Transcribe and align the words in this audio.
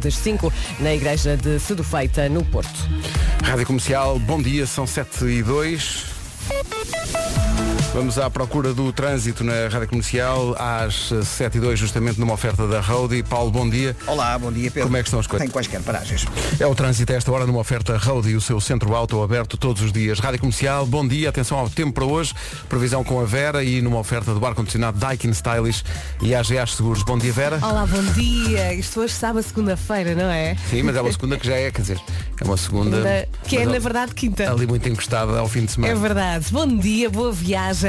das 0.00 0.14
5 0.16 0.52
na 0.80 0.94
Igreja 0.94 1.36
de 1.36 1.58
Sedufeita, 1.60 2.28
no 2.28 2.44
Porto. 2.44 2.88
Rádio 3.44 3.66
Comercial, 3.66 4.18
bom 4.18 4.40
dia, 4.42 4.66
são 4.66 4.86
7 4.86 5.24
e 5.26 5.42
2. 5.42 6.19
Vamos 7.92 8.20
à 8.20 8.30
procura 8.30 8.72
do 8.72 8.92
trânsito 8.92 9.42
na 9.42 9.66
Rádio 9.68 9.88
Comercial 9.88 10.54
às 10.56 11.10
7 11.24 11.58
e 11.58 11.60
2, 11.60 11.76
justamente 11.76 12.20
numa 12.20 12.34
oferta 12.34 12.68
da 12.68 12.80
Roadie. 12.80 13.24
Paulo, 13.24 13.50
bom 13.50 13.68
dia. 13.68 13.96
Olá, 14.06 14.38
bom 14.38 14.52
dia 14.52 14.70
Pedro. 14.70 14.84
Como 14.84 14.96
é 14.96 15.02
que 15.02 15.08
estão 15.08 15.18
as 15.18 15.26
coisas? 15.26 15.44
Tem 15.44 15.52
quaisquer 15.52 15.82
paragens. 15.82 16.24
É 16.60 16.66
o 16.66 16.72
trânsito 16.72 17.12
a 17.12 17.16
esta 17.16 17.32
hora 17.32 17.46
numa 17.46 17.58
oferta 17.58 17.98
Roadie, 17.98 18.36
o 18.36 18.40
seu 18.40 18.60
centro 18.60 18.94
auto 18.94 19.20
aberto 19.20 19.56
todos 19.56 19.82
os 19.82 19.90
dias. 19.92 20.20
Rádio 20.20 20.38
Comercial, 20.38 20.86
bom 20.86 21.06
dia, 21.06 21.30
atenção 21.30 21.58
ao 21.58 21.68
tempo 21.68 21.92
para 21.92 22.04
hoje. 22.04 22.32
Previsão 22.68 23.02
com 23.02 23.20
a 23.20 23.24
Vera 23.24 23.64
e 23.64 23.82
numa 23.82 23.98
oferta 23.98 24.32
do 24.32 24.46
ar-condicionado 24.46 24.96
Daikin 24.96 25.30
Stylish 25.30 25.82
e 26.22 26.32
AGA 26.32 26.64
Seguros. 26.68 27.02
Bom 27.02 27.18
dia, 27.18 27.32
Vera. 27.32 27.58
Olá, 27.60 27.84
bom 27.86 28.02
dia. 28.12 28.72
Isto 28.72 29.00
hoje 29.00 29.14
sabe 29.14 29.40
a 29.40 29.42
segunda-feira, 29.42 30.14
não 30.14 30.30
é? 30.30 30.56
Sim, 30.70 30.84
mas 30.84 30.94
é 30.94 31.00
uma 31.00 31.10
segunda 31.10 31.36
que 31.36 31.46
já 31.46 31.56
é, 31.56 31.72
quer 31.72 31.80
dizer, 31.82 32.00
é 32.40 32.44
uma 32.44 32.56
segunda. 32.56 33.28
Que 33.42 33.56
é, 33.56 33.66
na 33.66 33.80
verdade, 33.80 34.14
quinta. 34.14 34.48
Ali 34.48 34.64
muito 34.64 34.88
encostada 34.88 35.36
ao 35.36 35.48
fim 35.48 35.64
de 35.64 35.72
semana. 35.72 35.92
É 35.92 35.96
verdade. 35.96 36.46
Bom 36.52 36.68
dia, 36.68 37.10
boa 37.10 37.32
viagem. 37.32 37.79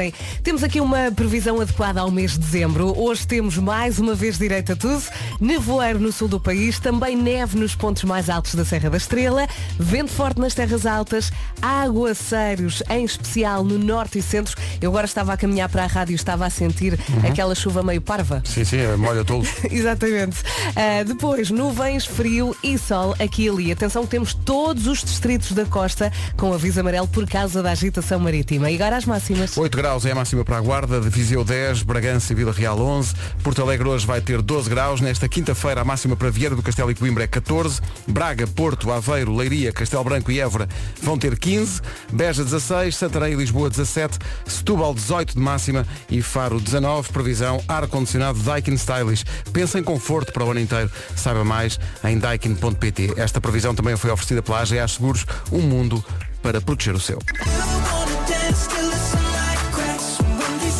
Temos 0.42 0.62
aqui 0.62 0.80
uma 0.80 1.10
previsão 1.14 1.60
adequada 1.60 2.00
ao 2.00 2.10
mês 2.10 2.32
de 2.32 2.38
dezembro. 2.38 2.98
Hoje 2.98 3.26
temos 3.26 3.56
mais 3.58 3.98
uma 3.98 4.14
vez 4.14 4.38
direito 4.38 4.72
a 4.72 4.76
tudo. 4.76 5.02
Nevoeiro 5.40 5.98
no 5.98 6.10
sul 6.12 6.28
do 6.28 6.40
país, 6.40 6.78
também 6.78 7.16
neve 7.16 7.58
nos 7.58 7.74
pontos 7.74 8.04
mais 8.04 8.30
altos 8.30 8.54
da 8.54 8.64
Serra 8.64 8.88
da 8.90 8.96
Estrela, 8.96 9.46
vento 9.78 10.10
forte 10.10 10.40
nas 10.40 10.54
terras 10.54 10.86
altas, 10.86 11.30
aguaceiros, 11.60 12.82
em 12.90 13.04
especial 13.04 13.62
no 13.64 13.78
norte 13.78 14.18
e 14.18 14.22
centro. 14.22 14.56
Eu 14.80 14.90
agora 14.90 15.06
estava 15.06 15.32
a 15.32 15.36
caminhar 15.36 15.68
para 15.68 15.84
a 15.84 15.86
rádio 15.86 16.12
e 16.12 16.16
estava 16.16 16.46
a 16.46 16.50
sentir 16.50 16.92
Uhum. 17.08 17.28
aquela 17.28 17.54
chuva 17.54 17.82
meio 17.82 18.00
parva. 18.00 18.42
Sim, 18.44 18.64
sim, 18.64 18.78
é 18.78 18.96
molha 18.96 19.24
tolo. 19.24 19.44
Exatamente. 19.70 20.38
Ah, 20.76 21.02
depois, 21.04 21.50
nuvens, 21.50 22.04
frio 22.06 22.56
e 22.62 22.78
sol 22.78 23.14
aqui 23.18 23.44
e 23.44 23.48
ali. 23.48 23.72
Atenção, 23.72 24.06
temos 24.06 24.32
todos 24.34 24.86
os 24.86 25.02
distritos 25.02 25.52
da 25.52 25.64
costa 25.64 26.12
com 26.36 26.52
aviso 26.52 26.80
amarelo 26.80 27.06
por 27.08 27.26
causa 27.28 27.62
da 27.62 27.70
agitação 27.72 28.18
marítima. 28.20 28.70
E 28.70 28.74
agora 28.76 28.96
as 28.96 29.04
máximas. 29.04 29.56
8 29.56 29.76
graus 29.82 30.06
é 30.06 30.12
a 30.12 30.14
máxima 30.14 30.44
para 30.44 30.58
a 30.58 30.60
Guarda, 30.60 31.00
de 31.00 31.08
Viseu 31.08 31.42
10, 31.42 31.82
Bragança 31.82 32.32
e 32.32 32.36
Vila 32.36 32.52
Real 32.52 32.78
11, 32.78 33.16
Porto 33.42 33.60
Alegre 33.62 33.88
hoje 33.88 34.06
vai 34.06 34.20
ter 34.20 34.40
12 34.40 34.70
graus, 34.70 35.00
nesta 35.00 35.28
quinta-feira 35.28 35.80
a 35.80 35.84
máxima 35.84 36.14
para 36.14 36.30
Vieira 36.30 36.54
do 36.54 36.62
Castelo 36.62 36.88
e 36.92 36.94
Coimbra 36.94 37.24
é 37.24 37.26
14, 37.26 37.80
Braga, 38.06 38.46
Porto, 38.46 38.92
Aveiro, 38.92 39.34
Leiria, 39.34 39.72
Castelo 39.72 40.04
Branco 40.04 40.30
e 40.30 40.38
Évora 40.38 40.68
vão 41.02 41.18
ter 41.18 41.36
15, 41.36 41.80
Beja 42.12 42.44
16, 42.44 42.94
Santarém 42.94 43.32
e 43.32 43.36
Lisboa 43.36 43.68
17, 43.68 44.20
Setúbal 44.46 44.94
18 44.94 45.34
de 45.34 45.40
máxima 45.40 45.84
e 46.08 46.22
Faro 46.22 46.60
19, 46.60 47.12
previsão 47.12 47.60
ar-condicionado 47.66 48.38
Daikin 48.38 48.74
Stylish. 48.74 49.24
Pensa 49.52 49.80
em 49.80 49.82
conforto 49.82 50.32
para 50.32 50.44
o 50.44 50.50
ano 50.52 50.60
inteiro. 50.60 50.92
Saiba 51.16 51.44
mais 51.44 51.80
em 52.04 52.18
daikin.pt. 52.18 53.14
Esta 53.16 53.40
previsão 53.40 53.74
também 53.74 53.96
foi 53.96 54.12
oferecida 54.12 54.44
pela 54.44 54.60
AGA 54.60 54.86
Seguros, 54.86 55.26
um 55.50 55.62
mundo 55.62 56.04
para 56.40 56.60
proteger 56.60 56.94
o 56.94 57.00
seu. 57.00 57.18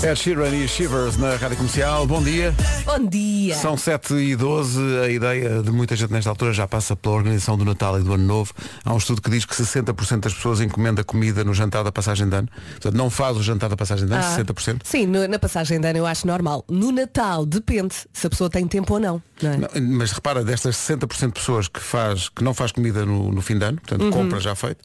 Ed 0.04 0.16
Sheeran 0.18 0.48
e 0.50 0.66
Shivers 0.66 1.16
na 1.16 1.36
Rádio 1.36 1.56
Comercial. 1.58 2.04
Bom 2.08 2.20
dia. 2.20 2.52
Bom 2.84 3.06
dia. 3.06 3.54
São 3.54 3.76
7 3.76 4.14
e 4.14 4.34
12 4.34 4.80
A 4.98 5.08
ideia 5.08 5.62
de 5.62 5.70
muita 5.70 5.94
gente 5.94 6.12
nesta 6.12 6.28
altura 6.28 6.52
já 6.52 6.66
passa 6.66 6.96
pela 6.96 7.14
organização 7.14 7.56
do 7.56 7.64
Natal 7.64 8.00
e 8.00 8.02
do 8.02 8.12
Ano 8.12 8.24
Novo. 8.26 8.52
Há 8.84 8.92
um 8.92 8.96
estudo 8.96 9.22
que 9.22 9.30
diz 9.30 9.44
que 9.44 9.54
60% 9.54 10.18
das 10.20 10.34
pessoas 10.34 10.60
encomenda 10.60 11.04
comida 11.04 11.44
no 11.44 11.54
jantar 11.54 11.84
da 11.84 11.92
passagem 11.92 12.28
de 12.28 12.34
ano. 12.34 12.48
Portanto, 12.72 12.94
não 12.96 13.08
faz 13.10 13.36
o 13.36 13.42
jantar 13.44 13.70
da 13.70 13.76
passagem 13.76 14.06
de 14.06 14.12
ano, 14.12 14.24
Ah, 14.24 14.34
60%. 14.36 14.80
Sim, 14.84 15.06
no- 15.06 15.28
na 15.28 15.38
passagem 15.38 15.80
de 15.80 15.86
ano 15.86 15.98
eu 16.00 16.06
acho 16.06 16.26
normal. 16.26 16.64
No 16.68 16.90
Natal, 16.90 17.46
depende 17.46 17.94
se 18.12 18.26
a 18.26 18.30
pessoa 18.30 18.50
tem 18.50 18.66
tempo 18.66 18.94
ou 18.94 18.98
não. 19.00 19.22
não 19.40 19.50
é? 19.52 19.56
Não, 19.56 19.68
mas 19.98 20.10
repara, 20.10 20.42
destas 20.44 20.74
60% 20.76 21.28
de 21.34 21.40
pessoas 21.40 21.68
que, 21.68 21.78
faz, 21.80 22.28
que 22.28 22.42
não 22.42 22.52
faz 22.52 22.72
comida 22.72 23.06
no, 23.06 23.30
no 23.30 23.40
fim 23.40 23.56
de 23.56 23.64
ano, 23.64 23.78
portanto, 23.80 24.02
Uhum. 24.02 24.10
compra 24.10 24.40
já 24.40 24.54
feito, 24.56 24.82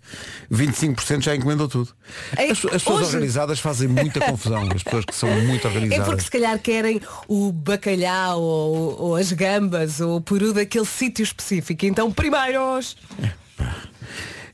25% 0.51 1.21
já 1.23 1.35
encomendou 1.35 1.67
tudo. 1.67 1.89
Ei, 2.37 2.51
As, 2.51 2.57
as 2.65 2.71
pessoas 2.83 2.99
hoje- 3.07 3.15
organizadas 3.15 3.59
fazem 3.59 3.87
muita 3.87 4.19
confusão. 4.21 4.67
As 4.75 4.83
pessoas 4.83 5.05
que 5.07 5.15
são 5.15 5.29
muito 5.41 5.65
É 5.65 5.69
organizadas. 5.69 6.05
porque 6.05 6.21
se 6.23 6.31
calhar 6.31 6.59
querem 6.59 7.01
o 7.27 7.51
bacalhau 7.51 8.41
ou, 8.41 9.01
ou 9.01 9.15
as 9.15 9.31
gambas 9.31 9.99
ou 10.01 10.17
o 10.17 10.21
peru 10.21 10.53
daquele 10.53 10.85
sítio 10.85 11.23
específico. 11.23 11.85
Então, 11.85 12.11
primeiros. 12.11 12.95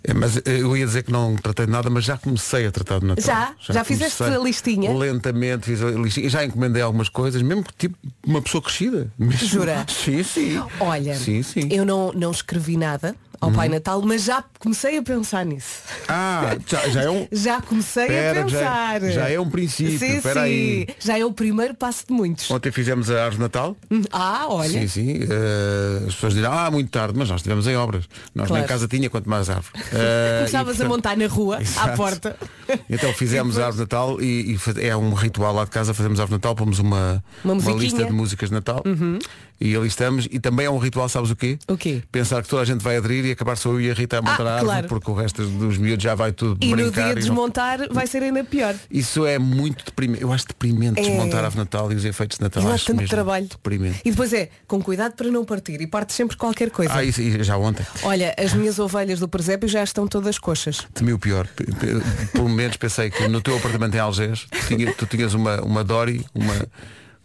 É, 0.05 0.13
mas 0.13 0.37
eu 0.45 0.75
ia 0.75 0.85
dizer 0.85 1.03
que 1.03 1.11
não 1.13 1.33
tratei 1.37 1.65
de 1.65 1.71
nada, 1.71 1.89
mas 1.89 2.03
já 2.03 2.17
comecei 2.17 2.65
a 2.67 2.71
tratar 2.71 2.99
de 2.99 3.05
Natal. 3.05 3.23
Já? 3.23 3.53
Já 3.73 3.83
fizeste 3.85 4.21
a 4.21 4.37
listinha? 4.37 4.91
Lentamente 4.93 5.65
fiz 5.65 5.81
a 5.81 5.91
listinha. 5.91 6.29
Já 6.29 6.43
encomendei 6.43 6.81
algumas 6.81 7.07
coisas, 7.07 7.41
mesmo 7.41 7.63
tipo 7.77 7.95
uma 8.25 8.41
pessoa 8.41 8.61
crescida. 8.61 9.09
Mesmo- 9.17 9.47
Jura? 9.47 9.85
Sim, 9.89 10.21
sim. 10.23 10.61
Olha, 10.81 11.15
Sim, 11.15 11.41
sim. 11.41 11.69
eu 11.71 11.85
não, 11.85 12.11
não 12.11 12.31
escrevi 12.31 12.75
nada 12.75 13.15
ao 13.43 13.51
Pai 13.51 13.69
Natal, 13.69 14.01
mas 14.01 14.23
já 14.23 14.43
comecei 14.59 14.97
a 14.97 15.03
pensar 15.03 15.45
nisso. 15.45 15.79
Ah, 16.07 16.55
já, 16.67 16.87
já 16.89 17.01
é 17.03 17.09
um. 17.09 17.27
Já 17.33 17.61
comecei 17.61 18.03
Espera, 18.03 18.43
a 18.43 18.47
já- 18.47 18.57
pensar. 18.99 19.11
já 19.11 19.29
é 19.29 19.39
um 19.39 19.49
princípio, 19.49 19.97
Sim, 19.99 20.21
sim. 20.21 20.29
aí. 20.39 20.87
Já 20.99 21.17
é 21.19 21.25
o 21.25 21.31
primeiro 21.33 21.73
passo 21.73 22.05
de 22.07 22.13
muitos. 22.13 22.49
Ontem 22.49 22.71
fizemos 22.71 23.09
a 23.11 23.25
árvore 23.25 23.41
Natal. 23.43 23.75
Ah, 24.11 24.45
olha. 24.47 24.69
Sim, 24.69 24.87
sim. 24.87 25.19
eh, 25.23 26.05
as 26.07 26.13
pessoas 26.15 26.33
dirão, 26.33 26.51
ah, 26.53 26.69
muito 26.71 26.89
tarde, 26.89 27.17
mas 27.17 27.29
nós 27.29 27.39
estivemos 27.39 27.67
em 27.67 27.75
obras. 27.75 28.05
Nós 28.33 28.47
Claro. 28.47 28.61
nem 28.61 28.67
casa 28.67 28.87
tinha, 28.87 29.09
quanto 29.09 29.29
mais 29.29 29.49
árvore. 29.49 29.73
Eh, 29.93 30.37
Começavas 30.39 30.81
a 30.81 30.85
montar 30.87 31.15
na 31.17 31.27
rua, 31.27 31.57
à 31.57 31.61
Exato. 31.61 31.97
porta. 31.97 32.35
Então 32.89 33.11
fizemos 33.13 33.57
a 33.59 33.65
árvore 33.65 33.81
Natal 33.81 34.21
e, 34.21 34.55
e 34.55 34.87
é 34.87 34.95
um 34.95 35.13
ritual 35.13 35.53
lá 35.53 35.65
de 35.65 35.71
casa, 35.71 35.93
fazemos 35.93 36.19
a 36.19 36.23
árvore 36.23 36.39
de 36.39 36.45
Natal, 36.45 36.55
pomos 36.55 36.79
uma, 36.79 37.23
Uma 37.43 37.55
musiquinha. 37.55 37.79
lista 37.81 38.05
de 38.05 38.11
músicas 38.13 38.49
de 38.49 38.55
Natal 38.55 38.83
e 39.65 39.75
ali 39.75 39.87
estamos. 39.87 40.27
E 40.31 40.39
também 40.39 40.65
é 40.65 40.69
um 40.69 40.77
ritual, 40.77 41.07
sabes 41.07 41.31
o 41.31 41.35
quê? 41.35 41.57
O 41.67 41.77
quê? 41.77 42.01
Pensar 42.11 42.41
que 42.43 42.49
toda 42.49 42.61
a 42.61 42.65
gente 42.65 42.81
vai 42.81 42.97
aderir 42.97 43.25
e 43.25 43.31
acabar 43.31 43.55
só 43.55 43.69
eu 43.69 43.81
e 43.81 43.89
a 43.89 43.93
Rita 43.93 44.17
a 44.17 44.21
montar 44.21 44.43
Ah, 44.45 44.49
a 44.49 44.53
árvore, 44.55 44.65
claro. 44.65 44.87
porque 44.89 45.09
o 45.11 45.13
resto 45.13 45.43
dos 45.45 45.77
miúdos 45.77 46.03
já 46.03 46.13
vai 46.15 46.31
tudo 46.31 46.57
E 46.61 46.69
no 46.69 46.75
brincar. 46.75 46.91
dia 46.91 47.11
e 47.11 47.15
de 47.15 47.27
não- 47.29 47.35
desmontar 47.35 47.79
vai 47.91 48.05
ser 48.07 48.23
ainda 48.23 48.43
pior. 48.43 48.75
Isso 48.91 49.25
é 49.25 49.39
muito 49.39 49.85
deprimente. 49.85 50.21
Eu 50.21 50.31
acho 50.33 50.47
deprimente 50.47 50.99
É. 50.99 51.03
desmontar 51.03 51.39
a 51.41 51.45
árvore 51.45 51.59
Natal 51.59 51.91
e 51.91 51.95
os 51.95 52.05
efeitos 52.05 52.37
de 52.37 52.43
Natal. 52.43 52.61
E 52.63 52.65
dá 52.65 52.73
acho 52.73 52.85
tanto 52.87 53.07
trabalho. 53.07 53.47
Deprimente. 53.47 54.01
E 54.03 54.11
depois 54.11 54.33
é, 54.33 54.49
com 54.67 54.81
cuidado 54.81 55.13
para 55.13 55.29
não 55.31 55.45
partir. 55.45 55.79
E 55.81 55.87
parte 55.87 56.13
sempre 56.13 56.35
qualquer 56.37 56.69
coisa. 56.69 56.93
Ah, 56.93 57.03
isso 57.03 57.21
já 57.43 57.57
ontem. 57.57 57.85
Olha, 58.03 58.35
as 58.37 58.53
minhas 58.53 58.79
ovelhas 58.79 59.19
do 59.19 59.27
presépio 59.27 59.69
já 59.69 59.83
estão 59.83 60.07
todas 60.07 60.37
coxas. 60.37 60.79
Temi 60.93 61.13
o 61.13 61.19
pior. 61.19 61.47
Por 62.33 62.41
momentos 62.43 62.77
pensei 62.77 63.09
que 63.09 63.27
no 63.27 63.41
teu 63.41 63.55
apartamento 63.55 63.95
em 63.95 63.99
Algés 63.99 64.45
tu 64.97 65.05
tinhas 65.05 65.33
uma, 65.33 65.61
uma 65.61 65.83
Dory, 65.83 66.25
uma. 66.33 66.53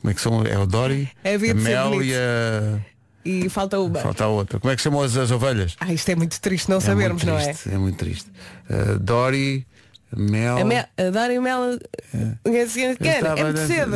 Como 0.00 0.10
é 0.10 0.14
que 0.14 0.20
são? 0.20 0.42
É 0.44 0.58
o 0.58 0.66
Dory? 0.66 1.10
É, 1.24 1.34
a 1.34 1.38
de 1.38 1.54
Mel 1.54 2.02
e 2.02 2.14
a. 2.14 2.78
E 3.24 3.48
falta 3.48 3.78
uma. 3.80 3.98
Falta 3.98 4.24
a 4.24 4.28
outra. 4.28 4.58
Como 4.60 4.72
é 4.72 4.76
que 4.76 4.80
chamam 4.82 5.02
as, 5.02 5.16
as 5.16 5.30
ovelhas? 5.30 5.76
Ah, 5.80 5.92
isto 5.92 6.08
é 6.08 6.14
muito 6.14 6.40
triste 6.40 6.68
não 6.70 6.78
É 6.78 6.80
sabermos, 6.80 7.22
muito 7.24 7.26
não 7.34 7.38
é? 7.38 7.44
triste, 7.52 7.68
é? 7.70 7.76
muito 7.78 7.98
triste. 7.98 8.30
Uh, 8.70 8.98
Dory, 8.98 9.66
Mel. 10.16 10.58
A, 10.58 10.64
Mel, 10.64 10.84
a 10.96 11.10
Dora 11.10 11.32
e 11.34 11.38
o 11.38 11.42
Mel. 11.42 11.78
É, 12.44 12.62
assim, 12.62 12.82
Eu 12.82 12.96
quer, 12.96 13.16
estava 13.18 13.40
é 13.40 13.44
muito 13.44 13.60
cedo. 13.66 13.94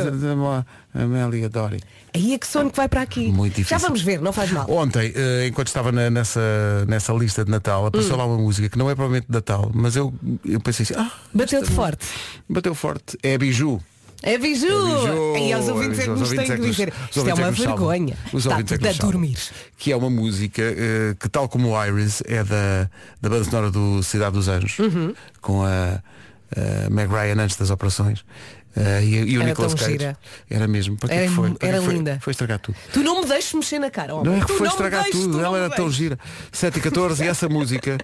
a- 0.93 1.05
Mel 1.07 1.33
e 1.33 1.45
a 1.45 1.47
Dory. 1.47 1.81
Aí 2.13 2.33
é 2.35 2.37
que 2.37 2.45
sono 2.45 2.69
que 2.69 2.77
vai 2.77 2.87
para 2.87 3.01
aqui. 3.01 3.29
Muito 3.31 3.55
difícil. 3.55 3.75
Já 3.79 3.83
vamos 3.83 4.03
ver, 4.03 4.21
não 4.21 4.31
faz 4.31 4.51
mal. 4.51 4.69
Ontem, 4.69 5.11
eh, 5.15 5.47
enquanto 5.47 5.67
estava 5.69 5.91
na- 5.91 6.11
nessa, 6.11 6.85
nessa 6.87 7.11
lista 7.13 7.43
de 7.43 7.49
Natal, 7.49 7.85
Hum. 7.85 7.87
apareceu 7.87 8.15
lá 8.15 8.25
uma 8.27 8.37
música 8.37 8.69
que 8.69 8.77
não 8.77 8.87
é 8.87 8.93
provavelmente 8.93 9.25
de 9.27 9.33
Natal, 9.33 9.71
mas 9.73 9.95
eu, 9.95 10.13
eu 10.45 10.59
pensei 10.59 10.83
assim, 10.83 10.93
ah, 10.95 11.11
Bateu-te 11.33 11.71
forte. 11.71 12.05
bateu 12.47 12.75
forte. 12.75 13.17
É 13.23 13.35
Biju. 13.35 13.81
É 14.23 14.37
biju! 14.37 14.65
Biju. 14.67 15.37
E 15.37 15.51
aos 15.53 15.67
ouvintes 15.67 15.99
é 15.99 16.03
que 16.03 16.09
Os 16.11 16.19
nos 16.21 16.29
têm 16.29 16.39
é 16.39 16.55
que 16.55 16.61
dizer. 16.61 16.93
Isto 17.09 17.19
é 17.29 17.33
ouvintes 17.33 17.39
uma 17.39 17.51
vergonha. 17.51 18.17
Os 18.31 18.45
Está 18.45 18.59
é 18.59 18.63
tudo 18.63 18.87
a 18.87 18.91
dormir. 18.93 19.37
Que 19.77 19.91
é 19.91 19.95
uma 19.97 20.09
música 20.09 20.61
eh, 20.61 21.15
que, 21.19 21.27
tal 21.29 21.49
como 21.49 21.69
o 21.75 21.85
Iris, 21.85 22.23
é 22.25 22.41
da, 22.43 22.89
da 23.21 23.29
banda 23.29 23.43
sonora 23.43 23.69
do 23.69 24.01
Cidade 24.01 24.31
dos 24.33 24.47
Anjos, 24.47 24.79
Uhum. 24.79 25.13
com 25.41 25.63
a, 25.63 26.01
a 26.55 26.89
Meg 26.89 27.11
Ryan 27.11 27.43
antes 27.43 27.57
das 27.57 27.69
operações. 27.69 28.23
Eh, 28.75 29.03
e, 29.03 29.15
e 29.31 29.37
o 29.37 29.41
Era 29.41 29.49
Nicolas 29.49 29.73
Cage. 29.73 29.91
gira. 29.91 30.17
Era 30.49 30.67
mesmo. 30.67 30.97
Para 30.97 31.09
que 31.09 31.15
Era 31.15 31.27
que 31.27 31.33
foi? 31.33 31.49
mu- 31.49 31.55
Para 31.55 31.67
era 31.69 31.79
que 31.79 31.85
foi? 31.85 31.93
linda. 31.93 32.17
Foi 32.21 32.31
estragar 32.31 32.59
tudo. 32.59 32.75
Tu 32.91 33.03
não 33.03 33.21
me 33.21 33.27
deixes 33.27 33.53
mexer 33.53 33.79
na 33.79 33.89
cara. 33.91 34.15
homem. 34.15 34.31
Não 34.31 34.37
é 34.37 34.41
que 34.41 34.47
Tu 34.47 34.53
foi 34.57 34.67
estragar 34.67 35.03
deixes, 35.03 35.19
tu 35.21 35.27
tudo, 35.31 35.43
ela 35.43 35.57
era 35.57 35.69
tão 35.69 35.89
gira. 35.89 36.17
7 36.51 36.77
e 36.77 36.81
14 36.81 37.23
e 37.23 37.27
essa 37.27 37.47
música, 37.49 37.97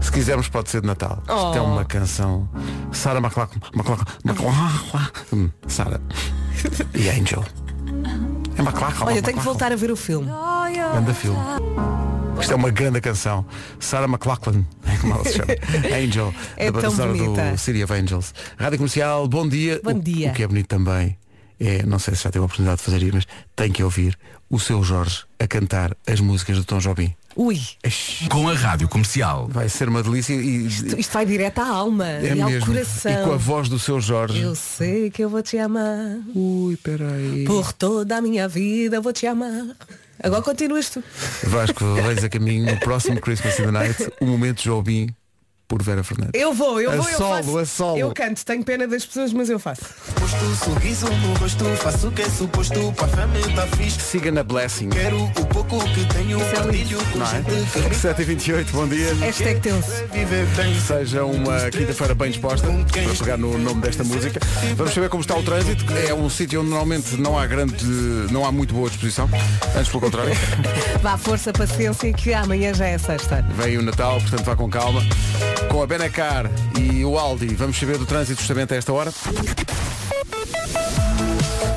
se 0.00 0.10
quisermos, 0.12 0.48
pode 0.48 0.70
ser 0.70 0.80
de 0.80 0.86
Natal. 0.86 1.18
Isto 1.22 1.56
é 1.56 1.60
Oh. 1.60 1.64
uma 1.64 1.84
canção. 1.84 2.48
McLachlan. 2.92 3.60
McLachlan. 3.74 4.04
McLachlan. 4.24 5.10
Hum, 5.32 5.50
Sarah. 5.66 6.00
E 6.94 7.08
Angel. 7.10 7.44
É 8.58 8.62
McLachlan. 8.62 9.06
Olha, 9.06 9.22
tenho 9.22 9.36
que 9.38 9.44
voltar 9.44 9.72
a 9.72 9.76
ver 9.76 9.90
o 9.90 9.96
filme. 9.96 10.28
Grande 10.92 11.12
filme. 11.14 11.38
Isto 12.40 12.52
é 12.52 12.56
uma 12.56 12.70
grande 12.70 13.00
canção. 13.00 13.44
Sarah 13.80 14.06
McLachlan, 14.06 14.64
é 14.86 14.96
como 14.98 15.14
ela 15.14 15.24
se 15.24 15.32
chama. 15.34 15.52
Angel, 15.96 16.34
É 16.56 16.70
da 16.70 16.90
bonita. 16.90 17.52
do 17.52 17.58
City 17.58 17.82
of 17.82 17.92
Angels. 17.92 18.34
Rádio 18.58 18.78
Comercial, 18.78 19.26
bom 19.28 19.48
dia. 19.48 19.80
Bom 19.82 19.92
O- 19.92 20.00
dia. 20.02 20.30
O, 20.30 20.34
que 20.34 20.42
é 20.42 20.46
bonito 20.46 20.66
também 20.68 21.16
é, 21.58 21.82
não 21.84 21.98
sei 21.98 22.14
se 22.14 22.24
já 22.24 22.30
teve 22.30 22.42
a 22.42 22.44
oportunidade 22.44 22.78
de 22.78 22.84
fazer 22.84 23.02
isso, 23.02 23.14
mas 23.14 23.26
tem 23.54 23.72
que 23.72 23.82
ouvir 23.82 24.16
o 24.50 24.60
seu 24.60 24.82
Jorge 24.84 25.24
a 25.38 25.46
cantar 25.46 25.96
as 26.06 26.20
músicas 26.20 26.58
do 26.58 26.64
Tom 26.64 26.78
Jobim. 26.78 27.14
Ui, 27.34 27.58
Com 28.30 28.48
a 28.48 28.54
Rádio 28.54 28.88
Comercial. 28.88 29.46
Vai 29.50 29.68
ser 29.68 29.88
uma 29.88 30.02
delícia 30.02 30.32
e, 30.34 30.66
isto, 30.66 30.98
isto 30.98 31.12
vai 31.12 31.24
direto 31.26 31.58
à 31.60 31.66
alma 31.68 32.06
é 32.08 32.34
e 32.34 32.40
ao 32.42 32.48
mesmo. 32.50 32.66
coração. 32.72 33.12
E 33.12 33.24
com 33.24 33.32
a 33.32 33.36
voz 33.36 33.68
do 33.68 33.78
seu 33.78 34.00
Jorge. 34.00 34.40
Eu 34.40 34.54
sei 34.54 35.10
que 35.10 35.22
eu 35.24 35.28
vou 35.28 35.42
te 35.42 35.58
amar. 35.58 36.18
Ui, 36.34 36.76
peraí. 36.76 37.44
Por 37.46 37.72
toda 37.74 38.16
a 38.16 38.20
minha 38.22 38.46
vida 38.48 38.96
eu 38.96 39.02
vou 39.02 39.12
te 39.12 39.26
amar. 39.26 39.66
Agora 40.26 40.42
continuas 40.42 40.90
tu. 40.90 41.04
Vasco, 41.44 41.84
leis 42.04 42.24
a 42.24 42.28
caminho 42.28 42.66
no 42.66 42.80
próximo 42.80 43.20
Christmas 43.20 43.56
in 43.60 43.66
the 43.66 43.70
Night, 43.70 44.12
o 44.20 44.26
momento 44.26 44.60
Jobim 44.60 45.14
por 45.68 45.82
Vera 45.82 46.02
Fernandes. 46.04 46.40
Eu 46.40 46.52
vou, 46.54 46.80
eu 46.80 46.90
A 46.92 46.96
vou, 46.96 47.08
eu 47.08 47.16
solo, 47.18 47.34
faço. 47.44 47.58
a 47.58 47.66
solo. 47.66 47.98
Eu 47.98 48.12
canto, 48.12 48.44
tenho 48.44 48.64
pena 48.64 48.86
das 48.86 49.04
pessoas, 49.04 49.32
mas 49.32 49.50
eu 49.50 49.58
faço. 49.58 49.82
Posto 50.18 50.64
sorriso 50.64 51.06
no 51.08 51.34
rosto, 51.34 51.64
faço 51.76 52.08
o 52.08 52.12
que 52.12 52.22
é 52.22 52.28
suposto 52.28 52.92
tá 53.54 53.66
fixe. 53.76 54.00
Siga 54.00 54.30
na 54.30 54.42
Blessing. 54.42 54.90
Quero 54.90 55.24
o 55.24 55.46
pouco 55.46 55.78
que 55.92 56.04
tenho, 56.14 56.38
partilho 56.38 56.98
com 57.12 57.18
Não 57.18 57.26
é? 57.26 57.30
gente 57.30 57.46
que 57.72 57.80
me 57.80 58.36
7h28, 58.36 58.70
bom 58.72 58.88
dia. 58.88 59.14
Hashtag 59.14 59.60
viver 60.12 60.46
bem. 60.56 60.80
Seja 60.80 61.24
uma 61.24 61.70
quinta-feira 61.70 62.14
bem 62.14 62.30
disposta 62.30 62.66
para 62.66 63.14
pegar 63.18 63.36
no 63.36 63.58
nome 63.58 63.80
desta 63.80 64.04
música. 64.04 64.40
Vamos 64.76 64.94
saber 64.94 65.08
como 65.08 65.22
está 65.22 65.36
o 65.36 65.42
trânsito. 65.42 65.84
É 66.08 66.14
um 66.14 66.28
sítio 66.30 66.60
onde 66.60 66.70
normalmente 66.70 67.16
não 67.16 67.38
há 67.38 67.46
grande, 67.46 67.84
não 68.30 68.44
há 68.44 68.52
muito 68.52 68.74
boa 68.74 68.88
disposição. 68.88 69.28
Antes 69.76 69.88
pelo 69.88 70.00
contrário. 70.00 70.32
Vá, 71.02 71.16
força, 71.16 71.52
paciência, 71.52 72.12
que 72.12 72.32
amanhã 72.32 72.72
já 72.74 72.86
é 72.86 72.98
sexta. 72.98 73.42
Vem 73.56 73.78
o 73.78 73.82
Natal, 73.82 74.20
portanto 74.20 74.44
vá 74.44 74.56
com 74.56 74.68
calma. 74.68 75.02
Com 75.70 75.82
a 75.82 75.86
Benacar 75.86 76.50
e 76.78 77.04
o 77.04 77.18
Aldi, 77.18 77.54
vamos 77.54 77.78
saber 77.78 77.98
do 77.98 78.06
trânsito 78.06 78.40
justamente 78.40 78.74
a 78.74 78.76
esta 78.76 78.92
hora. 78.92 79.12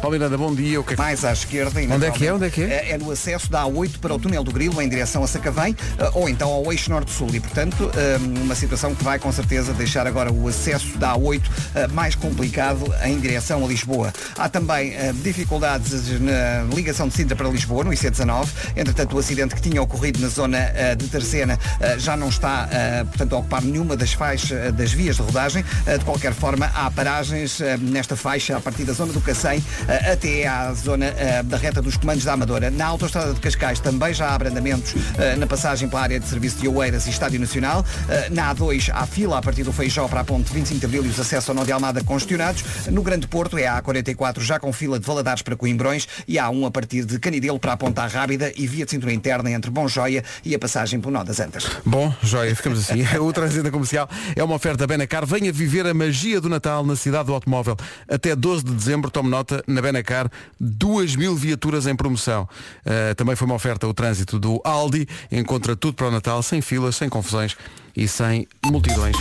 Paulo 0.01 0.13
Miranda, 0.17 0.37
bom 0.37 0.55
dia. 0.55 0.79
O 0.79 0.83
que 0.83 0.93
é 0.93 0.95
que- 0.95 1.01
Mais 1.01 1.25
à 1.25 1.33
esquerda. 1.33 1.79
Onde 1.93 2.05
é 2.05 2.11
que 2.11 2.25
é? 2.25 2.33
Onde 2.33 2.45
é 2.45 2.49
que 2.49 2.61
é? 2.63 2.91
É 2.91 2.97
no 2.97 3.11
acesso 3.11 3.49
da 3.51 3.63
A8 3.63 3.99
para 3.99 4.13
o 4.13 4.19
túnel 4.19 4.43
do 4.45 4.51
Grilo, 4.51 4.81
em 4.81 4.87
direção 4.87 5.23
a 5.23 5.27
Sacavém, 5.27 5.75
eh, 5.97 6.09
ou 6.13 6.29
então 6.29 6.49
ao 6.49 6.71
eixo 6.71 6.89
norte-sul. 6.89 7.29
E, 7.33 7.39
portanto, 7.39 7.91
eh, 7.95 8.17
uma 8.41 8.55
situação 8.55 8.95
que 8.95 9.03
vai 9.03 9.19
com 9.19 9.29
certeza 9.31 9.73
deixar 9.73 10.07
agora 10.07 10.31
o 10.31 10.47
acesso 10.47 10.97
da 10.97 11.13
A8 11.15 11.41
eh, 11.75 11.87
mais 11.87 12.15
complicado 12.15 12.93
em 13.03 13.19
direção 13.19 13.63
a 13.65 13.67
Lisboa. 13.67 14.13
Há 14.37 14.47
também 14.47 14.93
eh, 14.93 15.11
dificuldades 15.21 16.19
na 16.21 16.63
ligação 16.73 17.07
de 17.09 17.13
Sintra 17.15 17.35
para 17.35 17.49
Lisboa, 17.49 17.83
no 17.83 17.91
IC19. 17.91 18.47
Entretanto, 18.77 19.15
o 19.17 19.19
acidente 19.19 19.53
que 19.53 19.61
tinha 19.61 19.81
ocorrido 19.81 20.19
na 20.21 20.29
zona 20.29 20.57
eh, 20.75 20.95
de 20.95 21.07
Terceira 21.07 21.59
eh, 21.81 21.99
já 21.99 22.15
não 22.15 22.29
está, 22.29 22.69
eh, 22.71 23.03
portanto, 23.03 23.35
a 23.35 23.39
ocupar 23.39 23.61
nenhuma 23.61 23.97
das 23.97 24.13
faixas 24.13 24.51
eh, 24.51 24.71
das 24.71 24.93
vias 24.93 25.17
de 25.17 25.23
rodagem. 25.23 25.63
Eh, 25.85 25.97
De 25.97 26.05
qualquer 26.05 26.33
forma, 26.33 26.71
há 26.73 26.89
paragens 26.89 27.59
eh, 27.59 27.75
nesta 27.77 28.15
faixa 28.15 28.55
a 28.55 28.61
partir 28.61 28.85
da 28.85 28.93
zona 28.93 29.11
do 29.11 29.19
Cacém 29.21 29.61
eh, 29.78 29.78
até 29.87 30.47
à 30.47 30.73
zona 30.73 31.05
eh, 31.05 31.43
da 31.43 31.57
reta 31.57 31.81
dos 31.81 31.97
comandos 31.97 32.23
da 32.23 32.33
Amadora. 32.33 32.69
Na 32.69 32.85
autoestrada 32.87 33.33
de 33.33 33.39
Cascais 33.39 33.79
também 33.79 34.13
já 34.13 34.27
há 34.29 34.35
abrandamentos 34.35 34.93
eh, 35.17 35.35
na 35.35 35.47
passagem 35.47 35.87
pela 35.89 36.01
área 36.01 36.19
de 36.19 36.27
serviço 36.27 36.57
de 36.57 36.67
Oeiras 36.67 37.07
e 37.07 37.09
Estádio 37.09 37.39
Nacional. 37.39 37.85
Eh, 38.09 38.29
Na 38.29 38.53
A2 38.53 38.89
há 38.93 39.05
fila 39.05 39.37
a 39.37 39.41
partir 39.41 39.63
do 39.63 39.71
Feijó 39.73 40.07
para 40.07 40.21
a 40.21 40.23
ponte 40.23 40.51
25 40.53 40.79
de 40.79 40.85
Abril 40.85 41.05
e 41.05 41.09
os 41.09 41.19
acessos 41.19 41.49
ao 41.49 41.55
Nó 41.55 41.63
de 41.63 41.71
Almada 41.71 42.03
congestionados. 42.03 42.63
No 42.89 43.01
Grande 43.01 43.27
Porto 43.27 43.57
é 43.57 43.67
a 43.67 43.81
A44 43.81 44.41
já 44.41 44.59
com 44.59 44.71
fila 44.73 44.99
de 44.99 45.05
Valadares 45.05 45.41
para 45.41 45.55
Coimbrões 45.55 46.07
e 46.27 46.37
há 46.39 46.49
um 46.49 46.65
a 46.65 46.71
partir 46.71 47.05
de 47.05 47.19
Canidelo 47.19 47.59
para 47.59 47.73
a 47.73 47.77
Ponta 47.77 48.05
Rábida 48.05 48.51
e 48.55 48.67
via 48.67 48.85
de 48.85 48.91
cintura 48.91 49.13
interna 49.13 49.49
entre 49.51 49.71
Bom 49.71 49.87
Joia 49.87 50.23
e 50.43 50.53
a 50.55 50.59
passagem 50.59 50.99
pelo 50.99 51.13
Nó 51.13 51.23
das 51.23 51.39
Antas. 51.39 51.65
Bom, 51.85 52.13
joia, 52.23 52.55
ficamos 52.55 52.79
assim. 52.79 52.99
O 53.19 53.33
trânsito 53.33 53.69
comercial 53.71 54.09
é 54.35 54.43
uma 54.43 54.55
oferta 54.55 54.87
Benacar. 54.87 55.25
Venha 55.25 55.51
viver 55.51 55.85
a 55.85 55.93
magia 55.93 56.39
do 56.39 56.49
Natal 56.49 56.85
na 56.85 56.95
cidade 56.95 57.25
do 57.25 57.33
automóvel. 57.33 57.75
Até 58.07 58.35
12 58.35 58.63
de 58.63 58.71
dezembro, 58.73 59.11
tome 59.11 59.29
nota, 59.29 59.63
na 59.73 59.81
Benacar, 59.81 60.29
2 60.59 61.15
mil 61.15 61.35
viaturas 61.35 61.87
em 61.87 61.95
promoção. 61.95 62.47
Uh, 62.85 63.15
também 63.15 63.35
foi 63.35 63.45
uma 63.45 63.55
oferta 63.55 63.87
o 63.87 63.93
trânsito 63.93 64.39
do 64.39 64.61
Aldi. 64.63 65.07
Encontra 65.31 65.75
tudo 65.75 65.93
para 65.93 66.07
o 66.07 66.11
Natal, 66.11 66.41
sem 66.43 66.61
filas, 66.61 66.95
sem 66.95 67.09
confusões 67.09 67.55
e 67.95 68.07
sem 68.07 68.47
multidões. 68.65 69.15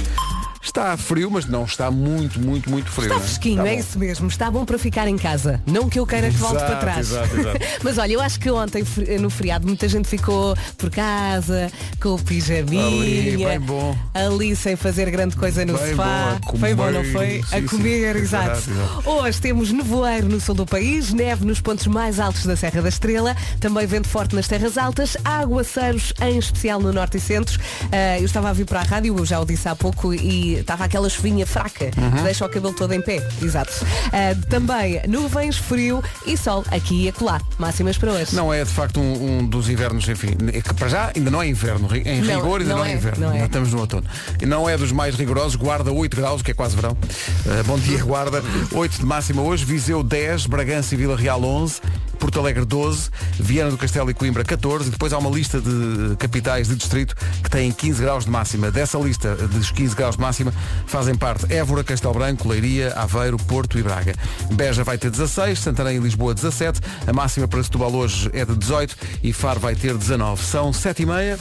Está 0.68 0.96
frio, 0.98 1.30
mas 1.30 1.46
não 1.46 1.64
está 1.64 1.90
muito, 1.90 2.38
muito, 2.38 2.68
muito 2.68 2.90
frio. 2.90 3.06
Está 3.06 3.14
não 3.16 3.22
é? 3.22 3.24
fresquinho, 3.26 3.66
é 3.66 3.72
bom. 3.74 3.80
isso 3.80 3.98
mesmo. 3.98 4.28
Está 4.28 4.50
bom 4.50 4.66
para 4.66 4.78
ficar 4.78 5.08
em 5.08 5.16
casa. 5.16 5.62
Não 5.66 5.88
que 5.88 5.98
eu 5.98 6.06
queira 6.06 6.28
que 6.28 6.36
volte 6.36 6.56
Exato, 6.56 6.70
para 6.72 6.80
trás. 6.80 6.98
exato, 7.10 7.36
exato. 7.40 7.58
Mas 7.82 7.96
olha, 7.96 8.12
eu 8.12 8.20
acho 8.20 8.38
que 8.38 8.50
ontem, 8.50 8.84
fri- 8.84 9.18
no 9.18 9.30
feriado, 9.30 9.66
muita 9.66 9.88
gente 9.88 10.06
ficou 10.06 10.54
por 10.76 10.90
casa, 10.90 11.72
com 12.00 12.10
o 12.10 12.18
pijaminha. 12.22 12.84
Ali, 12.84 13.36
bem 13.38 13.60
bom. 13.60 13.96
Ali 14.12 14.54
sem 14.54 14.76
fazer 14.76 15.10
grande 15.10 15.36
coisa 15.36 15.64
no 15.64 15.76
Bem 15.78 15.90
sofá. 15.90 16.38
bom, 16.44 16.56
a 16.56 16.58
foi 16.58 16.74
bom, 16.74 16.90
não 16.90 17.00
comer, 17.00 17.12
foi? 17.12 17.42
sim, 17.42 17.56
a 17.56 17.60
sim. 17.60 17.66
comer, 17.66 18.16
exato. 18.16 18.58
Exato, 18.58 18.70
exato. 18.70 19.08
Hoje 19.10 19.40
temos 19.40 19.72
nevoeiro 19.72 20.28
no 20.28 20.38
sul 20.38 20.54
do 20.54 20.66
país, 20.66 21.14
neve 21.14 21.46
nos 21.46 21.62
pontos 21.62 21.86
mais 21.86 22.20
altos 22.20 22.44
da 22.44 22.54
Serra 22.56 22.82
da 22.82 22.90
Estrela, 22.90 23.34
também 23.58 23.86
vento 23.86 24.06
forte 24.08 24.34
nas 24.36 24.46
terras 24.46 24.76
altas, 24.76 25.16
aguaceiros 25.24 26.12
em 26.20 26.38
especial 26.38 26.78
no 26.78 26.92
norte 26.92 27.16
e 27.16 27.20
centro. 27.20 27.58
Ah, 27.90 28.18
eu 28.18 28.26
estava 28.26 28.50
a 28.50 28.52
vir 28.52 28.66
para 28.66 28.80
a 28.80 28.84
rádio, 28.84 29.16
eu 29.16 29.24
já 29.24 29.40
o 29.40 29.46
disse 29.46 29.66
há 29.66 29.74
pouco, 29.74 30.12
e 30.12 30.57
estava 30.60 30.84
aquela 30.84 31.08
chuvinha 31.08 31.46
fraca, 31.46 31.86
Uhum. 31.96 32.10
que 32.12 32.22
deixa 32.22 32.44
o 32.44 32.48
cabelo 32.48 32.72
todo 32.74 32.92
em 32.92 33.00
pé. 33.00 33.26
Exato. 33.42 33.72
Ah, 34.12 34.34
também 34.48 35.00
nuvens, 35.08 35.56
frio 35.56 36.02
e 36.26 36.36
sol 36.36 36.64
aqui 36.70 37.04
e 37.04 37.08
acolá. 37.08 37.40
Máximas 37.58 37.96
para 37.98 38.12
hoje. 38.12 38.34
Não 38.34 38.52
é 38.52 38.64
de 38.64 38.70
facto 38.70 39.00
um, 39.00 39.38
um 39.38 39.46
dos 39.46 39.68
invernos, 39.68 40.08
enfim, 40.08 40.36
é 40.52 40.60
que 40.60 40.74
para 40.74 40.88
já 40.88 41.12
ainda 41.14 41.30
não 41.30 41.42
é 41.42 41.48
inverno, 41.48 41.88
em 41.96 42.20
Não, 42.22 42.36
rigor 42.36 42.60
ainda 42.60 42.72
não 42.72 42.78
não, 42.78 42.84
é, 42.84 42.92
é, 42.92 42.94
inverno, 42.94 43.26
não 43.26 43.32
é. 43.34 43.44
estamos 43.44 43.72
no 43.72 43.80
outono. 43.80 44.04
E 44.40 44.46
não 44.46 44.68
é 44.68 44.76
dos 44.76 44.92
mais 44.92 45.14
rigorosos, 45.16 45.56
guarda 45.56 45.92
8 45.92 46.16
graus, 46.16 46.42
que 46.42 46.50
é 46.50 46.54
quase 46.54 46.76
verão. 46.76 46.92
Uh, 46.92 47.64
bom 47.64 47.78
dia, 47.78 48.02
guarda. 48.04 48.42
8 48.72 48.98
de 48.98 49.04
máxima 49.06 49.42
hoje, 49.42 49.64
Viseu 49.64 50.02
10, 50.02 50.46
Bragança 50.46 50.94
e 50.94 50.98
Vila 50.98 51.16
Real 51.16 51.42
11, 51.42 51.80
Porto 52.18 52.38
Alegre 52.38 52.64
12, 52.64 53.10
Viana 53.38 53.70
do 53.70 53.78
Castelo 53.78 54.10
e 54.10 54.14
Coimbra 54.14 54.44
14, 54.44 54.88
e 54.88 54.90
depois 54.90 55.12
há 55.12 55.18
uma 55.18 55.30
lista 55.30 55.60
de 55.60 56.16
capitais 56.16 56.68
de 56.68 56.76
distrito 56.76 57.14
que 57.42 57.50
têm 57.50 57.70
15 57.70 58.02
graus 58.02 58.24
de 58.24 58.30
máxima. 58.30 58.70
Dessa 58.70 58.98
lista 58.98 59.34
dos 59.34 59.70
15 59.70 59.94
graus 59.94 60.16
de 60.16 60.22
máxima 60.22 60.52
fazem 60.86 61.14
parte 61.14 61.52
Évora, 61.52 61.84
Castelo 61.84 62.14
Branco, 62.14 62.48
Leiria, 62.48 62.92
Aveiro, 62.94 63.36
Porto 63.36 63.78
e 63.78 63.82
Braga. 63.82 64.14
Beja 64.52 64.84
vai 64.84 64.98
ter 64.98 65.10
16, 65.10 65.58
Santarém 65.58 65.96
e 65.96 66.00
Lisboa 66.00 66.34
17, 66.34 66.80
a 67.06 67.12
máxima 67.12 67.46
para 67.46 67.62
Setúbal 67.62 67.92
hoje 67.94 68.30
é 68.32 68.44
de 68.44 68.54
18 68.54 68.96
e 69.22 69.32
Faro 69.32 69.60
vai 69.60 69.74
ter 69.74 69.96
19. 69.96 70.42
São 70.44 70.72
7 70.72 71.02
e 71.02 71.06
meia. 71.06 71.38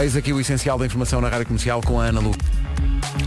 Eis 0.00 0.16
aqui 0.16 0.32
o 0.32 0.40
essencial 0.40 0.78
da 0.78 0.86
informação 0.86 1.20
na 1.20 1.28
Rádio 1.28 1.46
Comercial 1.46 1.80
com 1.82 2.00
a 2.00 2.04
Ana 2.04 2.20
Lu. 2.20 2.34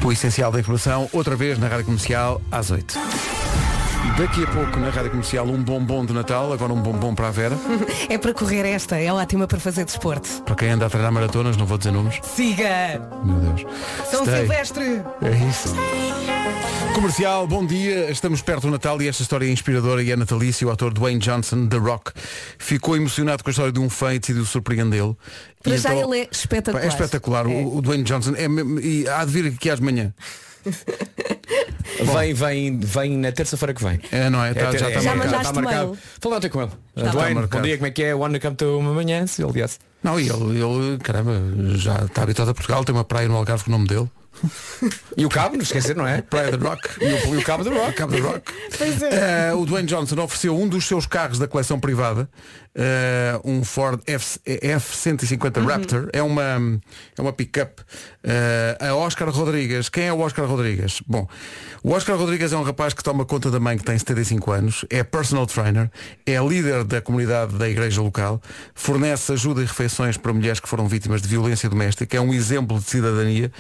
O 0.04 0.12
essencial 0.12 0.52
da 0.52 0.60
informação, 0.60 1.10
outra 1.12 1.36
vez 1.36 1.58
na 1.60 1.68
Rádio 1.68 1.86
Comercial, 1.86 2.42
às 2.52 2.72
8. 2.72 2.98
Daqui 4.18 4.44
a 4.44 4.48
pouco 4.48 4.80
na 4.80 4.90
Rádio 4.90 5.10
Comercial 5.10 5.48
um 5.48 5.64
bombom 5.64 6.06
de 6.06 6.14
Natal, 6.14 6.54
agora 6.54 6.72
um 6.72 6.80
bombom 6.82 7.16
para 7.16 7.30
a 7.30 7.32
Vera. 7.32 7.58
É 8.10 8.18
para 8.18 8.34
correr 8.34 8.66
esta, 8.66 8.98
é 9.00 9.12
ótima 9.12 9.48
para 9.48 9.60
fazer 9.60 9.86
desporto. 9.86 10.44
Para 10.44 10.56
quem 10.56 10.70
anda 10.70 10.86
a 10.86 10.90
treinar 10.90 11.12
maratonas, 11.12 11.58
não 11.58 11.66
vou 11.66 11.78
dizer 11.78 11.92
números. 11.92 12.20
Siga! 12.22 13.02
Meu 13.24 13.38
Deus. 13.40 13.66
São 14.12 14.24
Stay. 14.24 14.40
Silvestre! 14.42 15.02
É 15.22 15.50
isso. 15.50 15.74
Comercial, 16.94 17.48
bom 17.48 17.66
dia. 17.66 18.12
Estamos 18.12 18.42
perto 18.42 18.64
do 18.64 18.72
Natal 18.72 19.02
e 19.02 19.08
esta 19.08 19.24
história 19.24 19.48
é 19.48 19.50
inspiradora 19.50 20.04
e 20.04 20.12
é 20.12 20.16
natalícia. 20.16 20.68
O 20.68 20.72
ator 20.72 20.94
Dwayne 20.94 21.20
Johnson, 21.20 21.68
The 21.68 21.78
Rock, 21.78 22.12
ficou 22.60 22.96
emocionado 22.96 23.44
com 23.44 23.50
a 23.50 23.52
história 23.52 23.72
de 23.72 23.80
um 23.80 23.90
fã 23.90 24.14
e 24.14 24.20
decidiu 24.20 24.46
surpreendê-lo. 24.46 25.18
Para 25.64 25.78
já 25.78 25.96
então- 25.96 26.14
ele 26.14 26.22
é 26.22 26.28
espetacular. 26.32 26.86
É 26.86 26.88
espetacular. 26.88 27.46
É. 27.50 27.66
O, 27.66 27.82
Dwayne 27.82 28.04
Johnson 28.04 28.34
é 28.36 28.46
e 28.86 29.08
há 29.10 29.26
de 29.26 29.32
vir 29.32 29.48
aqui 29.48 29.70
às 29.72 29.80
manhã. 29.80 30.14
Vem, 32.06 32.34
vem, 32.34 32.80
vem 32.80 33.18
na 33.18 33.32
terça-feira 33.32 33.74
que 33.74 33.84
vem. 33.84 34.00
É, 34.12 34.30
não 34.30 34.44
é? 34.44 34.54
Tá- 34.54 34.62
É, 34.74 34.78
já 34.78 34.86
é, 34.86 34.90
está 34.90 35.02
Já 35.02 35.16
marcado. 35.16 35.32
mandaste 35.32 35.54
marcado. 35.56 35.86
mail? 35.88 35.98
Falei 36.20 36.38
ontem 36.38 36.50
com 36.50 36.62
ele. 36.62 36.72
está 36.96 37.14
marcado. 37.14 37.48
bom 37.50 37.62
dia, 37.62 37.78
como 37.78 37.88
é 37.88 37.92
que 37.92 38.04
é? 38.04 38.16
Wanna 38.16 38.40
come 38.40 38.56
to 38.56 38.78
uma 38.80 38.94
manhã? 38.94 39.26
Se 39.28 39.44
ele 39.44 39.54
disse. 39.54 39.80
Não, 40.04 40.20
e 40.20 40.28
ele, 40.30 40.60
ele, 40.62 40.98
caramba, 40.98 41.32
já 41.76 41.96
está 42.06 42.24
habituado 42.24 42.50
a 42.50 42.54
Portugal, 42.54 42.84
tem 42.84 42.94
uma 42.94 43.06
praia 43.06 43.28
no 43.28 43.36
Algarve 43.38 43.64
com 43.64 43.70
o 43.70 43.74
nome 43.74 43.88
dele. 43.88 44.10
E 45.16 45.26
o 45.26 45.30
cabo, 45.30 45.56
não 45.56 45.64
esquecer, 45.64 45.96
não 45.96 46.08
é? 46.08 46.22
Praia 46.22 46.58
de 46.58 46.64
Rock. 46.64 46.90
E 47.00 47.06
o, 47.06 47.36
e 47.36 47.38
o 47.38 47.44
cabo 47.44 47.64
do 47.64 47.72
rock. 47.72 47.94
Cabo 47.94 48.16
de 48.16 48.22
Rock. 48.22 48.52
É. 48.80 49.50
Eh, 49.50 49.54
o 49.54 49.66
Dwayne 49.66 49.88
Johnson 49.88 50.20
ofereceu 50.22 50.58
um 50.58 50.68
dos 50.68 50.86
seus 50.86 51.06
carros 51.06 51.38
da 51.38 51.48
coleção 51.48 51.80
privada, 51.80 52.28
eh, 52.76 53.40
um 53.44 53.64
Ford 53.64 54.02
F, 54.08 54.40
F-150 54.46 55.64
Raptor, 55.66 56.10
é 56.12 56.24
uma, 56.24 56.82
é 57.16 57.22
uma 57.22 57.32
pick-up. 57.32 57.82
eh, 58.24 58.78
a 58.80 58.96
Oscar 58.96 59.30
Rodrigues. 59.30 59.88
Quem 59.90 60.06
é 60.06 60.14
o 60.14 60.20
Oscar 60.20 60.46
Rodrigues? 60.46 61.02
Bom, 61.06 61.28
o 61.84 61.92
Oscar 61.92 62.18
Rodrigues 62.18 62.52
é 62.52 62.58
um 62.58 62.64
rapaz 62.64 62.94
que 62.94 63.04
toma 63.04 63.26
conta 63.26 63.52
da 63.52 63.60
mãe 63.60 63.78
que 63.78 63.84
tem 63.84 63.98
75 63.98 64.52
anos, 64.52 64.86
é 64.90 65.04
personal 65.04 65.46
trainer, 65.46 65.92
é 66.26 66.38
líder 66.40 66.84
da 66.84 67.02
comunidade 67.02 67.56
da 67.56 67.70
igreja 67.70 68.02
local, 68.02 68.42
fornece 68.74 69.32
ajuda 69.32 69.62
e 69.62 69.66
refeições 69.66 70.18
para 70.18 70.34
mulheres 70.34 70.60
que 70.60 70.68
foram 70.68 70.88
vítimas 70.88 71.22
de 71.22 71.28
violência 71.28 71.70
doméstica, 71.70 72.18
é 72.18 72.22
um 72.22 72.34
exemplo 72.34 72.80
de 72.80 72.86
cidadania 72.86 73.52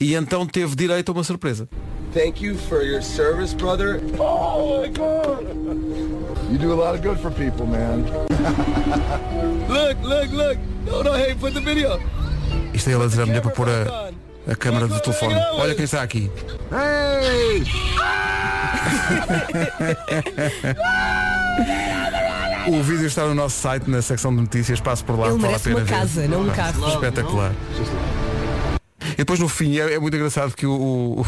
e 0.00 0.14
então 0.14 0.46
teve 0.46 0.74
direito 0.74 1.10
a 1.10 1.12
uma 1.12 1.24
surpresa. 1.24 1.68
Thank 2.12 2.42
you 2.42 2.56
for 2.56 2.82
your 2.82 3.02
service, 3.02 3.54
brother. 3.54 4.00
Oh 4.18 4.82
my 4.82 4.88
God! 4.88 5.46
You 6.50 6.58
do 6.58 6.72
a 6.72 6.74
lot 6.74 6.94
of 6.96 7.02
good 7.02 7.20
for 7.20 7.30
people, 7.30 7.66
man. 7.66 8.04
look, 9.68 9.96
look, 10.02 10.32
look! 10.32 10.58
No, 10.86 11.02
no, 11.04 11.14
hey, 11.14 11.34
put 11.36 11.54
the 11.54 11.60
video. 11.60 12.00
Isto 12.74 12.90
é 12.90 12.94
ele 12.94 13.04
a 13.04 13.06
dizer 13.06 13.22
à 13.22 13.26
mulher 13.26 13.42
para 13.42 13.52
pôr 13.52 13.68
a, 13.68 14.10
a 14.50 14.56
câmara 14.56 14.88
do 14.88 14.98
telefone. 15.00 15.34
Olha 15.52 15.72
quem 15.74 15.84
está 15.84 16.02
aqui. 16.02 16.28
Hey! 16.72 17.64
O 22.68 22.82
vídeo 22.82 23.06
está 23.06 23.24
no 23.26 23.34
nosso 23.34 23.60
site, 23.60 23.88
na 23.88 24.02
secção 24.02 24.34
de 24.34 24.42
notícias. 24.42 24.80
Passo 24.80 25.04
por 25.04 25.18
lá. 25.18 25.28
Ele 25.28 25.38
vale 25.38 25.46
a 25.46 25.48
merece 25.48 25.64
pena 25.64 25.76
uma 25.76 25.84
ver. 25.84 25.90
casa, 25.90 26.28
não 26.28 26.42
um 26.42 26.50
carro. 26.50 26.88
Espetacular. 26.88 27.52
Depois 29.16 29.38
no 29.40 29.48
fim 29.48 29.78
é, 29.78 29.94
é 29.94 29.98
muito 29.98 30.16
engraçado 30.16 30.54
que 30.54 30.66
o, 30.66 30.72
o, 30.72 31.26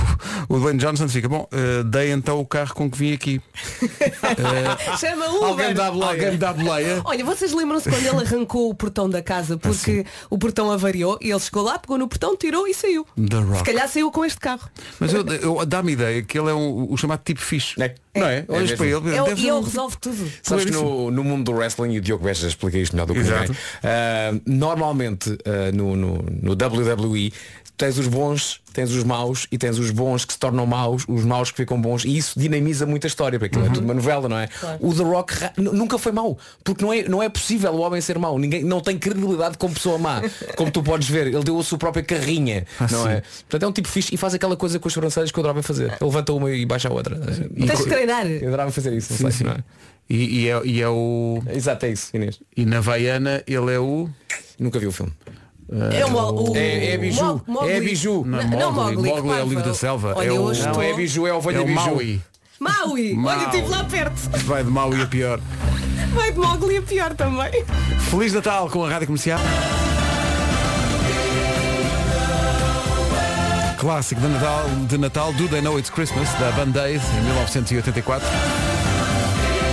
o 0.48 0.58
Dwayne 0.58 0.78
Johnson 0.78 1.08
fica, 1.08 1.28
bom, 1.28 1.46
eh, 1.52 1.82
dei 1.84 2.10
então 2.12 2.40
o 2.40 2.46
carro 2.46 2.74
com 2.74 2.90
que 2.90 2.98
vim 2.98 3.12
aqui. 3.12 3.40
Chama 4.98 5.26
Uber. 5.28 5.44
Alguém 5.48 5.68
me 5.68 5.74
dá 5.74 5.90
boleia. 5.90 6.10
Alguém 6.12 6.30
me 6.32 6.36
dá 6.36 6.52
boleia. 6.52 7.00
Olha, 7.04 7.24
vocês 7.24 7.52
lembram-se 7.52 7.88
quando 7.88 8.04
ele 8.06 8.24
arrancou 8.26 8.70
o 8.70 8.74
portão 8.74 9.08
da 9.08 9.22
casa 9.22 9.56
porque 9.56 10.04
o 10.30 10.38
portão 10.38 10.70
avariou 10.70 11.18
e 11.20 11.30
ele 11.30 11.40
chegou 11.40 11.62
lá, 11.62 11.78
pegou 11.78 11.98
no 11.98 12.08
portão, 12.08 12.36
tirou 12.36 12.66
e 12.66 12.74
saiu. 12.74 13.06
The 13.16 13.36
Rock. 13.38 13.58
Se 13.58 13.64
calhar 13.64 13.88
saiu 13.88 14.10
com 14.10 14.24
este 14.24 14.38
carro. 14.40 14.68
Mas 15.00 15.12
eu, 15.12 15.24
eu- 15.26 15.66
dá-me 15.66 15.92
ideia 15.92 16.22
que 16.22 16.38
ele 16.38 16.50
é 16.50 16.54
um- 16.54 16.92
o 16.92 16.96
chamado 16.96 17.20
tipo 17.24 17.40
fixe. 17.40 17.80
É. 17.82 17.94
Não 18.14 18.26
é? 18.26 18.44
Olhas 18.48 18.70
mesmo. 18.70 18.76
para 18.76 18.86
ele, 18.86 19.16
É, 19.16 19.24
deve 19.24 19.42
e 19.42 19.48
ele 19.48 19.60
resolve 19.62 19.96
tudo. 19.98 20.32
Sabes 20.42 20.64
que 20.66 20.70
no, 20.70 21.10
no 21.10 21.24
mundo 21.24 21.50
do 21.50 21.56
wrestling, 21.56 21.94
e 21.94 21.98
o 21.98 22.00
Diogo 22.00 22.24
Beja 22.24 22.46
explica 22.46 22.76
isto 22.78 22.94
melhor 22.94 23.06
do 23.06 23.14
que 23.14 23.20
ninguém, 23.20 23.56
ah, 23.82 24.38
normalmente 24.46 25.36
ah, 25.46 25.72
no, 25.72 25.96
no, 25.96 26.16
no 26.42 26.52
WWE 26.52 27.32
tens 27.76 27.98
os 27.98 28.06
bons, 28.06 28.60
tens 28.72 28.90
os 28.90 29.04
maus 29.04 29.46
e 29.50 29.58
tens 29.58 29.78
os 29.78 29.90
bons 29.90 30.24
que 30.24 30.32
se 30.32 30.38
tornam 30.38 30.66
maus, 30.66 31.04
os 31.08 31.24
maus 31.24 31.50
que 31.50 31.56
ficam 31.56 31.80
bons 31.80 32.04
e 32.04 32.16
isso 32.16 32.38
dinamiza 32.38 32.86
muito 32.86 33.06
a 33.06 33.08
história, 33.08 33.38
porque 33.38 33.56
aquilo 33.56 33.70
é 33.70 33.74
tudo 33.74 33.84
uma 33.84 33.94
novela, 33.94 34.28
não 34.28 34.38
é? 34.38 34.48
O 34.80 34.94
The 34.94 35.02
Rock 35.02 35.34
nunca 35.56 35.98
foi 35.98 36.12
mau, 36.12 36.38
porque 36.64 36.84
não 36.84 36.92
é, 36.92 37.02
não 37.08 37.22
é 37.22 37.28
possível 37.28 37.72
o 37.72 37.80
homem 37.80 38.00
ser 38.00 38.18
mau, 38.18 38.38
ninguém 38.38 38.64
não 38.64 38.80
tem 38.80 38.98
credibilidade 38.98 39.58
como 39.58 39.74
pessoa 39.74 39.98
má, 39.98 40.20
como 40.56 40.70
tu 40.70 40.82
podes 40.82 41.08
ver, 41.08 41.26
ele 41.28 41.42
deu 41.44 41.58
a 41.58 41.62
sua 41.64 41.78
própria 41.78 42.02
carrinha, 42.02 42.66
não 42.90 43.08
é? 43.08 43.22
Portanto 43.48 43.62
é 43.62 43.66
um 43.68 43.72
tipo 43.72 43.88
fixe 43.88 44.14
e 44.14 44.16
faz 44.16 44.34
aquela 44.34 44.56
coisa 44.56 44.78
com 44.78 44.88
as 44.88 44.94
sobrancelhas 44.94 45.30
que 45.30 45.38
eu 45.38 45.42
adorava 45.42 45.62
fazer. 45.62 45.92
Ele 45.92 45.96
levanta 46.00 46.32
uma 46.32 46.50
e 46.50 46.64
baixa 46.64 46.88
a 46.88 46.92
outra. 46.92 47.16
Tens 47.16 47.78
de 47.78 47.86
treinar. 47.86 48.26
Eu 48.26 48.48
adorava 48.48 48.70
fazer 48.70 48.92
isso, 48.92 49.12
não 49.12 49.18
Sim, 49.18 49.22
sei, 49.24 49.32
sim. 49.32 49.44
não 49.44 49.52
é? 49.52 49.64
E, 50.08 50.42
e 50.42 50.48
é, 50.48 50.60
e 50.64 50.82
é 50.82 50.88
o. 50.88 51.42
Exato, 51.50 51.86
é 51.86 51.90
isso, 51.92 52.14
Inês. 52.14 52.40
E 52.56 52.66
na 52.66 52.80
Vaiana 52.80 53.42
ele 53.46 53.72
é 53.72 53.78
o. 53.78 54.08
Nunca 54.58 54.78
vi 54.78 54.86
o 54.86 54.92
filme. 54.92 55.12
É, 55.92 56.04
o, 56.04 56.10
Mo- 56.10 56.50
o, 56.50 56.56
É- 56.56 56.92
é 56.92 56.98
Biju. 56.98 57.24
Mo- 57.24 57.42
Mogli. 57.46 57.70
É 57.72 57.80
Biju. 57.80 58.24
Não, 58.26 58.42
Não, 58.42 58.50
não, 58.58 58.72
Mowgli. 58.72 58.96
Mowgli. 58.96 59.10
Mowgli 59.10 59.38
é 59.40 59.42
o 59.42 59.48
livro 59.48 59.64
da 59.64 59.74
selva. 59.74 60.12
Olha, 60.16 60.26
É 60.28 60.32
o- 60.32 60.42
Não, 60.44 60.52
estou- 60.52 60.82
é 60.82 60.92
Biju, 60.94 61.26
é 61.26 61.30
a 61.30 61.36
ovelha 61.36 61.56
É 61.56 61.60
o 61.60 61.64
Biju. 61.64 61.80
Maui. 61.80 62.20
Maui. 62.60 63.14
Mau. 63.14 63.34
Olha, 63.38 63.44
estive 63.46 63.68
lá 63.68 63.84
perto. 63.84 64.14
Vai 64.44 64.62
de 64.64 64.70
mau 64.70 64.94
e 64.94 65.02
a 65.02 65.06
pior. 65.06 65.40
Vai 66.14 66.30
de 66.32 66.38
Mogli 66.38 66.76
a 66.76 66.82
pior 66.82 67.14
também. 67.14 67.64
Feliz 68.10 68.32
Natal 68.34 68.68
com 68.68 68.84
a 68.84 68.90
Rádio 68.90 69.06
Comercial. 69.06 69.40
Clássico 73.78 74.20
de 74.20 74.28
Natal, 74.28 74.64
de 74.88 74.98
Natal 74.98 75.32
Do 75.32 75.48
They 75.48 75.60
Know 75.60 75.76
It's 75.78 75.90
Christmas, 75.90 76.28
da 76.38 76.52
Band-Aid, 76.52 77.02
em 77.18 77.24
1984. 77.24 78.28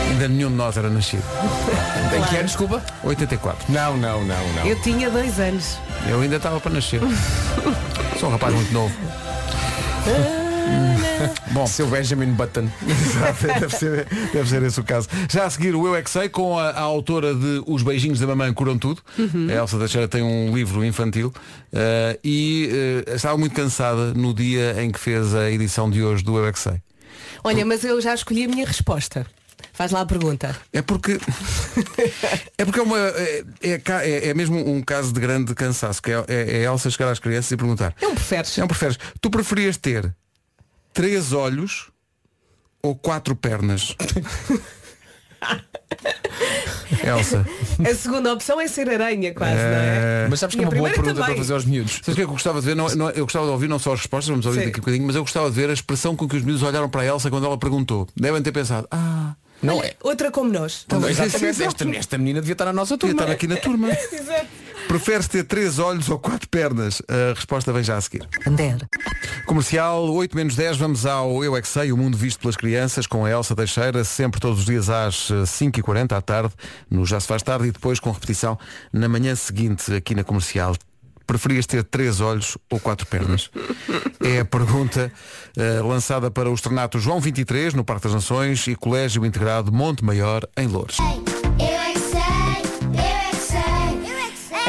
Ainda 0.09 0.27
nenhum 0.27 0.49
de 0.49 0.55
nós 0.55 0.75
era 0.75 0.89
nascido. 0.89 1.23
Tem 2.09 2.21
que 2.23 2.35
ano, 2.35 2.45
desculpa? 2.45 2.83
84. 3.03 3.71
Não, 3.71 3.95
não, 3.95 4.25
não, 4.25 4.53
não. 4.53 4.65
Eu 4.65 4.79
tinha 4.81 5.09
dois 5.09 5.39
anos. 5.39 5.77
Eu 6.07 6.21
ainda 6.21 6.37
estava 6.37 6.59
para 6.59 6.71
nascer. 6.71 6.99
Sou 8.19 8.29
um 8.29 8.31
rapaz 8.31 8.53
muito 8.53 8.73
novo. 8.73 8.93
Bom, 11.51 11.67
Seu 11.67 11.87
Benjamin 11.87 12.31
Button. 12.33 12.69
deve, 13.59 13.75
ser, 13.75 14.07
deve 14.31 14.49
ser 14.49 14.63
esse 14.63 14.79
o 14.79 14.83
caso. 14.83 15.07
Já 15.29 15.45
a 15.45 15.49
seguir 15.49 15.75
o 15.75 15.85
Eu 15.85 15.95
é 15.95 16.01
que 16.01 16.09
Sei, 16.09 16.29
com 16.29 16.57
a, 16.57 16.69
a 16.69 16.81
autora 16.81 17.33
de 17.33 17.61
Os 17.67 17.83
Beijinhos 17.83 18.19
da 18.19 18.27
Mamãe 18.27 18.53
Curam 18.53 18.77
Tudo. 18.77 19.01
A 19.49 19.53
Elsa 19.53 19.77
Teixeira 19.77 20.07
tem 20.07 20.23
um 20.23 20.55
livro 20.55 20.83
infantil 20.85 21.33
eh, 21.73 22.19
e 22.23 23.03
eh, 23.05 23.15
estava 23.15 23.37
muito 23.37 23.53
cansada 23.53 24.13
no 24.13 24.33
dia 24.33 24.81
em 24.81 24.91
que 24.91 24.99
fez 24.99 25.35
a 25.35 25.49
edição 25.51 25.89
de 25.89 26.03
hoje 26.03 26.23
do 26.23 26.37
Eu 26.37 26.47
é 26.47 26.51
que 26.51 26.59
Sei. 26.59 26.81
Olha, 27.43 27.65
mas 27.65 27.83
eu 27.83 27.99
já 28.01 28.13
escolhi 28.13 28.45
a 28.45 28.47
minha 28.47 28.65
resposta. 28.65 29.25
Faz 29.73 29.91
lá 29.91 30.01
a 30.01 30.05
pergunta. 30.05 30.55
É 30.73 30.81
porque 30.81 31.17
é 32.57 32.65
porque 32.65 32.79
é 32.79 32.83
uma 32.83 32.97
é, 32.97 33.43
é 33.61 33.81
é- 33.87 34.27
é 34.29 34.33
mesmo 34.33 34.57
um 34.69 34.81
caso 34.81 35.13
de 35.13 35.19
grande 35.19 35.53
cansaço 35.55 36.01
que 36.01 36.11
é, 36.11 36.23
é, 36.27 36.61
é 36.63 36.67
a 36.67 36.71
Elsa 36.71 36.89
chegar 36.89 37.09
às 37.11 37.19
crianças 37.19 37.51
e 37.51 37.57
perguntar 37.57 37.93
Não 38.01 38.13
preferes? 38.15 38.57
não 38.57 38.67
preferes 38.67 38.97
tu 39.21 39.29
preferias 39.29 39.77
ter 39.77 40.13
três 40.93 41.31
olhos 41.33 41.89
ou 42.81 42.95
quatro 42.95 43.35
pernas 43.35 43.95
Elsa 47.03 47.45
A 47.89 47.95
segunda 47.95 48.33
opção 48.33 48.59
é 48.59 48.67
ser 48.67 48.89
aranha, 48.89 49.33
quase, 49.33 49.53
não 49.55 49.61
é? 49.61 50.27
Mas 50.29 50.39
sabes 50.39 50.55
que 50.55 50.61
é 50.61 50.65
E 50.65 50.67
uma 50.67 50.75
boa 50.75 50.89
pergunta 50.89 51.13
também. 51.13 51.25
para 51.27 51.37
fazer 51.37 51.53
aos 51.53 51.65
miúdos. 51.65 51.93
Sabes 52.03 52.07
o 52.09 52.15
que 52.15 52.21
é 52.21 52.23
que 52.25 52.29
eu 52.29 52.33
gostava 52.33 52.59
de 52.59 52.65
ver? 52.67 52.75
Não, 52.75 52.87
não- 52.95 53.09
eu 53.11 53.23
gostava 53.25 53.45
de 53.45 53.51
ouvir 53.51 53.67
não 53.69 53.79
só 53.79 53.93
as 53.93 53.99
respostas, 53.99 54.29
vamos 54.29 54.45
ouvir 54.45 54.59
Sim. 54.59 54.65
daqui 54.65 54.79
a 54.79 54.81
bocadinho, 54.81 55.05
mas 55.07 55.15
eu 55.15 55.21
gostava 55.21 55.49
de 55.49 55.55
ver 55.55 55.69
a 55.69 55.73
expressão 55.73 56.15
com 56.15 56.27
que 56.27 56.35
os 56.35 56.43
miúdos 56.43 56.63
olharam 56.63 56.89
para 56.89 57.01
a 57.01 57.05
Elsa 57.05 57.29
quando 57.29 57.45
ela 57.45 57.57
perguntou. 57.57 58.07
Devem 58.15 58.41
ter 58.41 58.51
pensado, 58.51 58.87
ah, 58.91 59.35
Não 59.61 59.83
é. 59.83 59.93
Outra 60.01 60.31
como 60.31 60.51
nós. 60.51 60.85
Sim, 60.89 61.05
exatamente. 61.07 61.53
sim, 61.55 61.63
Esta, 61.65 61.89
esta 61.89 62.17
menina 62.17 62.39
devia 62.39 62.53
estar 62.53 62.65
na 62.65 62.73
nossa 62.73 62.97
turma. 62.97 63.13
estar 63.21 63.31
aqui 63.31 63.47
na 63.47 63.57
turma. 63.57 63.89
Preferes 64.87 65.27
ter 65.27 65.43
três 65.43 65.77
olhos 65.77 66.09
ou 66.09 66.17
quatro 66.17 66.47
pernas? 66.49 66.99
A 67.07 67.35
resposta 67.35 67.71
vem 67.71 67.83
já 67.83 67.97
a 67.97 68.01
seguir. 68.01 68.27
Ander. 68.47 68.77
Comercial 69.45 70.11
8 70.11 70.35
menos 70.35 70.55
10, 70.55 70.77
vamos 70.77 71.05
ao 71.05 71.43
Eu 71.43 71.55
é 71.55 71.61
que 71.61 71.67
Sei, 71.67 71.91
o 71.91 71.97
mundo 71.97 72.17
visto 72.17 72.39
pelas 72.39 72.55
crianças, 72.55 73.05
com 73.05 73.23
a 73.23 73.29
Elsa 73.29 73.55
Teixeira, 73.55 74.03
sempre 74.03 74.39
todos 74.39 74.59
os 74.59 74.65
dias 74.65 74.89
às 74.89 75.29
eh, 75.29 75.43
5h40 75.43 76.13
à 76.13 76.21
tarde, 76.21 76.53
no 76.89 77.05
Já 77.05 77.19
se 77.19 77.27
faz 77.27 77.43
tarde 77.43 77.67
e 77.67 77.71
depois 77.71 77.99
com 77.99 78.09
repetição 78.09 78.57
na 78.91 79.07
manhã 79.07 79.35
seguinte 79.35 79.93
aqui 79.93 80.15
na 80.15 80.23
comercial. 80.23 80.75
Preferias 81.29 81.67
ter 81.67 81.83
três 81.83 82.21
olhos 82.21 82.57
ou 82.71 82.79
quatro 82.79 83.05
pernas? 83.05 83.51
É 84.19 84.39
a 84.39 84.45
pergunta 84.45 85.13
eh, 85.55 85.79
lançada 85.79 86.31
para 86.31 86.49
o 86.49 86.53
Estrenato 86.55 86.97
João 86.97 87.19
23, 87.19 87.75
no 87.75 87.83
Parque 87.83 88.05
das 88.05 88.15
Nações, 88.15 88.65
e 88.65 88.75
Colégio 88.75 89.23
Integrado 89.23 89.71
Monte 89.71 90.03
Maior, 90.03 90.41
em 90.57 90.65
Louros. 90.65 90.97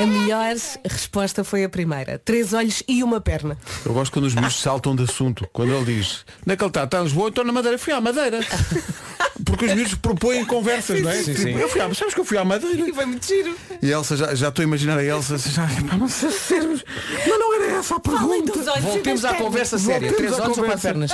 A 0.01 0.07
melhor 0.07 0.55
resposta 0.89 1.45
foi 1.45 1.65
a 1.65 1.69
primeira. 1.69 2.19
Três 2.19 2.53
olhos 2.55 2.83
e 2.89 3.03
uma 3.03 3.21
perna. 3.21 3.59
Eu 3.85 3.93
gosto 3.93 4.13
quando 4.13 4.25
os 4.27 4.35
miúdos 4.35 4.57
saltam 4.61 4.97
de 4.97 5.03
assunto. 5.05 5.47
Quando 5.53 5.73
ele 5.75 5.85
diz, 5.97 6.25
onde 6.43 6.53
é 6.55 6.57
que 6.57 6.63
ele 6.63 6.71
está? 6.71 6.85
Está 6.85 7.01
em 7.01 7.05
Lisboa, 7.05 7.29
estou 7.29 7.45
na 7.45 7.53
Madeira. 7.53 7.77
Fui 7.79 7.93
à 7.93 8.01
Madeira. 8.01 8.41
Porque 9.45 9.65
os 9.67 9.75
miúdos 9.75 9.95
propõem 9.95 10.45
conversas, 10.45 11.03
não 11.03 11.11
é? 11.11 11.17
sim, 11.17 11.33
Tipo, 11.35 11.39
sim. 11.43 11.55
Eu 11.59 11.69
fui 11.69 11.81
à, 11.81 11.93
sabes 11.95 12.15
que 12.15 12.21
eu 12.21 12.25
fui 12.25 12.37
à 12.39 12.45
Madeira? 12.45 12.89
E 12.89 12.93
foi 12.93 13.05
muito 13.07 13.27
giro. 13.27 13.55
E 13.83 13.93
a 13.93 13.97
Elsa, 13.97 14.17
já, 14.17 14.35
já 14.35 14.49
estou 14.49 14.63
a 14.63 14.67
imaginar 14.67 14.99
a 14.99 15.05
Elsa, 15.05 15.39
já, 15.39 15.67
sei 16.09 16.31
ser, 16.31 16.63
mas 16.67 17.39
não 17.39 17.55
era 17.55 17.73
essa 17.79 17.97
a 17.97 18.01
pergunta. 18.01 18.53
Voltemos 18.81 19.25
à 19.25 19.35
conversa 19.35 19.79
séria. 19.79 20.13
Três 20.13 20.33
olhos 20.39 20.59
ou 20.59 20.65
quatro 20.65 20.81
pernas? 20.81 21.11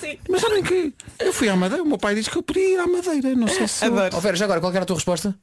Sim. 0.00 0.18
Mas 0.28 0.40
sabem 0.40 0.62
que 0.62 0.92
eu 1.18 1.32
fui 1.32 1.48
à 1.48 1.56
Madeira, 1.56 1.82
o 1.82 1.86
meu 1.86 1.98
pai 1.98 2.14
disse 2.14 2.30
que 2.30 2.38
eu 2.38 2.42
podia 2.42 2.74
ir 2.74 2.78
à 2.78 2.86
Madeira. 2.86 3.34
Não 3.34 3.48
sei 3.48 3.66
se. 3.68 3.84
eu- 3.84 3.92
Adoro. 3.92 4.16
Ó 4.16 4.20
Vera, 4.20 4.36
já 4.36 4.44
agora, 4.44 4.60
qual 4.60 4.72
era 4.72 4.82
a 4.82 4.86
tua 4.86 4.96
resposta? 4.96 5.34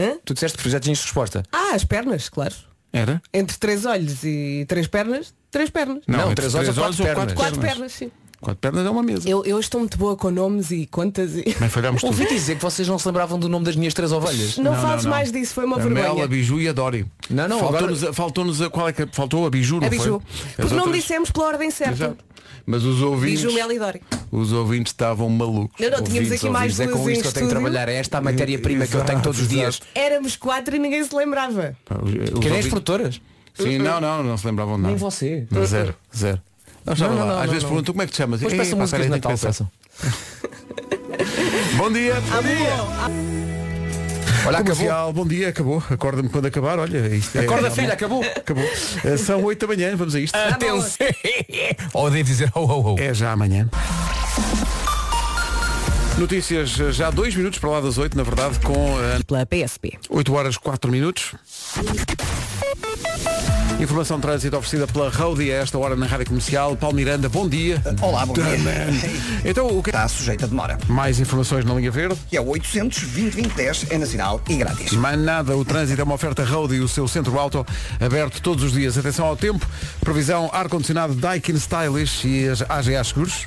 Hã? 0.00 0.18
Tu 0.24 0.32
disseste 0.34 0.56
que 0.56 0.70
já 0.70 0.80
tinhas 0.80 1.02
resposta. 1.02 1.42
Ah, 1.52 1.74
as 1.74 1.84
pernas, 1.84 2.28
claro. 2.28 2.54
Era? 2.92 3.22
Entre 3.32 3.56
três 3.58 3.84
olhos 3.84 4.24
e 4.24 4.64
três 4.66 4.86
pernas, 4.86 5.34
três 5.50 5.70
pernas. 5.70 6.02
Não, 6.06 6.30
entre 6.32 6.36
três 6.36 6.54
olhos 6.54 6.76
ou 6.76 6.84
quatro 6.84 7.04
pernas. 7.04 7.32
Quatro 7.34 7.60
pernas, 7.60 7.92
sim. 7.92 8.10
Quatro 8.40 8.58
pernas 8.58 8.86
é 8.86 8.90
uma 8.90 9.02
mesa. 9.02 9.28
Eu, 9.28 9.44
eu 9.44 9.60
estou 9.60 9.80
muito 9.80 9.98
boa 9.98 10.16
com 10.16 10.30
nomes 10.30 10.70
e 10.70 10.86
contas 10.86 11.32
e. 11.36 11.42
Bem, 11.58 11.68
falhámos 11.68 12.00
tudo. 12.02 12.10
Ouvi 12.10 12.26
dizer 12.26 12.56
que 12.56 12.62
vocês 12.62 12.88
não 12.88 12.98
se 12.98 13.06
lembravam 13.06 13.38
do 13.38 13.48
nome 13.50 13.66
das 13.66 13.76
minhas 13.76 13.92
três 13.92 14.12
ovelhas. 14.12 14.56
Não, 14.56 14.74
fales 14.74 15.04
mais 15.04 15.30
disso, 15.30 15.52
foi 15.52 15.64
uma 15.66 15.76
a 15.76 15.80
vergonha. 15.80 16.14
Mel, 16.14 16.22
a 16.24 16.26
Biju 16.26 16.58
e 16.60 16.66
a 16.68 16.72
Dori. 16.72 17.04
Não, 17.28 17.46
não, 17.46 17.58
Faltou-nos 17.58 18.04
a, 18.04 18.12
faltou-nos 18.14 18.62
a, 18.62 18.70
qual 18.70 18.88
é 18.88 18.92
que 18.94 19.06
faltou 19.12 19.44
a 19.46 19.50
Biju, 19.50 19.78
não 19.80 19.86
A 19.86 19.90
Biju. 19.90 20.02
foi? 20.02 20.42
As 20.48 20.54
Porque 20.56 20.74
não 20.74 20.84
outras- 20.84 21.02
dissemos 21.02 21.30
pela 21.30 21.46
ordem 21.48 21.70
certa. 21.70 21.92
Exato. 21.92 22.24
Mas 22.64 22.82
os 22.84 23.02
ouvintes, 23.02 23.42
Biju, 23.44 23.54
Mel 23.54 23.72
e 23.72 23.78
Dori. 23.78 24.00
os 24.32 24.52
ouvintes 24.52 24.92
estavam 24.92 25.28
malucos. 25.28 25.78
Não, 25.78 25.90
não, 25.98 26.02
tínhamos 26.02 26.32
aqui 26.32 26.48
mais 26.48 26.78
ouvintes, 26.78 26.80
é 26.80 26.86
duas 26.86 27.00
com 27.02 27.10
isto 27.10 27.22
que 27.22 27.28
eu 27.28 27.32
tenho 27.32 27.46
que 27.46 27.50
trabalhar. 27.52 27.88
É 27.90 27.94
esta 27.96 28.18
a 28.18 28.20
matéria-prima 28.22 28.86
que 28.86 28.94
eu 28.94 29.04
tenho 29.04 29.20
todos 29.20 29.40
os 29.40 29.48
dias. 29.48 29.74
Exato. 29.76 29.86
Éramos 29.94 30.36
quatro 30.36 30.76
e 30.76 30.78
ninguém 30.78 31.04
se 31.04 31.14
lembrava. 31.14 31.76
Pá, 31.84 31.96
os- 32.02 32.08
os 32.08 32.14
Que 32.14 32.18
nem 32.18 32.28
as 32.30 32.44
ouvintes- 32.46 32.68
produtoras. 32.68 33.20
Sim, 33.54 33.78
não, 33.78 34.00
não, 34.00 34.22
não 34.22 34.36
se 34.38 34.46
lembravam 34.46 34.76
de 34.76 34.82
nada. 34.82 34.88
Nem 34.94 34.96
você. 34.98 35.46
Não, 35.50 35.66
Zero, 35.66 35.94
zero. 36.16 36.40
Não, 36.84 36.94
não, 36.96 37.08
lá. 37.18 37.24
não, 37.26 37.30
Às 37.38 37.44
não, 37.44 37.48
vezes 37.48 37.62
não. 37.62 37.70
perguntam 37.70 37.94
como 37.94 38.02
é 38.02 38.06
que 38.06 38.12
te 38.12 38.16
chamas. 38.18 38.40
Mas 38.42 38.52
Ei, 38.52 38.58
peçam 38.58 38.78
músicas 38.78 39.02
de 39.04 39.08
Natal, 39.10 39.30
pensar. 39.32 39.46
peçam. 39.48 39.70
Bom 41.76 41.92
dia. 41.92 42.14
Olha, 44.46 44.58
acabou. 44.58 44.74
Comercial, 44.74 45.12
bom 45.12 45.26
dia, 45.26 45.48
acabou. 45.50 45.82
Acorda-me 45.90 46.28
quando 46.30 46.46
acabar, 46.46 46.78
olha. 46.78 47.14
Isto 47.14 47.36
é, 47.36 47.42
Acorda, 47.42 47.68
realmente- 47.68 47.80
filha, 47.80 47.92
acabou. 47.92 48.22
Acabou. 48.24 48.64
Eh, 49.04 49.16
São 49.18 49.44
8 49.44 49.66
da 49.66 49.74
manhã, 49.74 49.94
vamos 49.96 50.14
a 50.14 50.20
isto. 50.20 50.34
Atenção. 50.34 51.06
Ou 51.92 52.10
devo 52.10 52.24
dizer 52.24 52.50
ho, 52.54 52.60
ho, 52.60 52.94
ho. 52.94 52.98
É 52.98 53.12
já 53.12 53.32
amanhã. 53.32 53.68
Notícias 56.18 56.78
eh, 56.80 56.90
já 56.92 57.10
dois 57.10 57.34
minutos 57.34 57.58
para 57.58 57.68
lá 57.70 57.80
das 57.82 57.98
8, 57.98 58.16
na 58.16 58.22
verdade, 58.22 58.58
com 58.60 58.94
Pela 59.26 59.44
PSP. 59.44 59.98
8 60.08 60.32
horas 60.34 60.56
4 60.56 60.90
minutos. 60.90 61.34
Informação 63.80 64.18
de 64.18 64.22
trânsito 64.22 64.56
oferecida 64.58 64.86
pela 64.86 65.08
Roadie 65.08 65.50
a 65.52 65.56
esta 65.56 65.78
hora 65.78 65.96
na 65.96 66.04
Rádio 66.04 66.26
Comercial. 66.26 66.76
Paulo 66.76 66.94
Miranda, 66.94 67.30
bom 67.30 67.48
dia. 67.48 67.82
Olá, 68.02 68.26
bom 68.26 68.34
dia. 68.34 68.44
Então, 69.42 69.66
o 69.68 69.82
que 69.82 69.88
Está 69.88 70.06
sujeita 70.06 70.44
a 70.44 70.48
demora. 70.48 70.78
mais 70.86 71.18
informações 71.18 71.64
na 71.64 71.72
linha 71.74 71.90
verde? 71.90 72.14
Que 72.28 72.36
é 72.36 72.40
o 72.42 72.46
800 72.48 73.00
2010 73.00 73.86
é 73.90 73.96
nacional 73.96 74.40
e 74.48 74.56
grátis. 74.56 74.92
Mais 74.92 75.18
nada, 75.18 75.56
o 75.56 75.64
trânsito 75.64 75.98
é 75.98 76.04
uma 76.04 76.14
oferta 76.14 76.44
Road 76.44 76.74
e 76.74 76.80
o 76.80 76.88
seu 76.88 77.08
centro 77.08 77.38
auto 77.38 77.66
aberto 77.98 78.42
todos 78.42 78.64
os 78.64 78.72
dias. 78.72 78.98
Atenção 78.98 79.24
ao 79.24 79.34
tempo, 79.36 79.66
previsão 80.00 80.50
ar-condicionado 80.52 81.14
Daikin 81.14 81.54
Stylish 81.54 82.28
e 82.28 82.48
as 82.48 82.60
AGA 82.68 83.02
Seguros. 83.02 83.46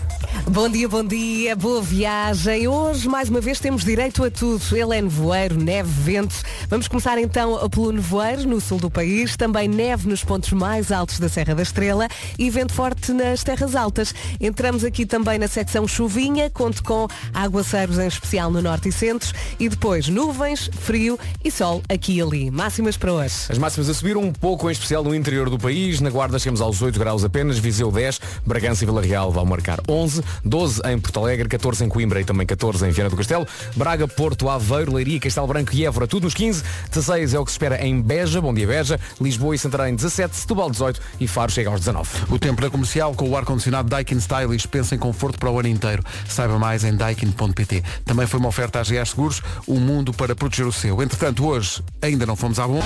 Bom 0.50 0.68
dia, 0.68 0.90
bom 0.90 1.04
dia, 1.04 1.56
boa 1.56 1.82
viagem. 1.82 2.68
Hoje, 2.68 3.08
mais 3.08 3.30
uma 3.30 3.40
vez, 3.40 3.60
temos 3.60 3.86
direito 3.86 4.24
a 4.24 4.32
tudo. 4.32 4.64
Ele 4.76 4.98
é 4.98 5.02
nevoeiro, 5.02 5.56
neve, 5.62 5.90
vento. 5.90 6.36
Vamos 6.68 6.88
começar 6.88 7.20
então 7.20 7.70
pelo 7.70 7.92
nevoeiro, 7.92 8.48
no 8.48 8.60
sul 8.60 8.80
do 8.80 8.90
país. 8.90 9.38
Também 9.38 9.68
neve 9.68 10.10
nos 10.10 10.23
pontos 10.24 10.52
mais 10.52 10.92
altos 10.92 11.20
da 11.20 11.30
Serra 11.30 11.56
da 11.56 11.64
Estrela 11.64 12.08
e 12.38 12.50
vento 12.50 12.74
forte 12.74 13.12
nas 13.12 13.44
terras 13.44 13.76
altas. 13.76 14.14
Entramos 14.40 14.84
aqui 14.84 15.06
também 15.06 15.38
na 15.38 15.48
secção 15.48 15.88
chuvinha, 15.88 16.50
conto 16.50 16.84
com 16.84 17.08
aguaceiros 17.34 18.00
em 18.00 18.08
especial 18.08 18.52
no 18.52 18.62
norte 18.62 18.90
e 18.90 18.92
centro 18.92 19.34
e 19.60 19.70
depois 19.70 20.08
nuvens, 20.08 20.70
frio 20.80 21.20
e 21.44 21.52
sol 21.52 21.82
aqui 21.90 22.18
e 22.18 22.22
ali. 22.22 22.52
Máximas 22.52 22.98
para 22.98 23.14
hoje. 23.14 23.36
As 23.50 23.58
máximas 23.58 23.90
a 23.90 23.94
subir 23.94 24.18
um 24.18 24.32
pouco, 24.32 24.70
em 24.70 24.74
especial 24.74 25.04
no 25.04 25.16
interior 25.16 25.50
do 25.50 25.58
país. 25.58 26.00
Na 26.02 26.10
Guarda 26.10 26.38
chegamos 26.40 26.62
aos 26.62 26.82
8 26.82 26.98
graus 27.00 27.24
apenas, 27.24 27.58
Viseu 27.58 27.92
10, 27.92 28.20
Bragança 28.46 28.84
e 28.84 28.86
Vila 28.86 29.02
Real 29.02 29.32
vão 29.32 29.46
marcar 29.46 29.80
11, 29.88 30.22
12 30.44 30.82
em 30.86 31.00
Porto 31.00 31.20
Alegre, 31.20 31.48
14 31.48 31.86
em 31.86 31.90
Coimbra 31.90 32.22
e 32.22 32.26
também 32.26 32.46
14 32.46 32.88
em 32.88 32.92
Viana 32.92 33.10
do 33.10 33.18
Castelo, 33.18 33.48
Braga, 33.76 34.08
Porto, 34.08 34.50
Aveiro, 34.50 34.94
Leiria, 34.94 35.20
Castelo 35.20 35.48
Branco 35.48 35.74
e 35.74 35.86
Évora, 35.86 36.08
tudo 36.08 36.24
nos 36.24 36.34
15, 36.34 36.64
16 36.90 37.34
é 37.34 37.40
o 37.40 37.46
que 37.46 37.52
se 37.52 37.56
espera 37.56 37.86
em 37.86 38.02
Beja, 38.02 38.42
bom 38.42 38.54
dia 38.54 38.68
Beja, 38.68 39.00
Lisboa 39.20 39.56
e 39.56 39.58
Santarém 39.58 39.96
17, 39.96 40.13
Setúbal 40.14 40.70
18 40.70 41.00
e 41.20 41.28
Faro 41.28 41.52
chega 41.52 41.70
aos 41.70 41.80
19. 41.80 42.10
O 42.30 42.38
tempo 42.38 42.62
na 42.62 42.70
comercial 42.70 43.14
com 43.14 43.30
o 43.30 43.38
ar-condicionado 43.38 43.90
Daikin 43.90 44.18
Stylish. 44.18 44.68
Pensa 44.68 44.96
em 44.96 44.98
conforto 45.00 45.40
para 45.40 45.50
o 45.50 45.60
ano 45.60 45.70
inteiro. 45.70 46.04
Saiba 46.28 46.60
mais 46.60 46.84
em 46.84 46.96
daikin.pt. 46.96 47.84
Também 48.06 48.28
foi 48.28 48.40
uma 48.40 48.50
oferta 48.50 48.80
à 48.80 48.84
GS 48.84 49.10
Seguros, 49.10 49.42
o 49.68 49.80
mundo 49.80 50.14
para 50.14 50.36
proteger 50.36 50.66
o 50.66 50.72
seu. 50.72 51.02
Entretanto, 51.02 51.46
hoje 51.46 51.84
ainda 52.02 52.26
não 52.26 52.36
fomos 52.36 52.60
à 52.60 52.68
bom. 52.68 52.82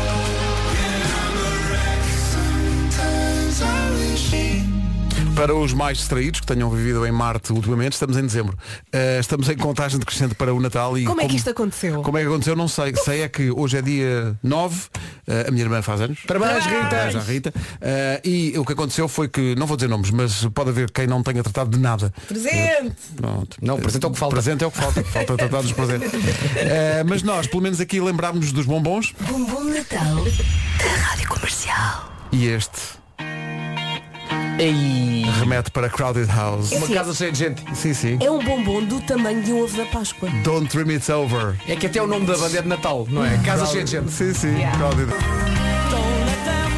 Para 5.37 5.53
os 5.53 5.71
mais 5.71 5.99
distraídos 5.99 6.39
que 6.39 6.47
tenham 6.47 6.67
vivido 6.67 7.05
em 7.05 7.11
Marte 7.11 7.53
ultimamente, 7.53 7.93
estamos 7.93 8.17
em 8.17 8.23
dezembro. 8.23 8.57
Uh, 8.87 9.19
estamos 9.19 9.47
em 9.47 9.55
contagem 9.55 9.99
decrescente 9.99 10.33
para 10.33 10.51
o 10.51 10.59
Natal 10.59 10.97
e 10.97 11.05
Como 11.05 11.21
é 11.21 11.27
que 11.27 11.35
isto 11.35 11.51
aconteceu? 11.51 12.01
Como 12.01 12.17
é 12.17 12.21
que 12.21 12.27
aconteceu? 12.27 12.55
Não 12.55 12.67
sei. 12.67 12.95
Sei 12.95 13.21
é 13.21 13.29
que 13.29 13.51
hoje 13.51 13.77
é 13.77 13.81
dia 13.83 14.35
9, 14.41 14.75
uh, 14.75 15.47
a 15.47 15.51
minha 15.51 15.63
irmã 15.63 15.79
faz 15.83 16.01
anos. 16.01 16.21
Parabéns, 16.25 16.65
Rita! 16.65 16.89
Parabéns 16.89 17.15
à 17.15 17.19
Rita. 17.19 17.53
Uh, 17.55 18.27
e 18.27 18.57
o 18.57 18.65
que 18.65 18.73
aconteceu 18.73 19.07
foi 19.07 19.27
que, 19.27 19.53
não 19.53 19.67
vou 19.67 19.77
dizer 19.77 19.87
nomes, 19.87 20.09
mas 20.09 20.43
pode 20.55 20.71
haver 20.71 20.89
quem 20.89 21.05
não 21.05 21.21
tenha 21.21 21.43
tratado 21.43 21.69
de 21.69 21.77
nada. 21.77 22.11
Presente! 22.27 22.95
Pronto. 23.15 23.57
Não, 23.61 23.77
presente 23.77 24.05
é 24.05 24.07
o 24.07 24.11
que 24.11 24.17
falta. 24.17 24.35
Presente 24.35 24.63
é 24.63 24.67
o 24.67 24.71
que 24.71 24.77
falta. 24.79 25.03
Falta 25.03 25.37
tratar 25.37 25.61
dos 25.61 25.71
presentes. 25.71 26.11
Uh, 26.11 27.05
mas 27.07 27.21
nós, 27.21 27.45
pelo 27.45 27.61
menos 27.61 27.79
aqui, 27.79 28.01
lembrámos-nos 28.01 28.51
dos 28.51 28.65
bombons. 28.65 29.13
Bumbum 29.19 29.65
Natal 29.65 30.15
da 30.79 31.01
Rádio 31.03 31.29
Comercial. 31.29 32.11
E 32.31 32.47
este 32.47 32.96
Ei. 34.59 35.23
remete 35.39 35.69
para 35.69 35.89
Crowded 35.89 36.27
House. 36.31 36.71
Uma 36.71 36.87
casa 36.87 37.13
cheia 37.13 37.31
de 37.31 37.37
gente. 37.37 37.63
Sim, 37.75 37.93
sim. 37.93 38.17
É 38.19 38.31
um 38.31 38.43
bombom 38.43 38.83
do 38.83 38.99
tamanho 39.01 39.43
de 39.43 39.53
um 39.53 39.61
ovo 39.61 39.77
da 39.77 39.85
Páscoa. 39.85 40.29
Don't 40.43 40.67
Dream 40.75 40.95
It's 40.95 41.09
Over. 41.09 41.55
É 41.67 41.75
que 41.75 41.85
até 41.85 42.01
o 42.01 42.07
nome 42.07 42.25
da 42.25 42.35
banda 42.35 42.57
é 42.57 42.61
de 42.61 42.67
Natal, 42.67 43.07
não 43.09 43.23
é? 43.23 43.37
Casa 43.39 43.65
cheia 43.67 43.83
de 43.83 43.91
gente. 43.91 44.11
Sim, 44.11 44.33
sim. 44.33 44.55
Crowded. 44.77 45.13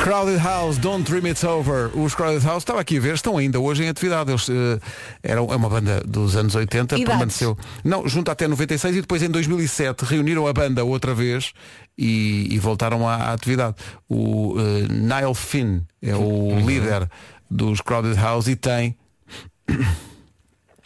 Crowded 0.03 0.41
House, 0.41 0.77
Don't 0.77 1.09
Dream 1.09 1.27
It's 1.27 1.43
Over. 1.43 1.91
Os 1.93 2.15
Crowded 2.15 2.43
House, 2.45 2.63
estava 2.63 2.81
aqui 2.81 2.97
a 2.97 2.99
ver, 3.01 3.13
estão 3.15 3.37
ainda 3.37 3.59
hoje 3.59 3.83
em 3.83 3.89
atividade. 3.89 4.31
Eles 4.31 4.49
eh, 4.49 4.79
eram 5.21 5.47
é 5.51 5.55
uma 5.55 5.69
banda 5.69 6.01
dos 6.05 6.35
anos 6.35 6.55
80, 6.55 6.95
Idades? 6.95 7.05
permaneceu. 7.05 7.57
Não, 7.83 8.07
junto 8.07 8.31
até 8.31 8.47
96 8.47 8.95
e 8.95 9.01
depois 9.01 9.21
em 9.21 9.29
2007 9.29 10.03
reuniram 10.05 10.47
a 10.47 10.53
banda 10.53 10.83
outra 10.83 11.13
vez 11.13 11.53
e, 11.97 12.47
e 12.49 12.57
voltaram 12.59 13.07
à, 13.07 13.15
à 13.15 13.33
atividade. 13.33 13.75
O 14.09 14.55
eh, 14.57 14.87
Niall 14.91 15.35
Finn 15.35 15.81
é 16.01 16.15
o 16.15 16.59
líder 16.65 17.09
dos 17.49 17.81
Crowded 17.81 18.15
House 18.19 18.47
e 18.47 18.55
tem. 18.55 18.97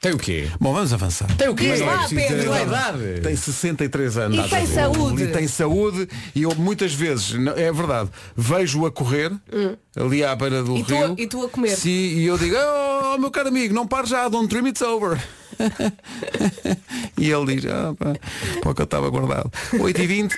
Tem 0.02 0.12
o 0.12 0.18
quê? 0.18 0.50
Bom, 0.60 0.74
vamos 0.74 0.92
avançar. 0.92 1.34
Tem 1.38 1.48
o 1.48 1.56
quê? 1.56 1.72
Diz 1.72 1.80
lá, 1.80 2.06
Pedro. 2.10 2.36
dizer 2.36 2.52
a 2.52 2.62
Idade. 2.64 3.22
Tem 3.22 3.36
63 3.38 4.18
anos. 4.18 4.46
E 4.46 4.50
tem 4.50 4.66
saúde. 4.68 5.24
E 5.24 5.28
tem 5.28 5.48
saúde 5.48 6.10
e 6.36 6.42
eu 6.44 6.54
muitas 6.56 6.94
vezes, 6.94 7.34
é 7.56 7.72
verdade, 7.72 8.10
vejo-o 8.36 8.86
a 8.86 8.92
correr 8.92 9.32
ali 9.96 10.22
à 10.26 10.36
beira 10.36 10.62
do 10.62 10.76
E 10.78 10.84
tu 10.84 10.94
a- 10.94 10.98
rio. 11.08 11.16
e 11.18 11.26
tu 11.28 11.46
a 11.46 11.50
comer. 11.50 11.70
Sim, 11.78 11.90
e 11.90 12.26
eu 12.26 12.38
digo, 12.38 12.54
oh 13.14 13.18
meu 13.18 13.32
caro 13.32 13.48
amigo, 13.48 13.74
não 13.74 13.88
pares 13.88 14.10
já, 14.10 14.28
don't 14.28 14.48
dream 14.50 14.68
it's 14.68 14.82
over. 14.82 15.18
e 17.18 17.32
ele 17.32 17.56
diz, 17.56 17.72
ah, 17.72 17.94
pá, 17.98 18.14
o 18.70 18.74
que 18.76 18.82
eu 18.82 18.86
estava 18.86 19.10
guardado. 19.10 19.50
8h20. 19.74 20.34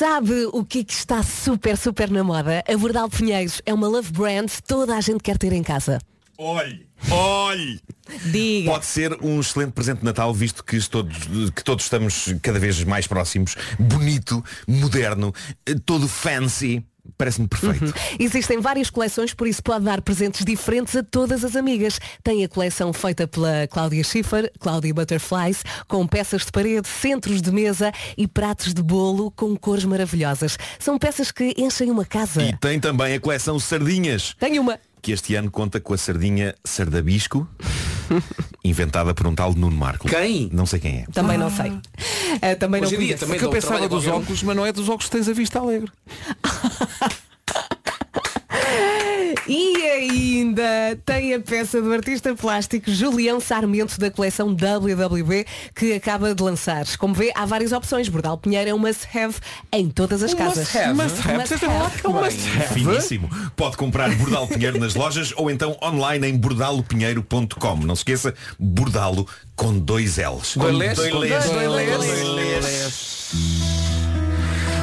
Sabe 0.00 0.46
o 0.46 0.64
que 0.64 0.78
é 0.78 0.84
que 0.84 0.94
está 0.94 1.22
super, 1.22 1.76
super 1.76 2.10
na 2.10 2.24
moda? 2.24 2.64
A 2.66 2.78
Bordal 2.78 3.10
Pinheiros 3.10 3.60
é 3.66 3.74
uma 3.74 3.86
love 3.86 4.10
brand 4.10 4.50
toda 4.66 4.96
a 4.96 5.00
gente 5.02 5.22
quer 5.22 5.36
ter 5.36 5.52
em 5.52 5.62
casa. 5.62 5.98
Olhe, 6.38 6.86
olhe! 7.10 7.78
Diga. 8.24 8.70
Pode 8.70 8.86
ser 8.86 9.12
um 9.22 9.40
excelente 9.40 9.72
presente 9.72 9.98
de 9.98 10.06
Natal, 10.06 10.32
visto 10.32 10.64
que 10.64 10.80
todos, 10.88 11.18
que 11.54 11.62
todos 11.62 11.84
estamos 11.84 12.34
cada 12.40 12.58
vez 12.58 12.82
mais 12.82 13.06
próximos. 13.06 13.54
Bonito, 13.78 14.42
moderno, 14.66 15.34
eh, 15.66 15.74
todo 15.84 16.08
fancy. 16.08 16.82
Parece-me 17.20 17.48
perfeito. 17.48 17.92
Existem 18.18 18.60
várias 18.60 18.88
coleções, 18.88 19.34
por 19.34 19.46
isso 19.46 19.62
pode 19.62 19.84
dar 19.84 20.00
presentes 20.00 20.42
diferentes 20.42 20.96
a 20.96 21.02
todas 21.02 21.44
as 21.44 21.54
amigas. 21.54 22.00
Tem 22.24 22.42
a 22.42 22.48
coleção 22.48 22.94
feita 22.94 23.28
pela 23.28 23.66
Cláudia 23.66 24.02
Schiffer, 24.02 24.50
Cláudia 24.58 24.94
Butterflies, 24.94 25.62
com 25.86 26.06
peças 26.06 26.46
de 26.46 26.50
parede, 26.50 26.88
centros 26.88 27.42
de 27.42 27.52
mesa 27.52 27.92
e 28.16 28.26
pratos 28.26 28.72
de 28.72 28.82
bolo 28.82 29.30
com 29.32 29.54
cores 29.54 29.84
maravilhosas. 29.84 30.56
São 30.78 30.98
peças 30.98 31.30
que 31.30 31.52
enchem 31.58 31.90
uma 31.90 32.06
casa. 32.06 32.42
E 32.42 32.56
tem 32.56 32.80
também 32.80 33.12
a 33.12 33.20
coleção 33.20 33.60
Sardinhas, 33.60 34.34
Tenho 34.40 34.62
uma. 34.62 34.78
Que 35.00 35.12
este 35.12 35.34
ano 35.34 35.50
conta 35.50 35.80
com 35.80 35.94
a 35.94 35.98
sardinha 35.98 36.54
Sardabisco, 36.64 37.48
inventada 38.64 39.14
por 39.14 39.26
um 39.26 39.34
tal 39.34 39.52
Nuno 39.54 39.76
Marco. 39.76 40.08
Quem? 40.08 40.48
Não 40.52 40.66
sei 40.66 40.78
quem 40.80 40.98
é. 41.00 41.04
Também 41.12 41.38
não 41.38 41.50
sei. 41.50 41.72
Ah, 42.42 42.54
também 42.56 42.82
Hoje 42.82 42.94
não 42.96 43.02
em 43.02 43.06
dia 43.06 43.16
conheço. 43.16 43.24
também 43.24 43.38
que 43.38 43.44
eu 43.44 43.48
dou 43.50 43.54
pensava 43.54 43.74
trabalho 43.78 43.84
a 43.86 43.88
dos 43.96 44.04
qualquer 44.04 44.18
um. 44.18 44.22
óculos, 44.22 44.42
mas 44.42 44.56
não 44.56 44.66
é 44.66 44.72
dos 44.72 44.88
óculos 44.88 45.04
que 45.06 45.10
tens 45.16 45.28
a 45.28 45.32
vista 45.32 45.58
alegre. 45.58 45.90
E 49.52 49.84
ainda 49.84 50.96
tem 51.04 51.34
a 51.34 51.40
peça 51.40 51.82
do 51.82 51.92
artista 51.92 52.32
plástico 52.36 52.88
Julião 52.88 53.40
Sarmento 53.40 53.98
da 53.98 54.08
coleção 54.08 54.54
WWB 54.54 55.44
que 55.74 55.92
acaba 55.92 56.32
de 56.32 56.40
lançar. 56.40 56.86
Como 56.98 57.12
vê, 57.12 57.32
há 57.34 57.44
várias 57.46 57.72
opções. 57.72 58.08
Bordal 58.08 58.38
Pinheiro 58.38 58.70
é 58.70 58.74
um 58.74 58.78
must-have 58.78 59.34
em 59.72 59.90
todas 59.90 60.22
as 60.22 60.34
casas. 60.34 60.72
must-have? 60.72 60.94
Must 60.94 61.28
have. 61.28 61.38
Must 61.38 61.64
É 61.64 62.08
um. 62.08 62.72
Finíssimo. 62.72 63.28
Pode 63.56 63.76
comprar 63.76 64.14
Bordalo 64.14 64.46
Pinheiro 64.46 64.78
nas 64.78 64.94
lojas 64.94 65.34
ou 65.36 65.50
então 65.50 65.76
online 65.82 66.28
em 66.28 66.38
bordalopinheiro.com. 66.38 67.76
Não 67.78 67.96
se 67.96 68.02
esqueça, 68.02 68.32
Bordalo 68.56 69.26
com 69.56 69.76
dois 69.76 70.16
L's. 70.16 70.56
Dois 70.56 70.76
L's? 70.76 70.94
Dois 70.94 71.12
L's. 71.12 71.44
dois 71.44 72.20
L's. 72.62 73.59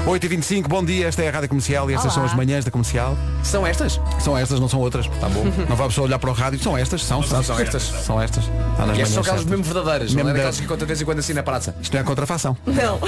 8h25, 0.07 0.67
bom 0.69 0.83
dia, 0.85 1.07
esta 1.07 1.21
é 1.21 1.27
a 1.27 1.31
Rádio 1.31 1.49
Comercial 1.49 1.91
e 1.91 1.93
estas 1.93 2.05
Olá. 2.05 2.15
são 2.15 2.23
as 2.25 2.33
manhãs 2.33 2.63
da 2.63 2.71
comercial. 2.71 3.17
São 3.43 3.67
estas? 3.67 3.99
São 4.19 4.37
estas, 4.37 4.57
não 4.57 4.69
são 4.69 4.79
outras. 4.79 5.05
Tá 5.19 5.27
bom. 5.27 5.43
Não 5.67 5.75
vamos 5.75 5.93
só 5.95 6.03
olhar 6.03 6.17
para 6.17 6.29
o 6.29 6.33
rádio, 6.33 6.57
são 6.63 6.77
estas, 6.77 7.03
são, 7.03 7.21
são, 7.21 7.43
são 7.43 7.59
estas. 7.59 7.83
São 7.83 8.21
estas. 8.21 8.45
Está 8.71 8.85
nas 8.85 8.97
E 8.97 9.01
estas 9.01 9.13
são 9.15 9.21
aquelas 9.21 9.43
mesmo 9.43 9.63
verdadeiras, 9.65 10.13
Mesmo 10.13 10.23
não 10.23 10.29
é 10.29 10.33
da- 10.33 10.37
daquelas 10.37 10.59
que 10.61 10.65
conta 10.65 10.79
de 10.79 10.85
vez 10.85 11.01
em 11.01 11.05
quando 11.05 11.19
assim 11.19 11.33
na 11.33 11.43
praça. 11.43 11.75
Isto 11.81 11.93
não 11.93 11.99
é 11.99 12.03
contrafação. 12.05 12.55
Não. 12.65 12.99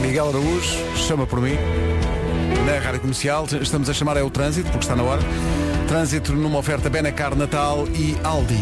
Miguel 0.06 0.28
Araújo, 0.28 0.76
chama 0.96 1.26
por 1.26 1.40
mim. 1.40 1.56
Na 2.66 2.78
Rádio 2.84 3.00
Comercial, 3.00 3.46
estamos 3.62 3.88
a 3.88 3.94
chamar 3.94 4.18
é 4.18 4.22
o 4.22 4.28
trânsito, 4.28 4.68
porque 4.70 4.84
está 4.84 4.94
na 4.94 5.02
hora. 5.02 5.22
Trânsito 5.86 6.34
numa 6.34 6.58
oferta 6.58 6.90
Benacar 6.90 7.34
Natal 7.34 7.88
e 7.94 8.18
Aldi. 8.22 8.60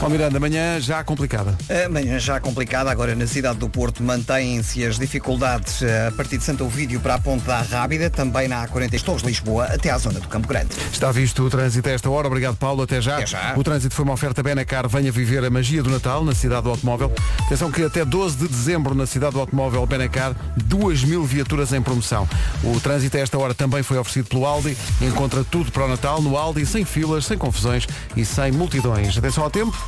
Ó 0.00 0.08
Miranda, 0.08 0.36
amanhã 0.36 0.80
já 0.80 1.02
complicada. 1.02 1.58
Amanhã 1.84 2.20
já 2.20 2.38
complicada, 2.38 2.88
agora 2.88 3.16
na 3.16 3.26
cidade 3.26 3.58
do 3.58 3.68
Porto 3.68 4.00
mantêm-se 4.00 4.84
as 4.86 4.96
dificuldades 4.96 5.82
eh, 5.82 6.06
a 6.06 6.12
partir 6.12 6.38
de 6.38 6.44
Santo 6.44 6.64
Ovídio 6.64 7.00
para 7.00 7.14
a 7.14 7.18
Ponte 7.18 7.44
da 7.44 7.60
Rábida, 7.62 8.08
também 8.08 8.46
na 8.46 8.66
A40 8.66 9.02
Torres 9.02 9.22
de 9.22 9.28
Lisboa, 9.28 9.64
até 9.64 9.90
à 9.90 9.98
zona 9.98 10.20
do 10.20 10.28
Campo 10.28 10.46
Grande. 10.46 10.68
Está 10.92 11.10
visto 11.10 11.42
o 11.42 11.50
trânsito 11.50 11.88
a 11.88 11.92
esta 11.92 12.08
hora. 12.08 12.28
Obrigado, 12.28 12.56
Paulo. 12.56 12.82
Até 12.82 13.00
já. 13.00 13.16
Até 13.16 13.26
já. 13.26 13.54
O 13.56 13.64
trânsito 13.64 13.92
foi 13.92 14.04
uma 14.04 14.14
oferta 14.14 14.40
Benacar. 14.40 14.88
Venha 14.88 15.10
viver 15.10 15.44
a 15.44 15.50
magia 15.50 15.82
do 15.82 15.90
Natal 15.90 16.24
na 16.24 16.34
cidade 16.34 16.62
do 16.62 16.70
automóvel. 16.70 17.12
Atenção 17.44 17.70
que 17.70 17.82
até 17.82 18.04
12 18.04 18.36
de 18.36 18.46
dezembro 18.46 18.94
na 18.94 19.04
cidade 19.04 19.32
do 19.32 19.40
automóvel 19.40 19.84
Benacar, 19.84 20.32
2 20.56 21.02
mil 21.02 21.24
viaturas 21.24 21.72
em 21.72 21.82
promoção. 21.82 22.26
O 22.62 22.78
trânsito 22.80 23.16
a 23.16 23.20
esta 23.20 23.36
hora 23.36 23.52
também 23.52 23.82
foi 23.82 23.98
oferecido 23.98 24.28
pelo 24.28 24.46
Aldi. 24.46 24.76
Encontra 25.02 25.42
tudo 25.42 25.72
para 25.72 25.86
o 25.86 25.88
Natal 25.88 26.22
no 26.22 26.36
Aldi, 26.36 26.64
sem 26.64 26.84
filas, 26.84 27.26
sem 27.26 27.36
confusões 27.36 27.84
e 28.16 28.24
sem 28.24 28.52
multidões. 28.52 29.18
Atenção 29.18 29.42
ao 29.42 29.50
tempo. 29.50 29.87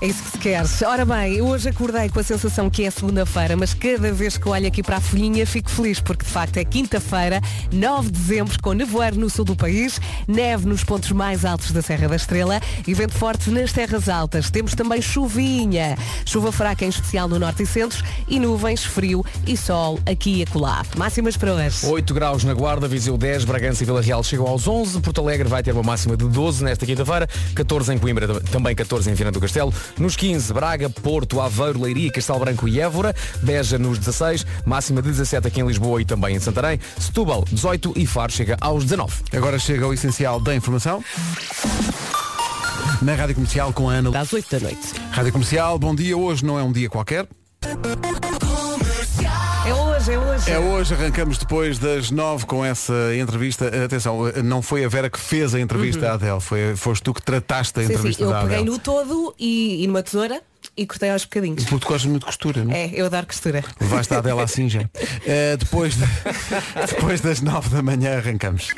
É 0.00 0.06
isso 0.06 0.22
que 0.22 0.30
se 0.30 0.38
quer. 0.38 0.64
Ora 0.86 1.04
bem, 1.04 1.42
hoje 1.42 1.68
acordei 1.68 2.08
com 2.08 2.20
a 2.20 2.22
sensação 2.22 2.70
que 2.70 2.84
é 2.84 2.90
segunda-feira, 2.90 3.56
mas 3.56 3.74
cada 3.74 4.12
vez 4.12 4.38
que 4.38 4.48
olho 4.48 4.68
aqui 4.68 4.80
para 4.80 4.98
a 4.98 5.00
folhinha 5.00 5.44
fico 5.44 5.68
feliz, 5.68 5.98
porque 5.98 6.24
de 6.24 6.30
facto 6.30 6.56
é 6.56 6.64
quinta-feira, 6.64 7.40
9 7.72 8.08
de 8.08 8.12
dezembro, 8.12 8.62
com 8.62 8.74
nevoeiro 8.74 9.18
no 9.18 9.28
sul 9.28 9.44
do 9.44 9.56
país, 9.56 10.00
neve 10.28 10.68
nos 10.68 10.84
pontos 10.84 11.10
mais 11.10 11.44
altos 11.44 11.72
da 11.72 11.82
Serra 11.82 12.06
da 12.06 12.14
Estrela 12.14 12.60
e 12.86 12.94
vento 12.94 13.14
forte 13.14 13.50
nas 13.50 13.72
terras 13.72 14.08
altas. 14.08 14.50
Temos 14.50 14.72
também 14.76 15.02
chuvinha, 15.02 15.96
chuva 16.24 16.52
fraca 16.52 16.84
em 16.84 16.90
especial 16.90 17.28
no 17.28 17.36
norte 17.36 17.64
e 17.64 17.66
centro 17.66 18.04
e 18.28 18.38
nuvens, 18.38 18.84
frio 18.84 19.24
e 19.48 19.56
sol 19.56 19.98
aqui 20.06 20.36
e 20.38 20.42
acolá. 20.44 20.84
Máximas 20.96 21.36
para 21.36 21.54
hoje. 21.54 21.84
8 21.84 22.14
graus 22.14 22.44
na 22.44 22.54
Guarda, 22.54 22.86
Viseu 22.86 23.18
10, 23.18 23.44
Bragança 23.44 23.82
e 23.82 23.86
Vila 23.86 24.00
Real 24.00 24.22
chegam 24.22 24.46
aos 24.46 24.68
11, 24.68 25.00
Porto 25.00 25.20
Alegre 25.20 25.48
vai 25.48 25.60
ter 25.60 25.72
uma 25.72 25.82
máxima 25.82 26.16
de 26.16 26.28
12 26.28 26.62
nesta 26.62 26.86
quinta-feira, 26.86 27.28
14 27.56 27.92
em 27.92 27.98
Coimbra, 27.98 28.40
também 28.42 28.76
14 28.76 29.10
em 29.10 29.14
Viana 29.14 29.32
do 29.32 29.40
Castelo. 29.40 29.74
Nos 29.98 30.16
15, 30.16 30.52
Braga, 30.52 30.90
Porto, 30.90 31.40
Aveiro, 31.40 31.80
Leiria, 31.80 32.10
Castelo 32.10 32.38
Branco 32.40 32.68
e 32.68 32.80
Évora, 32.80 33.14
Beja 33.42 33.78
nos 33.78 33.98
16, 33.98 34.46
máxima 34.64 35.00
de 35.02 35.08
17 35.10 35.48
aqui 35.48 35.60
em 35.60 35.66
Lisboa 35.66 36.00
e 36.00 36.04
também 36.04 36.36
em 36.36 36.40
Santarém, 36.40 36.80
Setúbal 36.98 37.44
18 37.50 37.92
e 37.96 38.06
Faro 38.06 38.32
chega 38.32 38.56
aos 38.60 38.84
19. 38.84 39.12
Agora 39.32 39.58
chega 39.58 39.86
o 39.86 39.92
essencial 39.92 40.40
da 40.40 40.54
informação. 40.54 41.02
Na 43.00 43.14
Rádio 43.14 43.36
Comercial 43.36 43.72
com 43.72 43.88
a 43.88 43.94
Ana. 43.94 44.18
Às 44.18 44.32
8 44.32 44.50
da 44.50 44.60
noite. 44.60 44.94
Rádio 45.12 45.32
Comercial, 45.32 45.78
bom 45.78 45.94
dia. 45.94 46.16
Hoje 46.16 46.44
não 46.44 46.58
é 46.58 46.62
um 46.62 46.72
dia 46.72 46.88
qualquer. 46.88 47.28
É 50.10 50.18
hoje, 50.18 50.18
é 50.18 50.18
hoje. 50.18 50.50
É 50.50 50.58
hoje, 50.58 50.94
arrancamos 50.94 51.38
depois 51.38 51.78
das 51.78 52.10
nove 52.10 52.46
com 52.46 52.64
essa 52.64 52.92
entrevista. 53.14 53.66
Atenção, 53.84 54.32
não 54.44 54.62
foi 54.62 54.84
a 54.84 54.88
Vera 54.88 55.10
que 55.10 55.18
fez 55.18 55.54
a 55.54 55.60
entrevista 55.60 56.10
à 56.10 56.14
Adele, 56.14 56.40
foi, 56.40 56.74
foste 56.76 57.02
tu 57.02 57.12
que 57.12 57.22
trataste 57.22 57.78
a 57.78 57.82
Uhum. 57.82 57.86
Sim, 57.88 57.92
sim, 57.92 57.98
entrevista 57.98 58.22
eu 58.24 58.30
da 58.30 58.40
peguei 58.42 58.56
Adele. 58.56 58.70
no 58.70 58.78
todo 58.78 59.34
e, 59.38 59.84
e 59.84 59.86
numa 59.86 60.02
tesoura 60.02 60.40
e 60.76 60.86
cortei 60.86 61.10
aos 61.10 61.24
bocadinhos. 61.24 61.64
Porque 61.64 61.84
tu 61.84 61.88
gostas 61.88 62.06
muito 62.06 62.20
de 62.20 62.26
costura, 62.26 62.64
não 62.64 62.72
é? 62.72 62.84
É, 62.86 62.90
eu 62.94 63.06
adoro 63.06 63.26
costura. 63.26 63.62
Levaste 63.80 64.14
a 64.14 64.18
Adele 64.18 64.40
assim 64.40 64.68
já. 64.68 64.80
Eh, 65.26 65.56
depois, 65.58 65.94
de- 65.94 66.04
depois 66.88 67.20
das 67.20 67.40
nove 67.42 67.68
da 67.68 67.82
manhã 67.82 68.16
arrancamos. 68.16 68.68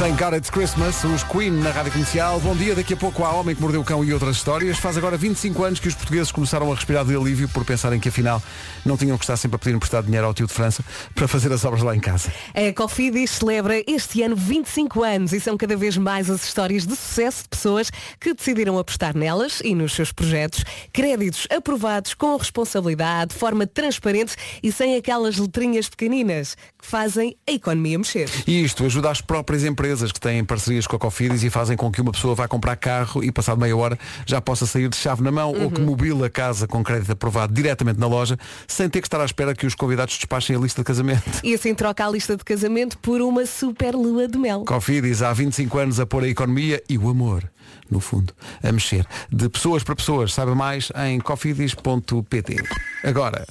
Thank 0.00 0.18
God 0.18 0.32
It's 0.32 0.48
Christmas, 0.48 1.04
os 1.04 1.22
Queen 1.24 1.50
na 1.50 1.70
Rádio 1.72 1.92
Comercial. 1.92 2.40
Bom 2.40 2.56
dia, 2.56 2.74
daqui 2.74 2.94
a 2.94 2.96
pouco 2.96 3.22
há 3.22 3.34
Homem 3.34 3.54
que 3.54 3.60
Mordeu 3.60 3.82
o 3.82 3.84
Cão 3.84 4.02
e 4.02 4.14
outras 4.14 4.36
histórias. 4.36 4.78
Faz 4.78 4.96
agora 4.96 5.14
25 5.14 5.62
anos 5.62 5.78
que 5.78 5.88
os 5.88 5.94
portugueses 5.94 6.32
começaram 6.32 6.72
a 6.72 6.74
respirar 6.74 7.04
de 7.04 7.14
alívio 7.14 7.46
por 7.50 7.66
pensarem 7.66 8.00
que 8.00 8.08
afinal 8.08 8.42
não 8.82 8.96
tinham 8.96 9.18
que 9.18 9.24
estar 9.24 9.36
sempre 9.36 9.56
a 9.56 9.58
pedir 9.58 9.76
emprestado 9.76 10.06
dinheiro 10.06 10.26
ao 10.26 10.32
tio 10.32 10.46
de 10.46 10.54
França 10.54 10.82
para 11.14 11.28
fazer 11.28 11.52
as 11.52 11.66
obras 11.66 11.82
lá 11.82 11.94
em 11.94 12.00
casa. 12.00 12.32
A 12.54 12.72
Cofidis 12.72 13.32
celebra 13.32 13.74
este 13.86 14.22
ano 14.22 14.34
25 14.34 15.02
anos 15.02 15.34
e 15.34 15.40
são 15.40 15.54
cada 15.58 15.76
vez 15.76 15.98
mais 15.98 16.30
as 16.30 16.44
histórias 16.44 16.86
de 16.86 16.96
sucesso 16.96 17.42
de 17.42 17.50
pessoas 17.50 17.90
que 18.18 18.32
decidiram 18.32 18.78
apostar 18.78 19.14
nelas 19.14 19.60
e 19.62 19.74
nos 19.74 19.92
seus 19.92 20.12
projetos. 20.12 20.64
Créditos 20.94 21.46
aprovados 21.54 22.14
com 22.14 22.38
responsabilidade, 22.38 23.34
de 23.34 23.38
forma 23.38 23.66
transparente 23.66 24.34
e 24.62 24.72
sem 24.72 24.96
aquelas 24.96 25.36
letrinhas 25.36 25.90
pequeninas 25.90 26.56
que 26.78 26.86
fazem 26.86 27.36
a 27.46 27.52
economia 27.52 27.98
mexer. 27.98 28.30
E 28.46 28.64
isto 28.64 28.86
ajuda 28.86 29.10
as 29.10 29.20
próprias 29.20 29.62
empresas 29.62 29.89
que 30.12 30.20
têm 30.20 30.44
parcerias 30.44 30.86
com 30.86 30.94
a 30.94 30.98
Cofidis 30.98 31.42
e 31.42 31.50
fazem 31.50 31.76
com 31.76 31.90
que 31.90 32.00
uma 32.00 32.12
pessoa 32.12 32.34
vá 32.34 32.46
comprar 32.46 32.76
carro 32.76 33.24
e 33.24 33.32
passado 33.32 33.60
meia 33.60 33.76
hora 33.76 33.98
já 34.24 34.40
possa 34.40 34.66
sair 34.66 34.88
de 34.88 34.96
chave 34.96 35.22
na 35.22 35.32
mão 35.32 35.52
ou 35.52 35.70
que 35.70 35.80
mobile 35.80 36.24
a 36.24 36.30
casa 36.30 36.68
com 36.68 36.82
crédito 36.84 37.10
aprovado 37.10 37.52
diretamente 37.52 37.98
na 37.98 38.06
loja 38.06 38.38
sem 38.68 38.88
ter 38.88 39.00
que 39.00 39.06
estar 39.08 39.20
à 39.20 39.24
espera 39.24 39.54
que 39.54 39.66
os 39.66 39.74
convidados 39.74 40.16
despachem 40.16 40.54
a 40.54 40.58
lista 40.60 40.80
de 40.82 40.84
casamento. 40.84 41.22
E 41.42 41.54
assim 41.54 41.74
troca 41.74 42.06
a 42.06 42.10
lista 42.10 42.36
de 42.36 42.44
casamento 42.44 42.96
por 42.98 43.20
uma 43.20 43.44
super 43.44 43.94
lua 43.94 44.28
de 44.28 44.38
mel. 44.38 44.64
Cofidis 44.64 45.22
há 45.22 45.32
25 45.32 45.78
anos 45.78 45.98
a 46.00 46.06
pôr 46.06 46.22
a 46.22 46.28
economia 46.28 46.82
e 46.88 46.96
o 46.96 47.08
amor, 47.08 47.50
no 47.90 47.98
fundo, 47.98 48.32
a 48.62 48.70
mexer. 48.70 49.04
De 49.30 49.48
pessoas 49.48 49.82
para 49.82 49.96
pessoas, 49.96 50.32
saiba 50.32 50.54
mais 50.54 50.92
em 51.08 51.18
cofidis.pt. 51.18 52.56
Agora, 53.04 53.44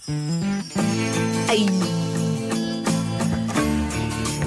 Ai. 1.50 2.19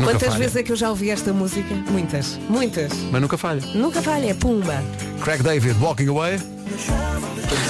Nunca 0.03 0.15
Quantas 0.15 0.29
falha. 0.29 0.39
vezes 0.41 0.57
é 0.57 0.63
que 0.63 0.73
eu 0.73 0.77
já 0.77 0.91
ouvi 0.91 1.11
esta 1.11 1.33
música? 1.33 1.75
Muitas, 1.91 2.39
muitas. 2.49 2.93
Mas 3.11 3.21
nunca 3.23 3.39
falha. 3.39 3.61
Nunca 3.75 4.03
falha, 4.03 4.31
é 4.31 4.35
pumba. 4.35 4.83
Craig 5.23 5.43
David, 5.43 5.79
Walking 5.81 6.09
Away. 6.09 6.39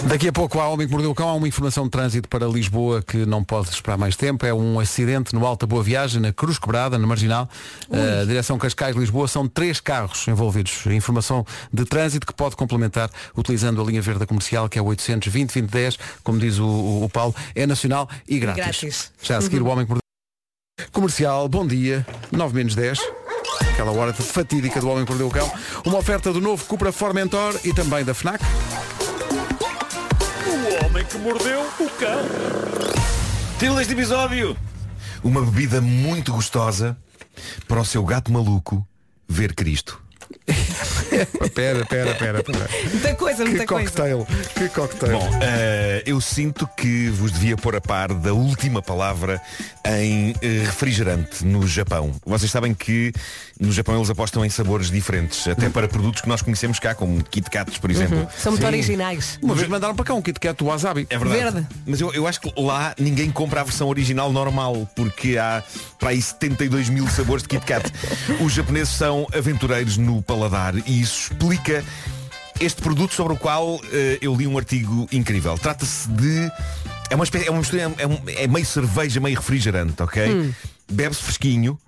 Daqui 0.07 0.29
a 0.29 0.33
pouco 0.33 0.59
há 0.61 0.69
Homem 0.69 0.87
que 0.87 0.93
Mordeu 0.93 1.11
o 1.11 1.15
Cão, 1.15 1.29
há 1.29 1.35
uma 1.35 1.47
informação 1.47 1.85
de 1.85 1.91
trânsito 1.91 2.29
para 2.29 2.47
Lisboa 2.47 3.03
que 3.03 3.25
não 3.27 3.43
pode 3.43 3.71
esperar 3.71 3.97
mais 3.97 4.17
tempo. 4.17 4.45
É 4.45 4.53
um 4.53 4.79
acidente 4.81 5.35
no 5.35 5.47
Alta 5.47 5.67
Boa 5.67 5.83
Viagem, 5.83 6.21
na 6.21 6.33
Cruz 6.33 6.59
Quebrada, 6.59 6.99
na 6.99 7.07
Marginal, 7.07 7.49
uh, 7.89 8.27
direção 8.27 8.59
Cascais-Lisboa. 8.59 9.29
São 9.29 9.47
três 9.49 9.81
carros 9.81 10.27
envolvidos. 10.29 10.87
Informação 10.87 11.45
de 11.73 11.85
trânsito 11.85 12.27
que 12.27 12.33
pode 12.35 12.57
complementar 12.57 13.11
utilizando 13.37 13.81
a 13.81 13.85
linha 13.85 14.03
verde 14.03 14.27
comercial, 14.27 14.69
que 14.69 14.79
é 14.79 14.83
o 14.83 14.87
820-2010, 14.87 15.99
como 16.23 16.39
diz 16.39 16.59
o, 16.59 16.67
o- 17.05 17.09
Paulo, 17.09 17.35
é 17.55 17.67
nacional 17.67 18.09
e 18.29 18.39
grátis. 18.39 18.63
grátis. 18.81 19.13
Já 19.23 19.39
a 19.39 19.41
seguir 19.41 19.63
o 19.63 19.67
Homem 19.67 19.85
que 19.85 19.91
Mordeu 19.91 20.02
Comercial, 20.91 21.49
bom 21.49 21.67
dia, 21.67 22.05
9 22.31 22.55
menos 22.55 22.75
10. 22.75 22.99
Aquela 23.73 23.93
hora 23.93 24.13
fatídica 24.13 24.81
do 24.81 24.89
Homem 24.89 25.05
que 25.05 25.11
Mordeu 25.11 25.29
o 25.29 25.31
Cão. 25.31 25.51
Uma 25.85 25.99
oferta 25.99 26.33
do 26.33 26.41
novo 26.41 26.65
Cupra 26.67 26.93
Formentor 26.93 27.59
e 27.65 27.73
também 27.73 28.05
da 28.05 28.15
FNAC. 28.15 28.43
Título 33.59 33.79
deste 33.79 33.93
episódio. 33.93 34.57
Uma 35.23 35.41
bebida 35.43 35.81
muito 35.81 36.33
gostosa 36.33 36.97
para 37.69 37.81
o 37.81 37.85
seu 37.85 38.05
gato 38.05 38.33
maluco 38.33 38.87
ver 39.29 39.55
Cristo. 39.55 40.01
Pera, 41.55 41.85
pera, 41.85 42.15
pera, 42.15 42.43
pera. 42.43 42.69
Muita 42.91 43.15
coisa, 43.15 43.45
Que 43.45 43.51
muita 43.51 43.67
coisa. 43.67 43.91
cocktail, 43.91 44.27
que 44.55 44.69
cocktail. 44.71 45.19
Bom, 45.19 45.39
eh, 45.43 45.82
eu 46.07 46.21
sinto 46.21 46.67
que 46.77 47.09
vos 47.09 47.33
devia 47.33 47.57
pôr 47.57 47.77
a 47.77 47.81
par 47.81 48.13
da 48.15 48.33
última 48.33 48.81
palavra 48.81 49.41
em 49.85 50.35
eh, 50.41 50.63
refrigerante 50.65 51.45
no 51.45 51.67
Japão. 51.67 52.13
Vocês 52.25 52.51
sabem 52.51 52.73
que 52.73 53.13
no 53.59 53.73
Japão 53.73 53.97
eles 53.97 54.09
apostam 54.11 54.45
em 54.45 54.51
sabores 54.51 54.91
diferentes, 54.91 55.47
até 55.47 55.69
para 55.69 55.89
produtos 55.89 56.21
que 56.21 56.29
nós 56.29 56.43
conhecemos 56.43 56.79
cá, 56.79 56.95
como 56.95 57.23
Kit 57.25 57.51
Kats, 57.51 57.79
por 57.79 57.91
exemplo. 57.91 58.27
São 58.37 58.53
muito 58.53 58.63
Sim. 58.63 58.69
originais. 58.69 59.39
Uma 59.43 59.55
vez 59.55 59.69
mandaram 59.69 59.95
para 59.95 60.05
cá 60.05 60.15
um 60.15 60.23
Kit 60.23 60.39
Kat 60.39 60.57
do 60.57 60.67
Wasabi. 60.67 61.07
É 61.11 61.19
verdade. 61.19 61.41
Verde. 61.41 61.67
Mas 61.87 62.01
eu, 62.01 62.13
eu 62.13 62.27
acho 62.27 62.41
que 62.41 62.53
lá 62.57 62.95
ninguém 62.99 63.31
compra 63.31 63.61
a 63.61 63.65
versão 63.65 63.89
original 63.89 64.33
normal, 64.33 64.89
porque 64.95 65.37
há 65.37 65.63
para 65.99 66.11
aí 66.11 66.23
72 66.23 66.89
mil 66.89 67.09
sabores 67.09 67.43
de 67.43 67.49
Kit 67.49 67.67
Kat. 67.67 67.91
Os 68.45 68.53
japoneses 68.53 68.91
são 68.91 69.27
aventureiros 69.35 69.97
no 69.97 70.23
paladar 70.23 70.75
e 70.87 71.01
isso 71.01 71.33
explica 71.33 71.85
este 72.63 72.81
produto 72.83 73.15
sobre 73.15 73.33
o 73.35 73.37
qual 73.37 73.81
eh, 73.93 74.19
eu 74.21 74.35
li 74.35 74.47
um 74.47 74.57
artigo 74.57 75.09
incrível. 75.13 75.57
Trata-se 75.59 76.09
de. 76.09 76.51
É 77.11 77.15
uma 77.15 77.25
espécie, 77.25 77.47
é 77.49 77.51
uma 77.51 77.59
mistura, 77.61 77.83
é, 77.99 78.07
um- 78.07 78.23
é 78.27 78.47
meio 78.47 78.65
cerveja, 78.65 79.21
meio 79.21 79.37
refrigerante, 79.37 80.03
ok? 80.03 80.55
Bebe-se 80.91 81.23
fresquinho, 81.23 81.79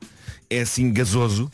é 0.50 0.60
assim 0.60 0.92
gasoso, 0.92 1.50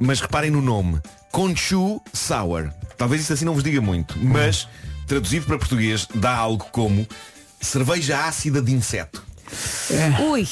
mas 0.00 0.20
reparem 0.20 0.50
no 0.50 0.60
nome. 0.60 1.00
Conchu 1.32 2.00
Sour. 2.12 2.70
Talvez 2.98 3.22
isso 3.22 3.32
assim 3.32 3.44
não 3.44 3.54
vos 3.54 3.64
diga 3.64 3.80
muito, 3.80 4.18
mas 4.18 4.68
traduzido 5.06 5.46
para 5.46 5.58
português 5.58 6.06
dá 6.14 6.34
algo 6.36 6.64
como 6.70 7.06
cerveja 7.60 8.26
ácida 8.26 8.60
de 8.62 8.72
inseto. 8.72 9.22
Ui, 10.30 10.46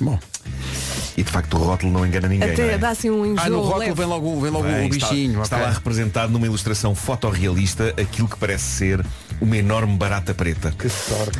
Bom. 0.00 0.18
E 1.16 1.22
de 1.22 1.30
facto 1.30 1.54
o 1.54 1.58
rótulo 1.62 1.92
não 1.92 2.04
engana 2.04 2.26
ninguém. 2.28 2.48
não 2.48 2.54
até 2.54 2.72
é? 2.72 2.78
dá 2.78 2.88
assim 2.90 3.08
um 3.08 3.24
enjoo 3.24 3.44
Ah, 3.44 3.48
no 3.48 3.60
rótulo 3.60 3.78
leve. 3.78 3.94
vem 3.94 4.06
logo, 4.06 4.40
vem 4.40 4.50
logo 4.50 4.64
Bem, 4.66 4.86
o 4.86 4.88
bichinho. 4.90 5.30
Está, 5.30 5.42
está 5.42 5.56
ok. 5.56 5.66
lá 5.68 5.72
representado 5.74 6.32
numa 6.32 6.46
ilustração 6.46 6.94
fotorrealista 6.94 7.94
aquilo 8.00 8.26
que 8.28 8.36
parece 8.36 8.64
ser 8.64 9.04
uma 9.40 9.56
enorme 9.56 9.96
barata 9.96 10.34
preta. 10.34 10.72
Que 10.76 10.88
sorte. 10.88 11.38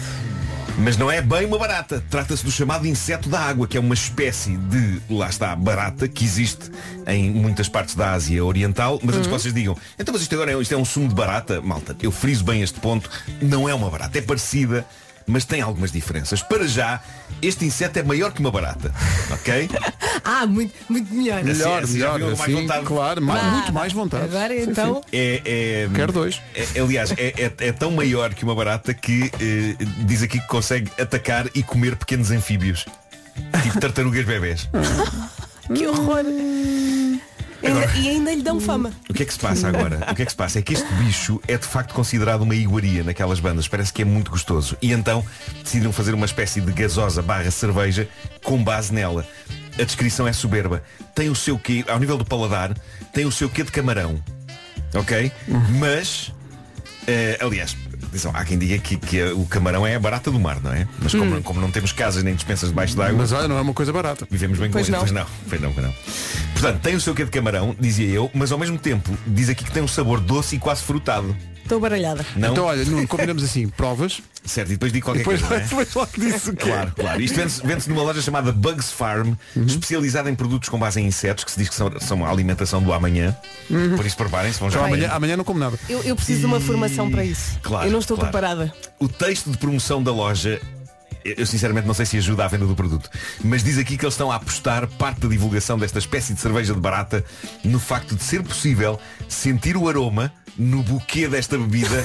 Mas 0.76 0.96
não 0.96 1.08
é 1.10 1.20
bem 1.22 1.46
uma 1.46 1.56
barata. 1.58 2.02
Trata-se 2.10 2.44
do 2.44 2.50
chamado 2.50 2.84
inseto 2.86 3.28
da 3.28 3.38
água, 3.40 3.66
que 3.66 3.76
é 3.76 3.80
uma 3.80 3.94
espécie 3.94 4.56
de, 4.56 5.00
lá 5.08 5.28
está, 5.28 5.54
barata, 5.54 6.08
que 6.08 6.24
existe 6.24 6.68
em 7.06 7.30
muitas 7.30 7.68
partes 7.68 7.94
da 7.94 8.12
Ásia 8.12 8.44
Oriental. 8.44 8.98
Mas 9.02 9.14
antes 9.16 9.28
que 9.28 9.32
vocês 9.32 9.54
digam, 9.54 9.76
então 9.98 10.12
mas 10.12 10.22
isto 10.22 10.34
agora 10.34 10.52
é, 10.52 10.60
isto 10.60 10.74
é 10.74 10.76
um 10.76 10.84
sumo 10.84 11.08
de 11.08 11.14
barata, 11.14 11.60
malta, 11.60 11.96
eu 12.02 12.10
friso 12.10 12.42
bem 12.44 12.60
este 12.62 12.80
ponto, 12.80 13.08
não 13.40 13.68
é 13.68 13.74
uma 13.74 13.88
barata, 13.88 14.18
é 14.18 14.22
parecida. 14.22 14.84
Mas 15.26 15.44
tem 15.44 15.60
algumas 15.62 15.90
diferenças. 15.90 16.42
Para 16.42 16.66
já, 16.68 17.00
este 17.40 17.64
inseto 17.64 17.98
é 17.98 18.02
maior 18.02 18.30
que 18.32 18.40
uma 18.40 18.50
barata. 18.50 18.92
Ok? 19.30 19.68
Ah, 20.26 20.46
muito, 20.46 20.72
muito 20.88 21.12
melhor. 21.12 21.42
Melhor, 21.44 21.82
assim, 21.82 21.92
melhor. 21.94 22.18
com 22.18 22.26
mais 22.28 22.40
Assim, 22.40 22.54
vontade? 22.54 22.86
claro, 22.86 23.20
mais- 23.22 23.42
Vá, 23.42 23.50
muito 23.50 23.72
mais 23.74 23.92
vontade. 23.92 24.24
Agora 24.24 24.56
então. 24.56 25.02
É, 25.12 25.42
é- 25.44 25.88
Quero 25.94 26.12
dois. 26.12 26.40
é- 26.54 26.80
aliás, 26.80 27.10
é, 27.12 27.34
é- 27.36 27.52
é 27.68 27.72
tão 27.72 27.90
maior 27.90 28.32
que 28.32 28.42
uma 28.42 28.54
barata 28.54 28.94
que 28.94 29.30
eh, 29.38 29.76
diz 30.06 30.22
aqui 30.22 30.40
que 30.40 30.46
consegue 30.46 30.90
atacar 30.98 31.46
e 31.54 31.62
comer 31.62 31.96
pequenos 31.96 32.30
anfíbios. 32.30 32.86
Tipo 33.64 33.80
tartarugas 33.80 34.24
bebés. 34.24 34.66
Que 35.74 35.86
horror. 35.86 36.22
Ainda- 37.64 37.96
e 37.96 38.08
ainda 38.08 38.34
lhe 38.34 38.42
dão 38.42 38.60
fama. 38.60 38.92
O 39.08 39.14
que 39.14 39.22
é 39.22 39.26
que 39.26 39.32
se 39.32 39.38
passa 39.38 39.68
agora? 39.68 40.06
O 40.10 40.14
que 40.14 40.22
é 40.22 40.24
que 40.24 40.30
se 40.30 40.36
passa? 40.36 40.58
É 40.58 40.62
que 40.62 40.72
este 40.74 40.92
bicho 40.94 41.40
é 41.48 41.56
de 41.56 41.66
facto 41.66 41.94
considerado 41.94 42.42
uma 42.42 42.54
iguaria 42.54 43.02
naquelas 43.02 43.40
bandas. 43.40 43.66
Parece 43.68 43.92
que 43.92 44.02
é 44.02 44.04
muito 44.04 44.30
gostoso. 44.30 44.76
E 44.82 44.92
então 44.92 45.24
decidiram 45.62 45.92
fazer 45.92 46.14
uma 46.14 46.26
espécie 46.26 46.60
de 46.60 46.72
gasosa 46.72 47.22
barra 47.22 47.50
cerveja 47.50 48.08
com 48.42 48.62
base 48.62 48.92
nela. 48.92 49.26
A 49.78 49.82
descrição 49.82 50.26
é 50.28 50.32
soberba. 50.32 50.82
Tem 51.14 51.28
o 51.28 51.34
seu 51.34 51.58
quê, 51.58 51.84
ao 51.88 51.98
nível 51.98 52.16
do 52.16 52.24
paladar, 52.24 52.72
tem 53.12 53.24
o 53.24 53.32
seu 53.32 53.48
quê 53.48 53.62
de 53.64 53.72
camarão. 53.72 54.22
Ok? 54.94 55.32
Mas, 55.80 56.32
eh, 57.06 57.36
aliás, 57.40 57.76
atenção, 58.14 58.32
há 58.34 58.44
quem 58.44 58.56
diga 58.58 58.78
que, 58.78 58.96
que 58.96 59.22
o 59.32 59.44
camarão 59.46 59.86
é 59.86 59.94
a 59.94 60.00
barata 60.00 60.30
do 60.30 60.38
mar, 60.38 60.60
não 60.62 60.72
é? 60.72 60.86
Mas 61.02 61.12
como, 61.12 61.42
como 61.42 61.60
não 61.60 61.70
temos 61.70 61.92
casas 61.92 62.22
nem 62.22 62.34
dispensas 62.34 62.68
debaixo 62.68 62.96
d'água. 62.96 63.18
Mas 63.18 63.32
olha, 63.32 63.48
não 63.48 63.58
é 63.58 63.60
uma 63.60 63.74
coisa 63.74 63.92
barata. 63.92 64.26
Vivemos 64.30 64.58
bem 64.58 64.70
Pois 64.70 64.88
com. 64.88 64.96
Pois 64.96 65.10
não, 65.10 65.26
pois 65.48 65.60
não, 65.60 65.72
pois 65.72 65.86
não. 65.86 65.94
Portanto, 66.52 66.80
tem 66.80 66.94
o 66.94 67.00
seu 67.00 67.14
quê 67.14 67.24
de 67.24 67.30
camarão, 67.30 67.76
dizia 67.78 68.08
eu, 68.08 68.30
mas 68.32 68.52
ao 68.52 68.58
mesmo 68.58 68.78
tempo 68.78 69.16
diz 69.26 69.48
aqui 69.48 69.64
que 69.64 69.72
tem 69.72 69.82
um 69.82 69.88
sabor 69.88 70.20
doce 70.20 70.56
e 70.56 70.58
quase 70.58 70.82
frutado. 70.82 71.36
Estou 71.64 71.80
baralhada. 71.80 72.24
Não? 72.36 72.52
Então 72.52 72.64
olha, 72.66 72.84
Nuno, 72.84 73.08
combinamos 73.08 73.42
assim, 73.42 73.66
provas. 73.68 74.20
Certo, 74.44 74.68
e 74.68 74.72
depois 74.72 74.92
digo 74.92 75.06
qualquer 75.06 75.20
Depois, 75.20 75.40
coisa. 75.40 75.64
é? 75.64 75.66
depois 75.66 75.94
logo 75.94 76.10
disse 76.18 76.50
o 76.50 76.54
quê? 76.54 76.68
Claro, 76.68 76.92
claro. 76.94 77.20
Isto 77.22 77.34
vende-se 77.36 77.66
vende-se 77.66 77.88
numa 77.88 78.02
loja 78.02 78.20
chamada 78.20 78.52
Bugs 78.52 78.90
Farm, 78.92 79.32
Uhum. 79.56 79.64
especializada 79.64 80.30
em 80.30 80.34
produtos 80.34 80.68
com 80.68 80.78
base 80.78 81.00
em 81.00 81.06
insetos, 81.06 81.44
que 81.44 81.50
se 81.50 81.58
diz 81.58 81.68
que 81.70 81.74
são, 81.74 81.90
são 81.98 82.24
a 82.26 82.30
alimentação 82.30 82.82
do 82.82 82.92
amanhã. 82.92 83.34
Por 83.96 84.04
isso 84.04 84.16
preparem-se, 84.16 84.60
vão 84.60 84.70
já 84.70 84.78
Então, 84.80 84.90
ver. 84.90 84.96
amanhã, 85.04 85.16
amanhã 85.16 85.36
não 85.38 85.44
como 85.44 85.58
nada. 85.58 85.78
Eu, 85.88 86.02
eu 86.02 86.14
preciso 86.14 86.40
de 86.40 86.46
uma 86.46 86.60
formação 86.60 87.10
para 87.10 87.24
isso. 87.24 87.58
Claro, 87.62 87.88
eu 87.88 87.92
não 87.92 87.98
estou 88.00 88.16
claro. 88.18 88.30
preparada. 88.30 88.74
O 89.00 89.08
texto 89.08 89.50
de 89.50 89.56
promoção 89.56 90.02
da 90.02 90.12
loja 90.12 90.60
eu 91.24 91.34
eu 91.38 91.46
sinceramente 91.46 91.86
não 91.86 91.94
sei 91.94 92.04
se 92.04 92.18
ajuda 92.18 92.44
à 92.44 92.48
venda 92.48 92.66
do 92.66 92.74
produto 92.74 93.08
Mas 93.42 93.64
diz 93.64 93.78
aqui 93.78 93.96
que 93.96 94.04
eles 94.04 94.12
estão 94.12 94.30
a 94.30 94.34
apostar 94.36 94.86
parte 94.86 95.22
da 95.22 95.28
divulgação 95.28 95.78
desta 95.78 95.98
espécie 95.98 96.34
de 96.34 96.40
cerveja 96.42 96.74
de 96.74 96.80
barata 96.80 97.24
No 97.64 97.78
facto 97.80 98.14
de 98.14 98.22
ser 98.22 98.42
possível 98.42 99.00
sentir 99.26 99.74
o 99.74 99.88
aroma 99.88 100.30
no 100.58 100.82
buquê 100.82 101.26
desta 101.28 101.56
bebida 101.58 102.04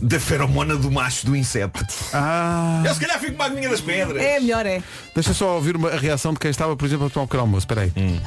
Da 0.00 0.20
feromona 0.20 0.76
do 0.76 0.90
macho 0.90 1.24
do 1.26 1.34
inseto 1.34 1.84
Ah, 2.12 2.82
Eu 2.84 2.92
se 2.94 3.00
calhar 3.00 3.18
fico 3.18 3.42
aguinha 3.42 3.68
das 3.68 3.80
pedras 3.80 4.22
É 4.22 4.38
melhor, 4.38 4.66
é. 4.66 4.82
deixa 5.14 5.32
só 5.32 5.54
ouvir 5.54 5.74
uma, 5.76 5.88
a 5.90 5.96
reação 5.96 6.32
de 6.34 6.38
quem 6.38 6.50
estava, 6.50 6.76
por 6.76 6.84
exemplo, 6.84 7.06
a 7.06 7.10
tomar 7.10 7.24
o 7.24 7.26
pequeno 7.26 7.42
almoço. 7.42 7.60
Espera 7.64 7.80
aí. 7.82 7.92
Hum. 7.96 8.20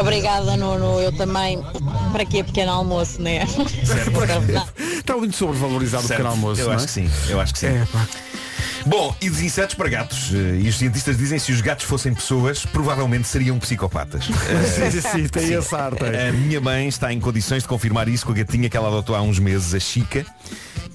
Obrigada, 0.00 0.56
Nuno. 0.56 1.00
Eu 1.00 1.12
também. 1.12 1.62
Para 2.12 2.24
quê 2.24 2.42
pequeno 2.42 2.72
almoço, 2.72 3.20
né? 3.20 3.44
Está 4.98 5.16
muito 5.16 5.36
sobrevalorizado 5.36 6.04
o 6.04 6.08
Certo. 6.08 6.18
pequeno 6.20 6.30
almoço, 6.34 6.60
Eu 6.60 6.68
não 6.68 6.74
acho 6.76 6.84
é? 6.84 6.86
que 6.86 6.92
sim, 6.92 7.10
eu 7.28 7.40
acho 7.40 7.52
que 7.52 7.58
sim 7.58 7.66
É, 7.66 7.86
pá. 7.92 8.06
Bom, 8.86 9.14
e 9.20 9.30
dos 9.30 9.40
insetos 9.40 9.74
para 9.74 9.88
gatos 9.88 10.30
Eh, 10.32 10.60
E 10.62 10.68
os 10.68 10.76
cientistas 10.76 11.16
dizem 11.16 11.38
que 11.38 11.44
se 11.44 11.52
os 11.52 11.60
gatos 11.60 11.84
fossem 11.84 12.12
pessoas 12.12 12.64
Provavelmente 12.66 13.26
seriam 13.28 13.58
psicopatas 13.58 14.28
Eh, 14.48 14.90
Sim, 14.90 15.00
sim, 15.00 15.28
tem 15.28 15.52
esse 15.52 15.74
ar, 15.74 15.94
tem. 15.94 16.08
A 16.28 16.32
minha 16.32 16.60
mãe 16.60 16.88
está 16.88 17.12
em 17.12 17.20
condições 17.20 17.62
de 17.62 17.68
confirmar 17.68 18.08
isso 18.08 18.26
com 18.26 18.32
a 18.32 18.34
gatinha 18.34 18.68
que 18.68 18.76
ela 18.76 18.88
adotou 18.88 19.14
há 19.14 19.22
uns 19.22 19.38
meses, 19.38 19.74
a 19.74 19.80
Chica. 19.80 20.24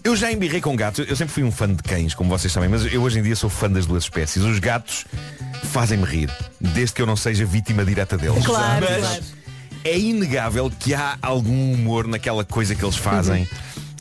Eu 0.03 0.15
já 0.15 0.31
embirrei 0.31 0.61
com 0.61 0.75
gatos, 0.75 1.05
eu 1.07 1.15
sempre 1.15 1.33
fui 1.33 1.43
um 1.43 1.51
fã 1.51 1.67
de 1.73 1.81
cães, 1.83 2.13
como 2.13 2.29
vocês 2.29 2.51
sabem, 2.53 2.69
mas 2.69 2.85
eu 2.91 3.01
hoje 3.01 3.19
em 3.19 3.23
dia 3.23 3.35
sou 3.35 3.49
fã 3.49 3.69
das 3.69 3.85
duas 3.85 4.03
espécies. 4.03 4.41
Os 4.43 4.57
gatos 4.59 5.05
fazem-me 5.71 6.05
rir, 6.05 6.29
desde 6.61 6.93
que 6.93 7.01
eu 7.01 7.05
não 7.05 7.15
seja 7.15 7.45
vítima 7.45 7.83
direta 7.83 8.17
deles. 8.17 8.45
Claro, 8.45 8.85
mas 8.89 8.99
claro. 8.99 9.23
é 9.83 9.97
inegável 9.97 10.71
que 10.79 10.93
há 10.93 11.17
algum 11.21 11.73
humor 11.73 12.07
naquela 12.07 12.45
coisa 12.45 12.73
que 12.75 12.83
eles 12.85 12.95
fazem. 12.95 13.47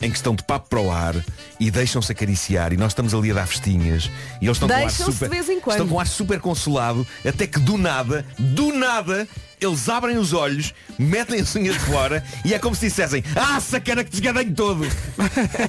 Em 0.00 0.11
que 0.11 0.16
estão 0.16 0.35
de 0.35 0.42
papo 0.42 0.68
para 0.68 0.80
o 0.80 0.90
ar 0.90 1.14
e 1.59 1.70
deixam-se 1.70 2.12
acariciar 2.12 2.72
e 2.72 2.76
nós 2.76 2.92
estamos 2.92 3.14
ali 3.14 3.30
a 3.30 3.35
dar 3.35 3.46
festinhas 3.46 4.11
e 4.42 4.46
eles 4.46 4.56
estão 4.56 4.68
com 4.68 4.74
ar 4.74 4.90
super, 4.90 5.30
estão 5.32 5.88
com 5.88 6.00
ar 6.00 6.06
super 6.06 6.38
consolado 6.40 7.06
até 7.26 7.46
que 7.46 7.59
do 7.59 7.78
nada, 7.78 8.24
do 8.38 8.74
nada 8.74 9.26
eles 9.59 9.88
abrem 9.88 10.18
os 10.18 10.35
olhos, 10.35 10.74
metem 10.98 11.40
as 11.40 11.56
unhas 11.56 11.74
de 11.76 11.80
fora 11.80 12.22
e 12.44 12.52
é 12.52 12.59
como 12.59 12.74
se 12.74 12.88
dissessem 12.88 13.24
Ah, 13.35 13.59
sacana 13.59 14.04
que 14.04 14.11
desgadanho 14.11 14.52
todo 14.54 14.87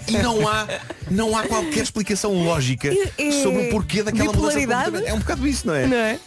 E 0.09 0.17
não 0.17 0.45
há 0.45 0.67
Não 1.09 1.37
há 1.37 1.43
qualquer 1.47 1.83
explicação 1.83 2.33
lógica 2.43 2.89
é 3.17 3.31
Sobre 3.43 3.67
o 3.67 3.69
porquê 3.69 4.03
daquela 4.03 4.33
mudança. 4.33 4.59
É 5.05 5.13
um 5.13 5.19
bocado 5.19 5.47
isso, 5.47 5.65
não 5.65 5.73
é? 5.73 5.87
Não 5.87 5.95
é? 5.97 6.19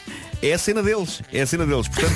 É 0.42 0.54
a 0.54 0.58
cena 0.58 0.82
deles, 0.82 1.20
é 1.30 1.42
a 1.42 1.46
cena 1.46 1.66
deles. 1.66 1.86
Portanto, 1.86 2.14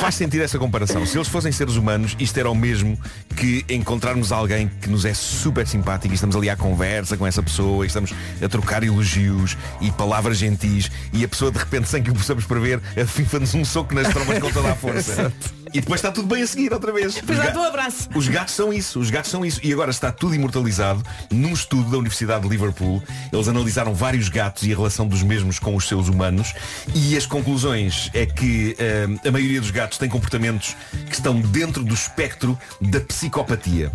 faz 0.00 0.14
sentido 0.14 0.42
essa 0.42 0.58
comparação. 0.58 1.04
Se 1.04 1.18
eles 1.18 1.28
fossem 1.28 1.52
seres 1.52 1.76
humanos, 1.76 2.16
isto 2.18 2.38
era 2.40 2.50
o 2.50 2.54
mesmo 2.54 2.98
que 3.36 3.66
encontrarmos 3.68 4.32
alguém 4.32 4.66
que 4.80 4.88
nos 4.88 5.04
é 5.04 5.12
super 5.12 5.66
simpático 5.66 6.12
e 6.12 6.14
estamos 6.14 6.34
ali 6.34 6.48
à 6.48 6.56
conversa 6.56 7.18
com 7.18 7.26
essa 7.26 7.42
pessoa 7.42 7.84
e 7.84 7.86
estamos 7.86 8.14
a 8.42 8.48
trocar 8.48 8.82
elogios 8.82 9.58
e 9.78 9.90
palavras 9.92 10.38
gentis 10.38 10.90
e 11.12 11.22
a 11.22 11.28
pessoa 11.28 11.50
de 11.50 11.58
repente, 11.58 11.86
sem 11.86 12.02
que 12.02 12.10
o 12.10 12.14
possamos 12.14 12.46
prever, 12.46 12.80
afifa-nos 12.98 13.54
um 13.54 13.62
soco 13.62 13.94
nas 13.94 14.08
trombas 14.08 14.38
com 14.38 14.50
toda 14.50 14.72
a 14.72 14.74
força. 14.74 15.30
e 15.72 15.80
depois 15.80 16.00
está 16.00 16.10
tudo 16.10 16.26
bem 16.26 16.42
a 16.42 16.46
seguir 16.46 16.72
outra 16.72 16.92
vez. 16.92 17.14
Depois 17.14 17.38
dá 17.38 17.60
um 17.60 17.64
abraço. 17.64 18.08
os 18.14 18.28
gatos 18.28 18.54
são 18.54 18.72
isso, 18.72 18.98
os 18.98 19.10
gatos 19.10 19.30
são 19.30 19.44
isso. 19.44 19.60
E 19.62 19.72
agora 19.72 19.90
está 19.90 20.10
tudo 20.10 20.34
imortalizado 20.34 21.02
num 21.30 21.52
estudo 21.52 21.90
da 21.90 21.98
Universidade 21.98 22.42
de 22.42 22.48
Liverpool. 22.48 23.02
Eles 23.32 23.48
analisaram 23.48 23.94
vários 23.94 24.28
gatos 24.28 24.64
e 24.64 24.72
a 24.72 24.76
relação 24.76 25.06
dos 25.06 25.22
mesmos 25.22 25.58
com 25.58 25.76
os 25.76 25.86
seus 25.86 26.08
humanos. 26.08 26.54
E 26.94 27.16
as 27.16 27.26
conclusões 27.26 28.10
é 28.12 28.26
que 28.26 28.74
eh, 28.78 29.06
a 29.26 29.30
maioria 29.30 29.60
dos 29.60 29.70
gatos 29.70 29.89
tem 29.98 30.08
comportamentos 30.08 30.76
que 31.06 31.14
estão 31.14 31.40
dentro 31.40 31.84
do 31.84 31.94
espectro 31.94 32.58
da 32.80 33.00
psicopatia. 33.00 33.90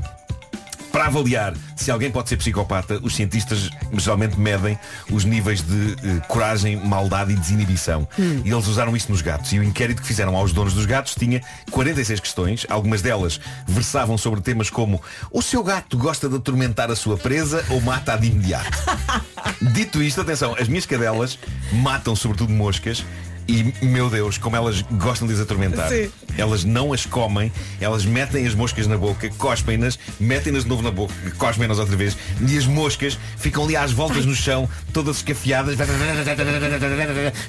Para 0.96 1.08
avaliar 1.08 1.54
se 1.76 1.92
alguém 1.92 2.10
pode 2.10 2.30
ser 2.30 2.38
psicopata, 2.38 3.02
os 3.04 3.14
cientistas 3.14 3.70
geralmente 3.98 4.40
medem 4.40 4.80
os 5.12 5.26
níveis 5.26 5.62
de 5.62 5.92
eh, 5.92 6.22
coragem, 6.30 6.78
maldade 6.78 7.34
e 7.34 7.36
desinibição. 7.36 8.08
E 8.18 8.50
eles 8.50 8.66
usaram 8.66 8.96
isso 8.96 9.12
nos 9.12 9.22
gatos. 9.22 9.52
E 9.52 9.60
o 9.60 9.64
inquérito 9.64 10.02
que 10.02 10.08
fizeram 10.08 10.38
aos 10.38 10.54
donos 10.54 10.74
dos 10.74 10.86
gatos 10.86 11.14
tinha 11.14 11.42
46 11.70 12.22
questões. 12.22 12.66
Algumas 12.70 13.02
delas 13.02 13.42
versavam 13.68 14.18
sobre 14.18 14.40
temas 14.40 14.70
como 14.70 15.02
o 15.32 15.42
seu 15.42 15.62
gato 15.62 15.98
gosta 15.98 16.30
de 16.30 16.38
atormentar 16.38 16.90
a 16.90 16.96
sua 16.96 17.18
presa 17.18 17.62
ou 17.70 17.82
mata-a 17.82 18.16
de 18.16 18.28
imediato. 18.28 18.72
Dito 19.74 20.02
isto, 20.02 20.22
atenção, 20.22 20.56
as 20.58 20.70
minhas 20.70 20.86
cadelas 20.86 21.38
matam 21.74 22.16
sobretudo 22.16 22.54
moscas. 22.54 23.04
E, 23.48 23.64
meu 23.86 24.10
Deus, 24.10 24.38
como 24.38 24.56
elas 24.56 24.82
gostam 24.82 25.28
de 25.28 25.34
as 25.34 25.40
atormentar. 25.40 25.90
Sim. 25.90 26.10
Elas 26.38 26.64
não 26.64 26.92
as 26.92 27.06
comem, 27.06 27.52
elas 27.80 28.04
metem 28.06 28.46
as 28.46 28.56
moscas 28.56 28.88
na 28.88 28.98
boca, 28.98 29.30
cospem-nas, 29.38 29.98
metem-nas 30.20 30.64
de 30.64 30.70
novo 30.70 30.82
na 30.82 30.92
boca, 30.92 31.14
cospem-nas 31.38 31.80
outra 31.80 31.96
vez, 31.96 32.18
e 32.48 32.58
as 32.58 32.66
moscas 32.66 33.18
ficam 33.38 33.64
ali 33.64 33.76
às 33.76 33.92
voltas 33.92 34.26
no 34.26 34.36
chão, 34.36 34.68
todas 34.92 35.18
escafiadas, 35.18 35.78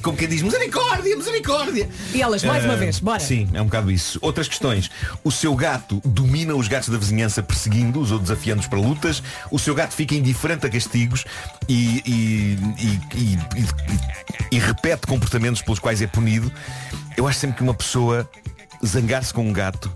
como 0.03 0.17
quem 0.17 0.29
diz, 0.29 0.43
misericórdia, 0.43 1.17
misericórdia. 1.17 1.89
E 2.15 2.23
elas, 2.23 2.45
mais 2.45 2.65
uma 2.65 2.75
Ah, 2.75 2.77
vez, 2.77 2.99
bora. 3.01 3.21
Sim, 3.21 3.49
é 3.53 3.61
um 3.61 3.65
bocado 3.65 3.91
isso. 3.91 4.19
Outras 4.23 4.47
questões. 4.49 4.91
O 5.25 5.31
seu 5.33 5.55
gato 5.55 6.01
domina 6.05 6.55
os 6.55 6.69
gatos 6.69 6.89
da 6.89 6.99
vizinhança 6.99 7.43
perseguindo-os 7.43 8.13
ou 8.13 8.19
desafiando-os 8.19 8.69
para 8.69 8.79
lutas. 8.79 9.23
O 9.51 9.59
seu 9.59 9.75
gato 9.75 9.93
fica 9.95 10.15
indiferente 10.15 10.67
a 10.67 10.71
castigos 10.71 11.25
e, 11.69 12.03
e- 12.07 12.59
e- 12.79 13.01
e- 13.19 13.39
e- 13.63 14.57
e 14.57 14.59
repete 14.59 15.07
comportamentos 15.07 15.63
pelos 15.63 15.79
quais 15.87 16.03
é 16.03 16.07
punido. 16.09 16.51
Eu 17.17 17.29
acho 17.29 17.39
sempre 17.39 17.59
que 17.59 17.63
uma 17.63 17.73
pessoa 17.73 18.29
zangar-se 18.85 19.33
com 19.33 19.49
um 19.49 19.53
gato 19.53 19.89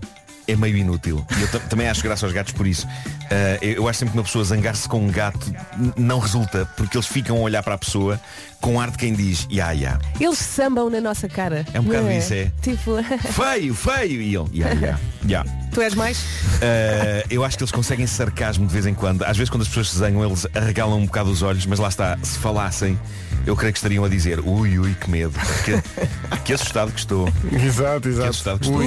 é 0.47 0.55
meio 0.55 0.77
inútil. 0.77 1.25
E 1.37 1.41
eu 1.41 1.47
ta- 1.49 1.59
também 1.59 1.89
acho 1.89 2.01
graça 2.01 2.25
aos 2.25 2.31
gatos 2.33 2.53
por 2.53 2.65
isso. 2.65 2.87
Ah, 3.29 3.57
eu 3.61 3.73
eu 3.73 3.87
acho 3.89 3.99
sempre 3.99 4.13
que 4.13 4.17
uma 4.17 4.23
pessoa 4.23 4.41
zangar-se 4.45 4.87
com 4.87 4.99
um 5.05 5.11
gato 5.11 5.53
não 5.97 6.19
resulta, 6.19 6.65
porque 6.77 6.95
eles 6.95 7.07
ficam 7.07 7.35
a 7.35 7.39
olhar 7.41 7.61
para 7.61 7.73
a 7.73 7.77
pessoa 7.77 8.17
com 8.61 8.79
ar 8.79 8.91
de 8.91 8.97
quem 8.97 9.13
diz, 9.13 9.47
ya, 9.49 9.71
ya. 9.71 9.99
Eles 10.19 10.37
sambam 10.37 10.89
na 10.89 11.01
nossa 11.01 11.27
cara. 11.27 11.65
É 11.73 11.79
um 11.79 11.83
bocado 11.83 12.05
não 12.05 12.11
isso, 12.17 12.33
é. 12.33 12.51
Tipo, 12.61 12.97
Feio, 13.33 13.73
feio! 13.73 14.21
E 14.21 14.35
ele, 14.35 14.49
ya, 14.53 14.69
ya, 14.73 14.99
ya. 15.27 15.45
tu 15.73 15.81
és 15.81 15.95
mais? 15.95 16.19
Uh, 16.19 17.25
eu 17.29 17.43
acho 17.43 17.57
que 17.57 17.63
eles 17.63 17.71
conseguem 17.71 18.05
sarcasmo 18.07 18.67
de 18.67 18.73
vez 18.73 18.85
em 18.85 18.93
quando. 18.93 19.23
Às 19.23 19.35
vezes 19.35 19.49
quando 19.49 19.63
as 19.63 19.67
pessoas 19.67 19.89
se 19.89 19.97
zangam, 19.97 20.23
eles 20.23 20.45
arregalam 20.53 20.99
um 20.99 21.05
bocado 21.05 21.31
os 21.31 21.41
olhos, 21.41 21.65
mas 21.65 21.79
lá 21.79 21.87
está, 21.89 22.17
se 22.21 22.37
falassem, 22.37 22.97
eu 23.45 23.55
creio 23.55 23.73
que 23.73 23.79
estariam 23.79 24.05
a 24.05 24.09
dizer, 24.09 24.39
ui, 24.39 24.77
ui, 24.77 24.93
que 24.93 25.09
medo. 25.09 25.33
Que, 25.65 26.37
que 26.43 26.53
assustado 26.53 26.91
que 26.91 26.99
estou. 26.99 27.27
Exato, 27.51 28.01
Que 28.01 28.09
exato. 28.09 28.29
assustado 28.29 28.59
que 28.59 28.65
estou. 28.65 28.81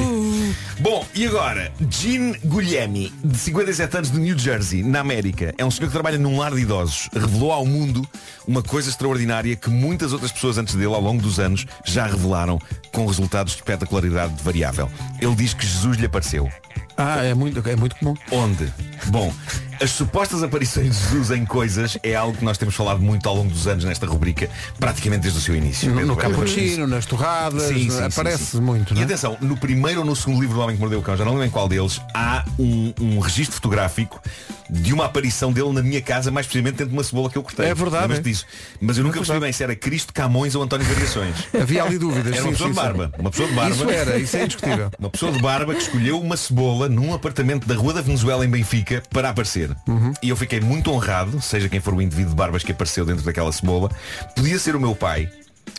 Bom, 0.79 1.07
e 1.15 1.27
agora, 1.27 1.73
Gene 1.91 2.37
Guglielmi, 2.45 3.13
de 3.25 3.39
57 3.39 3.97
anos 3.97 4.11
de 4.13 4.19
New 4.21 4.39
Jersey, 4.39 4.83
na 4.83 5.01
América, 5.01 5.53
é 5.59 5.65
um 5.65 5.71
senhor 5.71 5.89
que 5.89 5.93
trabalha 5.93 6.19
num 6.19 6.39
lar 6.39 6.53
de 6.55 6.61
idosos. 6.61 7.09
Revelou 7.13 7.51
ao 7.53 7.65
mundo 7.67 8.07
uma 8.47 8.63
coisa 8.63 8.89
extraordinária 8.91 9.57
que 9.65 9.71
muitas 9.71 10.13
outras 10.13 10.31
pessoas 10.31 10.59
antes 10.59 10.75
dele, 10.75 10.93
ao 10.93 11.01
longo 11.01 11.23
dos 11.23 11.41
anos, 11.41 11.67
já 11.85 12.07
revelaram 12.07 12.61
com 12.93 13.07
resultados 13.07 13.55
de 13.55 13.61
espetacularidade 13.61 14.35
variável. 14.43 14.91
Ele 15.19 15.35
diz 15.35 15.55
que 15.55 15.67
Jesus 15.67 15.97
lhe 15.97 16.05
apareceu. 16.05 16.51
Ah, 16.99 17.25
é 17.25 17.33
muito, 17.33 17.67
é 17.67 17.75
muito 17.75 17.97
comum. 17.97 18.15
Onde? 18.31 18.71
Bom, 19.07 19.33
as 19.81 19.91
supostas 19.91 20.43
aparições 20.43 20.97
de 20.97 21.03
Jesus 21.05 21.31
em 21.31 21.45
coisas 21.45 21.99
é 22.03 22.15
algo 22.15 22.37
que 22.37 22.45
nós 22.45 22.59
temos 22.59 22.75
falado 22.75 23.01
muito 23.01 23.29
ao 23.29 23.35
longo 23.37 23.51
dos 23.51 23.67
anos 23.67 23.85
nesta 23.85 24.07
rubrica, 24.07 24.49
praticamente 24.79 25.23
desde 25.23 25.39
o 25.39 25.43
seu 25.43 25.55
início. 25.55 25.95
No, 25.95 26.07
no 26.07 26.17
cappuccino, 26.17 26.87
nas 26.87 27.07
torradas, 27.07 27.65
Sim, 27.65 27.91
sim, 27.91 28.03
aparece 28.03 28.45
sim, 28.45 28.61
muito, 28.61 28.95
E 28.95 29.01
é? 29.01 29.05
atenção, 29.05 29.37
no 29.41 29.57
primeiro 29.57 30.01
ou 30.01 30.07
no 30.07 30.15
segundo 30.17 30.41
livro 30.41 30.57
do 30.57 30.61
Homem 30.61 30.77
que 30.77 30.81
Mordeu 30.81 30.99
o 30.99 31.03
Cão, 31.03 31.17
já 31.17 31.25
não 31.25 31.33
lembro 31.33 31.47
em 31.47 31.51
qual 31.51 31.69
deles, 31.69 32.01
há 32.13 32.45
um, 32.59 32.93
um 33.01 33.19
registro 33.19 33.57
fotográfico 33.57 34.21
de 34.69 34.93
uma 34.93 35.05
aparição 35.05 35.53
dele 35.53 35.73
na 35.73 35.83
minha 35.83 36.01
casa, 36.01 36.31
mais 36.31 36.47
precisamente 36.47 36.77
dentro 36.77 36.89
de 36.91 36.95
uma 36.95 37.05
cebola 37.05 37.31
que 37.31 37.37
eu 37.37 37.43
cortei. 37.43 37.67
É 37.67 37.75
verdade, 37.75 38.03
Lembras 38.03 38.19
é. 38.19 38.23
disso? 38.23 38.47
Mas 38.81 38.99
eu 38.99 39.05
nunca 39.05 39.19
percebi 39.19 39.41
bem 39.41 39.53
se 39.53 39.63
era 39.63 39.77
Cristo 39.77 40.13
Camões 40.13 40.55
ou 40.55 40.63
António 40.63 40.87
Variações. 40.87 41.37
Havia 41.61 41.85
ali 41.85 41.99
dúvidas. 41.99 42.33
Era 42.33 42.43
uma 42.43 42.53
pessoa 42.53 42.71
de 42.71 42.77
barba. 42.77 43.13
Uma 43.19 43.31
pessoa 43.31 43.49
de 43.49 43.55
barba. 43.55 43.75
Isso 43.75 43.91
era, 43.91 44.19
isso 44.19 44.37
é 44.37 44.45
indiscutível. 44.45 44.91
Uma 44.99 45.11
pessoa 45.11 45.33
de 45.33 45.39
barba 45.41 45.75
que 45.75 45.83
escolheu 45.83 46.21
uma 46.21 46.37
cebola 46.37 46.89
num 46.89 47.13
apartamento 47.13 47.67
da 47.67 47.75
Rua 47.75 47.93
da 47.93 48.01
Venezuela 48.01 48.45
em 48.45 48.49
Benfica 48.49 49.03
para 49.11 49.29
aparecer. 49.29 49.64
Uhum. 49.87 50.13
E 50.23 50.29
eu 50.29 50.37
fiquei 50.37 50.61
muito 50.61 50.91
honrado, 50.91 51.41
seja 51.41 51.69
quem 51.69 51.81
for 51.81 51.95
o 51.95 52.03
indivíduo 52.03 52.31
de 52.31 52.37
barbas 52.37 52.63
que 52.63 52.73
apareceu 52.73 53.05
dentro 53.05 53.25
daquela 53.25 53.53
cebola. 53.53 53.91
Podia 54.37 54.59
ser 54.59 54.75
o 54.77 54.81
meu 54.81 54.95
pai, 54.95 55.29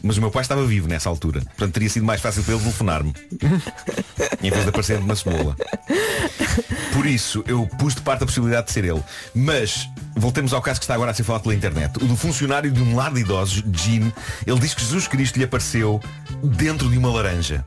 mas 0.04 0.18
o 0.18 0.22
meu 0.22 0.32
pai 0.32 0.42
estava 0.42 0.66
vivo 0.66 0.88
nessa 0.88 1.10
altura. 1.10 1.42
Portanto, 1.42 1.74
teria 1.74 1.90
sido 1.90 2.06
mais 2.06 2.22
fácil 2.22 2.44
para 2.44 2.54
ele 2.54 2.62
telefonar-me. 2.64 3.14
em 4.42 4.50
vez 4.50 4.64
de 4.64 4.70
aparecer 4.70 5.00
uma 5.00 5.16
cebola. 5.16 5.56
Por 6.94 7.06
isso, 7.06 7.44
eu 7.48 7.66
pus 7.78 7.94
de 7.96 8.02
parte 8.02 8.24
a 8.24 8.26
possibilidade 8.26 8.68
de 8.68 8.74
ser 8.74 8.86
ele. 8.86 9.04
Mas, 9.34 9.90
voltemos 10.16 10.54
ao 10.54 10.62
caso 10.62 10.80
que 10.80 10.86
está 10.86 10.94
agora 10.96 11.12
a 11.12 11.14
ser 11.14 11.24
falado 11.24 11.44
pela 11.44 11.54
internet. 11.56 11.98
O 11.98 12.06
do 12.06 12.16
funcionário 12.16 12.72
de 12.72 12.82
um 12.82 12.96
lar 12.96 13.14
de 13.14 13.20
idosos, 13.22 13.64
Gene, 13.74 14.14
ele 14.48 14.60
diz 14.60 14.74
que 14.74 14.82
Jesus 14.82 15.08
Cristo 15.08 15.38
lhe 15.38 15.44
apareceu 15.44 16.02
dentro 16.44 16.90
de 16.90 16.98
uma 16.98 17.10
laranja. 17.12 17.66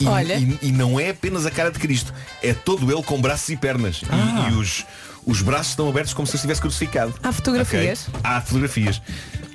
E, 0.00 0.06
Olha. 0.06 0.34
e- 0.34 0.58
e 0.62 0.72
não 0.72 0.98
é 0.98 1.10
apenas 1.10 1.46
a 1.46 1.50
cara 1.50 1.70
de 1.70 1.78
Cristo, 1.78 2.12
é 2.42 2.52
todo 2.52 2.90
ele 2.90 3.02
com 3.04 3.20
braços 3.20 3.48
e 3.50 3.56
pernas. 3.56 4.02
E- 4.02 4.06
Ah. 4.10 4.48
E, 4.50 4.54
os, 4.54 4.84
os 5.26 5.42
braços 5.42 5.68
estão 5.70 5.88
abertos 5.88 6.12
como 6.14 6.26
se 6.26 6.36
estivesse 6.36 6.60
crucificado. 6.60 7.14
Há 7.22 7.32
fotografias? 7.32 8.08
Ok? 8.08 8.20
Há 8.24 8.40
fotografias 8.40 9.00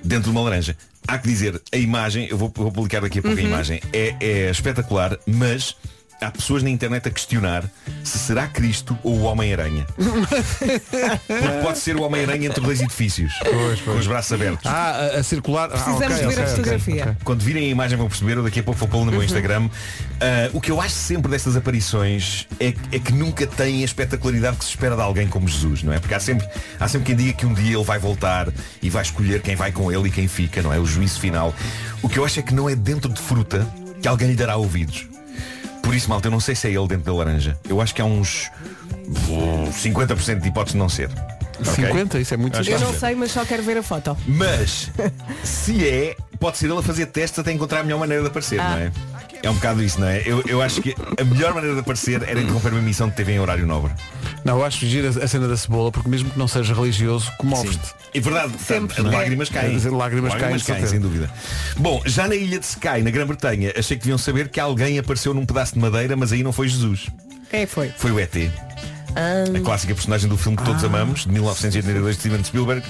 dentro 0.04 0.26
de 0.26 0.30
uma 0.32 0.42
laranja. 0.42 0.76
Há 1.08 1.18
que 1.18 1.28
dizer, 1.28 1.62
a 1.72 1.78
imagem, 1.78 2.28
eu 2.30 2.38
vou, 2.38 2.52
vou 2.56 2.72
publicar 2.72 3.02
daqui 3.02 3.20
a 3.20 3.22
pouco 3.22 3.38
Uhum. 3.38 3.44
a 3.46 3.50
imagem, 3.50 3.82
é, 3.92 4.16
é 4.20 4.50
espetacular, 4.52 5.18
mas 5.26 5.76
há 6.22 6.32
pessoas 6.32 6.64
na 6.64 6.70
internet 6.70 7.08
a 7.08 7.12
questionar 7.12 7.64
se 8.04 8.18
será 8.20 8.48
Cristo 8.48 8.98
ou 9.04 9.20
o 9.20 9.22
Homem-Aranha. 9.24 9.86
Porque 9.96 11.62
pode 11.64 11.78
ser 11.80 11.96
o 11.96 12.02
Homem-Aranha 12.04 12.48
entre 12.48 12.62
dois 12.62 12.82
edifícios, 12.82 13.34
com 13.86 13.92
os 13.98 14.08
braços 14.08 14.32
abertos. 14.34 14.66
Ah, 14.66 15.12
a, 15.16 15.20
a 15.20 15.24
circular. 15.24 15.70
Precisamos 15.70 16.02
ah, 16.02 16.06
ok, 16.06 16.16
ver 16.18 16.24
a 16.24 16.28
ok, 16.28 16.38
ok, 16.44 16.48
fotografia. 16.56 17.04
ok. 17.04 17.16
Quando 17.24 17.42
virem 17.42 17.66
a 17.66 17.68
imagem 17.70 17.98
vão 17.98 18.08
perceber, 18.08 18.38
eu 18.38 18.44
daqui 18.44 18.60
a 18.60 18.64
pouco 18.64 18.80
vou 18.80 18.88
pô-lo 18.88 19.06
no 19.06 19.12
meu 19.12 19.20
Uhum. 19.20 19.26
Instagram. 19.26 19.70
Ah, 20.22 20.50
o 20.54 20.62
que 20.62 20.72
eu 20.72 20.80
acho 20.82 20.94
sempre 20.96 21.30
destas 21.32 21.56
aparições 21.56 22.48
é, 22.60 22.74
é 22.92 23.00
que 23.00 23.12
nunca 23.12 23.46
têm 23.48 23.82
a 23.82 23.86
espetacularidade 23.86 24.58
que 24.58 24.64
se 24.66 24.72
espera 24.72 24.96
de 24.96 25.02
alguém 25.02 25.28
como 25.28 25.48
Jesus, 25.48 25.84
não 25.84 25.94
é? 25.94 26.00
Porque 26.00 26.14
há 26.14 26.20
sempre, 26.20 26.48
há 26.80 26.88
sempre 26.88 27.08
quem 27.08 27.16
diga 27.16 27.34
que 27.34 27.46
um 27.46 27.54
dia 27.54 27.76
ele 27.76 27.84
vai 27.84 28.00
voltar 28.00 28.48
e 28.82 28.90
vai 28.90 29.02
escolher 29.04 29.42
quem 29.42 29.56
vai 29.56 29.72
com 29.72 29.92
ele 29.92 30.08
e 30.08 30.12
quem 30.12 30.28
fica, 30.28 30.62
não 30.62 30.74
é? 30.74 30.80
O 30.80 30.86
juízo 30.86 31.20
final. 31.20 31.54
O 32.02 32.10
que 32.10 32.18
eu 32.20 32.26
acho 32.26 32.40
é 32.40 32.44
que 32.44 32.54
não 32.54 32.70
é 32.70 32.76
dentro 32.76 33.12
de 33.12 33.22
fruta 33.22 33.68
que 34.02 34.08
alguém 34.08 34.30
lhe 34.30 34.36
dará 34.36 34.56
ouvidos. 34.56 35.08
Por 35.82 35.96
isso, 35.96 36.10
malta, 36.10 36.28
eu 36.28 36.32
não 36.32 36.40
sei 36.40 36.56
se 36.56 36.68
é 36.68 36.72
ele 36.72 36.88
dentro 36.88 37.06
da 37.06 37.14
laranja. 37.14 37.58
Eu 37.68 37.82
acho 37.82 37.94
que 37.96 38.02
há 38.02 38.06
uns 38.06 38.50
uh, 39.28 39.70
50% 39.72 40.40
de 40.40 40.48
hipótese 40.48 40.74
de 40.74 40.78
não 40.80 40.90
ser. 40.90 41.10
Ok? 41.60 41.74
50? 41.86 42.20
Isso 42.20 42.34
é 42.34 42.38
muito 42.38 42.58
Eu 42.62 42.80
não 42.80 42.94
sei, 42.94 43.16
mas 43.16 43.32
só 43.32 43.44
quero 43.44 43.64
ver 43.64 43.78
a 43.78 43.84
foto. 43.84 44.16
Mas, 44.28 44.90
se 45.44 45.88
é, 45.88 46.16
pode 46.40 46.58
ser 46.58 46.68
ele 46.68 46.78
a 46.80 46.82
fazer 46.82 47.08
testes 47.08 47.40
até 47.40 47.52
encontrar 47.52 47.82
a 47.82 47.84
melhor 47.84 48.00
maneira 48.00 48.22
de 48.24 48.30
aparecer, 48.30 48.60
Ah. 48.60 48.70
não 48.72 48.78
é? 48.78 48.92
É 49.42 49.50
um 49.50 49.54
bocado 49.56 49.82
isso, 49.82 50.00
não 50.02 50.08
é? 50.08 50.22
Eu, 50.26 50.44
eu 50.46 50.62
acho 50.62 50.82
que 50.82 50.94
a 51.18 51.24
melhor 51.24 51.54
maneira 51.54 51.74
de 51.74 51.80
aparecer 51.82 52.22
era 52.24 52.42
interromper 52.42 52.74
uma 52.74 52.80
emissão 52.82 53.08
de 53.08 53.16
TV 53.16 53.34
em 53.34 53.40
horário 53.40 53.66
nobre. 53.66 53.94
Não, 54.46 54.58
eu 54.60 54.66
acho 54.66 54.86
gira 54.88 55.10
a 55.10 55.28
cena 55.28 55.48
da 55.48 55.58
cebola, 55.58 55.92
porque 55.92 56.08
mesmo 56.10 56.30
que 56.30 56.40
não 56.40 56.48
seja 56.48 56.74
religioso, 56.74 57.32
comoves-te. 57.38 57.94
É 58.14 58.20
verdade, 58.20 58.54
Sempre, 58.66 59.00
as 59.02 59.06
é. 59.06 59.16
lágrimas 59.18 59.50
caem. 59.50 59.72
Dizer, 59.74 59.90
lágrimas 59.92 60.34
caem, 60.34 60.58
certeza. 60.60 60.88
sem 60.88 61.00
dúvida. 61.00 61.30
Bom, 61.78 62.02
já 62.06 62.28
na 62.28 62.36
ilha 62.36 62.58
de 62.60 62.66
Skye, 62.66 63.02
na 63.04 63.12
Grã-Bretanha, 63.12 63.74
achei 63.78 63.98
que 63.98 64.04
deviam 64.04 64.18
saber 64.18 64.50
que 64.50 64.60
alguém 64.60 64.98
apareceu 64.98 65.34
num 65.34 65.46
pedaço 65.46 65.74
de 65.74 65.80
madeira, 65.80 66.16
mas 66.16 66.32
aí 66.32 66.42
não 66.42 66.52
foi 66.54 66.68
Jesus. 66.68 67.08
Quem 67.52 67.62
é 67.62 67.66
foi? 67.68 67.92
Foi 67.98 68.12
o 68.12 68.20
ET. 68.20 68.34
Ah. 69.16 69.58
A 69.58 69.60
clássica 69.62 69.94
personagem 69.94 70.30
do 70.30 70.38
filme 70.38 70.58
que 70.58 70.64
todos 70.64 70.84
Ah. 70.84 70.88
amamos, 70.88 71.22
de 71.22 71.30
1982 71.32 72.16
de 72.16 72.22
Steven 72.22 72.44
Spielberg. 72.44 72.86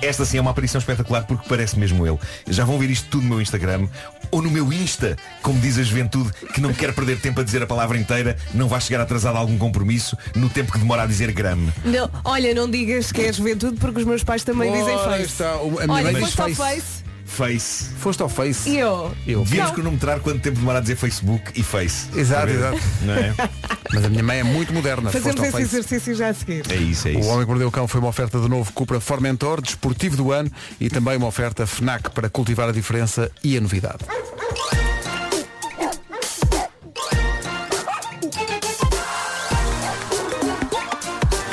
Esta 0.00 0.24
sim 0.24 0.38
é 0.38 0.40
uma 0.40 0.50
aparição 0.50 0.78
espetacular 0.78 1.24
porque 1.24 1.48
parece 1.48 1.78
mesmo 1.78 2.06
ele. 2.06 2.18
Já 2.48 2.64
vão 2.64 2.78
ver 2.78 2.90
isto 2.90 3.08
tudo 3.08 3.22
no 3.24 3.30
meu 3.30 3.40
Instagram 3.40 3.88
ou 4.30 4.42
no 4.42 4.50
meu 4.50 4.72
Insta, 4.72 5.16
como 5.42 5.58
diz 5.60 5.78
a 5.78 5.82
juventude 5.82 6.30
que 6.54 6.60
não 6.60 6.72
quer 6.72 6.94
perder 6.94 7.20
tempo 7.20 7.40
a 7.40 7.44
dizer 7.44 7.62
a 7.62 7.66
palavra 7.66 7.98
inteira, 7.98 8.36
não 8.54 8.68
vai 8.68 8.80
chegar 8.80 9.00
atrasado 9.00 9.36
a 9.36 9.38
algum 9.38 9.58
compromisso 9.58 10.16
no 10.34 10.48
tempo 10.48 10.72
que 10.72 10.78
demora 10.78 11.02
a 11.02 11.06
dizer 11.06 11.32
grame. 11.32 11.72
Não, 11.84 12.10
olha, 12.24 12.54
não 12.54 12.70
digas 12.70 13.10
que 13.10 13.22
é 13.22 13.32
juventude 13.32 13.76
porque 13.78 14.00
os 14.00 14.04
meus 14.04 14.22
pais 14.22 14.44
também 14.44 14.70
dizem 14.70 14.96
face. 14.98 15.22
está, 15.24 15.52
a 15.54 15.86
minha 15.86 15.92
Olha, 15.92 16.26
face. 16.26 16.54
face 16.54 16.97
Face. 17.28 17.90
Foste 17.98 18.22
ao 18.22 18.28
Face. 18.28 18.68
e 18.70 18.78
eu. 18.78 19.14
Eu. 19.26 19.42
Devíamos 19.44 19.68
Não. 19.70 19.74
cronometrar 19.74 20.18
quanto 20.20 20.40
tempo 20.40 20.58
demora 20.58 20.78
a 20.78 20.80
dizer 20.80 20.96
Facebook 20.96 21.52
e 21.54 21.62
Face. 21.62 22.08
Exato, 22.18 22.46
ver? 22.46 22.54
exato. 22.56 22.78
Não 23.02 23.14
é? 23.14 23.34
Mas 23.94 24.04
a 24.04 24.08
minha 24.08 24.22
mãe 24.22 24.38
é 24.40 24.42
muito 24.44 24.72
moderna. 24.72 25.10
Fazemos 25.10 25.40
esse 25.42 25.52
Face. 25.52 25.62
exercício 25.64 26.14
já 26.14 26.28
a 26.28 26.34
seguir. 26.34 26.64
É 26.70 26.76
isso, 26.76 27.08
é 27.08 27.12
O 27.12 27.20
isso. 27.20 27.28
Homem 27.28 27.42
que 27.42 27.46
Mordeu 27.48 27.68
o 27.68 27.70
Cão 27.72 27.86
foi 27.86 28.00
uma 28.00 28.08
oferta 28.08 28.40
de 28.40 28.48
novo 28.48 28.72
Cupra 28.72 28.98
Formentor, 29.00 29.60
desportivo 29.60 30.16
do 30.16 30.32
ano 30.32 30.50
e 30.80 30.88
também 30.88 31.16
uma 31.16 31.26
oferta 31.26 31.66
FNAC 31.66 32.10
para 32.10 32.28
cultivar 32.28 32.68
a 32.68 32.72
diferença 32.72 33.30
e 33.44 33.56
a 33.56 33.60
novidade. 33.60 33.98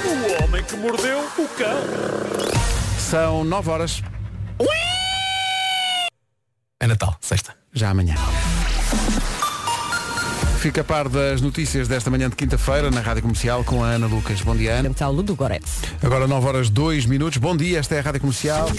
O 0.03 0.43
homem 0.43 0.63
que 0.63 0.75
mordeu 0.77 1.19
o 1.37 1.47
cão. 1.57 1.79
São 2.99 3.43
9 3.43 3.69
horas, 3.69 4.01
É 6.85 6.87
Natal, 6.87 7.17
sexta. 7.19 7.55
já 7.73 7.89
amanhã. 7.89 8.13
Fica 10.59 10.81
a 10.81 10.83
par 10.83 11.09
das 11.09 11.41
notícias 11.41 11.87
desta 11.87 12.11
manhã 12.11 12.29
de 12.29 12.35
quinta-feira 12.35 12.91
na 12.91 13.01
Rádio 13.01 13.23
Comercial 13.23 13.63
com 13.63 13.83
a 13.83 13.87
Ana 13.87 14.05
Lucas. 14.05 14.39
Bom 14.41 14.55
dia, 14.55 14.73
Ana. 14.73 14.89
Capital 14.89 15.11
Ludo 15.11 15.35
Goretz. 15.35 15.81
Agora 16.03 16.27
9 16.27 16.47
horas 16.47 16.69
2 16.69 17.07
minutos. 17.07 17.39
Bom 17.39 17.57
dia, 17.57 17.79
esta 17.79 17.95
é 17.95 17.99
a 17.99 18.01
Rádio 18.03 18.21
Comercial. 18.21 18.69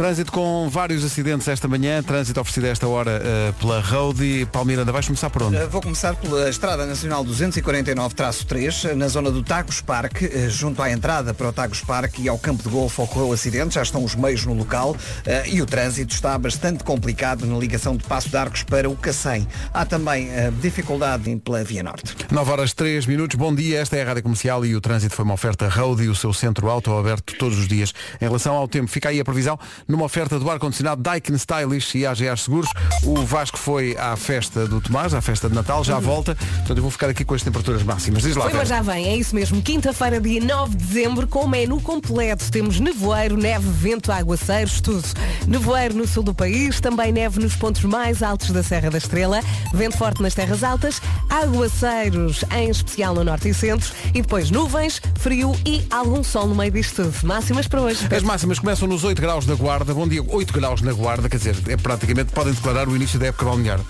Trânsito 0.00 0.32
com 0.32 0.66
vários 0.70 1.04
acidentes 1.04 1.46
esta 1.46 1.68
manhã. 1.68 2.02
Trânsito 2.02 2.40
oferecido 2.40 2.64
a 2.64 2.68
esta 2.70 2.88
hora 2.88 3.20
eh, 3.22 3.52
pela 3.60 3.80
Road. 3.80 4.48
Palmeiranda, 4.50 4.90
vais 4.90 5.04
começar 5.04 5.28
por 5.28 5.42
onde? 5.42 5.58
Uh, 5.58 5.68
Vou 5.68 5.82
começar 5.82 6.16
pela 6.16 6.48
Estrada 6.48 6.86
Nacional 6.86 7.22
249-3, 7.22 8.94
na 8.94 9.08
zona 9.08 9.30
do 9.30 9.42
Tagus 9.42 9.82
Park, 9.82 10.22
uh, 10.22 10.48
junto 10.48 10.80
à 10.80 10.90
entrada 10.90 11.34
para 11.34 11.50
o 11.50 11.52
Tagus 11.52 11.82
Park 11.82 12.18
e 12.18 12.30
ao 12.30 12.38
campo 12.38 12.62
de 12.62 12.70
golfe 12.70 12.98
ocorreu 12.98 13.30
acidente, 13.30 13.74
já 13.74 13.82
estão 13.82 14.02
os 14.02 14.14
meios 14.14 14.46
no 14.46 14.54
local 14.54 14.92
uh, 14.92 14.96
e 15.46 15.60
o 15.60 15.66
trânsito 15.66 16.14
está 16.14 16.38
bastante 16.38 16.82
complicado 16.82 17.44
na 17.44 17.58
ligação 17.58 17.94
de 17.94 18.02
Passo 18.04 18.30
de 18.30 18.38
Arcos 18.38 18.62
para 18.62 18.88
o 18.88 18.96
Cacém. 18.96 19.46
Há 19.74 19.84
também 19.84 20.28
uh, 20.30 20.50
dificuldade 20.62 21.36
pela 21.44 21.62
Via 21.62 21.82
Norte. 21.82 22.16
9 22.30 22.50
horas 22.50 22.72
3 22.72 23.04
minutos, 23.04 23.36
bom 23.36 23.54
dia, 23.54 23.80
esta 23.80 23.98
é 23.98 24.02
a 24.02 24.06
Rádio 24.06 24.22
Comercial 24.22 24.64
e 24.64 24.74
o 24.74 24.80
trânsito 24.80 25.14
foi 25.14 25.26
uma 25.26 25.34
oferta 25.34 25.68
Road 25.68 26.02
e 26.02 26.08
o 26.08 26.14
seu 26.14 26.32
centro 26.32 26.70
auto 26.70 26.90
aberto 26.96 27.36
todos 27.36 27.58
os 27.58 27.68
dias. 27.68 27.92
Em 28.18 28.24
relação 28.24 28.54
ao 28.54 28.66
tempo, 28.66 28.88
fica 28.88 29.10
aí 29.10 29.20
a 29.20 29.24
previsão 29.26 29.58
numa 29.90 30.04
oferta 30.04 30.38
do 30.38 30.48
ar-condicionado 30.50 31.02
Daikin 31.02 31.34
Stylish 31.34 31.98
e 31.98 32.06
AGA 32.06 32.36
Seguros. 32.36 32.70
O 33.02 33.24
Vasco 33.24 33.58
foi 33.58 33.96
à 33.98 34.16
festa 34.16 34.66
do 34.66 34.80
Tomás, 34.80 35.12
à 35.12 35.20
festa 35.20 35.48
de 35.48 35.54
Natal, 35.54 35.82
já 35.82 35.98
volta, 35.98 36.34
portanto 36.34 36.76
eu 36.76 36.82
vou 36.82 36.90
ficar 36.90 37.08
aqui 37.08 37.24
com 37.24 37.34
as 37.34 37.42
temperaturas 37.42 37.82
máximas. 37.82 38.22
Diz 38.22 38.36
lá, 38.36 38.44
Foi, 38.44 38.54
mas 38.54 38.68
já 38.68 38.80
vem, 38.80 39.06
é 39.06 39.16
isso 39.16 39.34
mesmo. 39.34 39.60
Quinta-feira, 39.60 40.20
dia 40.20 40.42
9 40.42 40.76
de 40.76 40.84
dezembro, 40.84 41.26
com 41.26 41.40
o 41.40 41.48
menu 41.48 41.80
completo. 41.80 42.50
Temos 42.50 42.78
nevoeiro, 42.78 43.36
neve, 43.36 43.68
vento, 43.68 44.12
aguaceiros, 44.12 44.80
tudo. 44.80 45.06
Nevoeiro 45.46 45.94
no 45.94 46.06
sul 46.06 46.22
do 46.22 46.34
país, 46.34 46.80
também 46.80 47.12
neve 47.12 47.40
nos 47.40 47.56
pontos 47.56 47.82
mais 47.84 48.22
altos 48.22 48.50
da 48.50 48.62
Serra 48.62 48.90
da 48.90 48.98
Estrela, 48.98 49.40
vento 49.74 49.98
forte 49.98 50.22
nas 50.22 50.34
terras 50.34 50.62
altas, 50.62 51.00
aguaceiros, 51.28 52.44
em 52.56 52.70
especial 52.70 53.14
no 53.14 53.24
norte 53.24 53.48
e 53.48 53.54
centro, 53.54 53.92
e 54.14 54.22
depois 54.22 54.50
nuvens, 54.50 55.00
frio 55.18 55.52
e 55.66 55.84
algum 55.90 56.22
sol 56.22 56.46
no 56.46 56.54
meio 56.54 56.70
disto 56.70 57.02
tudo. 57.02 57.26
Máximas 57.26 57.66
para 57.66 57.80
hoje. 57.80 58.06
As 58.14 58.22
máximas 58.22 58.58
começam 58.58 58.86
nos 58.86 59.02
8 59.04 59.20
graus 59.20 59.46
da 59.46 59.54
Guarda. 59.54 59.69
Bom 59.70 60.08
dia, 60.08 60.20
8 60.20 60.52
graus 60.52 60.82
na 60.82 60.92
Guarda, 60.92 61.28
quer 61.28 61.36
dizer, 61.36 61.56
é 61.68 61.76
praticamente 61.76 62.32
podem 62.32 62.52
declarar 62.52 62.88
o 62.88 62.96
início 62.96 63.20
da 63.20 63.26
época 63.26 63.44
balnear. 63.44 63.78
Uh, 63.78 63.86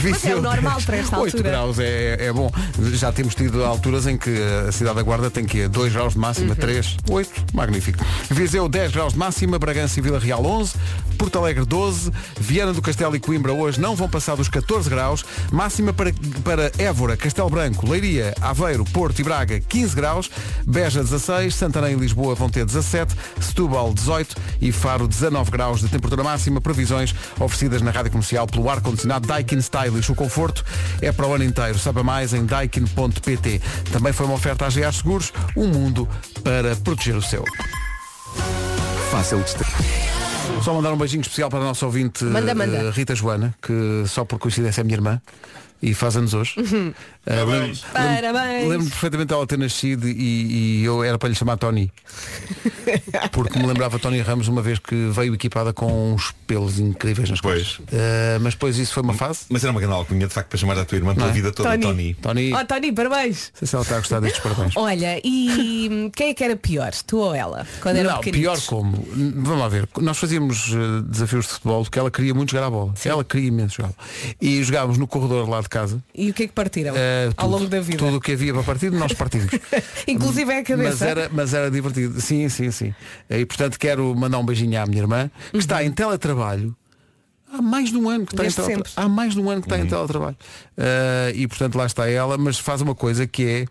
Mas 0.10 0.24
é 0.24 0.34
o 0.34 0.40
normal 0.40 0.80
para 0.80 0.96
esta 0.96 1.18
8 1.20 1.36
altura. 1.36 1.50
graus 1.50 1.78
é, 1.78 2.26
é 2.26 2.32
bom. 2.32 2.50
Já 2.94 3.12
temos 3.12 3.34
tido 3.34 3.62
alturas 3.66 4.06
em 4.06 4.16
que 4.16 4.30
a 4.66 4.72
cidade 4.72 4.96
da 4.96 5.02
Guarda 5.02 5.30
tem 5.30 5.44
que 5.44 5.68
2 5.68 5.92
graus 5.92 6.14
de 6.14 6.18
máxima, 6.18 6.56
3, 6.56 6.96
8, 7.10 7.30
magnífico. 7.52 8.02
Viseu 8.30 8.66
10 8.66 8.92
graus 8.92 9.12
de 9.12 9.18
máxima, 9.18 9.58
Bragança 9.58 9.98
e 9.98 10.02
Vila 10.02 10.18
Real 10.18 10.42
11, 10.42 10.72
Porto 11.18 11.38
Alegre 11.38 11.66
12, 11.66 12.10
Viana 12.40 12.72
do 12.72 12.80
Castelo 12.80 13.14
e 13.14 13.20
Coimbra 13.20 13.52
hoje 13.52 13.78
não 13.78 13.94
vão 13.94 14.08
passar 14.08 14.36
dos 14.36 14.48
14 14.48 14.88
graus, 14.88 15.22
máxima 15.52 15.92
para, 15.92 16.14
para 16.42 16.72
Évora, 16.78 17.14
Castelo 17.14 17.50
Branco, 17.50 17.86
Leiria, 17.86 18.34
Aveiro, 18.40 18.86
Porto 18.86 19.18
e 19.18 19.22
Braga 19.22 19.60
15 19.60 19.94
graus, 19.94 20.30
Beja 20.66 21.02
16, 21.02 21.54
Santarém 21.54 21.94
e 21.94 22.00
Lisboa 22.00 22.34
vão 22.34 22.48
ter 22.48 22.64
17, 22.64 23.14
Setúbal 23.38 23.92
18 23.92 24.34
e 24.62 24.72
Faro 24.72 24.93
19 24.98 25.50
graus 25.50 25.80
de 25.80 25.88
temperatura 25.88 26.22
máxima, 26.22 26.60
previsões 26.60 27.14
oferecidas 27.38 27.82
na 27.82 27.90
rádio 27.90 28.10
comercial 28.12 28.46
pelo 28.46 28.68
ar-condicionado 28.70 29.26
Daikin 29.26 29.58
Stylish. 29.58 30.10
O 30.10 30.14
conforto 30.14 30.64
é 31.00 31.10
para 31.12 31.26
o 31.26 31.34
ano 31.34 31.44
inteiro. 31.44 31.78
Saiba 31.78 32.02
mais 32.02 32.32
em 32.32 32.44
daikin.pt. 32.46 33.60
Também 33.92 34.12
foi 34.12 34.26
uma 34.26 34.34
oferta 34.34 34.66
à 34.66 34.68
GA 34.70 34.90
Seguros, 34.92 35.32
um 35.56 35.66
mundo 35.66 36.08
para 36.42 36.74
proteger 36.76 37.16
o 37.16 37.22
seu. 37.22 37.44
Fácil 39.10 39.38
de 39.42 39.48
estar. 39.50 39.66
Só 40.62 40.72
mandar 40.72 40.92
um 40.92 40.96
beijinho 40.96 41.20
especial 41.20 41.50
para 41.50 41.58
a 41.60 41.64
nossa 41.64 41.84
ouvinte 41.84 42.24
Manda, 42.24 42.54
manda. 42.54 42.76
eh, 42.76 42.90
Rita 42.90 43.14
Joana, 43.14 43.54
que 43.60 44.04
só 44.06 44.24
por 44.24 44.38
coincidência 44.38 44.80
é 44.80 44.84
minha 44.84 44.96
irmã 44.96 45.20
e 45.84 45.94
faz 45.94 46.16
anos 46.16 46.32
hoje. 46.34 46.54
Lembro- 46.56 47.50
lembro- 47.50 47.78
Parabéns. 47.92 48.68
Lembro 48.68 48.86
perfeitamente 48.86 49.32
ela 49.32 49.46
ter 49.46 49.58
nascido 49.58 50.08
e, 50.08 50.80
e 50.80 50.84
eu 50.84 51.02
era 51.04 51.18
para 51.18 51.28
lhe 51.28 51.34
chamar 51.34 51.56
Tony. 51.58 51.90
Porque 53.32 53.58
me 53.58 53.66
lembrava 53.66 53.98
Tony 53.98 54.20
Ramos 54.20 54.48
uma 54.48 54.62
vez 54.62 54.78
que 54.78 54.94
veio 55.10 55.34
equipada 55.34 55.72
com 55.72 56.12
uns 56.14 56.32
pelos 56.46 56.78
incríveis 56.78 57.30
nas 57.30 57.40
Pois. 57.40 57.76
costas. 57.76 57.86
Eh, 57.92 58.38
mas 58.40 58.54
depois 58.54 58.76
isso 58.78 58.92
foi 58.94 59.02
uma 59.02 59.14
fase. 59.14 59.40
Mas 59.50 59.62
era 59.64 59.70
uma 59.70 59.80
grande 59.80 59.94
alcunha, 59.96 60.26
de 60.26 60.32
facto, 60.32 60.48
para 60.48 60.58
chamar 60.58 60.78
a 60.78 60.84
tua 60.84 60.96
irmã 60.98 61.14
pela 61.14 61.28
é? 61.28 61.32
vida 61.32 61.52
toda, 61.52 61.70
Tony. 61.70 61.82
Tony. 61.82 62.14
Tony, 62.14 62.52
Oh, 62.54 62.64
Tony, 62.66 62.92
parabéns. 62.92 63.50
não 63.52 63.58
sei 63.58 63.68
se 63.68 63.74
ela 63.74 63.82
está 63.82 63.96
a 63.96 63.98
gostar 63.98 64.20
destes 64.20 64.42
parabéns. 64.42 64.76
Olha, 64.76 65.20
e 65.24 66.10
quem 66.14 66.30
é 66.30 66.34
que 66.34 66.44
era 66.44 66.56
pior? 66.56 66.92
Tu 67.06 67.18
ou 67.18 67.34
ela? 67.34 67.66
Quando 67.80 67.96
eram 67.96 68.12
Não, 68.12 68.20
pior 68.20 68.60
como. 68.62 69.06
Vamos 69.14 69.58
lá 69.58 69.68
ver. 69.68 69.88
Nós 70.00 70.18
fazíamos 70.18 70.70
eh, 70.72 71.02
desafios 71.08 71.46
de 71.46 71.52
futebol 71.52 71.84
que 71.84 71.98
ela 71.98 72.10
queria 72.10 72.34
muito 72.34 72.50
jogar 72.52 72.66
a 72.66 72.70
bola. 72.70 72.94
Ela 73.04 73.24
queria 73.24 73.48
imenso 73.48 73.76
jogar. 73.76 73.92
E 74.40 74.62
jogávamos 74.62 74.98
no 74.98 75.06
corredor 75.06 75.48
lá 75.48 75.60
de 75.60 75.68
casa. 75.74 76.02
E 76.14 76.30
o 76.30 76.34
que 76.34 76.44
é 76.44 76.46
que 76.46 76.52
partiram 76.52 76.94
Eh, 76.96 77.26
ao 77.36 77.46
tudo. 77.48 77.58
longo 77.58 77.68
da 77.68 77.80
vida? 77.80 77.98
Tudo 77.98 78.16
o 78.16 78.20
que 78.20 78.32
havia 78.32 78.52
para 78.54 78.62
partir, 78.62 78.90
nós 78.92 79.12
partimos. 79.12 79.48
Inclusive 80.08 80.52
é 80.52 80.58
a 80.58 80.62
cabeça. 80.62 80.90
Mas 80.90 81.02
era, 81.02 81.30
mas 81.32 81.54
era 81.54 81.70
divertido. 81.70 82.20
Sim, 82.20 82.48
sim, 82.48 82.70
sim. 82.70 82.94
E 83.28 83.44
portanto 83.44 83.78
quero 83.78 84.14
mandar 84.14 84.38
um 84.38 84.44
beijinho 84.44 84.80
à 84.80 84.86
minha 84.86 85.02
irmã, 85.02 85.30
que 85.50 85.58
está 85.58 85.76
Uhum. 85.78 85.82
em 85.82 85.90
teletrabalho 85.92 86.76
Há 87.56 87.62
mais 87.62 87.90
de 87.90 87.96
um 87.96 88.08
ano 88.08 88.26
que 88.26 88.32
está 88.32 88.42
em 88.42 88.46
Desde 88.46 88.56
teletrabalho. 88.56 88.88
sempre. 88.88 89.04
Há 89.04 89.08
mais 89.08 89.32
de 89.34 89.40
um 89.40 89.48
ano 89.50 89.60
que 89.62 89.66
está 89.68 89.78
em 89.78 89.86
teletrabalho. 89.86 90.36
Ah, 90.76 91.30
e 91.34 91.46
portanto 91.46 91.76
lá 91.76 91.86
está 91.86 92.08
ela, 92.10 92.36
mas 92.36 92.58
faz 92.58 92.80
uma 92.80 92.94
coisa 92.96 93.26
que 93.28 93.44
é. 93.46 93.66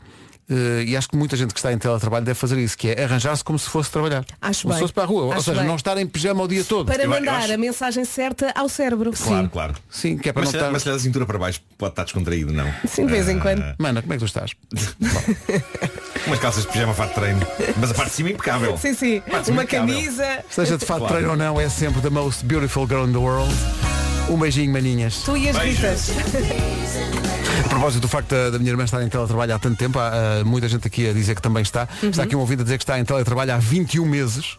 Eh, 0.49 0.83
e 0.87 0.97
acho 0.97 1.09
que 1.09 1.15
muita 1.15 1.35
gente 1.35 1.53
que 1.53 1.59
está 1.59 1.71
em 1.73 1.77
teletrabalho 1.77 2.25
deve 2.25 2.37
fazer 2.39 2.57
isso, 2.59 2.77
que 2.77 2.89
é 2.89 3.03
arranjar-se 3.03 3.43
como 3.43 3.57
se 3.59 3.69
fosse 3.69 3.89
trabalhar. 3.91 4.25
Acho 4.41 4.63
como 4.63 4.73
se 4.73 4.77
bem. 4.77 4.79
fosse 4.83 4.93
para 4.93 5.03
a 5.03 5.05
rua. 5.05 5.23
Ou 5.23 5.31
Acho 5.33 5.43
seja, 5.43 5.59
bem. 5.59 5.67
não 5.67 5.75
estar 5.75 5.97
em 5.97 6.05
pijama 6.07 6.43
o 6.43 6.47
dia 6.47 6.63
todo. 6.63 6.85
Para 6.87 7.03
Eu- 7.03 7.03
eu 7.03 7.09
mandar 7.09 7.37
acho- 7.43 7.53
a 7.53 7.57
mensagem 7.57 8.05
certa 8.05 8.51
ao 8.55 8.67
cérebro. 8.69 9.11
Claro, 9.13 9.49
claro. 9.49 9.73
Sim, 9.89 10.17
que 10.17 10.29
é 10.29 10.33
para 10.33 10.41
mas, 10.41 10.47
não 10.47 10.51
se- 10.51 10.57
estar- 10.57 10.71
mas 10.71 10.81
se 10.81 10.87
lhe 10.89 10.93
dá 10.93 10.97
a 10.97 11.01
cintura 11.01 11.25
para 11.25 11.37
baixo 11.39 11.61
pode 11.77 11.91
estar 11.93 12.03
descontraído, 12.03 12.51
não? 12.53 12.71
Sim, 12.87 13.05
de 13.05 13.11
vez 13.11 13.27
em 13.29 13.37
Ah, 13.37 13.41
quando. 13.41 13.75
Mana, 13.79 14.01
como 14.01 14.13
é 14.13 14.17
que 14.17 14.23
tu 14.23 14.25
estás? 14.25 14.51
Umas 16.27 16.39
calças 16.39 16.63
de 16.65 16.71
pijama 16.71 16.93
fato 16.93 17.09
de 17.09 17.15
treino. 17.15 17.41
Mas 17.77 17.91
a 17.91 17.93
parte 17.93 18.09
de 18.11 18.15
cima 18.15 18.29
é 18.29 18.31
impecável. 18.33 18.77
Sim, 18.77 18.93
sim. 18.93 19.21
Cima 19.25 19.39
Uma 19.49 19.63
impecável. 19.63 19.93
camisa. 19.95 20.39
Seja 20.49 20.77
de 20.77 20.85
fato 20.85 20.99
Claro. 20.99 21.13
treino 21.15 21.31
ou 21.31 21.37
não, 21.37 21.59
é 21.59 21.67
sempre 21.69 22.01
the 22.01 22.09
most 22.09 22.45
beautiful 22.45 22.87
girl 22.87 23.05
in 23.07 23.11
the 23.11 23.17
world. 23.17 23.53
Um 24.30 24.38
beijinho, 24.38 24.71
maninhas. 24.71 25.17
Tu 25.24 25.38
e 25.38 25.49
as 25.49 25.57
Ritas. 25.57 26.11
A 27.65 27.69
propósito 27.69 28.01
do 28.01 28.07
facto 28.07 28.30
da, 28.30 28.51
da 28.51 28.59
minha 28.59 28.71
irmã 28.71 28.84
estar 28.84 29.03
em 29.03 29.09
teletrabalho 29.09 29.53
há 29.53 29.59
tanto 29.59 29.78
tempo, 29.78 29.99
há 29.99 30.39
ah, 30.39 30.43
muita 30.45 30.67
gente 30.67 30.88
aqui 30.88 31.09
a 31.09 31.13
dizer 31.13 31.36
que 31.36 31.41
também 31.41 31.61
está. 31.61 31.88
Uhum. 32.01 32.09
Está 32.09 32.24
aqui 32.24 32.36
um 32.36 32.39
ouvido 32.39 32.61
a 32.61 32.63
dizer 32.63 32.78
que 32.78 32.84
está 32.84 32.99
em 32.99 33.05
teletrabalho 33.05 33.53
há 33.53 33.57
21 33.57 34.05
meses. 34.05 34.57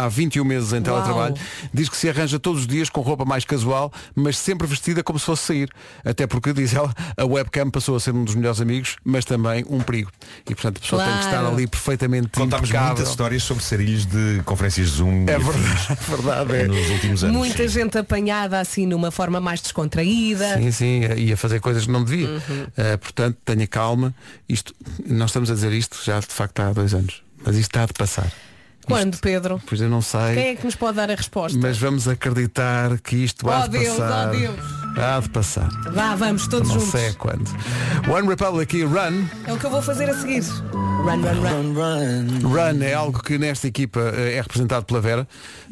Há 0.00 0.08
21 0.08 0.44
meses 0.44 0.72
em 0.72 0.80
teletrabalho. 0.80 1.34
Diz 1.74 1.88
que 1.88 1.96
se 1.96 2.08
arranja 2.08 2.38
todos 2.38 2.62
os 2.62 2.66
dias 2.66 2.88
com 2.88 3.00
roupa 3.02 3.24
mais 3.24 3.44
casual, 3.44 3.92
mas 4.14 4.38
sempre 4.38 4.66
vestida 4.66 5.02
como 5.02 5.18
se 5.18 5.26
fosse 5.26 5.42
sair. 5.44 5.70
Até 6.04 6.26
porque, 6.26 6.52
diz 6.52 6.72
ela, 6.74 6.94
a 7.16 7.24
webcam 7.24 7.70
passou 7.70 7.96
a 7.96 8.00
ser 8.00 8.14
um 8.14 8.24
dos 8.24 8.34
melhores 8.34 8.60
amigos, 8.60 8.96
mas 9.04 9.24
também 9.24 9.64
um 9.68 9.80
perigo. 9.80 10.10
E 10.48 10.54
portanto 10.54 10.78
a 10.78 10.80
pessoa 10.80 11.04
tem 11.04 11.12
que 11.12 11.18
estar 11.24 11.40
Claro. 11.40 11.54
ali 11.54 11.66
perfeitamente 11.66 12.28
Contámos 12.28 12.68
impecável. 12.68 12.94
muitas 12.94 13.08
histórias 13.10 13.42
sobre 13.42 13.62
sarilhos 13.62 14.06
de 14.06 14.40
conferências 14.44 14.88
Zoom 14.88 15.24
É 15.28 15.38
verdade, 15.38 15.86
é 15.90 15.94
verdade. 16.16 16.54
é. 16.56 16.66
nos 16.68 16.90
últimos 16.90 17.24
anos. 17.24 17.36
Muita 17.36 17.68
gente 17.68 17.98
apanhada 17.98 18.58
assim 18.58 18.86
numa 18.86 19.10
forma 19.10 19.38
mais 19.40 19.60
descontraída. 19.60 20.56
Sim, 20.58 20.70
sim, 20.70 21.00
ia 21.16 21.36
fazer 21.36 21.60
coisas 21.60 21.84
que 21.86 21.90
não 21.92 22.02
devia. 22.04 22.28
Uhum. 22.28 22.38
Uh, 22.94 22.98
portanto, 22.98 23.36
tenha 23.44 23.66
calma. 23.66 24.14
Isto, 24.48 24.74
nós 25.06 25.30
estamos 25.30 25.50
a 25.50 25.54
dizer 25.54 25.72
isto 25.72 25.98
já 26.04 26.18
de 26.20 26.26
facto 26.26 26.60
há 26.60 26.72
dois 26.72 26.94
anos. 26.94 27.22
Mas 27.44 27.56
isto 27.56 27.70
está 27.70 27.86
de 27.86 27.92
passar. 27.92 28.30
Quando, 28.90 29.18
Pedro? 29.18 29.60
Pois 29.66 29.80
eu 29.80 29.88
não 29.88 30.02
sei. 30.02 30.34
Quem 30.34 30.46
é 30.48 30.54
que 30.56 30.64
nos 30.64 30.74
pode 30.74 30.96
dar 30.96 31.10
a 31.10 31.14
resposta? 31.14 31.58
Mas 31.60 31.78
vamos 31.78 32.06
acreditar 32.08 32.98
que 32.98 33.16
isto 33.16 33.48
há 33.50 33.60
Oh, 33.64 33.68
de 33.68 33.78
Deus, 33.78 33.96
passar. 33.96 34.28
oh, 34.28 34.30
Deus. 34.36 34.80
Há 34.98 35.20
de 35.20 35.28
passar. 35.30 35.68
Vá, 35.92 36.16
vamos, 36.16 36.48
todos 36.48 36.68
não 36.68 36.74
juntos. 36.80 36.90
sei 36.90 37.08
a 37.10 37.14
quando. 37.14 37.48
One 38.12 38.28
Republic 38.28 38.76
e 38.76 38.82
Run. 38.84 39.24
É 39.46 39.52
o 39.52 39.56
que 39.58 39.64
eu 39.64 39.70
vou 39.70 39.80
fazer 39.80 40.10
a 40.10 40.14
seguir. 40.14 40.42
Run, 40.42 41.22
run, 41.22 41.72
run. 41.74 42.48
Run 42.48 42.82
é 42.82 42.92
algo 42.92 43.22
que 43.22 43.38
nesta 43.38 43.68
equipa 43.68 44.00
eh, 44.00 44.34
é 44.36 44.40
representado 44.40 44.84
pela 44.84 45.00
Vera. 45.00 45.26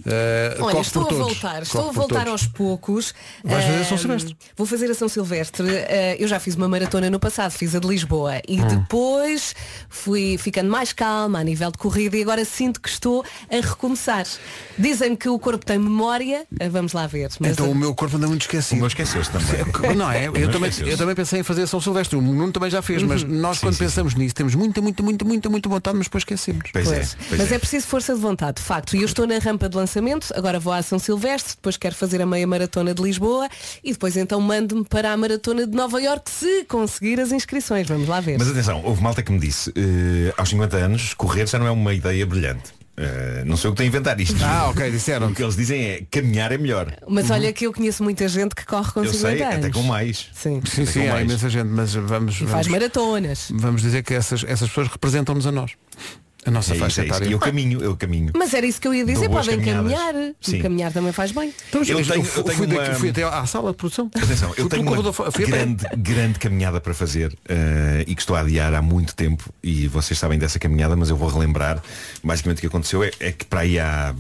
Eh, 0.07 0.57
Olha, 0.61 0.79
estou 0.81 1.03
a 1.07 1.13
voltar, 1.13 1.63
estou 1.63 1.81
Corre 1.83 1.91
a 1.91 1.93
por 1.93 2.01
voltar 2.01 2.25
todos. 2.25 2.31
aos 2.33 2.47
poucos. 2.47 3.15
Vais 3.45 3.65
fazer 3.65 3.79
Ahm, 3.81 3.85
São 3.85 3.99
Silvestre? 3.99 4.37
Vou 4.57 4.67
fazer 4.67 4.91
a 4.91 4.95
São 4.95 5.09
Silvestre. 5.09 5.67
Ah, 5.69 6.17
eu 6.19 6.29
já 6.29 6.39
fiz 6.41 6.55
uma 6.55 6.69
maratona 6.69 7.11
no 7.11 7.19
passado, 7.19 7.51
fiz 7.51 7.75
a 7.75 7.81
de 7.81 7.87
Lisboa 7.89 8.41
e 8.49 8.61
Hum. 8.61 8.67
depois 8.69 9.55
fui 9.89 10.39
ficando 10.39 10.71
mais 10.71 10.93
calma 10.93 11.41
a 11.41 11.45
nível 11.45 11.71
de 11.73 11.79
corrida 11.79 12.17
e 12.17 12.23
agora 12.23 12.45
sinto 12.45 12.81
que 12.81 12.89
estou 12.89 13.08
a 13.51 13.57
recomeçar. 13.67 14.27
Dizem 14.79 15.17
que 15.17 15.29
o 15.29 15.39
corpo 15.39 15.65
tem 15.65 15.79
memória, 15.79 16.47
Ah, 16.61 16.69
vamos 16.69 16.93
lá 16.93 17.07
ver. 17.07 17.29
Mas 17.41 17.53
Então 17.53 17.71
o 17.71 17.75
meu 17.75 17.95
corpo 17.95 18.17
anda 18.17 18.27
muito 18.27 18.43
esquecido. 18.43 18.87
esqueceu-se 18.87 19.31
também. 19.31 19.49
Não 19.97 20.11
é? 20.11 20.27
Eu 20.27 20.51
também, 20.51 20.71
eu 20.87 20.97
também 20.97 21.15
pensei 21.15 21.41
em 21.41 21.43
fazer 21.43 21.67
São 21.67 21.81
Silvestre. 21.81 22.17
O 22.17 22.23
Nuno 22.23 22.53
também 22.53 22.71
já 22.71 22.81
fez, 22.83 23.03
mas 23.03 23.23
nós 23.25 23.57
Sim, 23.59 23.67
quando 23.67 23.75
sim, 23.75 23.85
pensamos 23.85 24.15
nisso 24.15 24.35
temos 24.35 24.55
muita, 24.55 24.81
muita, 24.81 25.03
muita, 25.03 25.25
muita, 25.25 25.49
muita 25.49 25.69
vontade, 25.69 25.97
mas 25.97 26.07
depois 26.07 26.23
esquecemos. 26.23 26.71
Pois, 26.73 26.87
Pois. 26.87 27.15
é. 27.15 27.17
Pois 27.29 27.41
Mas 27.41 27.53
é. 27.53 27.55
é. 27.55 27.59
preciso 27.59 27.87
força 27.87 28.15
de 28.15 28.21
vontade, 28.21 28.57
de 28.61 28.63
facto. 28.63 28.95
E 28.97 29.01
eu 29.01 29.05
estou 29.07 29.27
na 29.27 29.39
rampa 29.39 29.69
de 29.69 29.77
lançamento, 29.77 30.29
agora 30.35 30.59
vou 30.61 30.73
à 30.73 30.83
São 30.83 30.99
Silvestre, 30.99 31.55
depois 31.57 31.77
quero 31.77 31.95
fazer 31.95 32.21
a 32.23 32.27
meia 32.27 32.47
maratona 32.47 32.95
de 32.95 33.03
Lisboa 33.03 33.49
e 33.83 33.93
depois 33.93 34.17
então 34.17 34.41
mando-me 34.41 34.85
para 34.85 35.13
a 35.13 35.17
maratona 35.17 35.67
de 35.67 35.75
Nova 35.77 36.01
York 36.01 36.31
se 36.31 36.65
conseguir 36.65 37.21
as 37.21 37.33
inscrições. 37.33 37.87
Vamos 37.89 38.09
lá 38.09 38.21
ver. 38.21 38.39
Mas 38.39 38.49
atenção, 38.49 38.83
houve 38.85 39.03
malta 39.03 39.23
que 39.23 39.33
me 39.33 39.39
disse, 39.39 39.73
eh, 39.77 40.33
aos 40.37 40.49
50 40.49 40.77
anos, 40.77 41.15
correr 41.15 41.47
já 41.47 41.59
não 41.59 41.67
é 41.67 41.71
uma 41.71 41.93
ideia 41.95 42.25
brilhante. 42.27 42.73
Eh, 43.01 43.45
não 43.47 43.57
sei 43.57 43.71
o 43.71 43.73
que 43.75 43.83
estou 43.83 43.85
a 43.85 43.87
inventar 43.87 44.21
isto. 44.21 44.37
Ah, 44.45 44.71
ok, 44.71 44.91
disseram. 44.91 45.29
O 45.29 45.35
que 45.35 45.41
eles 45.41 45.55
dizem 45.55 45.81
é 45.85 46.03
caminhar 46.11 46.51
é 46.51 46.59
melhor. 46.59 46.93
Mas 47.09 47.31
olha 47.31 47.53
que 47.53 47.65
eu 47.65 47.73
conheço 47.73 48.03
muita 48.03 48.27
gente 48.27 48.57
que 48.57 48.67
corre 48.67 48.91
com 48.91 49.05
Eu 49.05 49.13
50 49.15 49.37
sei, 49.37 49.43
anos. 49.47 49.59
até 49.59 49.71
com 49.71 49.83
mais. 49.85 50.29
Sim. 50.35 50.61
Sim, 50.67 50.85
sim, 50.85 51.03
com 51.03 51.07
há 51.09 51.13
mais. 51.13 51.25
imensa 51.31 51.49
gente, 51.49 51.69
mas 51.69 51.95
vamos, 51.95 52.35
E 52.35 52.39
faz 52.39 52.51
vamos, 52.51 52.67
maratonas. 52.69 53.49
vamos 53.55 53.83
dizer 53.83 54.03
que 54.03 54.15
essas, 54.15 54.43
essas 54.43 54.69
pessoas 54.69 54.89
representam-nos 54.89 55.47
a 55.47 55.53
nós. 55.53 55.73
A 56.47 56.51
nossa 56.51 56.71
É 56.73 56.75
isso, 56.77 56.81
faixa 56.85 57.01
é 57.03 57.05
isso. 57.05 57.15
etária. 57.15 57.29
E 57.29 57.33
eu 57.33 57.39
caminho, 57.39 57.83
eu 57.83 57.97
caminho. 57.97 58.33
Mas 58.37 58.55
era 58.55 58.65
isso 58.65 58.81
que 58.81 58.87
eu 58.89 58.95
ia 58.95 59.05
dizer, 59.05 59.29
boas 59.29 59.45
podem 59.47 59.61
caminhadas. 59.65 59.93
caminhar. 59.93 60.35
Sim. 60.41 60.63
Caminhar 60.63 60.93
também 60.93 61.13
faz 61.13 61.33
bem. 61.33 61.53
Então, 61.69 61.81
Eu 61.83 61.87
tenho- 61.87 61.99
eu 62.01 62.07
tenho 62.07 62.25
fui, 62.25 62.67
uma- 62.67 62.75
daqui, 62.85 62.95
fui 62.95 63.11
até 63.11 63.25
à 63.25 63.45
sala 63.45 63.73
de 63.73 63.77
produção. 63.77 64.11
Atenção, 64.15 64.55
eu 64.57 64.69
tenho 64.69 64.83
uma 64.83 65.03
grande, 65.47 65.85
grande 65.97 66.39
caminhada 66.39 66.81
para 66.81 66.95
fazer 66.95 67.37
eh, 67.49 68.05
e 68.07 68.15
que 68.15 68.23
estou 68.23 68.37
a 68.37 68.41
adiar 68.41 68.73
há 68.73 68.81
muito 68.81 69.15
tempo 69.15 69.53
e 69.63 69.89
vocês 69.89 70.19
sabem 70.19 70.39
dessa 70.39 70.59
caminhada, 70.59 70.95
mas 70.97 71.11
eu 71.11 71.17
vou 71.17 71.29
relembrar. 71.29 71.83
Basicamente 72.23 72.59
o 72.59 72.61
que 72.63 72.67
aconteceu 72.69 73.03
é, 73.03 73.11
é 73.21 73.33
que 73.33 73.45
para 73.45 73.61
aí 73.61 73.79
há 73.79 74.15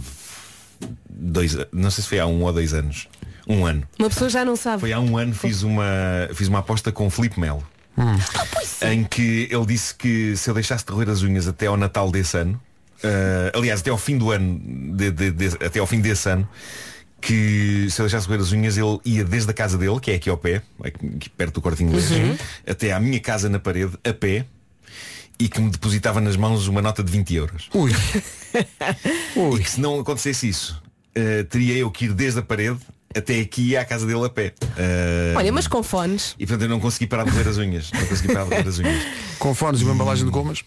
dois, 1.08 1.56
não 1.72 1.90
sei 1.90 2.02
se 2.02 2.08
foi 2.08 2.18
há 2.18 2.26
um 2.26 2.42
ou 2.42 2.52
dois 2.52 2.74
anos. 2.74 3.08
Um 3.46 3.64
ano. 3.64 3.82
Uma 3.98 4.10
pessoa 4.10 4.28
já 4.28 4.44
não 4.44 4.56
sabe. 4.56 4.80
Foi 4.80 4.92
há 4.92 5.00
um 5.00 5.16
ano 5.16 5.32
fiz 5.34 5.62
uma, 5.62 5.84
fiz 6.34 6.48
uma 6.48 6.58
aposta 6.58 6.92
com 6.92 7.06
o 7.06 7.10
Filipe 7.10 7.40
Melo. 7.40 7.66
Ah, 7.99 8.92
Em 8.92 9.03
que 9.05 9.49
ele 9.51 9.66
disse 9.66 9.94
que 9.94 10.36
se 10.36 10.49
eu 10.49 10.55
deixasse 10.55 10.84
de 10.86 10.92
roer 10.92 11.09
as 11.11 11.22
unhas 11.22 11.49
até 11.49 11.66
ao 11.66 11.76
Natal 11.76 12.11
desse 12.11 12.36
ano, 12.38 12.61
eh, 13.03 13.51
aliás, 13.55 13.80
até 13.80 13.90
ao 13.90 13.99
fim 13.99 14.16
do 14.16 14.30
ano, 14.30 14.59
de- 14.96 15.11
de- 15.11 15.30
de- 15.32 15.64
até 15.64 15.78
ao 15.80 15.86
fim 15.86 16.01
desse 16.01 16.28
ano, 16.30 16.49
que 17.20 17.88
se 17.90 18.01
eu 18.01 18.07
deixasse 18.07 18.26
roer 18.28 18.40
as 18.40 18.53
unhas, 18.53 18.76
ele 18.76 19.01
ia 19.05 19.24
desde 19.24 19.51
a 19.51 19.55
casa 19.55 19.76
dele, 19.76 19.99
que 20.01 20.12
é 20.12 20.14
aqui 20.14 20.30
ao 20.30 20.36
pé, 20.38 20.62
aqui 20.84 21.28
perto 21.30 21.55
do 21.55 21.61
corte 21.61 21.82
inglês, 21.82 22.09
até 22.66 22.92
à 22.92 23.01
minha 23.01 23.18
casa 23.18 23.49
na 23.49 23.59
parede, 23.59 23.92
a 24.05 24.12
pé, 24.12 24.46
e 25.40 25.49
que 25.49 25.61
me 25.61 25.70
depositava 25.70 26.20
nas 26.20 26.36
mãos 26.36 26.66
uma 26.68 26.80
nota 26.82 27.03
de 27.03 27.11
20 27.11 27.34
euros. 27.34 27.68
Ui. 27.74 27.90
E 29.59 29.62
que 29.62 29.70
se 29.70 29.80
não 29.80 30.01
acontecesse 30.01 30.49
isso, 30.49 30.82
eh, 31.14 31.42
teria 31.44 31.74
eu 31.76 31.90
que 31.90 32.07
ir 32.07 32.12
desde 32.12 32.40
a 32.40 32.42
parede 32.42 32.78
até 33.16 33.40
aqui 33.40 33.76
à 33.76 33.84
casa 33.84 34.06
dele 34.06 34.24
a 34.24 34.28
pé. 34.28 34.52
Eh, 34.76 35.34
Olha, 35.36 35.52
mas 35.52 35.66
com 35.66 35.82
fones. 35.82 36.34
e 36.38 36.46
portanto 36.46 36.62
eu 36.62 36.68
não 36.68 36.80
consegui 36.80 37.06
parar 37.06 37.24
de 37.24 37.30
roer 37.30 37.48
as 37.48 37.56
unhas. 37.56 37.90
Não 37.92 38.06
consegui 38.06 38.28
parar 38.32 38.44
de 38.44 38.50
roer 38.54 38.68
as 38.68 38.78
unhas. 38.78 39.02
Com 39.38 39.54
fones 39.54 39.80
e 39.80 39.84
uma 39.84 39.94
embalagem 39.94 40.24
de 40.24 40.30
gomas. 40.30 40.62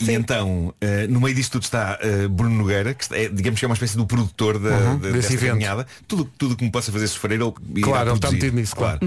E 0.00 0.10
então, 0.12 0.74
eh, 0.80 1.06
no 1.06 1.20
meio 1.20 1.34
disto 1.34 1.52
tudo 1.52 1.62
está 1.64 1.98
eh, 2.02 2.26
Bruno 2.28 2.56
Nogueira, 2.56 2.94
que 2.94 3.14
é, 3.14 3.28
digamos 3.28 3.58
que 3.60 3.64
é 3.64 3.68
uma 3.68 3.74
espécie 3.74 3.96
do 3.96 4.04
produtor 4.06 4.58
da, 4.58 4.70
Uhum, 4.70 4.98
da- 4.98 5.08
desse 5.08 5.12
desta 5.12 5.32
evento. 5.34 5.50
caminhada. 5.50 5.86
Tudo, 6.08 6.24
tudo 6.36 6.56
que 6.56 6.64
me 6.64 6.70
possa 6.70 6.90
fazer 6.90 7.06
sofrer, 7.08 7.40
ele 7.40 7.52
Claro, 7.82 8.10
ele 8.10 8.16
está 8.16 8.30
metido 8.30 8.56
nisso, 8.56 8.74
claro. 8.74 8.98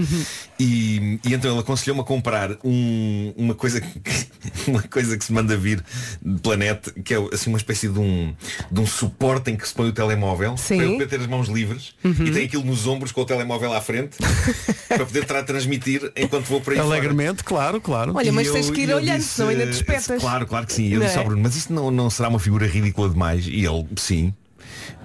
E, 0.58 1.20
e 1.24 1.34
então 1.34 1.50
ele 1.50 1.60
aconselhou-me 1.60 2.00
a 2.02 2.04
comprar 2.04 2.52
um- 2.64 3.32
uma 3.36 3.54
coisa 3.54 3.80
que, 3.80 4.00
uma 4.66 4.82
coisa 4.82 5.16
que 5.16 5.24
se 5.24 5.32
manda 5.32 5.56
vir 5.56 5.84
de 6.22 6.40
planeta, 6.40 6.90
que 7.04 7.14
é 7.14 7.18
assim 7.32 7.50
uma 7.50 7.58
espécie 7.58 7.88
de 7.88 7.98
um, 7.98 8.34
de 8.70 8.80
um 8.80 8.86
suporte 8.86 9.50
em 9.50 9.56
que 9.56 9.68
se 9.68 9.74
põe 9.74 9.88
o 9.88 9.92
telemóvel 9.92 10.56
Sim. 10.56 10.76
para 10.78 10.86
eu 10.86 10.92
poder 10.92 11.06
ter 11.08 11.20
as 11.20 11.26
mãos 11.26 11.48
livres 11.48 11.94
e 12.04 12.30
tem 12.30 12.44
aquilo 12.46 12.64
nos 12.64 12.86
ombros 12.86 13.12
com 13.12 13.20
o 13.20 13.24
telemóvel 13.24 13.72
à 13.72 13.80
frente 13.80 14.16
para 14.88 15.04
poder 15.06 15.24
tra- 15.24 15.42
transmitir 15.42 16.10
enquanto 16.16 16.46
vou 16.46 16.60
por 16.60 16.72
aí 16.72 16.78
fora. 16.78 16.88
Alegremente, 16.88 17.44
claro, 17.44 17.80
claro. 17.80 18.12
Olha, 18.16 18.28
E 18.28 18.32
mas 18.32 18.46
eu- 18.46 18.54
tens 18.54 18.70
que 18.70 18.80
ir 18.82 18.92
olhando, 18.94 19.20
senão 19.22 19.48
ainda 19.50 19.66
te 19.66 19.72
espetas. 19.72 20.20
Claro, 20.20 20.46
claro 20.46 20.66
que 20.66 20.72
sim. 20.82 20.92
Eu 20.92 21.00
Não 21.00 21.06
disse 21.06 21.18
ao 21.18 21.24
é? 21.24 21.26
Bruno, 21.26 21.42
mas 21.42 21.56
isto 21.56 21.72
não, 21.72 21.90
não 21.90 22.08
será 22.10 22.28
uma 22.28 22.38
figura 22.38 22.66
ridícula 22.66 23.08
demais? 23.08 23.46
E 23.46 23.64
ele, 23.64 23.86
sim. 23.96 24.32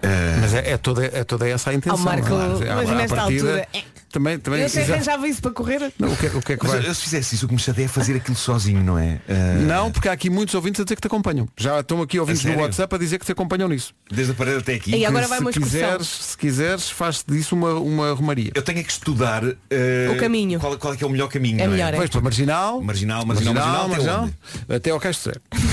Eh, 0.01 0.37
Mas 0.39 0.53
é, 0.53 0.71
é 0.71 0.77
toda, 0.77 1.05
é 1.05 1.23
toda 1.23 1.47
essa 1.47 1.69
a 1.69 1.73
intenção. 1.73 1.97
Ao 1.99 2.05
Marco, 2.05 2.33
é? 2.63 2.75
mas 2.75 2.89
À- 2.89 2.91
à 2.91 2.95
nesta 2.95 3.15
partida, 3.15 3.49
altura, 3.49 3.67
é. 3.73 3.81
Também, 4.13 4.37
também, 4.37 4.59
Eu 4.61 4.67
até 4.67 4.77
exato. 4.77 4.93
arranjava 4.93 5.27
isso 5.27 5.41
para 5.41 5.49
correr. 5.49 5.91
Não, 5.97 6.07
o, 6.13 6.15
que, 6.15 6.27
é- 6.27 6.29
o 6.29 6.39
que 6.39 6.53
é 6.53 6.57
que 6.57 6.63
mas 6.67 6.73
vai? 6.75 6.87
eu, 6.87 6.93
se 6.93 7.01
fizesse 7.01 7.33
isso, 7.33 7.45
o 7.45 7.47
que 7.47 7.55
me 7.55 7.59
chateia 7.59 7.85
é 7.85 7.87
fazer 7.87 8.15
aquilo 8.15 8.37
sozinho, 8.37 8.83
não 8.83 8.97
é? 8.99 9.19
Eh, 9.27 9.55
Não, 9.67 9.91
porque 9.91 10.07
há 10.07 10.11
aqui 10.11 10.29
muitos 10.29 10.53
ouvintes 10.53 10.79
a 10.79 10.83
dizer 10.83 10.95
que 10.95 11.01
te 11.01 11.07
acompanham. 11.07 11.49
Já 11.57 11.79
estão 11.79 11.99
aqui 11.99 12.19
ouvintes 12.19 12.45
no? 12.45 12.55
WhatsApp 12.59 12.93
a 12.93 12.97
dizer 12.99 13.17
que 13.17 13.25
te 13.25 13.31
acompanham 13.31 13.67
nisso. 13.67 13.91
Desde 14.11 14.33
a 14.33 14.35
parede 14.35 14.57
até 14.59 14.75
aqui. 14.75 14.95
E 14.95 15.03
agora 15.03 15.27
vai 15.27 15.39
se 15.51 15.59
quiseres, 15.59 16.07
se 16.07 16.37
quiseres, 16.37 16.91
faz 16.91 17.25
disso 17.27 17.55
uma, 17.55 17.73
uma 17.73 18.13
romaria. 18.13 18.51
Eu 18.53 18.61
tenho 18.61 18.77
é 18.79 18.83
que 18.83 18.91
estudar 18.91 19.43
eh, 19.71 20.11
O 20.15 20.17
caminho. 20.19 20.59
Qual, 20.59 20.77
qual 20.77 20.93
é 20.93 20.97
que 20.97 21.03
é 21.03 21.07
o 21.07 21.09
melhor 21.09 21.27
caminho. 21.27 21.59
É 21.59 21.63
não 21.65 21.71
melhor, 21.71 21.91
é? 21.91 21.97
Vais 21.97 22.09
pela 22.11 22.21
marginal, 22.23 22.81
Marginal, 22.83 23.25
marginal, 23.25 23.87
marginal, 23.89 23.89
até 23.89 24.11
onde? 24.21 24.33
até 24.75 24.89
ao 24.91 24.99
Castro. 24.99 25.41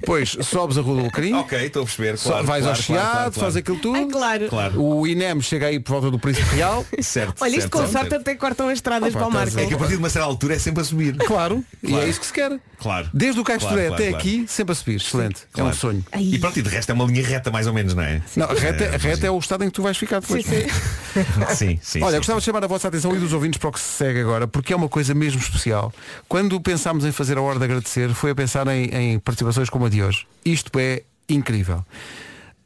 Depois 0.00 0.36
sobes 0.42 0.78
a 0.78 0.80
Rua 0.80 0.94
do 0.96 1.00
Alecrim, 1.02 1.34
Ok, 1.34 1.58
estou 1.66 1.82
a 1.82 1.84
perceber. 1.84 2.18
Claro, 2.18 2.44
vais 2.46 2.62
claro, 2.64 2.78
ao 2.78 2.82
Chiado, 2.82 3.00
claro, 3.02 3.18
claro. 3.18 3.32
faz 3.32 3.56
aquilo 3.56 3.78
tudo. 3.78 3.98
Ah, 3.98 4.08
claro. 4.10 4.48
Claro. 4.48 4.82
O 4.82 5.06
INEM 5.06 5.40
chega 5.40 5.66
aí 5.66 5.80
por 5.80 5.92
volta 5.92 6.10
do 6.10 6.18
Príncipe 6.18 6.54
Real. 6.56 6.84
Certo, 7.00 7.34
Olha, 7.40 7.56
isto 7.56 7.70
com 7.70 7.86
sorte 7.86 8.14
até 8.14 8.34
cortam 8.34 8.68
as 8.68 8.74
estradas 8.74 9.10
Opa, 9.10 9.18
para 9.18 9.28
o 9.28 9.32
Marco. 9.32 9.58
É 9.58 9.66
que 9.66 9.74
a 9.74 9.78
partir 9.78 9.94
de 9.94 9.98
uma 9.98 10.10
certa 10.10 10.26
altura 10.26 10.54
é 10.54 10.58
sempre 10.58 10.80
a 10.82 10.84
subir. 10.84 11.16
Claro, 11.16 11.64
e 11.82 11.94
é 11.94 12.08
isso 12.08 12.20
que 12.20 12.26
se 12.26 12.32
quer. 12.32 12.58
Claro. 12.78 13.10
Desde 13.12 13.38
o 13.40 13.44
Castro 13.44 13.68
Claro, 13.68 13.92
até 13.94 14.08
claro. 14.08 14.16
aqui, 14.16 14.44
sempre 14.48 14.72
a 14.72 14.74
subir. 14.74 14.96
Excelente. 14.96 15.42
É 15.56 15.62
um 15.62 15.72
sonho. 15.72 16.04
Ai. 16.12 16.22
E 16.22 16.38
pronto, 16.38 16.58
e 16.58 16.62
de 16.62 16.68
resto 16.68 16.90
é 16.90 16.94
uma 16.94 17.04
linha 17.04 17.26
reta 17.26 17.50
mais 17.50 17.66
ou 17.66 17.74
menos, 17.74 17.94
não 17.94 18.02
é? 18.02 18.22
Não, 18.36 18.46
reta, 18.46 18.84
É, 18.84 18.96
reta 18.96 19.26
é 19.26 19.30
o 19.30 19.38
estado 19.38 19.64
em 19.64 19.66
que 19.68 19.72
tu 19.74 19.82
vais 19.82 19.96
ficar 19.96 20.20
depois. 20.20 20.44
Sim, 20.44 20.62
sim. 20.62 20.90
Sim, 21.50 21.78
sim. 21.82 22.02
Olha, 22.02 22.12
sim. 22.12 22.16
gostava 22.18 22.38
de 22.38 22.44
chamar 22.44 22.62
a 22.64 22.66
vossa 22.68 22.86
atenção 22.88 23.14
e 23.14 23.18
dos 23.18 23.32
ouvintes 23.32 23.58
para 23.58 23.68
o 23.68 23.72
que 23.72 23.80
se 23.80 23.96
segue 23.96 24.20
agora, 24.20 24.46
porque 24.46 24.72
é 24.72 24.76
uma 24.76 24.88
coisa 24.88 25.12
mesmo 25.12 25.40
especial. 25.40 25.92
Quando 26.28 26.60
pensámos 26.60 27.04
em 27.04 27.10
fazer 27.10 27.36
a 27.36 27.42
hora 27.42 27.58
de 27.58 27.64
agradecer, 27.64 28.14
foi 28.14 28.30
a 28.30 28.34
pensar 28.34 28.66
em, 28.68 28.84
em 28.94 29.18
participações 29.18 29.68
como 29.70 29.86
a 29.86 29.88
de 29.88 30.02
hoje. 30.02 30.26
Isto 30.44 30.78
é 30.78 31.02
incrível. 31.28 31.84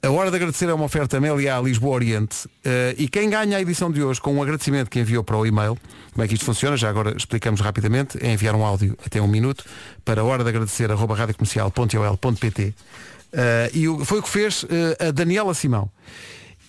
A 0.02 0.10
hora 0.10 0.30
de 0.30 0.36
agradecer 0.36 0.68
é 0.68 0.74
uma 0.74 0.84
oferta 0.84 1.18
Meliá 1.18 1.58
Lisboa 1.62 1.94
Oriente 1.94 2.46
eh, 2.62 2.94
e 2.98 3.08
quem 3.08 3.30
ganha 3.30 3.56
a 3.56 3.60
edição 3.62 3.90
de 3.90 4.02
hoje 4.02 4.20
com 4.20 4.34
um 4.34 4.42
agradecimento 4.42 4.90
que 4.90 5.00
enviou 5.00 5.24
para 5.24 5.36
o 5.38 5.46
e-mail, 5.46 5.78
como 6.12 6.22
é 6.22 6.28
que 6.28 6.34
isto 6.34 6.44
funciona, 6.44 6.76
já 6.76 6.90
agora 6.90 7.14
explicamos 7.16 7.62
rapidamente, 7.62 8.18
é 8.20 8.30
enviar 8.30 8.54
um 8.54 8.62
áudio 8.62 8.98
até 9.06 9.20
um 9.22 9.26
minuto 9.26 9.64
para 10.04 10.20
a 10.20 10.24
hora 10.24 10.42
de 10.44 10.50
agradecer 10.50 10.90
arroba 10.92 11.14
eh, 13.32 13.70
e 13.72 13.88
o- 13.88 14.04
foi 14.04 14.18
o 14.18 14.22
que 14.22 14.28
fez 14.28 14.66
eh, 14.68 15.08
a 15.08 15.10
Daniela 15.10 15.54
Simão. 15.54 15.90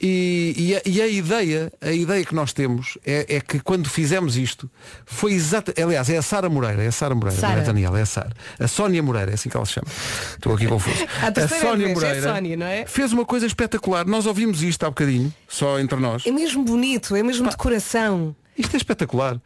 E, 0.01 0.53
e 0.57 0.75
a, 0.75 0.81
e 0.85 1.01
a 1.01 1.07
ideia, 1.07 1.71
a 1.81 1.91
ideia 1.91 2.25
que 2.25 2.35
nós 2.35 2.51
temos 2.51 2.97
é, 3.05 3.37
é 3.37 3.41
que 3.41 3.59
quando 3.59 3.89
fizemos 3.89 4.35
isto, 4.37 4.69
foi 5.05 5.33
exata. 5.33 5.73
Aliás, 5.81 6.09
é 6.09 6.17
a 6.17 6.21
Sara 6.21 6.49
Moreira, 6.49 6.83
é 6.83 6.87
a 6.87 6.91
Sara 6.91 7.15
Moreira, 7.15 7.41
não 7.41 7.49
é 7.49 7.59
a 7.59 7.63
Daniela, 7.63 7.99
é 7.99 8.01
a 8.01 8.05
Sara. 8.05 8.31
A 8.59 8.67
Sónia 8.67 9.01
Moreira, 9.01 9.31
é 9.31 9.33
assim 9.35 9.49
que 9.49 9.55
ela 9.55 9.65
se 9.65 9.73
chama. 9.73 9.87
Estou 10.33 10.53
aqui 10.53 10.67
confuso. 10.67 10.95
A 11.21 11.27
a 11.27 11.47
Sónia 11.47 11.87
é 11.87 11.93
Moreira 11.93 12.21
Sónia, 12.21 12.57
não 12.57 12.65
é? 12.65 12.85
fez 12.85 13.13
uma 13.13 13.25
coisa 13.25 13.45
espetacular. 13.45 14.05
Nós 14.05 14.25
ouvimos 14.25 14.61
isto 14.61 14.85
há 14.85 14.89
bocadinho, 14.89 15.33
só 15.47 15.79
entre 15.79 15.99
nós. 15.99 16.25
É 16.25 16.31
mesmo 16.31 16.63
bonito, 16.63 17.15
é 17.15 17.23
mesmo 17.23 17.49
de 17.49 17.57
coração. 17.57 18.35
Isto 18.57 18.75
é 18.75 18.77
espetacular. 18.77 19.39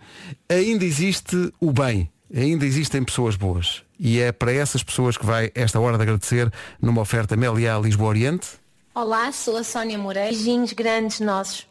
Ainda 0.50 0.86
existe 0.86 1.52
o 1.60 1.72
bem. 1.72 2.10
Ainda 2.34 2.66
existem 2.66 3.04
pessoas 3.04 3.36
boas. 3.36 3.84
E 4.00 4.20
é 4.20 4.32
para 4.32 4.54
essas 4.54 4.84
pessoas 4.84 5.18
que 5.18 5.26
vai 5.26 5.52
esta 5.56 5.80
hora 5.80 5.98
de 5.98 6.04
agradecer 6.04 6.52
numa 6.82 7.02
oferta 7.02 7.36
Meliá 7.36 7.78
Lisboa 7.80 8.10
Oriente. 8.10 8.48
Olá, 9.02 9.32
sou 9.32 9.56
a 9.56 9.64
Sónia 9.64 9.98
Moreira. 9.98 10.30
Beijinhos 10.30 10.74
grandes 10.74 11.22
nossos. 11.22 11.66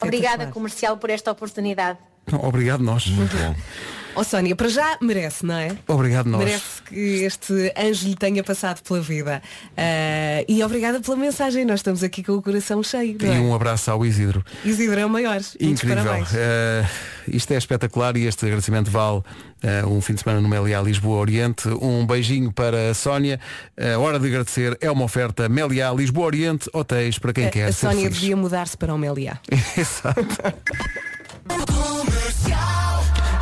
Obrigada, 0.00 0.46
comercial, 0.46 0.96
por 0.96 1.10
esta 1.10 1.32
oportunidade. 1.32 1.98
Obrigado 2.40 2.84
nós. 2.84 3.04
Muito 3.08 3.36
bom. 3.36 3.54
Ó 4.14 4.22
Sónia, 4.22 4.54
para 4.54 4.68
já 4.68 4.98
merece, 5.00 5.44
não 5.46 5.54
é? 5.56 5.74
Obrigado 5.88 6.26
nós. 6.28 6.44
Merece 6.44 6.82
que 6.82 6.94
este 7.24 7.72
anjo 7.76 8.08
lhe 8.08 8.14
tenha 8.14 8.44
passado 8.44 8.82
pela 8.82 9.00
vida. 9.00 9.42
Ah, 9.76 10.44
e 10.46 10.62
obrigada 10.62 11.00
pela 11.00 11.16
mensagem. 11.16 11.64
Nós 11.64 11.80
estamos 11.80 12.02
aqui 12.02 12.22
com 12.22 12.32
o 12.32 12.42
coração 12.42 12.82
cheio. 12.82 13.16
E 13.20 13.26
é? 13.26 13.40
um 13.40 13.54
abraço 13.54 13.90
ao 13.90 14.04
Isidro. 14.04 14.44
Isidro 14.64 15.00
é 15.00 15.06
o 15.06 15.10
maior. 15.10 15.40
Incrível. 15.58 16.12
Eh, 16.34 16.84
isto 17.28 17.52
é 17.52 17.56
espetacular 17.56 18.14
e 18.16 18.26
este 18.26 18.44
agradecimento 18.44 18.90
vale 18.90 19.22
eh, 19.62 19.82
um 19.86 20.00
fim 20.02 20.12
de 20.14 20.20
semana 20.22 20.40
no 20.42 20.48
Meliá 20.48 20.82
Lisboa 20.82 21.16
Oriente. 21.18 21.68
Um 21.68 22.06
beijinho 22.06 22.52
para 22.52 22.90
a 22.90 22.94
Sónia. 22.94 23.40
A 23.78 23.98
hora 23.98 24.18
de 24.20 24.26
agradecer 24.26 24.76
é 24.82 24.90
uma 24.90 25.04
oferta 25.04 25.48
Meliá 25.48 25.90
Lisboa 25.92 26.26
Oriente, 26.26 26.68
hotéis 26.74 27.18
para 27.18 27.32
quem 27.32 27.46
A- 27.46 27.50
quer 27.50 27.68
a 27.68 27.72
Sónia 27.72 28.02
feliz. 28.02 28.20
devia 28.20 28.36
mudar-se 28.36 28.76
para 28.76 28.94
o 28.94 28.98
Meliá. 28.98 29.38
Exato. 29.76 30.22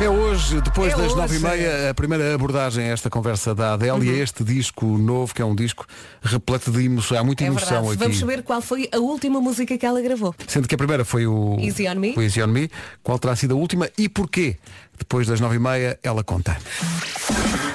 É 0.01 0.09
hoje, 0.09 0.59
depois 0.61 0.91
É 0.93 0.95
das 0.97 1.13
nove 1.15 1.35
e 1.35 1.39
meia, 1.39 1.91
a 1.91 1.93
primeira 1.93 2.33
abordagem 2.33 2.85
a 2.85 2.87
esta 2.93 3.07
conversa 3.09 3.53
da 3.53 3.73
Adele 3.73 4.07
e 4.07 4.09
Uhum. 4.09 4.15
a 4.15 4.23
este 4.23 4.43
disco 4.43 4.85
novo, 4.97 5.33
que 5.33 5.41
é 5.43 5.45
um 5.45 5.53
disco 5.55 5.85
repleto 6.23 6.71
de 6.71 6.83
emoção. 6.85 7.19
Há 7.19 7.23
muita 7.23 7.43
É 7.43 7.47
emoção 7.47 7.67
verdade. 7.69 7.89
aqui. 7.89 7.97
Vamos 7.99 8.19
saber 8.19 8.41
qual 8.41 8.61
foi 8.61 8.89
a 8.91 8.97
última 8.97 9.39
música 9.39 9.77
que 9.77 9.85
ela 9.85 10.01
gravou. 10.01 10.33
Sendo 10.47 10.67
que 10.67 10.73
a 10.73 10.77
primeira 10.77 11.05
foi 11.05 11.27
o 11.27 11.55
Easy 11.59 11.87
on 11.87 11.95
Me. 11.95 12.15
Easy 12.17 12.41
on 12.41 12.47
Me. 12.47 12.69
Qual 13.03 13.19
terá 13.19 13.35
sido 13.35 13.53
a 13.53 13.57
última 13.57 13.89
e 13.95 14.09
porquê? 14.09 14.57
Depois 14.97 15.27
das 15.27 15.39
nove 15.39 15.57
e 15.57 15.59
meia, 15.59 15.99
ela 16.01 16.23
conta. 16.23 16.57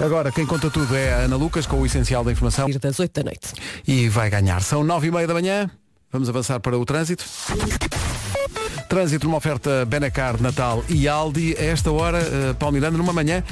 Agora, 0.04 0.32
quem 0.32 0.44
conta 0.46 0.68
tudo 0.68 0.96
é 0.96 1.14
a 1.14 1.16
Ana 1.18 1.36
Lucas, 1.36 1.64
com 1.66 1.80
o 1.80 1.86
essencial 1.86 2.24
da 2.24 2.32
informação. 2.32 2.68
Das 2.68 2.98
oito 2.98 3.12
da 3.14 3.22
noite. 3.24 3.52
E 3.86 4.08
vai 4.08 4.28
ganhar. 4.30 4.62
São 4.62 4.82
nove 4.82 5.06
e 5.06 5.10
meia 5.12 5.26
da 5.28 5.34
manhã. 5.34 5.70
Vamos 6.12 6.28
avançar 6.28 6.58
para 6.58 6.76
o 6.76 6.84
trânsito. 6.84 7.24
Trânsito 8.88 9.26
numa 9.26 9.38
oferta 9.38 9.84
Benacar, 9.84 10.40
Natal 10.40 10.84
e 10.88 11.08
Aldi. 11.08 11.56
A 11.58 11.62
esta 11.64 11.90
hora, 11.90 12.18
uh, 12.18 12.54
Paulo 12.54 12.74
Miranda, 12.74 12.96
numa 12.96 13.12
manhã 13.12 13.42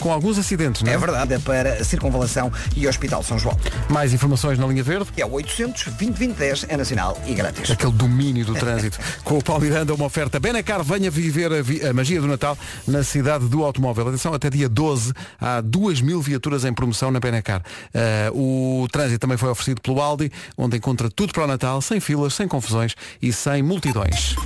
com 0.00 0.12
alguns 0.12 0.38
acidentes, 0.38 0.82
não 0.82 0.90
é? 0.90 0.94
É 0.94 0.98
verdade, 0.98 1.34
é 1.34 1.38
para 1.38 1.82
Circunvalação 1.84 2.52
e 2.76 2.86
Hospital 2.86 3.22
São 3.22 3.38
João. 3.38 3.58
Mais 3.88 4.12
informações 4.12 4.58
na 4.58 4.66
linha 4.66 4.82
verde? 4.82 5.06
É 5.16 5.24
o 5.24 5.32
800 5.32 5.84
2010 5.94 6.66
é 6.68 6.76
nacional 6.76 7.20
e 7.26 7.34
grátis. 7.34 7.70
Aquele 7.70 7.92
domínio 7.92 8.44
do 8.44 8.54
trânsito. 8.54 8.98
Com 9.24 9.38
o 9.38 9.42
Paulo 9.42 9.62
Miranda, 9.62 9.94
uma 9.94 10.04
oferta 10.04 10.38
Benacar, 10.38 10.82
venha 10.82 11.10
viver 11.10 11.52
a, 11.52 11.62
vi- 11.62 11.84
a 11.84 11.92
magia 11.92 12.20
do 12.20 12.26
Natal 12.26 12.56
na 12.86 13.02
cidade 13.02 13.46
do 13.48 13.64
automóvel. 13.64 14.08
Atenção, 14.08 14.34
até 14.34 14.50
dia 14.50 14.68
12 14.68 15.12
há 15.40 15.60
2 15.60 16.00
mil 16.00 16.20
viaturas 16.20 16.64
em 16.64 16.72
promoção 16.72 17.10
na 17.10 17.18
Benacar. 17.20 17.62
Eh, 17.92 18.30
o 18.34 18.86
trânsito 18.92 19.18
também 19.20 19.36
foi 19.38 19.48
oferecido 19.48 19.80
pelo 19.80 20.00
Aldi, 20.00 20.30
onde 20.56 20.76
encontra 20.76 21.08
tudo 21.10 21.32
para 21.32 21.44
o 21.44 21.46
Natal, 21.46 21.80
sem 21.80 22.00
filas, 22.00 22.34
sem 22.34 22.46
confusões 22.46 22.94
e 23.22 23.32
sem 23.32 23.62
multidões. 23.62 24.36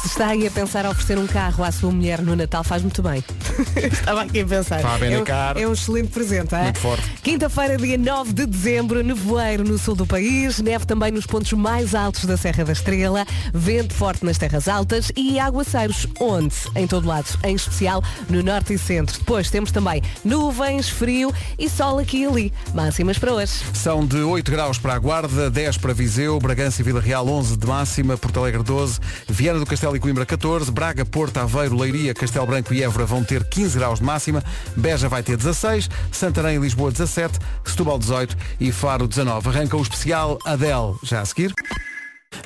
Se 0.00 0.06
está 0.06 0.28
aí 0.28 0.46
a 0.46 0.50
pensar 0.50 0.84
em 0.84 0.88
oferecer 0.88 1.18
um 1.18 1.26
carro 1.26 1.64
à 1.64 1.72
sua 1.72 1.90
mulher 1.90 2.22
no 2.22 2.36
Natal, 2.36 2.62
faz 2.62 2.82
muito 2.82 3.02
bem. 3.02 3.22
Estava 3.90 4.22
aqui 4.22 4.40
a 4.40 4.46
pensar. 4.46 4.80
Vá 4.80 4.96
bem 4.96 5.12
é, 5.12 5.18
um, 5.20 5.24
é 5.56 5.66
um 5.66 5.72
excelente 5.72 6.08
presente, 6.08 6.54
é? 6.54 6.62
Muito 6.62 6.78
forte. 6.78 7.04
Quinta-feira, 7.20 7.76
dia 7.76 7.98
9 7.98 8.32
de 8.32 8.46
dezembro, 8.46 9.02
nevoeiro 9.02 9.64
no 9.64 9.76
sul 9.76 9.96
do 9.96 10.06
país, 10.06 10.60
neve 10.60 10.86
também 10.86 11.10
nos 11.10 11.26
pontos 11.26 11.52
mais 11.52 11.96
altos 11.96 12.26
da 12.26 12.36
Serra 12.36 12.64
da 12.64 12.72
Estrela, 12.72 13.26
vento 13.52 13.92
forte 13.92 14.24
nas 14.24 14.38
terras 14.38 14.68
altas 14.68 15.10
e 15.16 15.36
aguaceiros, 15.38 16.06
onde? 16.20 16.54
Em 16.76 16.86
todo 16.86 17.08
lado, 17.08 17.26
em 17.42 17.56
especial 17.56 18.02
no 18.30 18.40
norte 18.40 18.74
e 18.74 18.78
centro. 18.78 19.18
Depois 19.18 19.50
temos 19.50 19.72
também 19.72 20.00
nuvens, 20.24 20.88
frio 20.88 21.34
e 21.58 21.68
sol 21.68 21.98
aqui 21.98 22.18
e 22.18 22.26
ali. 22.26 22.52
Máximas 22.72 23.18
para 23.18 23.34
hoje. 23.34 23.52
São 23.74 24.06
de 24.06 24.18
8 24.18 24.48
graus 24.50 24.78
para 24.78 24.94
a 24.94 24.98
Guarda, 24.98 25.50
10 25.50 25.78
para 25.78 25.92
Viseu, 25.92 26.38
Bragança 26.38 26.80
e 26.80 26.84
Vila 26.84 27.00
Real 27.00 27.26
11 27.26 27.56
de 27.56 27.66
máxima, 27.66 28.16
Porto 28.16 28.38
Alegre 28.38 28.62
12, 28.62 29.00
Viana 29.28 29.58
do 29.58 29.66
Castelo 29.66 29.87
e 29.96 30.00
Coimbra 30.00 30.26
14, 30.26 30.70
Braga, 30.70 31.04
Porto, 31.04 31.38
Aveiro, 31.38 31.76
Leiria, 31.76 32.14
Castelo 32.14 32.46
Branco 32.46 32.72
e 32.74 32.82
Évora 32.82 33.06
vão 33.06 33.22
ter 33.22 33.44
15 33.44 33.78
graus 33.78 33.98
de 33.98 34.04
máxima, 34.04 34.42
Beja 34.76 35.08
vai 35.08 35.22
ter 35.22 35.36
16, 35.36 35.88
Santarém 36.12 36.56
e 36.56 36.58
Lisboa 36.58 36.90
17, 36.90 37.38
Setúbal 37.64 37.98
18 37.98 38.36
e 38.60 38.72
Faro 38.72 39.06
19. 39.06 39.48
Arranca 39.48 39.76
o 39.76 39.82
especial 39.82 40.38
Adele 40.44 40.96
já 41.02 41.20
a 41.20 41.24
seguir. 41.24 41.54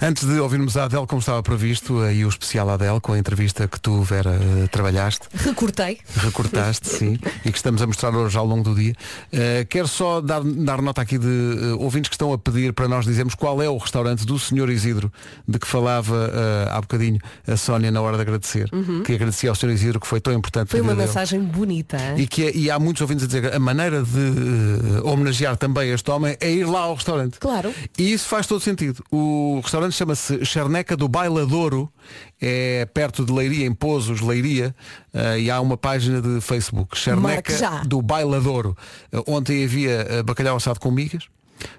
Antes 0.00 0.26
de 0.26 0.38
ouvirmos 0.40 0.76
a 0.76 0.84
Adele 0.84 1.06
como 1.06 1.20
estava 1.20 1.42
previsto, 1.42 2.00
aí 2.00 2.24
o 2.24 2.28
especial 2.28 2.68
Adele 2.70 3.00
com 3.00 3.12
a 3.12 3.18
entrevista 3.18 3.68
que 3.68 3.80
tu, 3.80 4.02
Vera, 4.02 4.30
eh, 4.30 4.66
trabalhaste. 4.68 5.28
Recortei. 5.34 5.98
Recortaste, 6.16 6.88
sim, 6.88 7.18
e 7.44 7.50
que 7.52 7.56
estamos 7.56 7.80
a 7.82 7.86
mostrar 7.86 8.14
hoje 8.14 8.36
ao 8.36 8.46
longo 8.46 8.62
do 8.62 8.74
dia. 8.74 8.94
Uh, 9.32 9.66
quero 9.68 9.86
só 9.86 10.20
dar, 10.20 10.42
dar 10.42 10.80
nota 10.82 11.00
aqui 11.02 11.18
de 11.18 11.26
uh, 11.26 11.80
ouvintes 11.80 12.08
que 12.08 12.14
estão 12.14 12.32
a 12.32 12.38
pedir 12.38 12.72
para 12.72 12.88
nós 12.88 13.04
dizermos 13.04 13.34
qual 13.34 13.62
é 13.62 13.68
o 13.68 13.76
restaurante 13.76 14.24
do 14.26 14.38
Senhor 14.38 14.68
Isidro, 14.70 15.12
de 15.46 15.58
que 15.58 15.66
falava 15.66 16.14
uh, 16.14 16.70
há 16.76 16.80
bocadinho 16.80 17.20
a 17.46 17.56
Sónia 17.56 17.90
na 17.90 18.00
hora 18.00 18.16
de 18.16 18.22
agradecer. 18.22 18.68
Uhum. 18.72 19.02
Que 19.02 19.14
agradecia 19.14 19.50
ao 19.50 19.54
Senhor 19.56 19.72
Isidro 19.72 20.00
que 20.00 20.06
foi 20.06 20.20
tão 20.20 20.32
importante. 20.32 20.68
Foi 20.68 20.80
uma 20.80 20.94
dele. 20.94 21.06
mensagem 21.06 21.40
bonita. 21.40 21.96
E, 22.16 22.26
que 22.26 22.46
é- 22.46 22.56
e 22.56 22.70
há 22.70 22.78
muitos 22.78 23.00
ouvintes 23.02 23.24
a 23.24 23.26
dizer 23.26 23.50
que 23.50 23.56
a 23.56 23.60
maneira 23.60 24.02
de 24.02 25.00
homenagear 25.04 25.56
também 25.56 25.90
este 25.90 26.10
homem 26.10 26.36
é 26.40 26.50
ir 26.50 26.64
lá 26.64 26.80
ao 26.80 26.94
restaurante. 26.94 27.38
Claro. 27.38 27.72
E 27.98 28.12
isso 28.12 28.28
faz 28.28 28.46
todo 28.46 28.60
sentido. 28.60 29.04
O 29.10 29.60
restaurante 29.72 29.94
chama-se 29.94 30.44
Charneca 30.44 30.94
do 30.94 31.08
Bailadouro, 31.08 31.90
é 32.38 32.84
perto 32.92 33.24
de 33.24 33.32
Leiria, 33.32 33.64
em 33.64 33.72
Pozos, 33.72 34.20
Leiria, 34.20 34.76
eh, 35.14 35.40
e 35.40 35.50
há 35.50 35.58
uma 35.62 35.78
página 35.78 36.20
de 36.20 36.42
Facebook, 36.42 36.94
Charneca 36.98 37.80
do 37.86 38.02
Bailadouro. 38.02 38.76
Eh, 39.10 39.22
ontem 39.26 39.64
havia 39.64 40.06
eh, 40.10 40.22
bacalhau 40.22 40.58
assado 40.58 40.78
com 40.78 40.90
migas, 40.90 41.26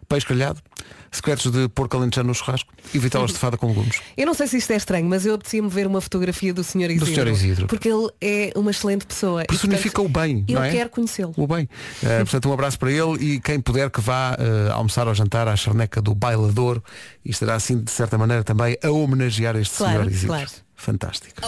peixe 0.09 0.25
grelhado, 0.25 0.59
secretos 1.13 1.51
de 1.51 1.69
porco 1.69 1.95
alentejano 1.95 2.27
no 2.29 2.35
churrasco 2.35 2.73
e 2.93 2.99
vitelas 2.99 3.31
de 3.33 3.37
fada 3.37 3.55
com 3.57 3.67
legumes. 3.67 4.01
Eu 4.17 4.25
não 4.25 4.33
sei 4.33 4.47
se 4.47 4.57
isto 4.57 4.71
é 4.71 4.75
estranho, 4.75 5.05
mas 5.07 5.25
eu 5.25 5.35
apetecia-me 5.35 5.69
ver 5.69 5.87
uma 5.87 6.01
fotografia 6.01 6.53
do 6.53 6.63
Sr. 6.63 6.91
Isidro. 6.91 7.05
Sr. 7.13 7.27
Isidro. 7.27 7.67
Porque 7.67 7.87
ele 7.87 8.09
é 8.19 8.51
uma 8.55 8.71
excelente 8.71 9.05
pessoa. 9.05 9.43
E, 9.43 9.45
Personifica 9.47 10.01
portanto, 10.01 10.17
o 10.17 10.21
bem, 10.21 10.45
Eu 10.47 10.55
não 10.55 10.63
é? 10.63 10.71
quero 10.71 10.89
conhecê-lo. 10.89 11.33
O 11.37 11.47
bem. 11.47 11.69
Eh, 12.03 12.19
portanto, 12.25 12.49
um 12.49 12.53
abraço 12.53 12.77
para 12.79 12.91
ele 12.91 13.23
e 13.23 13.39
quem 13.39 13.59
puder 13.59 13.89
que 13.89 14.01
vá 14.01 14.35
eh, 14.39 14.71
almoçar 14.71 15.07
ou 15.07 15.13
jantar 15.13 15.47
à 15.47 15.55
charneca 15.55 16.01
do 16.01 16.13
Bailadouro 16.15 16.83
e 17.23 17.29
estará 17.31 17.55
assim, 17.55 17.79
de 17.79 17.91
certa 17.91 18.17
maneira, 18.17 18.43
também 18.43 18.77
a 18.83 18.89
homenagear 18.89 19.55
este 19.55 19.77
Claro, 19.77 19.93
senhor 19.99 20.11
Isidro. 20.11 20.27
claro. 20.27 20.49
Fantástico. 20.75 21.41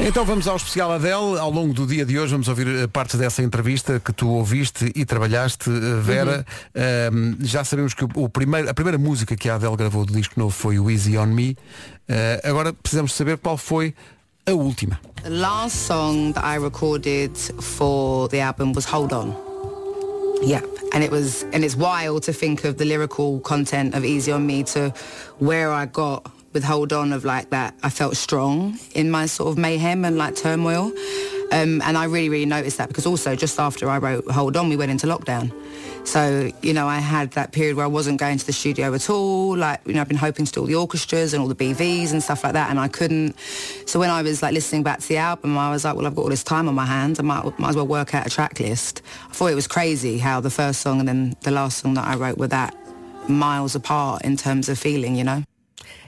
Então 0.00 0.24
vamos 0.24 0.46
ao 0.46 0.56
especial 0.56 0.92
Adele. 0.92 1.38
Ao 1.40 1.50
longo 1.50 1.74
do 1.74 1.84
dia 1.84 2.06
de 2.06 2.16
hoje 2.18 2.30
vamos 2.30 2.46
ouvir 2.46 2.68
eh, 2.68 2.86
partes 2.86 3.18
dessa 3.18 3.42
entrevista 3.42 3.98
que 3.98 4.12
tu 4.12 4.28
ouviste 4.28 4.92
e 4.94 5.04
trabalhaste, 5.04 5.68
eh, 5.68 6.00
Vera. 6.00 6.46
Ahm, 6.72 7.36
já 7.40 7.64
sabemos 7.64 7.94
que 7.94 8.04
o, 8.04 8.08
o 8.14 8.28
primeiro, 8.28 8.70
a 8.70 8.74
primeira 8.74 8.96
música 8.96 9.34
que 9.36 9.48
a 9.48 9.56
Adele 9.56 9.76
gravou 9.76 10.06
do 10.06 10.12
disco 10.12 10.38
novo 10.38 10.52
foi 10.52 10.78
o 10.78 10.88
Easy 10.88 11.18
on 11.18 11.26
Me. 11.26 11.56
Eh, 12.08 12.40
agora 12.44 12.72
precisamos 12.72 13.12
saber 13.12 13.38
qual 13.38 13.58
foi 13.58 13.92
a 14.46 14.52
última. 14.52 15.00
The 15.24 15.30
last 15.30 15.76
song 15.76 16.32
that 16.32 16.44
I 16.46 16.62
recorded 16.62 17.36
for 17.60 18.28
the 18.28 18.40
album 18.40 18.72
was 18.76 18.86
Hold 18.86 19.12
On. 19.12 19.34
Yeah, 20.40 20.62
and 20.94 21.02
it 21.02 21.10
was, 21.10 21.44
and 21.52 21.64
it's 21.64 21.76
wild 21.76 22.22
to 22.26 22.32
think 22.32 22.64
of 22.64 22.76
the 22.76 22.84
lyrical 22.84 23.40
content 23.40 23.96
of 23.96 24.04
Easy 24.04 24.30
on 24.30 24.46
Me 24.46 24.62
to 24.74 24.92
where 25.40 25.72
I 25.72 25.86
got 25.86 26.37
with 26.58 26.64
Hold 26.64 26.92
On 26.92 27.12
of 27.12 27.24
like 27.24 27.50
that. 27.50 27.72
I 27.84 27.88
felt 27.88 28.16
strong 28.16 28.76
in 28.92 29.12
my 29.12 29.26
sort 29.26 29.50
of 29.50 29.58
mayhem 29.58 30.04
and 30.04 30.18
like 30.18 30.34
turmoil, 30.34 30.90
um, 31.52 31.80
and 31.82 31.96
I 31.96 32.06
really, 32.06 32.28
really 32.28 32.46
noticed 32.46 32.78
that 32.78 32.88
because 32.88 33.06
also 33.06 33.36
just 33.36 33.60
after 33.60 33.88
I 33.88 33.98
wrote 33.98 34.28
Hold 34.28 34.56
On, 34.56 34.68
we 34.68 34.76
went 34.76 34.90
into 34.90 35.06
lockdown. 35.06 35.52
So, 36.04 36.50
you 36.60 36.72
know, 36.72 36.88
I 36.88 36.98
had 36.98 37.30
that 37.32 37.52
period 37.52 37.76
where 37.76 37.84
I 37.84 37.88
wasn't 37.88 38.18
going 38.18 38.38
to 38.38 38.44
the 38.46 38.52
studio 38.52 38.92
at 38.92 39.08
all. 39.08 39.56
Like, 39.56 39.82
you 39.86 39.92
know, 39.92 40.00
I've 40.00 40.08
been 40.08 40.16
hoping 40.16 40.46
to 40.46 40.52
do 40.52 40.60
all 40.60 40.66
the 40.66 40.74
orchestras 40.74 41.32
and 41.32 41.40
all 41.40 41.48
the 41.48 41.54
BVs 41.54 42.10
and 42.10 42.20
stuff 42.20 42.42
like 42.42 42.54
that, 42.54 42.70
and 42.70 42.80
I 42.80 42.88
couldn't. 42.88 43.38
So 43.86 44.00
when 44.00 44.10
I 44.10 44.22
was 44.22 44.42
like 44.42 44.52
listening 44.52 44.82
back 44.82 44.98
to 44.98 45.06
the 45.06 45.18
album, 45.18 45.56
I 45.56 45.70
was 45.70 45.84
like, 45.84 45.94
well, 45.94 46.08
I've 46.08 46.16
got 46.16 46.22
all 46.22 46.28
this 46.28 46.42
time 46.42 46.66
on 46.66 46.74
my 46.74 46.86
hands. 46.86 47.20
I 47.20 47.22
might, 47.22 47.56
might 47.60 47.68
as 47.68 47.76
well 47.76 47.86
work 47.86 48.16
out 48.16 48.26
a 48.26 48.30
track 48.30 48.58
list. 48.58 49.02
I 49.30 49.32
thought 49.32 49.52
it 49.52 49.54
was 49.54 49.68
crazy 49.68 50.18
how 50.18 50.40
the 50.40 50.50
first 50.50 50.80
song 50.80 50.98
and 50.98 51.08
then 51.08 51.36
the 51.42 51.52
last 51.52 51.78
song 51.78 51.94
that 51.94 52.04
I 52.04 52.16
wrote 52.16 52.36
were 52.36 52.48
that 52.48 52.74
miles 53.28 53.76
apart 53.76 54.24
in 54.24 54.36
terms 54.36 54.68
of 54.68 54.76
feeling, 54.76 55.14
you 55.14 55.22
know. 55.22 55.44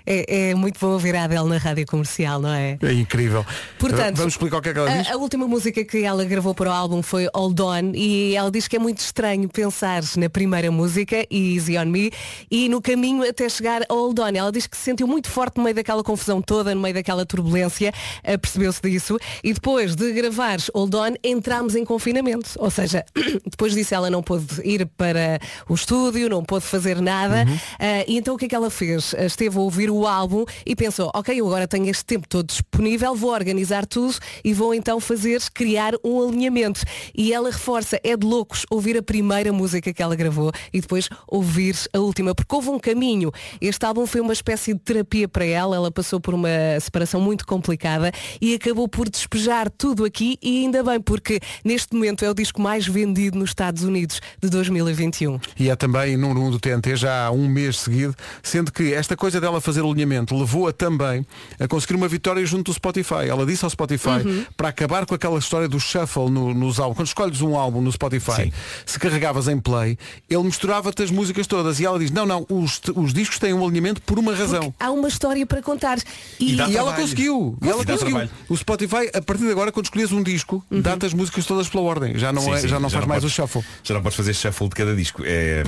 É, 0.07 0.51
é 0.51 0.55
muito 0.55 0.79
bom 0.81 0.89
ouvir 0.89 1.15
a 1.17 1.25
Adele 1.25 1.49
na 1.49 1.59
rádio 1.59 1.87
comercial, 1.87 2.41
não 2.41 2.53
é? 2.53 2.79
É 2.83 2.93
incrível. 2.93 3.45
Portanto, 3.79 4.17
Vamos 4.17 4.35
explicar 4.35 4.59
o 4.59 4.63
que 4.63 4.69
é 4.71 4.73
que 4.73 4.79
ela 4.79 4.91
diz? 4.91 5.09
A, 5.11 5.15
a 5.15 5.17
última 5.17 5.47
música 5.47 5.85
que 5.85 6.03
ela 6.05 6.25
gravou 6.25 6.55
para 6.55 6.71
o 6.71 6.73
álbum 6.73 7.03
foi 7.03 7.29
All 7.33 7.51
On 7.59 7.93
e 7.95 8.35
ela 8.35 8.51
diz 8.51 8.67
que 8.69 8.77
é 8.77 8.79
muito 8.79 8.99
estranho 8.99 9.49
pensar 9.49 10.03
na 10.17 10.29
primeira 10.29 10.71
música, 10.71 11.27
Easy 11.31 11.77
On 11.79 11.87
Me, 11.87 12.13
e 12.51 12.69
no 12.69 12.81
caminho 12.81 13.29
até 13.29 13.49
chegar 13.49 13.83
a 13.83 13.87
All 13.89 14.15
On. 14.19 14.29
Ela 14.35 14.53
diz 14.53 14.67
que 14.67 14.77
se 14.77 14.85
sentiu 14.85 15.07
muito 15.07 15.29
forte 15.29 15.57
no 15.59 15.65
meio 15.65 15.75
daquela 15.75 16.03
confusão 16.03 16.41
toda, 16.43 16.75
no 16.75 16.81
meio 16.81 16.95
daquela 16.95 17.25
turbulência, 17.27 17.93
eh, 18.23 18.37
percebeu-se 18.37 18.81
disso, 18.83 19.19
e 19.45 19.53
depois 19.53 19.95
de 19.95 20.13
gravar 20.13 20.59
All 20.75 20.89
On 20.95 21.15
entramos 21.23 21.75
em 21.75 21.85
confinamento. 21.85 22.51
Ou 22.59 22.71
seja, 22.71 23.05
depois 23.49 23.75
disso 23.75 23.95
ela 23.95 24.11
não 24.11 24.23
pôde 24.23 24.47
ir 24.65 24.87
para 24.97 25.39
o 25.69 25.75
estúdio, 25.75 26.29
não 26.29 26.45
pôde 26.45 26.65
fazer 26.65 27.01
nada, 27.01 27.47
eh, 27.79 28.05
e 28.09 28.17
então 28.17 28.35
o 28.35 28.39
que 28.39 28.47
é 28.47 28.49
que 28.49 28.55
ela 28.55 28.71
fez? 28.71 29.15
Eh, 29.15 29.27
Esteve 29.27 29.57
a 29.57 29.61
ouvir 29.61 29.91
o 29.91 30.00
álbum 30.07 30.45
e 30.65 30.75
pensou, 30.77 31.11
ok, 31.15 31.41
eu 31.41 31.47
agora 31.47 31.67
tenho 31.67 31.89
este 31.89 32.05
tempo 32.05 32.29
todo 32.29 32.47
disponível, 32.47 33.15
vou 33.15 33.33
organizar 33.33 33.87
tudo 33.87 34.17
e 34.45 34.53
vou 34.53 34.75
então 34.75 35.01
fazer, 35.01 35.41
criar 35.53 35.95
um 36.05 36.23
alinhamento. 36.29 36.81
E 37.15 37.33
ela 37.33 37.51
reforça, 37.51 38.01
é 38.03 38.17
de 38.17 38.27
loucos 38.27 38.65
ouvir 38.71 38.97
a 38.97 39.03
primeira 39.03 39.53
música 39.53 39.93
que 39.93 40.03
ela 40.03 40.15
gravou 40.15 40.53
e 40.73 40.81
depois 40.81 41.09
ouvir 41.27 41.77
a 41.93 41.99
última, 41.99 42.35
porque 42.35 42.55
houve 42.55 42.69
um 42.69 42.79
caminho. 42.79 43.31
Este 43.61 43.85
álbum 43.85 44.07
foi 44.07 44.21
uma 44.21 44.33
espécie 44.33 44.75
de 44.75 44.81
terapia 44.81 45.29
para 45.29 45.45
ela, 45.45 45.77
ela 45.77 45.91
passou 45.91 46.21
por 46.21 46.35
uma 46.35 46.49
separação 46.81 47.21
muito 47.21 47.47
complicada 47.47 48.13
e 48.41 48.55
acabou 48.55 48.89
por 48.89 49.09
despejar 49.09 49.71
tudo 49.71 50.05
aqui 50.05 50.39
e 50.43 50.65
ainda 50.65 50.83
bem, 50.83 51.01
porque 51.01 51.41
neste 51.65 51.95
momento 51.95 52.25
é 52.25 52.31
o 52.31 52.35
disco 52.35 52.61
mais 52.61 52.87
vendido 52.87 53.39
nos 53.39 53.51
Estados 53.51 53.83
Unidos 53.83 54.21
de 54.41 54.49
2021. 54.49 55.41
E 55.59 55.69
é 55.71 55.77
também 55.77 56.17
número 56.17 56.41
1 56.41 56.47
um 56.47 56.51
do 56.51 56.59
TNT 56.59 56.97
já 56.97 57.27
há 57.27 57.31
um 57.31 57.49
mês 57.49 57.79
seguido, 57.79 58.15
sendo 58.43 58.73
que 58.73 58.93
esta 58.95 59.17
coisa 59.17 59.41
dela 59.41 59.61
fazer 59.61 59.80
o 59.85 59.91
alinhamento 59.91 60.37
levou-a 60.37 60.73
também 60.73 61.25
a 61.59 61.67
conseguir 61.69 61.95
uma 61.95 62.09
vitória 62.09 62.45
junto 62.47 62.71
do 62.71 62.75
Spotify. 62.75 63.29
Ela 63.29 63.45
disse 63.47 63.65
ao 63.65 63.71
Spotify, 63.71 64.09
Uhum. 64.25 64.45
para 64.57 64.69
acabar 64.69 65.07
com 65.07 65.15
aquela 65.15 65.39
história 65.39 65.69
do 65.69 65.79
shuffle 65.81 66.31
no- 66.31 66.53
nos 66.55 66.79
álbuns, 66.79 66.97
quando 66.97 67.07
escolhes 67.07 67.41
um 67.43 67.57
álbum 67.57 67.81
no 67.81 67.91
Spotify, 67.93 68.53
se 68.87 68.99
carregavas 68.99 69.49
em 69.49 69.59
play, 69.59 69.99
ele 70.29 70.43
misturava-te 70.45 71.03
as 71.03 71.11
músicas 71.11 71.47
todas. 71.47 71.81
E 71.81 71.85
ela 71.87 71.99
diz, 71.99 72.11
não, 72.11 72.27
não, 72.27 72.47
os, 72.49 72.81
os 72.95 73.13
discos 73.13 73.39
têm 73.39 73.53
um 73.55 73.65
alinhamento 73.65 74.01
por 74.03 74.19
uma 74.19 74.35
razão. 74.35 74.75
Há 74.79 74.91
uma 74.91 75.09
história 75.09 75.45
para 75.47 75.63
contar. 75.63 75.99
E, 76.39 76.55
E, 76.55 76.77
ela 76.77 76.93
conseguiu. 76.95 77.57
E 77.63 77.69
ela 77.69 77.83
E 77.83 77.87
conseguiu. 77.87 78.29
O 78.49 78.57
Spotify, 78.57 79.11
a 79.15 79.23
partir 79.23 79.45
de 79.45 79.51
agora, 79.51 79.71
quando 79.73 79.87
escolhes 79.87 80.13
um 80.13 80.23
disco, 80.23 80.65
Uhum. 80.71 80.81
dá-te 80.81 81.07
as 81.07 81.15
músicas 81.15 81.47
todas 81.47 81.69
pela 81.69 81.83
ordem. 81.85 82.19
Já 82.19 82.33
não, 82.33 82.43
Sim, 82.43 82.53
é, 82.53 82.59
sim, 82.61 82.69
já 82.69 82.81
não 82.81 82.91
faz 82.91 83.07
mais 83.07 83.23
podes- 83.23 83.33
o 83.39 83.43
shuffle. 83.43 83.65
Já 83.83 83.95
não 83.95 84.03
podes 84.03 84.17
fazer 84.17 84.35
shuffle 84.35 84.69
de 84.69 84.75
cada 84.75 84.95
disco. 84.97 85.23
É, 85.25 85.65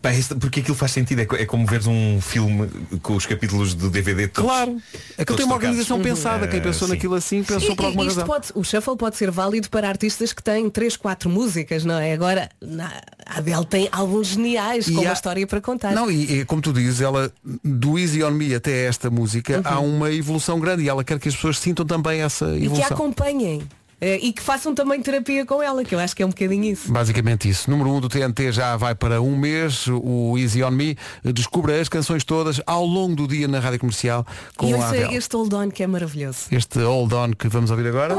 pá, 0.00 0.10
porque 0.40 0.60
aquilo 0.60 0.76
faz 0.76 0.92
sentido. 0.92 1.20
É, 1.20 1.26
é 1.42 1.46
como 1.46 1.66
veres 1.66 1.86
um 1.86 2.20
filme 2.20 2.68
com 3.02 3.14
os 3.16 3.26
capítulos 3.26 3.51
do 3.74 3.90
DVD 3.90 4.28
todos. 4.28 4.50
Claro. 4.50 4.76
Aquilo 5.18 5.36
tem 5.36 5.46
uma 5.46 5.54
organização 5.54 6.00
pensada. 6.00 6.48
Quem 6.48 6.60
pensou 6.60 6.88
sim. 6.88 6.94
naquilo 6.94 7.14
assim 7.14 7.42
pensou 7.42 7.72
E- 7.72 7.76
por 7.76 7.84
alguma 7.86 8.04
razão. 8.04 8.26
pode- 8.26 8.48
o 8.54 8.64
shuffle 8.64 8.96
pode 8.96 9.16
ser 9.16 9.30
válido 9.30 9.68
para 9.70 9.88
artistas 9.88 10.32
que 10.32 10.42
têm 10.42 10.68
3, 10.70 10.96
4 10.96 11.28
músicas, 11.30 11.84
não 11.84 11.98
é? 11.98 12.12
Agora, 12.12 12.48
na, 12.60 12.92
a 13.26 13.38
Adele 13.38 13.64
tem 13.66 13.88
álbuns 13.92 14.28
geniais 14.28 14.88
E 14.88 14.94
com 14.94 15.00
uma 15.02 15.12
história 15.12 15.46
para 15.46 15.60
contar. 15.60 15.92
Não, 15.94 16.10
e, 16.10 16.40
e 16.40 16.44
como 16.44 16.60
tu 16.62 16.72
dizes, 16.72 17.00
ela 17.00 17.32
do 17.64 17.98
Easy 17.98 18.22
On 18.24 18.30
Me 18.30 18.54
até 18.54 18.84
esta 18.86 19.10
música 19.10 19.56
Uhum. 19.58 19.62
há 19.64 19.80
uma 19.80 20.10
evolução 20.12 20.58
grande 20.58 20.82
e 20.84 20.88
ela 20.88 21.04
quer 21.04 21.18
que 21.18 21.28
as 21.28 21.34
pessoas 21.34 21.58
sintam 21.58 21.84
também 21.86 22.20
essa 22.22 22.46
e 22.46 22.60
que 22.60 22.62
a 22.62 22.66
evolução. 22.66 22.92
acompanhem. 22.96 23.62
Eh, 24.02 24.18
E 24.20 24.32
que 24.32 24.42
façam 24.42 24.74
também 24.74 25.00
terapia 25.00 25.46
com 25.46 25.62
ela, 25.62 25.84
que 25.84 25.94
eu 25.94 25.98
acho 26.00 26.14
que 26.16 26.22
é 26.22 26.26
um 26.26 26.30
bocadinho 26.30 26.64
isso. 26.64 26.92
Basicamente 26.92 27.48
isso. 27.48 27.70
Número 27.70 27.88
1 27.90 27.96
um 27.96 28.00
do 28.00 28.08
TNT 28.08 28.50
já 28.50 28.76
vai 28.76 28.94
para 28.96 29.22
um 29.22 29.36
mês, 29.36 29.86
o 29.86 30.36
Easy 30.36 30.62
On 30.64 30.70
Me. 30.72 30.96
Descubra 31.24 31.80
as 31.80 31.88
canções 31.88 32.24
todas 32.24 32.60
ao 32.66 32.84
longo 32.84 33.14
do 33.14 33.28
dia 33.28 33.46
na 33.46 33.60
Rádio 33.60 33.78
Comercial 33.78 34.26
com 34.56 34.68
e 34.68 34.74
a 34.74 34.88
Adele. 34.88 35.14
este 35.16 35.36
Hold 35.36 35.52
On 35.54 35.70
que 35.70 35.82
é 35.82 35.86
maravilhoso. 35.86 36.38
Este 36.50 36.80
Hold 36.80 37.12
On 37.12 37.30
que 37.32 37.46
vamos 37.48 37.70
ouvir 37.70 37.86
agora. 37.86 38.16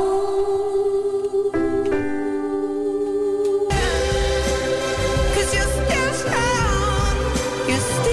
Cause 5.36 5.54
you're 5.54 5.68
still 5.68 6.14
strong. 6.14 7.16
You're 7.68 7.80
still 7.80 8.13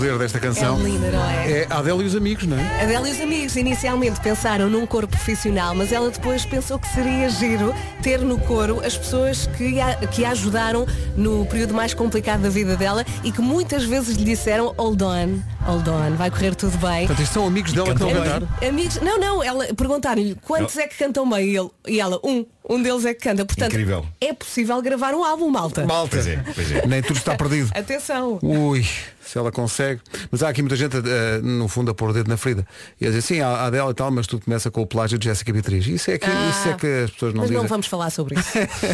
Poder 0.00 0.16
desta 0.16 0.40
canção. 0.40 0.80
É 0.80 0.82
linda, 0.82 1.10
não 1.10 1.30
é? 1.30 1.52
É 1.52 1.66
a 1.68 1.78
Adele 1.78 2.04
e 2.04 2.06
os 2.06 2.16
amigos, 2.16 2.46
não 2.46 2.58
é? 2.58 2.84
Adele 2.84 3.10
e 3.10 3.12
os 3.12 3.20
amigos 3.20 3.54
inicialmente 3.54 4.18
pensaram 4.18 4.70
num 4.70 4.86
coro 4.86 5.06
profissional, 5.06 5.74
mas 5.74 5.92
ela 5.92 6.10
depois 6.10 6.42
pensou 6.46 6.78
que 6.78 6.88
seria 6.88 7.28
giro 7.28 7.74
ter 8.02 8.20
no 8.20 8.38
coro 8.38 8.80
as 8.82 8.96
pessoas 8.96 9.46
que 9.58 9.78
a, 9.78 9.96
que 9.96 10.24
a 10.24 10.30
ajudaram 10.30 10.86
no 11.14 11.44
período 11.44 11.74
mais 11.74 11.92
complicado 11.92 12.40
da 12.40 12.48
vida 12.48 12.78
dela 12.78 13.04
e 13.22 13.30
que 13.30 13.42
muitas 13.42 13.84
vezes 13.84 14.16
lhe 14.16 14.24
disseram 14.24 14.74
hold 14.78 15.02
on, 15.02 15.38
hold 15.66 15.86
on, 15.86 16.16
vai 16.16 16.30
correr 16.30 16.54
tudo 16.54 16.78
bem. 16.78 17.06
Portanto, 17.06 17.22
isto 17.22 17.34
são 17.34 17.46
amigos 17.46 17.74
dela 17.74 17.88
que 17.88 17.92
estão 17.92 18.08
a 18.08 18.12
cantar. 18.14 18.66
Amigos, 18.66 18.98
não, 19.02 19.20
não, 19.20 19.44
ela 19.44 19.66
perguntaram-lhe 19.74 20.34
quantos 20.46 20.78
é 20.78 20.86
que 20.86 20.96
cantam 20.96 21.28
bem 21.28 21.44
e, 21.44 21.58
ele, 21.58 21.68
e 21.86 22.00
ela, 22.00 22.18
um, 22.24 22.46
um 22.70 22.80
deles 22.80 23.04
é 23.04 23.12
que 23.12 23.20
canta. 23.20 23.44
Portanto, 23.44 23.72
Incrível. 23.72 24.06
é 24.20 24.32
possível 24.32 24.80
gravar 24.80 25.12
um 25.14 25.24
álbum, 25.24 25.50
malta. 25.50 25.84
Malta. 25.84 26.16
Pois 26.16 26.26
é, 26.26 26.36
pois 26.54 26.72
é. 26.72 26.86
Nem 26.86 27.02
tudo 27.02 27.16
está 27.16 27.34
perdido. 27.36 27.68
Atenção. 27.74 28.38
Ui, 28.40 28.86
se 29.20 29.36
ela 29.36 29.50
consegue. 29.50 30.00
Mas 30.30 30.42
há 30.42 30.48
aqui 30.48 30.62
muita 30.62 30.76
gente, 30.76 30.96
eh, 30.96 31.40
no 31.42 31.66
fundo, 31.68 31.90
a 31.90 31.94
pôr 31.94 32.10
o 32.10 32.12
dedo 32.12 32.28
na 32.28 32.36
ferida. 32.36 32.64
E 33.00 33.04
a 33.06 33.08
dizer, 33.08 33.22
sim, 33.22 33.40
a 33.40 33.64
Adele 33.66 33.90
e 33.90 33.94
tal, 33.94 34.10
mas 34.12 34.26
tudo 34.26 34.44
começa 34.44 34.70
com 34.70 34.82
o 34.82 34.86
plágio 34.86 35.18
de 35.18 35.24
Jéssica 35.26 35.52
Beatriz. 35.52 35.86
Isso 35.86 36.10
é 36.12 36.18
que, 36.18 36.26
Ah, 36.26 36.50
isso 36.50 36.68
é 36.68 36.74
que 36.74 36.86
as 37.04 37.10
pessoas 37.10 37.34
não 37.34 37.40
mas 37.42 37.50
dizem. 37.50 37.62
não 37.62 37.68
vamos 37.68 37.86
falar 37.88 38.10
sobre 38.10 38.38
isso. 38.38 38.50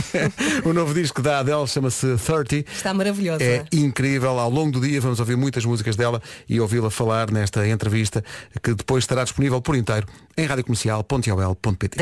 o 0.64 0.72
novo 0.72 0.94
disco 0.94 1.20
da 1.20 1.40
Adele 1.40 1.66
chama-se 1.66 2.16
30. 2.16 2.70
Está 2.70 2.94
maravilhoso. 2.94 3.42
É 3.42 3.64
incrível, 3.72 4.38
ao 4.38 4.50
longo 4.50 4.72
do 4.72 4.80
dia 4.80 5.00
vamos 5.00 5.20
ouvir 5.20 5.36
muitas 5.36 5.64
músicas 5.64 5.96
dela 5.96 6.22
e 6.48 6.58
ouvi-la 6.60 6.90
falar 6.90 7.30
nesta 7.30 7.66
entrevista 7.68 8.24
que 8.62 8.74
depois 8.74 9.04
estará 9.04 9.22
disponível 9.22 9.60
por 9.60 9.76
inteiro 9.76 10.06
em 10.36 10.46
radiocomercial.ol.pt 10.46 11.96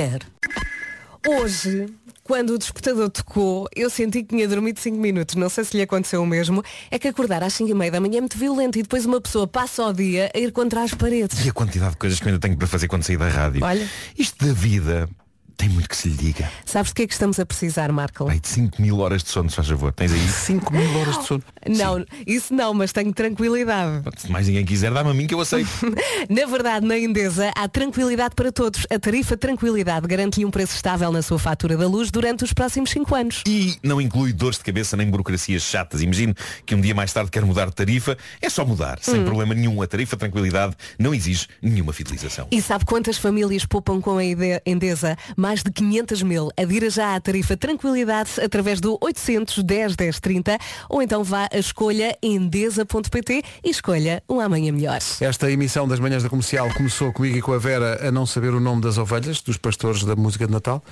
Hoje, 1.26 1.86
quando 2.22 2.50
o 2.50 2.58
despertador 2.58 3.08
tocou, 3.08 3.66
eu 3.74 3.88
senti 3.88 4.22
que 4.22 4.28
tinha 4.28 4.46
dormido 4.46 4.78
5 4.78 4.96
minutos. 4.96 5.34
Não 5.36 5.48
sei 5.48 5.64
se 5.64 5.74
lhe 5.74 5.82
aconteceu 5.82 6.22
o 6.22 6.26
mesmo. 6.26 6.62
É 6.90 6.98
que 6.98 7.08
acordar 7.08 7.42
às 7.42 7.54
5 7.54 7.70
e 7.70 7.74
meia 7.74 7.90
da 7.90 8.00
manhã 8.00 8.18
é 8.18 8.20
muito 8.20 8.36
violento 8.36 8.78
e 8.78 8.82
depois 8.82 9.06
uma 9.06 9.20
pessoa 9.20 9.46
passa 9.46 9.84
o 9.84 9.92
dia 9.92 10.30
a 10.34 10.38
ir 10.38 10.52
contra 10.52 10.82
as 10.82 10.92
paredes. 10.92 11.44
E 11.44 11.48
a 11.48 11.52
quantidade 11.52 11.92
de 11.92 11.96
coisas 11.96 12.20
que 12.20 12.26
eu 12.26 12.28
ainda 12.28 12.40
tenho 12.40 12.58
para 12.58 12.66
fazer 12.66 12.88
quando 12.88 13.04
sair 13.04 13.16
da 13.16 13.28
rádio. 13.28 13.64
Olha. 13.64 13.88
Isto 14.18 14.44
da 14.44 14.52
vida 14.52 15.08
tem 15.56 15.68
muito 15.68 15.88
que 15.88 15.96
se 15.96 16.08
lhe 16.08 16.16
diga. 16.16 16.50
Sabes 16.64 16.88
de 16.90 16.94
que 16.94 17.02
é 17.02 17.06
que 17.06 17.12
estamos 17.12 17.38
a 17.38 17.46
precisar, 17.46 17.90
Marco? 17.92 18.26
Pai, 18.26 18.40
de 18.40 18.48
5 18.48 18.80
mil 18.80 18.98
horas 19.00 19.22
de 19.22 19.30
sono, 19.30 19.48
se 19.50 19.56
faz 19.56 19.68
favor. 19.68 19.92
Tens 19.92 20.12
aí? 20.12 20.18
5 20.28 20.72
mil 20.72 20.98
horas 21.00 21.18
de 21.18 21.24
sono. 21.26 21.42
Não, 21.68 22.04
isso 22.26 22.52
não, 22.54 22.74
mas 22.74 22.92
tenho 22.92 23.12
tranquilidade. 23.12 24.02
Se 24.16 24.30
mais 24.30 24.46
ninguém 24.48 24.64
quiser, 24.64 24.92
dá-me 24.92 25.10
a 25.10 25.14
mim 25.14 25.26
que 25.26 25.34
eu 25.34 25.40
aceito. 25.40 25.68
Na 26.28 26.46
verdade, 26.46 26.86
na 26.86 26.98
Endesa 26.98 27.50
há 27.56 27.68
tranquilidade 27.68 28.34
para 28.34 28.50
todos. 28.52 28.86
A 28.90 28.98
tarifa 28.98 29.36
Tranquilidade 29.36 30.06
garante-lhe 30.06 30.44
um 30.44 30.50
preço 30.50 30.74
estável 30.74 31.10
na 31.12 31.20
sua 31.22 31.38
fatura 31.38 31.76
da 31.76 31.86
luz 31.86 32.10
durante 32.10 32.44
os 32.44 32.52
próximos 32.52 32.90
5 32.90 33.14
anos. 33.14 33.42
E 33.46 33.76
não 33.82 34.00
inclui 34.00 34.32
dores 34.32 34.58
de 34.58 34.64
cabeça 34.64 34.96
nem 34.96 35.08
burocracias 35.10 35.62
chatas. 35.62 36.02
Imagine 36.02 36.34
que 36.64 36.74
um 36.74 36.80
dia 36.80 36.94
mais 36.94 37.12
tarde 37.12 37.30
quer 37.30 37.44
mudar 37.44 37.66
de 37.66 37.72
tarifa. 37.74 38.16
É 38.40 38.48
só 38.48 38.64
mudar, 38.64 38.98
sem 39.00 39.20
Hum. 39.20 39.24
problema 39.24 39.54
nenhum. 39.54 39.80
A 39.82 39.86
tarifa 39.86 40.16
Tranquilidade 40.16 40.74
não 40.98 41.14
exige 41.14 41.46
nenhuma 41.62 41.92
fidelização. 41.92 42.48
E 42.50 42.60
sabe 42.62 42.84
quantas 42.84 43.16
famílias 43.18 43.64
poupam 43.66 44.00
com 44.00 44.18
a 44.18 44.24
Endesa? 44.24 45.16
Mais 45.44 45.62
de 45.62 45.70
500 45.70 46.22
mil. 46.22 46.48
Adira 46.56 46.88
já 46.88 47.14
à 47.14 47.20
tarifa 47.20 47.54
Tranquilidade 47.54 48.30
através 48.42 48.80
do 48.80 48.96
810 48.98 49.94
1030 49.94 50.56
ou 50.88 51.02
então 51.02 51.22
vá 51.22 51.46
a 51.52 51.58
escolha 51.58 52.16
endesa.pt 52.22 53.42
e 53.62 53.68
escolha 53.68 54.22
um 54.26 54.40
amanhã 54.40 54.72
melhor. 54.72 55.00
Esta 55.20 55.50
emissão 55.50 55.86
das 55.86 56.00
manhãs 56.00 56.22
da 56.22 56.30
comercial 56.30 56.72
começou 56.72 57.12
comigo 57.12 57.36
e 57.36 57.42
com 57.42 57.52
a 57.52 57.58
Vera 57.58 58.08
a 58.08 58.10
não 58.10 58.24
saber 58.24 58.54
o 58.54 58.58
nome 58.58 58.80
das 58.80 58.96
ovelhas, 58.96 59.42
dos 59.42 59.58
pastores 59.58 60.02
da 60.02 60.16
música 60.16 60.46
de 60.46 60.52
Natal. 60.54 60.82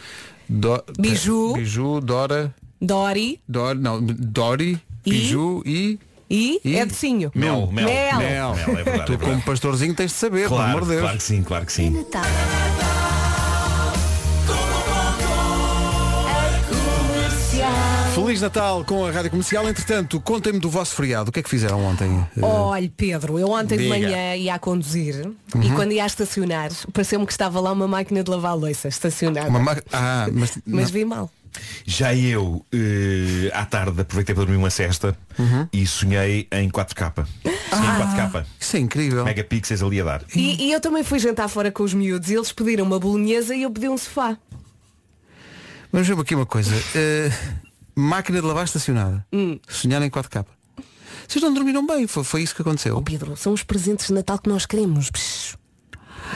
Do... 0.46 0.84
Biju. 0.98 1.54
Biju, 1.54 2.02
Dora. 2.02 2.54
Dori 2.78 3.40
Dor, 3.48 3.74
não, 3.74 4.02
Dori, 4.04 4.78
E? 5.06 5.10
Biju 5.10 5.62
e. 5.64 5.98
e, 6.28 6.60
Edinho. 6.62 7.32
Mel, 7.34 7.68
mel, 7.72 7.86
Mel. 7.86 8.18
Mel, 8.18 8.54
é 8.54 8.82
verdade, 8.82 9.06
tu 9.06 9.12
é 9.14 9.16
como 9.16 9.40
pastorzinho 9.40 9.94
tens 9.94 10.10
de 10.10 10.18
saber, 10.18 10.42
pelo 10.42 10.56
Claro, 10.56 10.70
amor 10.72 10.82
de 10.82 10.88
Deus. 10.88 11.00
claro 11.00 11.16
que 11.16 11.24
sim, 11.24 11.42
claro 11.42 11.64
que 11.64 11.72
sim. 11.72 11.88
Natal. 11.88 12.91
Feliz 18.24 18.40
Natal 18.40 18.84
com 18.84 19.04
a 19.04 19.10
Rádio 19.10 19.30
Comercial. 19.30 19.68
Entretanto, 19.68 20.20
contem-me 20.20 20.58
do 20.58 20.70
vosso 20.70 20.94
feriado. 20.94 21.30
O 21.30 21.32
que 21.32 21.40
é 21.40 21.42
que 21.42 21.50
fizeram 21.50 21.84
ontem? 21.84 22.24
Eh, 22.36 22.40
Olha, 22.40 22.92
Pedro, 22.96 23.38
eu 23.38 23.48
ontem 23.50 23.76
de 23.76 23.84
Diga. 23.84 23.94
manhã 23.98 24.36
ia 24.36 24.54
a 24.54 24.58
conduzir 24.58 25.26
e 25.54 25.58
Uhum. 25.58 25.74
quando 25.74 25.92
ia 25.92 26.04
a 26.04 26.06
estacionar, 26.06 26.70
pareceu-me 26.92 27.26
que 27.26 27.32
estava 27.32 27.60
lá 27.60 27.72
uma 27.72 27.88
máquina 27.88 28.22
de 28.22 28.30
lavar 28.30 28.56
louça 28.56 28.88
estacionada. 28.88 29.48
uma 29.48 29.58
ma- 29.58 29.76
Ah, 29.92 30.28
mas, 30.32 30.58
Mas 30.66 30.90
vi 30.90 31.04
mal. 31.04 31.30
Já 31.84 32.14
eu, 32.14 32.64
eh, 32.72 33.50
à 33.52 33.66
tarde, 33.66 34.00
aproveitei 34.00 34.34
para 34.34 34.44
dormir 34.44 34.56
uma 34.56 34.70
cesta 34.70 35.16
Uhum. 35.38 35.68
e 35.72 35.86
sonhei 35.86 36.48
em 36.50 36.70
4K. 36.70 37.26
Sonhei 37.70 37.90
em 37.90 37.96
4K. 37.98 38.46
Isso 38.58 38.76
é 38.76 38.80
incrível. 38.80 39.24
Megapixels 39.24 39.82
ali 39.82 40.00
a 40.00 40.04
dar. 40.04 40.22
E, 40.34 40.68
e 40.68 40.72
eu 40.72 40.80
também 40.80 41.02
fui 41.04 41.18
jantar 41.18 41.48
fora 41.48 41.70
com 41.70 41.82
os 41.82 41.92
miúdos 41.92 42.30
e 42.30 42.34
eles 42.34 42.52
pediram 42.52 42.84
uma 42.86 42.98
bolonhesa 42.98 43.54
e 43.54 43.64
eu 43.64 43.70
pedi 43.70 43.88
um 43.88 43.98
sofá. 43.98 44.38
Vamos 45.92 46.08
ver 46.08 46.18
aqui 46.18 46.34
uma 46.34 46.46
coisa. 46.46 46.72
Eh, 46.94 47.30
máquina 47.94 48.40
de 48.40 48.46
lavar 48.46 48.64
estacionada. 48.64 49.26
Hum. 49.32 49.58
Sonhar 49.68 50.02
em 50.02 50.10
4K. 50.10 50.44
Vocês 51.28 51.42
não 51.42 51.54
dormiram 51.54 51.86
bem, 51.86 52.06
foi, 52.06 52.24
foi 52.24 52.42
isso 52.42 52.54
que 52.54 52.62
aconteceu. 52.62 53.00
Pedro, 53.02 53.36
são 53.36 53.52
os 53.52 53.62
presentes 53.62 54.08
de 54.08 54.12
Natal 54.12 54.38
que 54.38 54.48
nós 54.48 54.66
queremos. 54.66 55.10
Psh. 55.10 55.56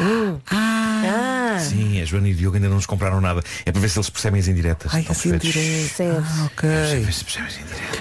Hum. 0.01 0.39
Ah. 0.51 1.59
Sim, 1.61 2.01
a 2.01 2.05
Joana 2.05 2.29
e 2.29 2.33
o 2.33 2.35
Diogo 2.35 2.57
ainda 2.57 2.69
não 2.69 2.77
nos 2.77 2.87
compraram 2.87 3.21
nada. 3.21 3.43
É 3.65 3.73
para 3.73 3.81
ver 3.81 3.89
se 3.89 3.99
eles 3.99 4.11
percebem 4.11 4.41
as 4.41 4.49
indiretas. 4.49 4.93
Ai, 4.95 5.01
Estão 5.01 5.13
assim. 5.13 5.31
Ah, 5.33 6.45
ok. 6.47 6.69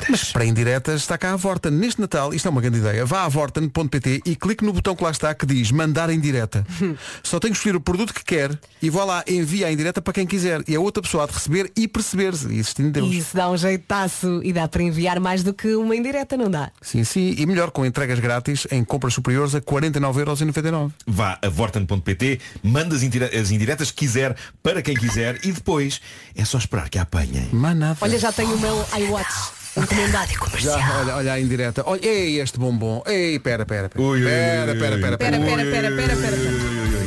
Mas 0.09 0.31
para 0.31 0.45
indiretas 0.45 1.01
está 1.01 1.17
cá 1.17 1.33
a 1.33 1.35
Vorten. 1.35 1.71
Neste 1.71 2.01
Natal, 2.01 2.33
isto 2.33 2.47
é 2.47 2.51
uma 2.51 2.61
grande 2.61 2.79
ideia. 2.79 3.05
Vá 3.05 3.23
a 3.23 3.29
vorten.pt 3.29 4.21
e 4.25 4.35
clique 4.35 4.63
no 4.63 4.73
botão 4.73 4.95
que 4.95 5.03
lá 5.03 5.11
está 5.11 5.33
que 5.33 5.45
diz 5.45 5.71
mandar 5.71 6.09
em 6.09 6.19
direta. 6.19 6.65
Só 7.23 7.39
tem 7.39 7.51
que 7.51 7.57
escolher 7.57 7.75
o 7.75 7.81
produto 7.81 8.13
que 8.13 8.23
quer 8.23 8.57
e 8.81 8.89
vá 8.89 9.03
lá, 9.03 9.23
envia 9.27 9.67
a 9.67 9.71
indireta 9.71 10.01
para 10.01 10.13
quem 10.13 10.25
quiser. 10.25 10.61
E 10.67 10.75
a 10.75 10.79
outra 10.79 11.01
pessoa 11.01 11.23
há 11.23 11.27
de 11.27 11.33
receber 11.33 11.71
e 11.75 11.87
perceber-se. 11.87 12.47
E 12.47 12.59
existindo 12.59 12.91
Deus. 12.91 13.13
Isso 13.13 13.35
dá 13.35 13.49
um 13.49 13.57
jeitaço 13.57 14.41
e 14.43 14.51
dá 14.53 14.67
para 14.67 14.83
enviar 14.83 15.19
mais 15.19 15.43
do 15.43 15.53
que 15.53 15.75
uma 15.75 15.95
indireta, 15.95 16.35
não 16.37 16.49
dá? 16.49 16.71
Sim, 16.81 17.03
sim. 17.03 17.35
E 17.37 17.45
melhor 17.45 17.71
com 17.71 17.85
entregas 17.85 18.19
grátis 18.19 18.67
em 18.71 18.83
compras 18.83 19.13
superiores 19.13 19.55
a 19.55 19.61
49,99€. 19.61 20.91
Vá 21.07 21.39
a 21.41 21.49
vorten.pt, 21.85 22.39
manda 22.63 22.95
as, 22.95 23.03
indire- 23.03 23.35
as 23.37 23.51
indiretas 23.51 23.91
que 23.91 23.97
quiser, 23.97 24.35
para 24.63 24.81
quem 24.81 24.95
quiser, 24.95 25.39
e 25.43 25.51
depois 25.51 26.01
é 26.35 26.43
só 26.45 26.57
esperar 26.57 26.89
que 26.89 26.97
a 26.97 27.03
apanhem. 27.03 27.49
Mas 27.51 27.75
nada. 27.77 27.97
Olha, 28.01 28.17
já 28.19 28.31
tenho 28.31 28.55
o 28.55 28.59
meu 28.59 28.85
iWatch 28.97 29.51
encomendado. 29.77 30.31
Já, 30.57 30.99
olha, 31.01 31.15
olha 31.17 31.33
a 31.33 31.39
indireta. 31.39 31.83
Olha, 31.85 31.99
ei, 32.05 32.39
este 32.39 32.57
bombom. 32.57 33.03
Ei, 33.05 33.37
pera, 33.39 33.65
pera, 33.65 33.89
pera. 33.89 34.03
Ui, 34.03 34.21
Pera, 34.23 34.71
ui, 34.71 34.79
pera, 34.79 34.97
pera. 34.97 35.17
Pera, 35.17 35.37
pera. 35.39 35.45
pera, 35.45 35.63
pera, 35.65 35.91
pera, 35.95 36.15
pera, 36.15 36.37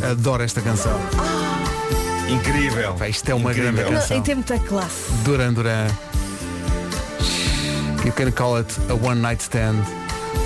pera. 0.01 0.11
Adoro 0.13 0.43
esta 0.43 0.61
canção. 0.61 0.99
Incrível. 2.29 2.95
Pá, 2.95 3.09
isto 3.09 3.29
é 3.31 3.35
uma 3.35 3.51
Incrível. 3.53 3.73
grande 3.73 3.91
Não, 3.91 4.01
canção. 4.01 4.19
e 4.19 4.23
tem 4.23 4.35
muita 4.35 4.59
classe. 4.59 5.11
Duran 5.25 5.53
Duran. 5.55 5.87
You 8.05 8.13
can 8.13 8.31
call 8.33 8.59
it 8.59 8.71
a 8.91 8.95
one 8.95 9.21
night 9.21 9.43
stand. 9.43 9.79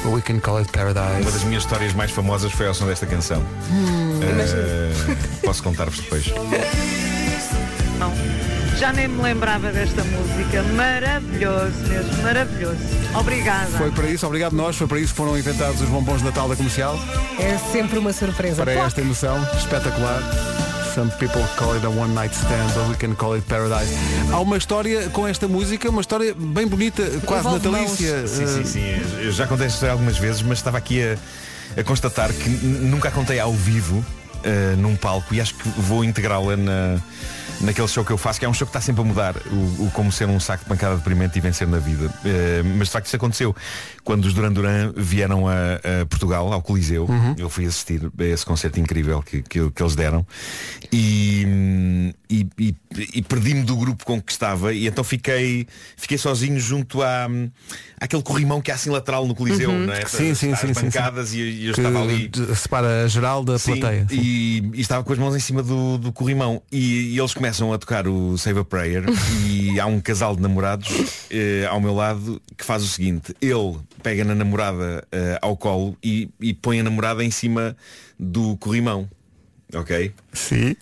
We 0.04 0.20
can 0.20 0.40
call 0.40 0.58
it 0.58 0.70
paradise. 0.72 1.22
Uma 1.22 1.30
das 1.30 1.44
minhas 1.44 1.62
histórias 1.62 1.92
mais 1.92 2.10
famosas 2.10 2.52
foi 2.52 2.66
ao 2.66 2.74
som 2.74 2.86
desta 2.86 3.06
canção. 3.06 3.42
Hum. 3.70 4.20
Eh, 4.22 4.92
posso 5.44 5.62
contar-vos 5.62 5.98
depois. 6.00 6.26
Não. 7.98 8.12
Já 8.78 8.92
nem 8.92 9.06
me 9.06 9.22
lembrava 9.22 9.70
desta 9.70 10.02
música. 10.02 10.62
Maravilhoso 10.74 11.76
mesmo, 11.88 12.22
maravilhoso. 12.22 12.78
Obrigada. 13.14 13.78
Foi 13.78 13.92
para 13.92 14.08
isso, 14.08 14.26
obrigado 14.26 14.54
nós, 14.54 14.76
foi 14.76 14.88
para 14.88 14.98
isso 14.98 15.12
que 15.12 15.16
foram 15.16 15.38
inventados 15.38 15.80
os 15.80 15.88
bombons 15.88 16.18
de 16.18 16.24
Natal 16.24 16.48
da 16.48 16.56
Comercial. 16.56 16.98
É 17.38 17.56
sempre 17.70 17.98
uma 17.98 18.12
surpresa. 18.12 18.64
Para 18.64 18.72
esta 18.72 19.00
emoção 19.00 19.40
espetacular. 19.56 20.51
Some 20.94 21.10
people 21.18 21.42
call 21.56 21.74
it 21.74 21.84
a 21.86 21.88
one 21.90 22.12
night 22.14 22.34
stand, 22.34 22.76
or 22.78 22.88
we 22.90 22.94
can 22.96 23.14
call 23.14 23.34
it 23.34 23.46
paradise. 23.48 23.90
Há 24.30 24.38
uma 24.40 24.58
história 24.58 25.08
com 25.10 25.26
esta 25.26 25.48
música, 25.48 25.88
uma 25.88 26.02
história 26.02 26.34
bem 26.34 26.66
bonita, 26.66 27.02
quase 27.24 27.46
Envolve 27.48 27.66
natalícia. 27.68 28.26
Sim, 28.28 28.44
Eh, 28.44 28.46
sim, 28.46 28.64
sim. 28.64 29.20
Eu 29.24 29.32
já 29.32 29.46
contei 29.46 29.66
esta 29.66 29.76
história 29.76 29.92
algumas 29.92 30.18
vezes, 30.18 30.42
mas 30.42 30.58
estava 30.58 30.76
aqui 30.76 31.02
a, 31.02 31.16
a 31.80 31.82
constatar 31.82 32.30
que 32.32 32.48
nunca 32.50 33.08
a 33.08 33.10
contei 33.10 33.40
ao 33.40 33.52
vivo 33.54 34.04
eh, 34.44 34.74
num 34.76 34.96
palco 34.96 35.34
e 35.34 35.40
acho 35.40 35.54
que 35.54 35.68
vou 35.80 36.04
integrá-la 36.04 36.56
na, 36.56 36.98
naquele 37.60 37.86
show 37.88 38.04
que 38.04 38.10
eu 38.12 38.18
faço, 38.18 38.38
que 38.40 38.44
é 38.44 38.48
um 38.48 38.54
show 38.54 38.66
que 38.66 38.70
está 38.70 38.80
sempre 38.80 39.02
a 39.02 39.04
mudar, 39.04 39.34
o, 39.50 39.84
o 39.86 39.90
como 39.92 40.10
ser 40.10 40.28
um 40.28 40.40
saco 40.40 40.64
de 40.64 40.68
pancada 40.68 40.96
deprimente 40.96 41.38
e 41.38 41.40
vencer 41.40 41.66
na 41.68 41.78
vida. 41.78 42.12
Eh, 42.24 42.62
mas 42.76 42.88
de 42.88 42.92
facto 42.92 43.06
isso 43.06 43.16
aconteceu 43.16 43.54
quando 44.04 44.24
os 44.24 44.34
Duran 44.34 44.52
Duran 44.52 44.92
vieram 44.96 45.46
a, 45.48 45.52
a 46.02 46.06
Portugal, 46.06 46.52
ao 46.52 46.60
Coliseu. 46.62 47.08
Eu 47.38 47.48
fui 47.48 47.66
assistir 47.66 48.10
a 48.18 48.24
esse 48.24 48.44
concerto 48.44 48.80
incrível 48.80 49.22
que, 49.22 49.42
que, 49.42 49.70
que 49.70 49.82
eles 49.82 49.94
deram 49.94 50.26
e, 50.90 52.12
e, 52.28 52.46
e- 52.58 52.74
e 53.14 53.22
perdi-me 53.22 53.62
do 53.62 53.76
grupo 53.76 54.04
com 54.04 54.20
que 54.20 54.30
estava 54.32 54.72
e 54.74 54.86
então 54.86 55.02
fiquei, 55.02 55.66
fiquei 55.96 56.18
sozinho 56.18 56.58
junto 56.60 57.00
à, 57.02 57.26
àquele 58.00 58.22
corrimão 58.22 58.60
que 58.60 58.70
há 58.70 58.74
assim 58.74 58.90
lateral 58.90 59.26
no 59.26 59.34
Coliseu, 59.34 59.70
Uhum. 59.70 59.86
não 59.86 59.94
é? 59.94 60.04
Sim, 60.06 60.34
sim, 60.34 60.52
As 60.52 60.58
sim, 60.60 60.66
sim, 60.68 60.74
sim. 60.74 60.82
bancadas 60.86 61.32
E, 61.32 61.38
e 61.38 61.66
eu 61.66 61.70
estava 61.72 62.02
ali. 62.02 62.30
separa 62.54 63.04
a 63.04 63.08
geral 63.08 63.42
da 63.44 63.58
Sim, 63.58 63.76
plateia. 63.78 64.06
Sim. 64.08 64.16
E, 64.32 64.62
e 64.72 64.80
estava 64.80 65.04
com 65.04 65.12
as 65.12 65.18
mãos 65.18 65.36
em 65.36 65.38
cima 65.38 65.62
do, 65.62 65.98
do 65.98 66.10
corrimão 66.10 66.62
e, 66.72 67.14
e 67.14 67.18
eles 67.18 67.34
começam 67.34 67.70
a 67.70 67.76
tocar 67.76 68.08
o 68.08 68.38
Save 68.38 68.60
a 68.60 68.64
Prayer 68.64 69.04
e 69.46 69.78
há 69.78 69.84
um 69.84 70.00
casal 70.00 70.34
de 70.34 70.40
namorados 70.40 70.88
eh, 71.30 71.66
ao 71.68 71.78
meu 71.82 71.94
lado 71.94 72.40
que 72.56 72.64
faz 72.64 72.82
o 72.82 72.88
seguinte, 72.88 73.36
ele 73.42 73.78
pega 74.02 74.24
na 74.24 74.34
namorada 74.34 75.06
eh, 75.12 75.38
ao 75.42 75.54
colo 75.54 75.98
e, 76.02 76.30
e 76.40 76.54
põe 76.54 76.80
a 76.80 76.82
namorada 76.82 77.22
em 77.22 77.30
cima 77.30 77.76
do 78.18 78.56
corrimão. 78.56 79.06
Ok? 79.74 80.14
Sim. 80.32 80.76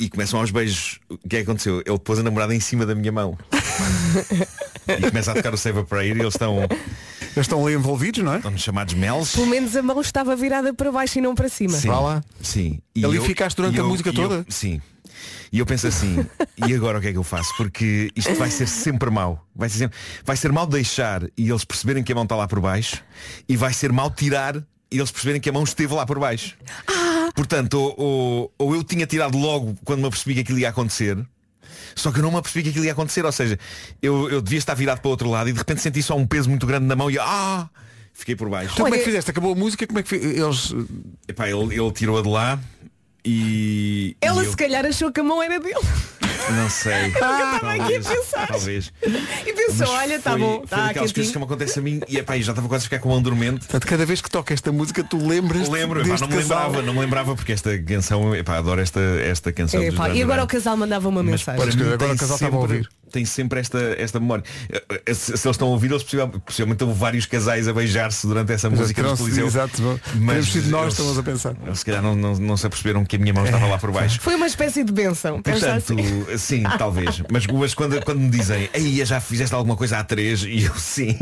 E 0.00 0.08
começam 0.08 0.40
aos 0.40 0.50
beijos. 0.50 0.98
O 1.08 1.16
que 1.18 1.36
é 1.36 1.38
que 1.38 1.44
aconteceu? 1.44 1.80
Ele 1.86 1.98
pôs 2.00 2.18
a 2.18 2.22
namorada 2.24 2.52
em 2.52 2.60
cima 2.60 2.84
da 2.84 2.96
minha 2.96 3.12
mão. 3.12 3.38
e 4.88 5.08
começa 5.08 5.30
a 5.30 5.34
tocar 5.34 5.54
o 5.54 5.56
Save 5.56 5.80
a 5.80 5.84
Prayer 5.84 6.16
e 6.16 6.20
eles 6.20 6.34
estão. 6.34 6.66
Eles 7.36 7.44
estão 7.46 7.64
ali 7.64 7.74
envolvidos, 7.76 8.22
não 8.24 8.32
é? 8.34 8.36
Estão 8.38 8.56
chamados 8.58 8.94
mels. 8.94 9.32
Pelo 9.34 9.46
menos 9.46 9.76
a 9.76 9.82
mão 9.82 10.00
estava 10.00 10.34
virada 10.34 10.72
para 10.74 10.90
baixo 10.90 11.18
e 11.18 11.20
não 11.22 11.34
para 11.34 11.48
cima. 11.48 11.74
Sim. 11.78 11.88
Sim. 12.42 12.80
Ali 13.04 13.20
ficaste 13.20 13.56
durante 13.56 13.76
e 13.76 13.80
a 13.80 13.84
música 13.84 14.10
e 14.10 14.12
eu- 14.16 14.28
toda? 14.28 14.46
sim. 14.48 14.80
E 15.50 15.58
eu 15.60 15.66
penso 15.66 15.86
assim, 15.86 16.26
e 16.66 16.74
agora 16.74 16.98
o 16.98 17.00
que 17.00 17.08
é 17.08 17.12
que 17.12 17.16
eu 17.18 17.24
faço? 17.24 17.50
Porque 17.56 18.10
isto 18.14 18.34
vai 18.34 18.50
ser 18.50 18.66
sempre 18.68 19.08
mau. 19.10 19.46
Vai 19.56 19.68
ser, 19.68 19.78
sempre- 19.78 19.98
vai 20.24 20.36
ser 20.36 20.52
mau 20.52 20.66
deixar 20.66 21.22
e 21.38 21.48
eles 21.48 21.64
perceberem 21.64 22.02
que 22.04 22.12
a 22.12 22.14
mão 22.14 22.24
está 22.24 22.36
lá 22.36 22.46
por 22.46 22.60
baixo 22.60 23.02
e 23.48 23.56
vai 23.56 23.72
ser 23.72 23.90
mau 23.90 24.10
tirar 24.10 24.56
e 24.90 24.98
eles 24.98 25.10
perceberem 25.10 25.40
que 25.40 25.48
a 25.48 25.52
mão 25.52 25.62
esteve 25.64 25.94
lá 25.94 26.04
por 26.04 26.18
baixo. 26.18 26.54
Portanto, 27.34 27.74
ou, 27.74 27.94
ou- 27.98 28.52
ou 28.58 28.74
eu 28.74 28.82
tinha 28.84 29.06
tirado 29.06 29.38
logo 29.38 29.74
quando 29.84 30.00
me 30.00 30.06
apercebi 30.06 30.34
que 30.34 30.40
aquilo 30.40 30.58
ia 30.58 30.68
acontecer, 30.68 31.16
só 32.00 32.10
que 32.12 32.18
eu 32.18 32.22
não 32.22 32.30
me 32.30 32.38
apercebi 32.38 32.62
que 32.64 32.70
aquilo 32.70 32.84
ia 32.84 32.92
acontecer. 32.92 33.24
Ou 33.24 33.32
seja, 33.32 33.58
eu, 34.02 34.30
eu 34.30 34.40
devia 34.40 34.58
estar 34.58 34.74
virado 34.74 35.00
para 35.00 35.08
o 35.08 35.10
outro 35.10 35.28
lado 35.30 35.48
e 35.48 35.52
de 35.52 35.58
repente 35.58 35.80
senti 35.80 36.02
só 36.02 36.16
um 36.16 36.26
peso 36.26 36.48
muito 36.48 36.66
grande 36.66 36.86
na 36.86 36.96
mão 36.96 37.10
e 37.10 37.18
ah! 37.18 37.68
Fiquei 38.12 38.34
por 38.34 38.48
baixo. 38.48 38.72
Então 38.72 38.84
como 38.84 38.94
é 38.96 38.98
que 38.98 39.04
fizeste? 39.04 39.30
Acabou 39.30 39.52
a 39.52 39.54
música, 39.54 39.86
como 39.86 40.00
é 40.00 40.02
que 40.02 40.14
eles. 40.16 40.74
Epá, 41.28 41.48
ele, 41.48 41.74
ele 41.80 41.92
tirou-a 41.92 42.20
de 42.22 42.28
lá 42.28 42.58
e. 43.24 44.16
Ela 44.20 44.42
e 44.42 44.46
eu- 44.46 44.50
se 44.50 44.56
calhar 44.56 44.84
achou 44.84 45.12
que 45.12 45.20
a 45.20 45.22
mão 45.22 45.40
era 45.42 45.60
dele. 45.60 45.76
Não 46.52 46.70
sei. 46.70 46.92
Eu 47.04 47.08
estava 47.08 47.72
aqui 47.72 47.80
a 47.96 48.00
Talvez, 48.00 48.06
pensar. 48.06 48.46
Talvez. 48.48 48.92
E 49.46 49.52
pensou, 49.52 49.74
Mas 49.78 49.90
olha, 49.90 50.14
está 50.16 50.30
foi- 50.32 50.40
bom, 50.40 50.54
Foi 50.56 50.64
está 50.64 50.86
daquelas 50.88 51.12
coisas 51.12 51.32
que 51.32 51.38
me 51.38 51.44
acontecem 51.44 51.80
a 51.80 51.84
mim 51.84 52.00
e 52.08 52.16
epá, 52.18 52.36
eu 52.36 52.42
já 52.42 52.52
estava 52.52 52.68
quase 52.68 52.82
a 52.82 52.84
ficar 52.84 52.98
com 53.00 53.08
mão 53.10 53.20
dormente. 53.22 53.60
Portanto, 53.60 53.86
cada 53.86 54.06
vez 54.06 54.20
que 54.20 54.30
toca 54.30 54.54
esta 54.54 54.72
música, 54.72 55.02
tu 55.04 55.18
lembras 55.18 55.68
Lembro, 55.68 56.00
epá, 56.00 56.18
não 56.20 56.28
me 56.28 56.36
casal. 56.36 56.66
lembrava, 56.66 56.82
não 56.86 56.94
me 56.94 57.00
lembrava 57.00 57.34
porque 57.36 57.52
esta 57.52 57.76
canção, 57.78 58.34
epá, 58.34 58.58
adoro 58.58 58.80
esta, 58.80 59.00
esta 59.00 59.52
canção. 59.52 59.82
Epá, 59.82 60.08
e 60.10 60.22
agora 60.22 60.42
o 60.44 60.46
casal 60.46 60.76
mandava 60.76 61.08
uma 61.08 61.22
Mas 61.22 61.32
mensagem. 61.32 61.60
para 61.60 61.74
mim 61.76 61.92
agora 61.92 62.12
o 62.12 62.16
casal 62.18 62.36
estava 62.36 62.56
a 62.56 62.60
sempre- 62.60 62.76
ouvir. 62.76 62.88
Tem 63.10 63.24
sempre 63.24 63.60
esta, 63.60 63.78
esta 63.98 64.18
memória. 64.20 64.44
Eh, 64.70 65.14
Se, 65.14 65.24
se 65.36 65.46
eles 65.46 65.54
estão 65.56 65.68
a 65.68 65.70
ouvir, 65.70 65.90
eles 65.90 66.02
possivelmente, 66.02 66.38
possivelmente 66.40 66.84
houve 66.84 66.98
vários 66.98 67.26
casais 67.26 67.66
a 67.68 67.72
beijar-se 67.72 68.26
durante 68.26 68.52
essa 68.52 68.68
Mas 68.70 68.80
música 68.80 69.02
no 69.02 69.08
terão-se- 69.08 69.22
Coliseu. 69.22 69.46
exato, 69.46 70.00
teremos 70.12 70.52
sido 70.52 70.68
nós, 70.70 70.92
estamos 70.92 71.18
a 71.18 71.22
pensar. 71.22 71.54
Eles 71.66 71.78
se 71.78 71.84
calhar 71.84 72.02
não, 72.02 72.14
não, 72.14 72.34
não 72.34 72.56
se 72.56 72.66
aperceberam 72.66 73.04
que 73.04 73.16
a 73.16 73.18
minha 73.18 73.32
mão 73.32 73.44
estava 73.44 73.66
lá 73.66 73.78
por 73.78 73.90
baixo. 73.92 74.20
Foi 74.22 74.34
uma 74.34 74.46
espécie 74.46 74.84
de 74.84 74.92
benção. 74.92 75.40
Portanto, 75.42 75.92
assim. 75.92 76.38
sim, 76.38 76.62
talvez. 76.78 77.22
Mas, 77.30 77.46
mas 77.46 77.74
quando, 77.74 78.00
quando 78.04 78.20
me 78.20 78.28
dizem, 78.30 78.68
aí 78.74 79.04
já 79.04 79.20
fizeste 79.20 79.54
alguma 79.54 79.76
coisa 79.76 79.98
há 79.98 80.04
três, 80.04 80.42
e 80.42 80.64
eu 80.64 80.74
sim. 80.76 81.16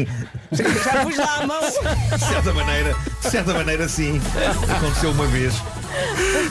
Já 0.53 1.05
pus 1.05 1.17
lá 1.17 1.39
a 1.43 1.47
mão. 1.47 1.61
De 1.61 2.25
certa 2.25 2.53
maneira, 2.53 2.97
de 3.23 3.31
certa 3.31 3.55
maneira 3.55 3.89
sim. 3.89 4.21
Aconteceu 4.77 5.11
uma 5.13 5.27
vez. 5.27 5.55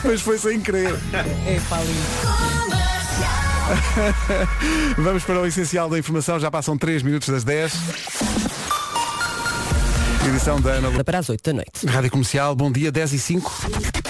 Mas 0.03 0.21
foi 0.21 0.37
sem 0.37 0.59
querer. 0.61 0.95
Epá, 1.47 1.79
lindo. 1.81 2.74
Vamos 4.97 5.23
para 5.23 5.39
o 5.39 5.45
essencial 5.45 5.89
da 5.89 5.97
informação, 5.97 6.39
já 6.39 6.51
passam 6.51 6.77
3 6.77 7.03
minutos 7.03 7.29
das 7.29 7.43
10. 7.43 7.73
Edição 10.27 10.59
da 10.59 10.71
Ana 10.71 11.03
Para 11.03 11.19
as 11.19 11.29
8 11.29 11.43
da 11.43 11.53
noite. 11.53 11.85
Rádio 11.85 12.11
Comercial, 12.11 12.55
bom 12.55 12.71
dia, 12.71 12.91
10 12.91 13.13
e 13.13 13.19
5. 13.19 14.04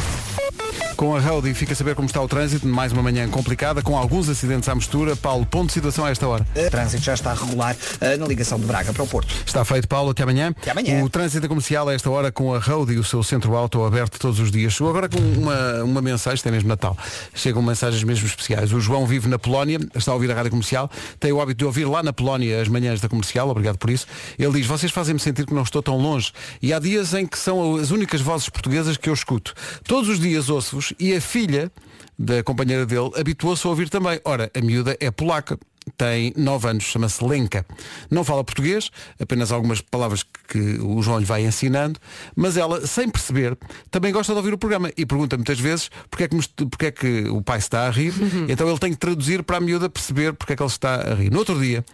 Com 0.96 1.14
a 1.14 1.20
Roadie 1.20 1.54
fica 1.54 1.74
a 1.74 1.76
saber 1.76 1.94
como 1.94 2.06
está 2.06 2.22
o 2.22 2.28
trânsito, 2.28 2.66
mais 2.66 2.94
uma 2.94 3.04
manhã 3.04 3.28
complicada, 3.28 3.82
com 3.82 3.98
alguns 3.98 4.30
acidentes 4.30 4.70
à 4.70 4.76
mistura. 4.76 5.14
Paulo, 5.14 5.46
ponto 5.46 5.68
de 5.68 5.74
situação 5.74 6.06
a 6.06 6.10
esta 6.10 6.26
hora. 6.26 6.48
O 6.56 6.70
trânsito 6.72 7.04
já 7.04 7.14
está 7.14 7.34
regular 7.34 7.76
eh, 8.00 8.16
na 8.16 8.26
ligação 8.26 8.58
de 8.58 8.66
Braga 8.66 8.94
para 8.94 9.04
o 9.04 9.08
Porto. 9.08 9.36
Está 9.46 9.66
feito, 9.66 9.90
Paulo, 9.90 10.12
até 10.12 10.24
amanhã. 10.24 10.56
Até 10.62 10.72
amanhã. 10.72 11.04
O 11.04 11.10
trânsito 11.10 11.50
comercial 11.50 11.90
a 11.90 11.94
esta 11.94 12.10
hora 12.10 12.32
com 12.32 12.54
a 12.54 12.60
Roadie, 12.60 12.98
o 12.98 13.04
seu 13.04 13.22
centro 13.24 13.58
auto 13.58 13.84
aberto 13.84 14.18
todos 14.18 14.40
os 14.40 14.50
dias. 14.50 14.72
Chegou 14.72 14.90
agora 14.90 15.10
com 15.10 15.20
uma, 15.20 15.84
uma 15.84 16.02
mensagem, 16.02 16.42
tem 16.42 16.52
mesmo 16.52 16.70
Natal. 16.70 16.98
Chegam 17.34 17.62
mensagens 17.62 18.02
mesmo 18.02 18.26
especiais. 18.26 18.72
O 18.72 18.80
João 18.80 19.06
vive 19.06 19.28
na 19.28 19.38
Polónia, 19.38 19.80
está 19.94 20.12
a 20.12 20.14
ouvir 20.14 20.32
a 20.32 20.34
rádio 20.34 20.52
comercial, 20.52 20.90
tem 21.20 21.30
o 21.34 21.42
hábito 21.42 21.58
de 21.58 21.66
ouvir 21.66 21.86
lá 21.86 22.02
na 22.02 22.14
Polónia 22.14 22.62
as 22.62 22.70
manhãs 22.70 23.02
da 23.02 23.10
comercial, 23.10 23.50
obrigado 23.50 23.78
por 23.78 23.90
isso. 23.90 24.08
Ele 24.40 24.54
diz, 24.54 24.66
vocês 24.66 24.94
fazem-me 24.94 25.20
sentir 25.20 25.46
que 25.46 25.54
não 25.54 25.64
estou 25.64 25.84
tão 25.84 25.98
longe. 25.98 26.32
E 26.62 26.74
há 26.74 26.80
dias 26.80 27.14
em 27.14 27.28
que 27.28 27.38
são 27.38 27.76
as 27.76 27.92
únicas 27.92 28.22
vozes 28.22 28.48
portuguesas 28.48 28.96
que 28.96 29.10
eu 29.10 29.14
escuto. 29.14 29.54
Todos 29.84 30.10
os 30.10 30.22
dias 30.22 30.50
ouço-vos 30.50 30.85
e 31.00 31.14
a 31.14 31.22
filha 31.22 31.72
da 32.18 32.44
companheira 32.44 32.86
dele 32.86 33.12
habituou-se 33.16 33.66
a 33.66 33.70
ouvir 33.70 33.90
também. 33.90 34.20
Ora, 34.24 34.50
a 34.56 34.62
miúda 34.62 34.98
é 35.00 35.12
polaca. 35.12 35.58
Tem 35.98 36.34
9 36.36 36.68
anos, 36.68 36.84
chama-se 36.84 37.24
Lenka. 37.24 37.64
Não 38.10 38.24
fala 38.24 38.44
português, 38.44 38.90
apenas 39.20 39.52
algumas 39.52 39.82
palavras 39.82 40.24
que 40.48 40.80
o 40.82 41.00
João 41.04 41.20
lhe 41.20 41.26
vai 41.26 41.46
ensinando, 41.46 42.00
mas 42.36 42.58
ela, 42.58 42.86
sem 42.88 43.08
perceber, 43.08 43.56
também 43.92 44.12
gosta 44.12 44.34
de 44.34 44.38
ouvir 44.38 44.52
o 44.52 44.58
programa 44.58 44.92
e 44.98 45.06
pergunta 45.06 45.38
muitas 45.38 45.60
vezes 45.60 45.92
porque 46.10 46.24
é 46.24 46.28
que, 46.28 46.38
porque 46.66 46.86
é 46.88 46.92
que 46.92 47.30
o 47.30 47.40
pai 47.40 47.60
está 47.60 47.86
a 47.86 47.92
rir, 47.92 48.14
então 48.50 48.68
ele 48.68 48.80
tem 48.80 48.92
que 48.94 48.98
traduzir 48.98 49.44
para 49.44 49.58
a 49.58 49.60
miúda 49.60 49.88
perceber 49.88 50.34
porque 50.34 50.54
é 50.54 50.56
que 50.56 50.64
ele 50.64 50.70
está 50.70 50.96
a 50.96 51.14
rir. 51.14 51.32
No 51.32 51.38
outro 51.38 51.60
dia, 51.60 51.86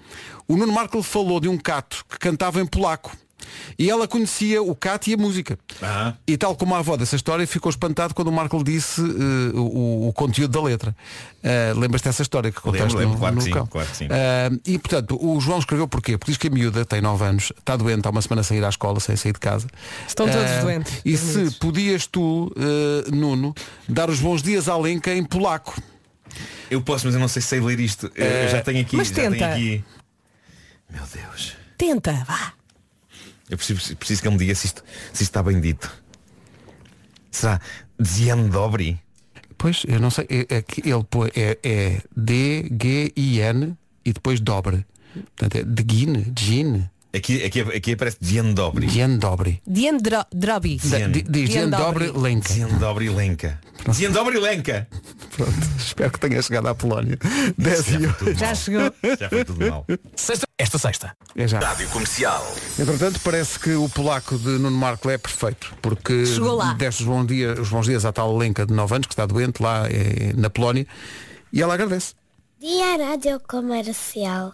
o 0.48 0.56
Nuno 0.56 0.72
Marco 0.72 1.04
falou 1.04 1.42
de 1.42 1.50
um 1.50 1.58
cato 1.58 2.06
que 2.10 2.18
cantava 2.18 2.62
em 2.62 2.66
polaco. 2.66 3.12
E 3.78 3.90
ela 3.90 4.08
conhecia 4.08 4.62
o 4.62 4.76
cat 4.76 5.10
e 5.10 5.14
a 5.14 5.18
música. 5.18 5.58
E 6.28 6.38
tal 6.38 6.56
como 6.56 6.76
a 6.76 6.80
avó 6.80 6.96
dessa 6.98 7.16
história, 7.16 7.46
ficou 7.48 7.70
espantado 7.70 8.14
quando 8.14 8.28
o 8.28 8.32
Marco 8.32 8.58
lhe 8.58 8.64
disse 8.64 9.02
eh, 9.02 9.52
o, 9.58 10.08
o 10.10 10.14
conteúdo 10.14 10.52
da 10.52 10.62
letra. 10.62 10.96
Eh, 11.44 11.74
Lembras-te 11.76 12.06
dessa 12.06 12.22
história 12.22 12.52
que 12.52 12.62
contaste 12.62 12.96
lembro, 12.96 13.14
no, 13.14 13.20
claro 13.20 13.36
no 13.36 13.40
que 13.42 13.46
sim, 13.46 13.52
cão? 13.52 13.66
claro 13.68 13.88
que 13.90 13.98
sim. 13.98 14.08
Eh, 14.10 14.50
e 14.66 14.78
portanto, 14.80 15.18
o 15.20 15.40
João 15.40 15.60
escreveu 15.60 15.88
porquê? 15.88 16.18
Porque 16.18 16.32
diz 16.32 16.38
que 16.38 16.48
a 16.48 16.52
miúda 16.52 16.86
tem 16.86 17.02
9 17.02 17.24
anos, 17.26 17.52
está 17.58 17.76
doente, 17.76 18.06
há 18.08 18.10
uma 18.12 18.22
semana 18.22 18.44
sem 18.44 18.58
ir 18.58 18.64
à 18.66 18.70
escola, 18.70 19.00
sem 19.00 19.16
sair 19.16 19.34
de 19.34 19.40
casa. 19.40 19.68
Estão 20.08 20.28
todos 20.28 20.52
doentes, 20.62 21.02
E 21.04 21.18
se 21.18 21.52
podias 21.60 22.06
tu, 22.08 22.52
Nuno, 23.12 23.54
dar 23.90 24.10
os 24.10 24.20
bons 24.20 24.42
dias 24.42 24.68
à 24.70 24.78
Lenca 24.78 25.14
em 25.14 25.24
polaco? 25.24 25.82
Eu 26.70 26.82
posso, 26.82 27.06
mas 27.06 27.14
eu 27.16 27.20
não 27.20 27.28
sei 27.28 27.42
se 27.42 27.50
sei 27.50 27.60
ler 27.60 27.80
isto. 27.80 28.10
Eu- 28.16 28.26
eu 28.26 28.50
já 28.50 28.62
tenho 28.62 28.80
aqui. 28.82 28.96
mas 28.96 29.10
já 29.10 29.16
tenho 29.16 29.32
tenta. 29.32 29.48
aqui. 29.54 29.84
Meu 30.90 31.04
Deus. 31.14 31.54
Tenta, 31.78 32.14
vá. 32.28 32.54
Eu 33.52 33.58
preciso, 33.58 33.98
preciso 33.98 34.22
que 34.22 34.28
ele 34.30 34.36
me 34.36 34.40
diga 34.40 34.56
se 34.56 34.68
isto, 34.68 34.84
se 35.14 35.24
isto 35.24 35.30
está 35.32 35.44
bem 35.44 35.60
dito. 35.60 35.92
Será 37.30 37.60
Dzian 38.02 38.48
Dobry? 38.48 39.00
Pois, 39.58 39.84
eu 39.88 40.00
não 40.00 40.10
sei, 40.10 40.26
é, 40.30 40.56
é 40.56 40.62
que 40.62 40.90
ele 40.90 41.04
põe, 41.04 41.30
é, 41.36 41.60
é 41.62 42.02
D-G-I-N 42.16 43.78
e 44.04 44.14
depois 44.14 44.40
dobre. 44.40 44.86
Portanto, 45.14 45.56
é 45.58 45.64
Dgin, 45.64 46.34
Gin, 46.36 46.90
Aqui, 47.14 47.44
aqui, 47.44 47.60
aqui 47.60 47.92
aparece 47.94 48.18
Dzian 48.22 48.54
Dobry. 48.54 48.88
Gian 48.88 49.18
Dobry. 49.18 49.62
Dian 49.68 49.98
Dro- 49.98 50.26
Diz 50.32 51.50
Gian 51.52 51.70
Dobry 51.70 52.10
Lenka. 52.16 52.54
Dzian 52.54 52.80
Dobry 52.80 53.10
Lenka. 53.10 53.60
Dzian 53.90 54.14
Dobry 54.14 54.40
Lenka. 54.40 54.88
Pronto, 55.36 55.52
espero 55.78 56.12
que 56.12 56.20
tenha 56.20 56.42
chegado 56.42 56.68
à 56.70 56.76
Polónia. 56.76 57.18
10 57.58 57.88
e. 57.90 58.34
Já 58.38 58.56
chegou. 58.56 58.94
Já 59.20 59.28
foi 59.30 59.44
tudo 59.44 59.68
mal. 59.70 59.86
Sexta, 60.16 60.48
esta 60.58 60.78
sexta. 60.78 61.18
É 61.36 61.46
já. 61.50 61.60
Rádio 61.60 61.90
Comercial. 61.90 62.56
Entretanto, 62.80 63.20
parece 63.24 63.60
que 63.60 63.72
o 63.74 63.90
polaco 63.90 64.38
de 64.38 64.50
Nuno 64.60 64.78
Marco 64.78 65.10
é 65.10 65.18
perfeito, 65.18 65.74
porque 65.82 66.26
Chegou 66.26 66.56
lá. 66.56 66.74
deste 66.76 67.02
os 67.04 67.08
bons, 67.10 67.26
dias, 67.28 67.60
os 67.60 67.68
bons 67.70 67.88
dias 67.88 68.06
à 68.06 68.14
tal 68.14 68.38
Lenka 68.38 68.66
de 68.66 68.74
9 68.74 68.96
anos, 68.96 69.08
que 69.08 69.14
está 69.14 69.26
doente 69.26 69.62
lá 69.62 69.86
eh, 69.90 70.32
na 70.38 70.50
Polónia, 70.50 70.88
e 71.52 71.62
ela 71.62 71.74
agradece. 71.74 72.14
Dia 72.62 72.96
Rádio 73.06 73.42
Comercial. 73.50 74.54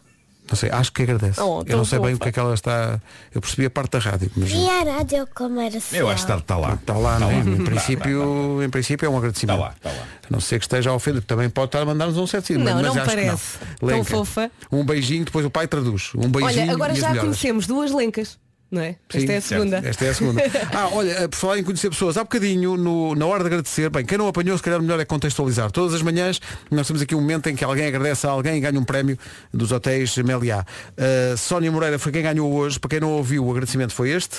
Não 0.50 0.56
sei, 0.56 0.70
acho 0.72 0.92
que 0.94 1.02
agradece. 1.04 1.40
Oh, 1.42 1.64
eu 1.66 1.78
não 1.78 1.86
sei 1.86 2.00
bem 2.00 2.10
o 2.10 2.12
fofa. 2.14 2.24
que 2.24 2.30
é 2.30 2.32
que 2.32 2.40
ela 2.40 2.54
está. 2.54 3.02
Eu 3.34 3.42
percebi 3.42 3.66
a 3.66 3.70
parte 3.70 3.92
da 3.92 4.00
rádio, 4.00 4.32
mas 4.36 4.50
Dia 4.50 4.84
Rádio 4.84 5.28
Comercial. 5.36 6.02
Eu 6.02 6.08
acho 6.08 6.26
que 6.26 6.32
está, 6.32 6.38
está 6.38 6.58
lá. 6.58 6.74
está 6.76 6.94
lá, 6.94 7.20
não 7.20 7.30
é? 7.30 7.36
Em 7.40 7.64
princípio, 7.64 8.64
em 8.64 8.70
princípio 8.70 9.06
é 9.06 9.10
um 9.10 9.18
agradecimento. 9.18 9.56
Está 9.58 9.68
lá, 9.68 9.74
está 9.76 9.90
lá. 9.90 10.06
A 10.24 10.28
não 10.30 10.40
ser 10.40 10.60
que 10.60 10.66
esteja 10.66 10.90
a 10.90 10.94
ofender, 10.94 11.22
também 11.24 11.50
pode 11.50 11.68
estar 11.68 11.82
a 11.82 11.86
mandar-nos 11.86 12.18
um 12.18 12.28
certo 12.28 12.54
Não, 12.54 12.64
mas 12.64 12.74
não 12.84 12.92
acho 12.92 13.00
que 13.02 13.06
parece. 13.08 13.58
não. 13.82 13.90
Tão 13.90 14.04
fofa. 14.04 14.52
Um 14.72 14.86
beijinho, 14.86 15.26
depois 15.26 15.46
o 15.46 15.50
pai 15.50 15.68
traduz. 15.68 16.12
Um 16.16 16.30
beijinho 16.30 16.64
Olha, 16.64 16.74
agora 16.74 16.94
e 16.94 16.96
já 16.96 17.10
melhoras. 17.10 17.24
conhecemos 17.30 17.68
duas 17.68 17.92
lencas. 17.92 18.38
Não 18.70 18.82
é? 18.82 18.98
Sim, 19.10 19.20
Esta 19.20 19.32
é 19.32 19.38
a 19.38 19.42
certo. 19.42 19.48
segunda. 19.62 19.78
Esta 19.88 20.06
é 20.06 20.10
a 20.10 20.14
segunda. 20.14 20.42
Ah, 20.74 20.90
olha, 20.92 21.12
eh, 21.12 21.28
por 21.30 21.38
falar 21.38 21.58
em 21.58 21.64
conhecer 21.64 21.90
pessoas, 21.90 22.18
há 22.18 22.24
bocadinho, 22.24 22.76
no- 22.76 23.16
na 23.16 23.26
hora 23.26 23.42
de 23.44 23.48
agradecer, 23.48 23.90
bem, 23.90 24.06
quem 24.06 24.18
não 24.18 24.28
apanhou, 24.28 24.58
se 24.58 24.64
calhar 24.64 24.82
melhor 24.82 25.00
é 25.00 25.06
contextualizar. 25.06 25.72
Todas 25.72 25.94
as 25.94 26.02
manhãs 26.02 26.42
nós 26.70 26.86
temos 26.86 27.02
aqui 27.02 27.16
um 27.16 27.22
momento 27.22 27.48
em 27.48 27.56
que 27.56 27.64
alguém 27.64 27.86
agradece 27.88 28.28
a 28.28 28.30
alguém 28.30 28.58
e 28.58 28.60
ganha 28.60 28.78
um 28.78 28.84
prémio 28.84 29.18
dos 29.54 29.72
hotéis 29.72 30.16
Meliá. 30.18 30.66
Uh, 30.98 31.38
Sónia 31.38 31.72
Moreira 31.72 31.98
foi 31.98 32.12
quem 32.12 32.22
ganhou 32.24 32.52
hoje. 32.54 32.78
Para 32.80 32.90
quem 32.90 33.00
não 33.00 33.12
ouviu, 33.12 33.46
o 33.46 33.52
agradecimento 33.52 33.94
foi 33.94 34.10
este. 34.12 34.36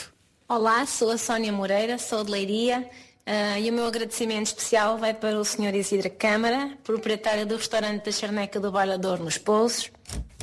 Olá, 0.46 0.84
sou 0.84 1.10
a 1.10 1.16
Sónia 1.18 1.50
Moreira, 1.52 1.96
sou 1.98 2.22
de 2.24 2.30
Leiria 2.30 2.84
ah, 3.26 3.58
e 3.60 3.68
o 3.70 3.72
meu 3.72 3.86
agradecimento 3.86 4.46
especial 4.46 4.96
vai 4.96 5.12
para 5.12 5.38
o 5.38 5.44
Sr. 5.44 5.74
Isidro 5.74 6.10
Câmara, 6.10 6.70
proprietário 6.84 7.44
do 7.46 7.56
restaurante 7.56 8.04
da 8.04 8.12
Charneca 8.12 8.58
do 8.60 8.70
Bailador 8.72 9.18
nos 9.20 9.36
Poços. 9.38 9.90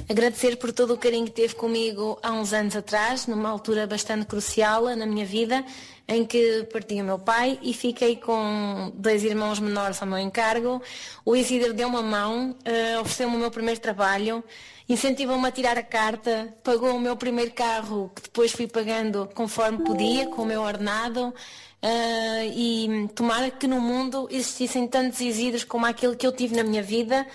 Agradecer 0.08 0.58
por 0.58 0.72
todo 0.72 0.94
o 0.94 0.98
carinho 0.98 1.26
que 1.26 1.32
teve 1.32 1.56
comigo 1.56 2.20
há 2.22 2.32
uns 2.32 2.54
anos 2.54 2.76
atrás, 2.76 3.26
numa 3.26 3.50
altura 3.50 3.88
bastante 3.88 4.28
crucial 4.28 4.84
na 4.96 5.04
minha 5.04 5.26
vida, 5.26 5.66
em 6.08 6.24
que 6.24 6.68
parti 6.72 7.02
o 7.02 7.04
meu 7.04 7.18
pai 7.18 7.58
e 7.64 7.74
fiquei 7.74 8.16
com 8.16 8.92
dois 8.94 9.24
irmãos 9.24 9.60
menores 9.60 10.00
ao 10.00 10.08
meu 10.08 10.20
encargo. 10.20 10.80
O 11.26 11.36
Isidro 11.36 11.74
deu 11.74 11.88
uma 11.88 12.04
mão, 12.04 12.56
ah, 12.66 13.02
ofereceu-me 13.02 13.36
o 13.36 13.40
meu 13.40 13.50
primeiro 13.50 13.80
trabalho, 13.80 14.44
incentivou-me 14.88 15.48
a 15.48 15.52
tirar 15.52 15.76
a 15.76 15.84
carta, 15.84 16.56
pagou 16.64 16.96
o 16.96 17.00
meu 17.00 17.16
primeiro 17.18 17.52
carro, 17.54 18.12
que 18.16 18.22
depois 18.22 18.52
fui 18.52 18.68
pagando 18.68 19.28
conforme 19.34 19.84
podia, 19.84 20.28
com 20.28 20.44
o 20.44 20.46
meu 20.46 20.62
ordenado. 20.62 21.34
ah, 21.82 22.46
e 22.46 23.10
tomara 23.16 23.50
que 23.50 23.68
no 23.68 23.82
mundo 23.82 24.28
existissem 24.30 24.88
tantos 24.88 25.20
Isidros 25.20 25.64
como 25.64 25.88
aquele 25.88 26.16
que 26.16 26.28
eu 26.28 26.32
tive 26.32 26.56
na 26.56 26.64
minha 26.64 26.84
vida. 26.84 27.26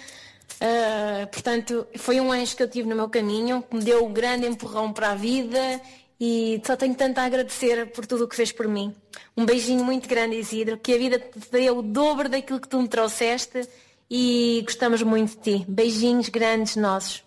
Ah, 0.61 1.27
portanto, 1.33 1.87
foi 1.97 2.21
um 2.21 2.31
anjo 2.31 2.55
que 2.55 2.63
eu 2.63 2.69
tive 2.69 2.89
no 2.89 2.95
meu 2.95 3.09
caminho, 3.09 3.63
que 3.63 3.75
me 3.77 3.83
deu 3.83 4.05
um 4.05 4.13
grande 4.13 4.47
empurrão 4.47 4.93
para 4.93 5.13
a 5.13 5.15
vida 5.15 5.81
e 6.21 6.61
só 6.67 6.77
tenho 6.77 6.95
tanto 6.95 7.19
a 7.19 7.25
agradecer 7.25 7.91
por 7.93 8.05
tudo 8.07 8.25
o 8.25 8.29
que 8.29 8.37
fez 8.37 8.53
por 8.53 8.69
mim. 8.69 8.95
Um 9.35 9.47
beijinho 9.47 9.83
muito 9.83 10.07
grande, 10.07 10.37
Isidro, 10.37 10.77
que 10.77 10.93
a 10.93 10.99
vida 10.99 11.19
te 11.19 11.51
dê 11.51 11.71
o 11.71 11.81
dobro 11.81 12.29
daquilo 12.29 12.61
que 12.61 12.69
tu 12.69 12.81
me 12.81 12.89
trouxeste 12.89 13.67
e 14.11 14.63
gostamos 14.67 15.03
muito 15.03 15.37
de 15.37 15.59
ti. 15.59 15.65
Beijinhos 15.67 16.29
grandes 16.29 16.77
nossos. 16.77 17.25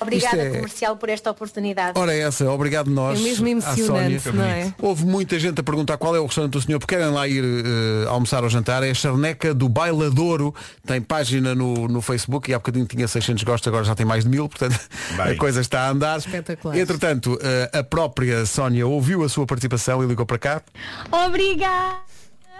Obrigada, 0.00 0.36
é- 0.42 0.50
comercial, 0.50 0.96
por 0.96 1.08
esta 1.08 1.30
oportunidade. 1.30 1.98
Ora 1.98 2.12
essa, 2.14 2.50
obrigado 2.50 2.90
nós. 2.90 3.18
É 3.18 3.22
mesmo 3.22 3.46
emocionante, 3.48 4.20
Sónia. 4.20 4.38
não 4.38 4.44
é? 4.44 4.74
Houve 4.80 5.04
muita 5.04 5.38
gente 5.38 5.60
a 5.60 5.62
perguntar 5.62 5.96
qual 5.96 6.14
é 6.14 6.20
o 6.20 6.26
restaurante 6.26 6.52
do 6.52 6.60
senhor, 6.60 6.78
porque 6.78 6.94
querem 6.94 7.10
lá 7.12 7.26
ir 7.26 7.44
eh, 7.44 8.08
almoçar 8.08 8.42
ou 8.44 8.50
jantar. 8.50 8.82
É 8.82 8.90
a 8.90 8.94
Charneca 8.94 9.54
do 9.54 9.68
Bailadouro. 9.68 10.54
Tem 10.86 11.00
página 11.00 11.54
no, 11.54 11.88
no 11.88 12.00
Facebook 12.00 12.50
e 12.50 12.54
há 12.54 12.58
bocadinho 12.58 12.86
tinha 12.86 13.06
600 13.08 13.42
gostos, 13.44 13.68
agora 13.68 13.84
já 13.84 13.94
tem 13.94 14.04
mais 14.06 14.24
de 14.24 14.30
mil, 14.30 14.48
portanto 14.48 14.78
Bem. 15.16 15.32
a 15.32 15.36
coisa 15.36 15.60
está 15.60 15.82
a 15.82 15.90
andar. 15.90 16.18
Espetacular. 16.18 16.76
Entretanto, 16.78 17.38
eh, 17.42 17.78
a 17.78 17.82
própria 17.82 18.44
Sónia 18.46 18.86
ouviu 18.86 19.22
a 19.24 19.28
sua 19.28 19.46
participação 19.46 20.02
e 20.02 20.06
ligou 20.06 20.26
para 20.26 20.38
cá. 20.38 20.62
Obrigada! 21.10 22.15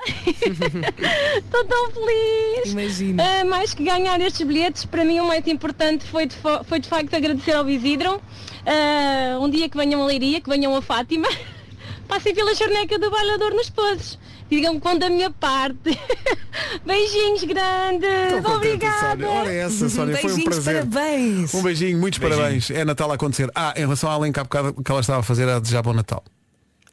Estou 1.39 1.65
tão 1.65 1.91
feliz! 1.91 2.73
Imagino. 2.73 3.23
Ah, 3.23 3.45
mais 3.45 3.75
que 3.75 3.83
ganhar 3.85 4.21
estes 4.21 4.47
bilhetes, 4.47 4.85
para 4.85 5.05
mim 5.05 5.21
o 5.21 5.27
mais 5.27 5.47
importante 5.47 6.05
foi 6.07 6.27
de, 6.27 6.35
fo- 6.37 6.65
foi 6.65 6.79
de 6.81 6.89
facto 6.89 7.15
agradecer 7.15 7.53
ao 7.53 7.69
Isidro. 7.69 8.21
Ah, 8.65 9.39
um 9.41 9.49
dia 9.49 9.69
que 9.69 9.77
venham 9.77 10.03
a 10.03 10.07
Leiria, 10.07 10.41
que 10.41 10.49
venham 10.49 10.75
a 10.77 10.83
Fátima, 10.83 11.29
passem 12.09 12.35
pela 12.35 12.55
charneca 12.55 12.99
do 12.99 13.11
bailador 13.11 13.53
nos 13.53 13.71
pozos. 13.71 14.19
Digam 14.49 14.79
quanto 14.79 15.01
da 15.01 15.11
minha 15.11 15.29
parte. 15.29 15.99
Beijinhos 16.87 17.43
grandes! 17.43 18.09
Estou 18.09 18.43
contente, 18.43 18.75
Obrigada! 18.77 19.11
Sónia. 19.27 19.29
Ora 19.41 19.53
essa, 19.53 19.89
Sónia, 19.89 20.17
foi 20.19 20.31
um 20.31 20.35
Beijinhos, 20.37 20.45
prazer. 20.63 20.87
parabéns. 20.87 21.55
Um 21.55 21.63
beijinho, 21.63 21.99
muitos 21.99 22.19
Beijinho. 22.21 22.41
parabéns. 22.43 22.71
É 22.71 22.85
Natal 22.85 23.11
a 23.11 23.15
acontecer. 23.17 23.51
Ah, 23.57 23.75
em 23.77 23.81
relação 23.81 24.09
à 24.09 24.17
Lenca, 24.19 24.43
há 24.43 24.45
bocado 24.45 24.75
que 24.85 24.89
ela 24.91 25.01
estava 25.01 25.19
a 25.19 25.23
fazer 25.25 25.49
a 25.49 25.59
desejar 25.59 25.83
bom 25.83 25.93
Natal. 25.93 26.23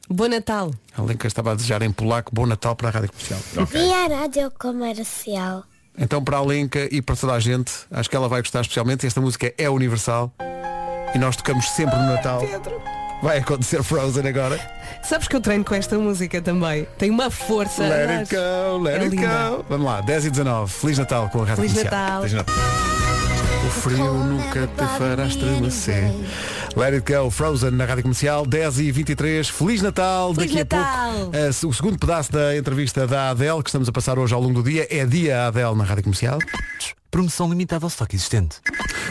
Bom 0.08 0.28
Natal. 0.28 0.70
A 0.96 1.02
Lenca 1.02 1.26
estava 1.26 1.52
a 1.52 1.54
desejar 1.54 1.82
em 1.82 1.90
polaco 1.90 2.30
bom 2.34 2.46
Natal 2.46 2.76
para 2.76 2.88
a 2.88 2.90
Rádio 2.90 3.10
Comercial. 3.10 3.66
Dia 3.72 4.16
Rádio 4.18 4.50
Comercial. 4.58 5.64
Então 5.96 6.22
para 6.22 6.38
a 6.38 6.42
Lenca 6.42 6.88
e 6.94 7.00
para 7.00 7.16
toda 7.16 7.32
a 7.34 7.40
gente, 7.40 7.72
acho 7.90 8.10
que 8.10 8.16
ela 8.16 8.28
vai 8.28 8.40
gostar 8.42 8.60
especialmente. 8.60 9.06
Esta 9.06 9.20
música 9.20 9.52
é 9.56 9.68
universal 9.70 10.32
e 11.14 11.18
nós 11.18 11.36
tocamos 11.36 11.68
sempre 11.70 11.96
no 11.96 12.06
Natal. 12.12 12.42
Vai 13.22 13.38
acontecer 13.38 13.82
Frozen 13.82 14.26
agora. 14.28 14.58
Sabes 15.02 15.26
que 15.28 15.36
eu 15.36 15.40
treino 15.40 15.64
com 15.64 15.74
esta 15.74 15.96
música 15.98 16.42
também. 16.42 16.86
Tem 16.98 17.10
uma 17.10 17.30
força. 17.30 17.82
Let 17.86 18.10
it 18.10 18.34
go, 18.34 18.78
let 18.82 18.96
É 19.00 19.04
it 19.04 19.16
linda. 19.16 19.50
go. 19.56 19.64
Vamos 19.70 19.86
lá, 19.86 20.00
10 20.02 20.26
e 20.26 20.30
19. 20.30 20.70
Feliz 20.72 20.98
Natal 20.98 21.30
com 21.30 21.42
a 21.42 21.46
Rádio 21.46 21.56
Feliz 21.68 21.72
Comercial. 21.72 22.00
Natal. 22.02 22.20
Tens 22.22 22.32
na- 22.34 22.44
O 23.64 23.70
frio 23.70 24.12
nunca 24.12 24.66
te 24.66 24.98
fará 24.98 25.26
estremecer. 25.26 26.12
Let 26.76 26.92
it 26.94 27.10
go, 27.10 27.30
Frozen 27.30 27.70
na 27.70 27.86
Rádio 27.86 28.02
Comercial, 28.02 28.44
10 28.44 28.80
e 28.80 28.92
23 28.92 29.48
Feliz 29.48 29.80
Natal! 29.80 30.34
Feliz 30.34 30.52
Daqui 30.52 30.58
Natal! 30.58 30.80
a 30.80 31.14
pouco, 31.14 31.36
eh, 31.36 31.48
o 31.48 31.72
segundo 31.72 31.98
pedaço 31.98 32.30
da 32.30 32.56
entrevista 32.56 33.06
da 33.06 33.30
Adele, 33.30 33.62
que 33.62 33.70
estamos 33.70 33.88
a 33.88 33.92
passar 33.92 34.18
hoje 34.18 34.34
ao 34.34 34.40
longo 34.40 34.62
do 34.62 34.68
dia, 34.68 34.86
é 34.90 35.06
dia 35.06 35.46
Adele 35.46 35.74
na 35.76 35.84
Rádio 35.84 36.04
Comercial. 36.04 36.38
Promoção 37.14 37.48
limitada 37.48 37.86
ao 37.86 37.88
estoque 37.88 38.16
existente. 38.16 38.56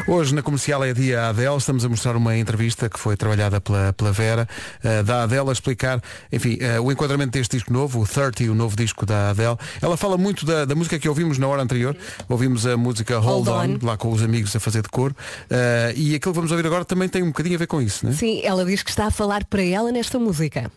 Hoje 0.05 0.35
na 0.35 0.41
comercial 0.41 0.83
é 0.83 0.93
dia 0.93 1.29
Adele, 1.29 1.55
estamos 1.55 1.85
a 1.85 1.87
mostrar 1.87 2.17
uma 2.17 2.35
entrevista 2.35 2.89
que 2.89 2.99
foi 2.99 3.15
trabalhada 3.15 3.61
pela, 3.61 3.93
pela 3.93 4.11
Vera, 4.11 4.45
eh, 4.83 5.01
da 5.03 5.23
Adele, 5.23 5.47
a 5.47 5.53
explicar, 5.53 6.01
enfim, 6.29 6.57
eh, 6.59 6.77
o 6.81 6.91
enquadramento 6.91 7.31
deste 7.31 7.55
disco 7.55 7.71
novo, 7.71 8.01
o 8.01 8.05
30, 8.05 8.51
o 8.51 8.55
novo 8.55 8.75
disco 8.75 9.05
da 9.05 9.29
Adele. 9.29 9.55
Ela 9.81 9.95
fala 9.95 10.17
muito 10.17 10.45
da, 10.45 10.65
da 10.65 10.75
música 10.75 10.99
que 10.99 11.07
ouvimos 11.07 11.37
na 11.37 11.47
hora 11.47 11.61
anterior, 11.61 11.95
ouvimos 12.27 12.67
a 12.67 12.75
música 12.75 13.19
Hold, 13.19 13.47
Hold 13.47 13.81
On, 13.81 13.87
lá 13.87 13.95
com 13.95 14.11
os 14.11 14.21
amigos 14.21 14.53
a 14.53 14.59
fazer 14.59 14.81
de 14.81 14.89
cor, 14.89 15.15
eh, 15.49 15.93
e 15.95 16.13
aquilo 16.13 16.33
que 16.33 16.35
vamos 16.35 16.51
ouvir 16.51 16.65
agora 16.65 16.83
também 16.83 17.07
tem 17.07 17.23
um 17.23 17.27
bocadinho 17.27 17.55
a 17.55 17.59
ver 17.59 17.67
com 17.67 17.81
isso, 17.81 18.05
né? 18.05 18.11
Sim, 18.11 18.41
ela 18.43 18.65
diz 18.65 18.83
que 18.83 18.89
está 18.89 19.05
a 19.05 19.11
falar 19.11 19.45
para 19.45 19.63
ela 19.63 19.93
nesta 19.93 20.19
música. 20.19 20.69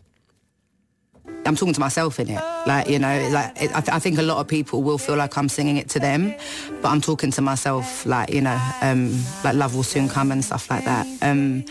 I'm 1.46 1.56
talking 1.56 1.74
to 1.74 1.80
myself 1.80 2.18
in 2.20 2.30
it. 2.30 2.42
Like, 2.66 2.88
you 2.88 2.98
know, 2.98 3.28
like 3.30 3.50
it, 3.62 3.70
I, 3.74 3.80
th- 3.80 3.94
I 3.94 3.98
think 3.98 4.18
a 4.18 4.22
lot 4.22 4.38
of 4.38 4.48
people 4.48 4.82
will 4.82 4.98
feel 4.98 5.16
like 5.16 5.36
I'm 5.38 5.48
singing 5.48 5.76
it 5.76 5.88
to 5.90 6.00
them, 6.00 6.34
but 6.82 6.88
I'm 6.88 7.00
talking 7.00 7.30
to 7.32 7.42
myself, 7.42 8.04
like, 8.06 8.30
you 8.30 8.40
know, 8.40 8.58
um, 8.82 9.12
like 9.44 9.54
love 9.54 9.74
will 9.74 9.82
soon 9.82 10.08
come 10.08 10.32
and 10.32 10.44
stuff 10.44 10.70
like 10.70 10.84
that. 10.84 11.06
Um, 11.22 11.64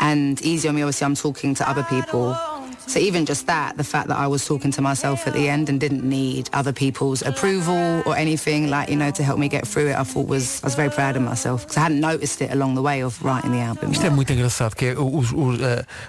and 0.00 0.40
easy 0.42 0.68
on 0.68 0.74
me, 0.74 0.82
obviously, 0.82 1.04
I'm 1.04 1.14
talking 1.14 1.54
to 1.56 1.68
other 1.68 1.82
people. 1.84 2.34
So 2.90 2.98
even 2.98 3.24
just 3.24 3.46
that, 3.46 3.76
the 3.76 3.84
fact 3.84 4.08
that 4.08 4.18
I 4.18 4.26
was 4.26 4.44
talking 4.44 4.72
to 4.72 4.82
myself 4.82 5.26
at 5.28 5.32
the 5.34 5.48
end 5.48 5.68
and 5.70 5.78
didn't 5.78 6.02
need 6.02 6.50
other 6.52 6.72
people's 6.72 7.22
approval 7.22 8.02
or 8.04 8.16
anything, 8.16 8.68
like, 8.68 8.90
you 8.90 8.96
know, 8.96 9.12
to 9.12 9.22
help 9.22 9.38
me 9.38 9.48
get 9.48 9.64
through 9.64 9.88
it, 9.90 9.96
I 9.96 10.02
thought 10.04 10.26
was, 10.28 10.60
I 10.62 10.66
was 10.66 10.74
very 10.74 10.90
proud 10.90 11.16
of 11.16 11.22
myself 11.22 11.62
because 11.62 11.76
I 11.76 11.80
hadn't 11.82 12.00
noticed 12.00 12.42
it 12.42 12.50
along 12.52 12.74
the 12.74 12.82
way 12.82 13.02
of 13.04 13.22
writing 13.22 13.52
the 13.52 13.62
album. 13.62 13.92
Isto 13.92 14.06
é 14.06 14.10
muito 14.10 14.32
engraçado, 14.32 14.74
que 14.74 14.86
é 14.86 14.92
os, 14.98 15.30
os, 15.32 15.58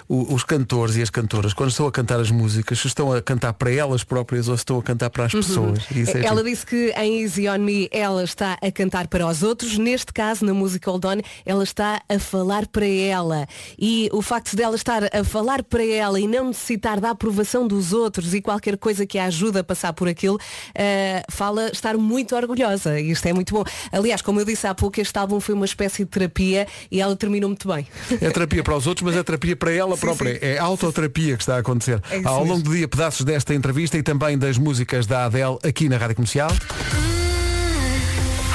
o- 0.08 0.34
os 0.34 0.42
cantores 0.44 0.96
e 0.96 1.02
as 1.02 1.10
cantoras, 1.10 1.52
quando 1.54 1.70
estão 1.70 1.86
a 1.86 1.92
cantar 1.92 2.18
as 2.20 2.30
músicas, 2.30 2.80
se 2.80 2.88
estão 2.88 3.12
a 3.12 3.22
cantar 3.22 3.52
para 3.52 3.70
elas 3.72 4.02
próprias 4.02 4.48
ou 4.48 4.56
se 4.56 4.62
estão 4.62 4.78
a 4.78 4.82
cantar 4.82 5.10
para 5.10 5.26
as 5.26 5.32
pessoas. 5.32 5.78
Isso 5.94 6.16
é 6.16 6.24
ela 6.24 6.42
disse 6.42 6.66
que 6.66 6.92
em 6.96 7.22
Easy 7.22 7.48
On 7.48 7.58
Me 7.58 7.88
ela 7.92 8.24
está 8.24 8.58
a 8.60 8.70
cantar 8.72 9.06
para 9.06 9.26
os 9.26 9.42
outros. 9.42 9.78
Neste 9.78 10.12
caso, 10.12 10.44
na 10.44 10.52
música 10.52 10.90
Hold 10.90 11.04
On, 11.04 11.20
ela 11.46 11.62
está 11.62 12.02
a 12.08 12.18
falar 12.18 12.66
para 12.66 12.86
ela. 12.86 13.46
E 13.78 14.08
o 14.12 14.20
facto 14.20 14.56
dela 14.56 14.74
estar 14.74 15.04
a 15.14 15.22
falar 15.24 15.62
para 15.62 15.84
ela 15.84 16.18
e 16.18 16.26
não 16.26 16.52
necessitar 16.72 17.00
da 17.00 17.10
aprovação 17.10 17.66
dos 17.68 17.92
outros 17.92 18.32
e 18.34 18.40
qualquer 18.40 18.76
coisa 18.78 19.06
que 19.06 19.18
a 19.18 19.26
ajude 19.26 19.58
a 19.58 19.64
passar 19.64 19.92
por 19.92 20.08
aquilo, 20.08 20.38
eh, 20.74 21.22
fala 21.30 21.70
estar 21.70 21.96
muito 21.96 22.34
orgulhosa. 22.34 22.98
E 22.98 23.10
isto 23.10 23.26
é 23.26 23.32
muito 23.32 23.54
bom. 23.54 23.64
Aliás, 23.90 24.22
como 24.22 24.40
eu 24.40 24.44
disse 24.44 24.66
há 24.66 24.74
pouco, 24.74 25.00
este 25.00 25.16
álbum 25.18 25.38
foi 25.40 25.54
uma 25.54 25.64
espécie 25.64 26.04
de 26.04 26.10
terapia 26.10 26.66
e 26.90 27.00
ela 27.00 27.14
terminou 27.14 27.48
muito 27.50 27.68
bem. 27.68 27.86
É 28.20 28.30
terapia 28.30 28.62
para 28.62 28.76
os 28.76 28.86
outros, 28.86 29.04
mas 29.04 29.16
é 29.16 29.22
terapia 29.22 29.54
para 29.56 29.72
ela 29.72 29.94
Sim, 29.96 30.00
própria. 30.00 30.32
sim. 30.34 30.38
É 30.42 30.58
autoterapia 30.58 31.36
que 31.36 31.42
está 31.42 31.56
a 31.56 31.58
acontecer. 31.58 32.00
É 32.10 32.18
isso 32.18 32.28
Ao 32.28 32.44
longo 32.44 32.62
do 32.62 32.70
dia, 32.74 32.88
pedaços 32.88 33.24
desta 33.24 33.54
entrevista 33.54 33.98
e 33.98 34.02
também 34.02 34.38
das 34.38 34.56
músicas 34.56 35.06
da 35.06 35.26
Adele 35.26 35.58
aqui 35.62 35.88
na 35.88 35.96
Rádio 35.98 36.16
Comercial. 36.16 36.50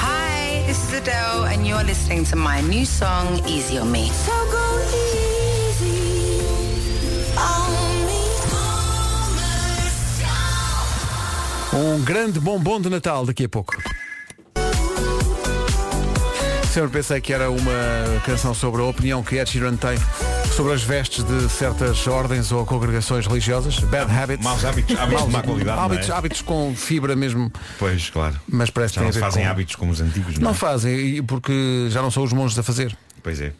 Hi, 0.00 0.64
this 0.66 0.78
is 0.88 0.94
Adele, 0.94 1.44
and 1.54 1.66
you're 1.66 1.84
listening 1.84 2.24
to 2.24 2.36
my 2.36 2.60
new 2.62 2.84
song, 2.84 3.40
Easy 3.46 3.78
on 3.78 3.90
Me. 3.90 4.10
Um 11.80 12.02
grande 12.02 12.40
bombom 12.40 12.80
de 12.80 12.90
Natal 12.90 13.24
daqui 13.24 13.44
a 13.44 13.48
pouco. 13.48 13.76
Sempre 16.72 16.90
pensei 16.90 17.20
que 17.20 17.32
era 17.32 17.48
uma 17.50 18.20
canção 18.26 18.52
sobre 18.52 18.80
a 18.82 18.84
opinião 18.84 19.22
que 19.22 19.36
Ed 19.36 19.48
Sheeran 19.48 19.76
tem 19.76 19.96
sobre 20.56 20.72
as 20.72 20.82
vestes 20.82 21.22
de 21.24 21.48
certas 21.48 22.04
ordens 22.08 22.50
ou 22.50 22.66
congregações 22.66 23.26
religiosas. 23.26 23.78
Bad 23.78 24.10
habits. 24.12 24.44
Maus 24.44 24.64
hábitos, 24.64 24.98
hábitos 24.98 25.24
de 25.26 25.30
má 25.30 25.42
qualidade, 25.42 25.78
é? 25.78 25.82
Hábitos, 25.84 26.10
hábitos 26.10 26.42
com 26.42 26.74
fibra 26.74 27.14
mesmo. 27.14 27.52
Pois, 27.78 28.10
claro. 28.10 28.40
Mas 28.48 28.70
parece 28.70 28.94
que 28.94 29.00
não 29.00 29.12
fazem 29.12 29.44
com- 29.44 29.50
hábitos 29.50 29.76
como 29.76 29.92
os 29.92 30.00
antigos, 30.00 30.34
não, 30.34 30.42
Não 30.44 30.50
é? 30.50 30.54
fazem, 30.54 30.96
e- 30.98 31.22
porque 31.22 31.86
já 31.90 32.02
não 32.02 32.10
são 32.10 32.24
os 32.24 32.32
monges 32.32 32.58
a 32.58 32.62
fazer. 32.64 32.96
Pois 33.22 33.40
é. 33.40 33.52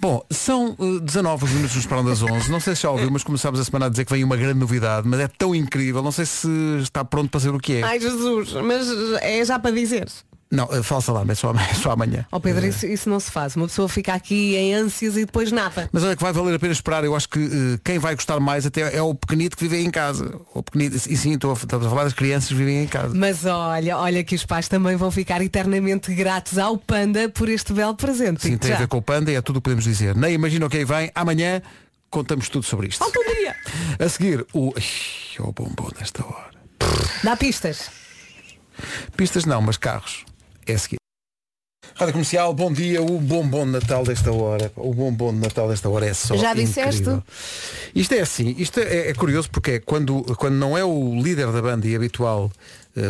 Bom, 0.00 0.24
são 0.30 0.76
eh, 0.78 1.00
19 1.00 1.44
os 1.44 1.50
minutos 1.50 1.76
nos 1.76 1.86
param 1.86 2.04
das 2.04 2.22
11. 2.22 2.50
Não 2.50 2.60
sei 2.60 2.74
se 2.74 2.82
já 2.82 2.90
ouviu, 2.90 3.10
mas 3.10 3.22
começámos 3.22 3.60
a 3.60 3.64
semana 3.64 3.86
a 3.86 3.88
dizer 3.88 4.04
que 4.04 4.12
vem 4.12 4.24
uma 4.24 4.36
grande 4.36 4.58
novidade, 4.58 5.08
mas 5.08 5.20
é 5.20 5.28
tão 5.28 5.54
incrível. 5.54 6.02
Não 6.02 6.12
sei 6.12 6.26
se 6.26 6.48
está 6.82 7.04
pronto 7.04 7.30
para 7.30 7.40
saber 7.40 7.56
o 7.56 7.60
que 7.60 7.74
é. 7.74 7.82
Ai 7.82 8.00
Jesus, 8.00 8.52
mas 8.54 8.88
é 9.22 9.44
já 9.44 9.58
para 9.58 9.70
dizer. 9.70 10.08
Não, 10.50 10.68
eh, 10.72 10.82
falsa 10.82 11.12
lá, 11.12 11.24
é 11.28 11.34
só, 11.34 11.52
é 11.70 11.74
só 11.74 11.92
amanhã. 11.92 12.26
Ó 12.30 12.38
Pedro, 12.38 12.66
isso, 12.66 12.86
isso 12.86 13.08
não 13.08 13.18
se 13.18 13.30
faz. 13.30 13.56
Uma 13.56 13.66
pessoa 13.66 13.88
fica 13.88 14.14
aqui 14.14 14.56
em 14.56 14.74
ânsias 14.74 15.16
e 15.16 15.24
depois 15.24 15.50
nada. 15.50 15.88
Mas 15.92 16.02
olha 16.04 16.16
que 16.16 16.22
vai 16.22 16.32
valer 16.32 16.54
a 16.54 16.58
pena 16.58 16.72
esperar. 16.72 17.04
Eu 17.04 17.16
acho 17.16 17.28
que 17.28 17.38
eh, 17.38 17.78
quem 17.84 17.98
vai 17.98 18.14
gostar 18.14 18.38
mais 18.40 18.64
até 18.66 18.96
é 18.96 19.02
o 19.02 19.14
pequenito 19.14 19.56
que 19.56 19.66
vive 19.66 19.82
em 19.82 19.90
casa. 19.90 20.40
O 20.52 20.62
pequenito, 20.62 20.96
e 20.96 21.16
sim, 21.16 21.34
estou 21.34 21.50
a, 21.50 21.54
estamos 21.54 21.86
a 21.86 21.90
falar 21.90 22.04
das 22.04 22.12
crianças 22.12 22.48
que 22.48 22.54
vivem 22.54 22.82
em 22.84 22.86
casa. 22.86 23.14
Mas 23.14 23.44
olha, 23.44 23.98
olha 23.98 24.22
que 24.22 24.34
os 24.34 24.44
pais 24.44 24.68
também 24.68 24.96
vão 24.96 25.10
ficar 25.10 25.42
eternamente 25.42 26.14
gratos 26.14 26.58
ao 26.58 26.78
Panda 26.78 27.28
por 27.28 27.48
este 27.48 27.72
belo 27.72 27.94
presente. 27.94 28.42
Sim, 28.42 28.56
tem 28.56 28.70
Já. 28.70 28.76
a 28.76 28.78
ver 28.80 28.88
com 28.88 28.98
o 28.98 29.02
panda 29.02 29.30
e 29.30 29.34
é 29.34 29.42
tudo 29.42 29.56
o 29.56 29.60
que 29.60 29.64
podemos 29.64 29.84
dizer. 29.84 30.14
Nem 30.14 30.34
imagina 30.34 30.66
o 30.66 30.70
que 30.70 30.78
aí 30.78 30.84
vem. 30.84 31.10
Amanhã 31.14 31.62
contamos 32.10 32.48
tudo 32.48 32.64
sobre 32.64 32.88
isto. 32.88 32.98
Falta 32.98 33.18
um 33.18 33.34
dia. 33.34 33.56
A 33.98 34.08
seguir, 34.08 34.46
o. 34.52 34.72
Ixi, 34.76 35.40
o 35.40 35.52
bombom 35.52 35.88
nesta 35.98 36.24
hora. 36.24 36.50
Dá 37.22 37.36
pistas. 37.36 37.90
Pistas 39.16 39.44
não, 39.44 39.60
mas 39.62 39.76
carros. 39.76 40.24
É 40.66 40.74
a 40.74 40.78
seguir. 40.78 40.96
Rádio 41.94 42.12
Comercial, 42.14 42.52
bom 42.54 42.72
dia. 42.72 43.00
O 43.02 43.20
bombom 43.20 43.64
de 43.66 43.72
Natal 43.72 44.02
desta 44.04 44.32
hora. 44.32 44.72
O 44.76 44.92
bombom 44.92 45.32
de 45.32 45.38
Natal 45.40 45.68
desta 45.68 45.88
hora 45.88 46.06
é 46.06 46.14
só 46.14 46.36
Já 46.36 46.52
disseste? 46.54 47.02
incrível. 47.02 47.22
Isto 47.94 48.14
é 48.14 48.20
assim, 48.20 48.54
isto 48.58 48.80
é, 48.80 49.10
é 49.10 49.14
curioso 49.14 49.48
porque 49.50 49.72
é 49.72 49.78
quando, 49.78 50.22
quando 50.36 50.54
não 50.54 50.76
é 50.76 50.84
o 50.84 51.20
líder 51.22 51.52
da 51.52 51.62
banda 51.62 51.86
e 51.86 51.94
habitual 51.94 52.50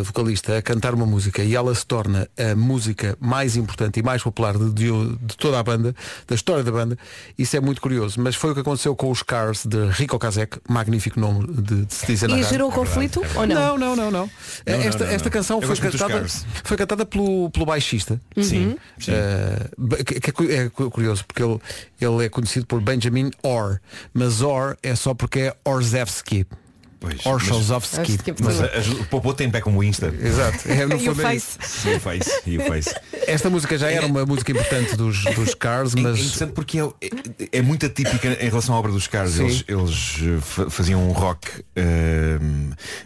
vocalista 0.03 0.57
a 0.57 0.61
cantar 0.61 0.93
uma 0.93 1.05
música 1.05 1.43
e 1.43 1.55
ela 1.55 1.73
se 1.75 1.85
torna 1.85 2.27
a 2.37 2.55
música 2.55 3.15
mais 3.19 3.55
importante 3.55 3.99
e 3.99 4.03
mais 4.03 4.23
popular 4.23 4.57
de, 4.57 4.71
de- 4.73 5.15
de 5.21 5.37
toda 5.37 5.59
a 5.59 5.63
banda, 5.63 5.95
da 6.27 6.33
história 6.35 6.63
da 6.63 6.71
banda, 6.71 6.97
isso 7.37 7.55
é 7.55 7.59
muito 7.59 7.79
curioso. 7.81 8.19
Mas 8.19 8.35
foi 8.35 8.51
o 8.51 8.53
que 8.53 8.61
aconteceu 8.61 8.95
com 8.95 9.11
os 9.11 9.21
Cars 9.21 9.65
de 9.65 9.87
Rico 9.91 10.17
Kazek, 10.17 10.57
magnífico 10.67 11.19
nome 11.19 11.45
de, 11.47 11.85
de 11.85 11.93
se 11.93 12.05
dizer 12.07 12.27
na 12.27 12.33
E 12.35 12.37
rádio. 12.37 12.49
gerou 12.49 12.71
conflito 12.71 13.21
ou 13.35 13.45
não? 13.45 13.55
Não, 13.55 13.77
não, 13.77 13.95
não, 13.95 14.11
não. 14.11 14.29
Não, 14.65 14.73
esta, 14.73 14.99
não, 15.03 15.07
não, 15.07 15.15
esta 15.15 15.29
canção 15.29 15.61
foi 15.61 15.75
cantada, 15.77 16.25
foi 16.63 16.77
cantada 16.77 17.05
pelo, 17.05 17.49
pelo 17.51 17.65
baixista. 17.65 18.19
Sim, 18.37 18.75
sim. 18.99 19.11
Eh, 19.11 19.69
ba- 19.77 19.97
que- 19.97 20.19
que 20.19 20.51
é 20.51 20.55
é 20.65 20.69
cu- 20.69 20.89
curioso 20.89 21.23
porque 21.25 21.43
ele, 21.43 21.59
ele 22.01 22.25
é 22.25 22.29
conhecido 22.29 22.65
por 22.65 22.81
Benjamin 22.81 23.31
Orr, 23.43 23.79
mas 24.13 24.41
Orr 24.41 24.75
é 24.81 24.95
só 24.95 25.13
porque 25.13 25.39
é 25.39 25.55
Orzewski. 25.63 26.45
Pois, 26.99 27.25
Orszolzowski. 27.25 28.17
Mas 28.43 28.61
a- 28.61 28.65
a- 28.65 29.01
o 29.01 29.05
Popô 29.05 29.33
tem 29.33 29.49
pé 29.49 29.61
como 29.61 29.79
o 29.79 29.83
Insta. 29.83 30.13
Exato. 30.21 30.59
É, 30.69 30.85
no 30.85 30.95
E 31.01 31.09
o 31.09 31.11
é 31.11 31.15
Face. 31.15 31.57
isso. 31.61 31.87
E 31.89 31.95
o 31.95 31.99
Face. 31.99 32.41
E 32.47 32.57
o 32.57 32.61
Face. 32.61 32.95
Esta 33.27 33.49
música 33.49 33.77
já 33.77 33.91
era 33.91 34.05
uma 34.07 34.25
música 34.25 34.51
importante 34.51 34.95
dos, 34.95 35.23
dos 35.35 35.53
Cars, 35.53 35.93
É- 35.95 35.99
É 35.99 36.01
mas 36.03 36.19
interessante 36.19 36.53
porque 36.53 36.79
é, 36.79 36.83
é- 36.83 37.59
é 37.59 37.61
muito 37.61 37.85
atípica 37.85 38.27
em 38.41 38.49
relação 38.49 38.73
à 38.75 38.79
obra 38.79 38.91
dos 38.91 39.07
Cars. 39.07 39.31
Sim. 39.31 39.43
Eles, 39.45 39.63
eles 39.67 40.17
eh, 40.21 40.41
fa- 40.41 40.69
faziam 40.69 41.07
um 41.07 41.11
rock 41.11 41.47
eh, 41.75 42.39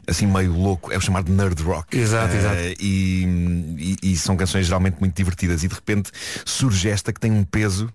assim 0.08 0.28
meio 0.28 0.54
louco, 0.54 0.92
é 0.92 0.98
o 0.98 1.02
chamado 1.02 1.32
nerd 1.32 1.62
rock. 1.64 1.98
Exato, 1.98 2.34
Eh, 2.36 2.38
exato. 2.38 2.62
E, 2.80 3.96
e- 4.04 4.12
e 4.12 4.18
são 4.18 4.38
canções 4.38 4.66
geralmente 4.66 4.98
muito 5.00 5.16
divertidas. 5.16 5.64
E 5.64 5.68
de 5.68 5.74
repente 5.76 6.12
surge 6.46 6.90
esta 6.90 7.12
que 7.12 7.20
tem 7.20 7.32
um 7.32 7.44
peso 7.44 7.92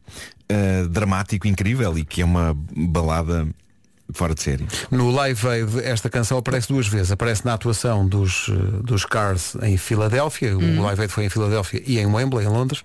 eh, 0.49 0.85
dramático 0.91 1.47
incrível 1.47 1.97
e 1.97 2.05
que 2.05 2.21
é 2.21 2.25
uma 2.25 2.55
balada 2.77 3.47
fora 4.15 4.35
de 4.35 4.43
série. 4.43 4.67
no 4.91 5.11
Live 5.11 5.47
Aid 5.49 5.81
esta 5.85 6.09
canção 6.09 6.39
aparece 6.39 6.69
duas 6.69 6.87
vezes. 6.87 7.11
Aparece 7.13 7.45
na 7.45 7.55
atuação 7.55 8.07
dos, 8.09 8.49
eh, 8.49 8.53
dos 8.83 9.05
Cars 9.05 9.57
em 9.63 9.77
Filadélfia. 9.77 10.57
O 10.57 10.83
Live 10.83 11.03
Aid 11.03 11.13
foi 11.13 11.25
em 11.25 11.29
Filadélfia 11.29 11.83
e 11.87 11.99
em 11.99 12.07
Wembley, 12.07 12.45
em 12.47 12.49
Londres. 12.49 12.83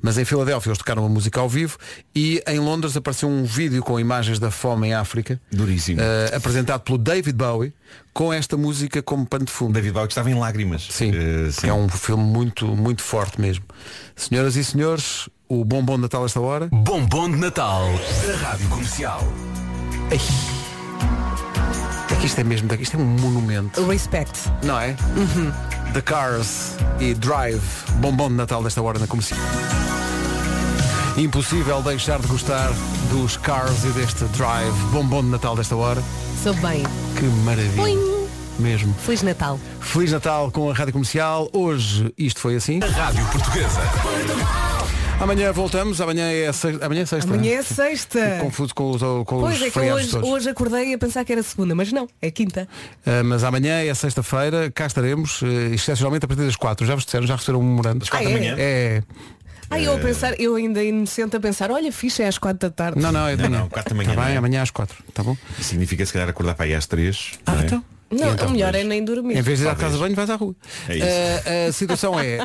Mas 0.00 0.16
em 0.18 0.24
Filadélfia 0.24 0.70
eles 0.70 0.78
tocaram 0.78 1.04
a 1.04 1.08
música 1.08 1.40
ao 1.40 1.48
vivo 1.48 1.76
e 2.14 2.42
em 2.46 2.58
Londres 2.58 2.96
apareceu 2.96 3.28
um 3.28 3.44
vídeo 3.44 3.82
com 3.82 3.98
imagens 3.98 4.38
da 4.38 4.50
fome 4.50 4.88
em 4.88 4.94
África. 4.94 5.40
Duríssimo. 5.50 6.00
eh, 6.00 6.32
apresentado 6.34 6.80
pelo 6.82 6.98
David 6.98 7.36
Bowie 7.36 7.72
com 8.12 8.32
esta 8.32 8.56
música 8.56 9.02
como 9.02 9.26
pano 9.26 9.44
de 9.44 9.52
fundo. 9.52 9.72
David 9.74 9.92
Bowie 9.92 10.06
que 10.08 10.12
estava 10.12 10.30
em 10.30 10.34
lágrimas. 10.34 10.86
Sim, 10.90 11.12
Eh, 11.14 11.50
que 11.60 11.66
é 11.68 11.72
um 11.74 11.88
filme 11.88 12.22
muito, 12.24 12.66
muito 12.66 13.02
forte 13.02 13.40
mesmo. 13.40 13.64
Senhoras 14.16 14.56
e 14.56 14.64
senhores, 14.64 15.28
o 15.48 15.64
bombom 15.64 15.96
de 15.96 16.02
Natal 16.02 16.24
esta 16.26 16.40
hora. 16.40 16.68
Bombom 16.72 17.30
de 17.30 17.36
Natal 17.36 17.88
da 18.26 18.36
Rádio 18.48 18.68
Comercial. 18.68 19.22
Ai. 20.10 20.67
Que 22.20 22.26
isto 22.26 22.40
é 22.40 22.44
mesmo, 22.44 22.68
isto 22.74 22.96
é 22.96 23.00
um 23.00 23.04
monumento. 23.04 23.84
Respect. 23.86 24.50
Não 24.62 24.78
é? 24.78 24.96
The 25.92 26.02
Cars 26.02 26.76
e 27.00 27.14
Drive, 27.14 27.62
bombom 27.96 28.28
de 28.28 28.34
Natal 28.34 28.62
desta 28.62 28.82
hora 28.82 28.98
na 28.98 29.06
comercial. 29.06 29.40
Impossível 31.16 31.82
deixar 31.82 32.18
de 32.20 32.26
gostar 32.26 32.70
dos 33.10 33.36
Cars 33.36 33.84
e 33.84 33.88
deste 33.88 34.24
Drive, 34.36 34.76
bombom 34.92 35.22
de 35.22 35.28
Natal 35.30 35.56
desta 35.56 35.76
hora. 35.76 36.02
Sou 36.42 36.54
bem. 36.54 36.82
Que 37.16 37.24
maravilha. 37.44 37.76
Boing. 37.76 38.28
Mesmo. 38.58 38.92
Feliz 38.94 39.22
Natal. 39.22 39.58
Feliz 39.80 40.12
Natal 40.12 40.50
com 40.50 40.68
a 40.68 40.74
Rádio 40.74 40.92
Comercial. 40.92 41.48
Hoje 41.52 42.12
isto 42.18 42.40
foi 42.40 42.56
assim. 42.56 42.80
Rádio 42.80 43.24
Portuguesa. 43.26 43.80
Amanhã 45.20 45.52
voltamos. 45.52 46.00
Amanhã 46.00 46.30
é 46.30 46.52
sexta. 46.52 46.86
Amanhã 46.86 47.02
é 47.02 47.06
sexta. 47.06 47.32
Amanhã 47.34 47.50
né? 47.50 47.56
é 47.58 47.62
sexta. 47.62 48.20
Fico 48.34 48.44
Confuso 48.44 48.74
com 48.74 48.90
os, 48.92 49.00
com 49.02 49.24
Pois 49.40 49.56
os 49.56 49.62
é 49.62 49.70
que 49.70 49.78
hoje, 49.80 50.10
todos. 50.10 50.28
hoje 50.28 50.48
acordei 50.50 50.94
a 50.94 50.98
pensar 50.98 51.24
que 51.24 51.32
era 51.32 51.42
segunda, 51.42 51.74
mas 51.74 51.92
não, 51.92 52.06
é 52.22 52.30
quinta. 52.30 52.68
Uh, 53.06 53.24
mas 53.24 53.42
amanhã 53.42 53.80
é 53.82 53.92
sexta-feira, 53.94 54.70
cá 54.70 54.86
estaremos, 54.86 55.42
uh, 55.42 55.46
excepcionalmente 55.74 56.24
a 56.24 56.28
partir 56.28 56.44
das 56.44 56.56
quatro. 56.56 56.86
Já 56.86 56.94
vos 56.94 57.04
disseram, 57.04 57.26
já 57.26 57.34
receberam 57.34 57.60
um 57.60 57.64
memorando. 57.68 58.06
quatro 58.08 58.28
da 58.28 58.34
Ah, 58.34 58.36
é? 58.36 58.40
manhã? 58.40 58.54
É. 58.58 59.02
Ai, 59.70 59.86
eu 59.86 59.94
a 59.94 59.98
pensar, 59.98 60.40
eu 60.40 60.54
ainda 60.54 60.82
inocente 60.82 61.36
a 61.36 61.40
pensar, 61.40 61.70
olha, 61.70 61.92
fixe, 61.92 62.22
é 62.22 62.28
às 62.28 62.38
quatro 62.38 62.60
da 62.60 62.70
tarde. 62.70 62.98
Não, 63.00 63.12
não, 63.12 63.26
é 63.28 63.36
de 63.36 63.42
Não, 63.42 63.50
não, 63.50 63.68
quatro 63.68 63.90
da 63.94 63.96
manhã, 63.96 64.14
Tá 64.14 64.24
bem, 64.24 64.34
é? 64.34 64.36
amanhã 64.38 64.62
às 64.62 64.70
quatro, 64.70 64.96
tá 65.12 65.22
bom? 65.22 65.36
Isso 65.58 65.70
significa 65.70 66.06
se 66.06 66.12
calhar 66.12 66.28
acordar 66.28 66.54
para 66.54 66.64
aí 66.64 66.74
às 66.74 66.86
três. 66.86 67.32
Ah, 67.44 67.56
é? 67.64 67.80
Não, 68.10 68.32
então, 68.32 68.48
o 68.48 68.50
melhor 68.52 68.72
pois. 68.72 68.84
é 68.84 68.86
nem 68.86 69.04
dormir. 69.04 69.36
Em 69.36 69.42
vez 69.42 69.58
de 69.58 69.64
ir 69.66 69.68
à 69.68 69.74
casa 69.74 69.94
de 69.94 70.00
banho, 70.00 70.14
vais 70.14 70.30
à 70.30 70.36
rua. 70.36 70.54
É 70.88 70.96
isso. 70.96 71.06
Uh, 71.06 71.68
a 71.68 71.72
situação 71.72 72.18
é, 72.18 72.38
uh, 72.38 72.44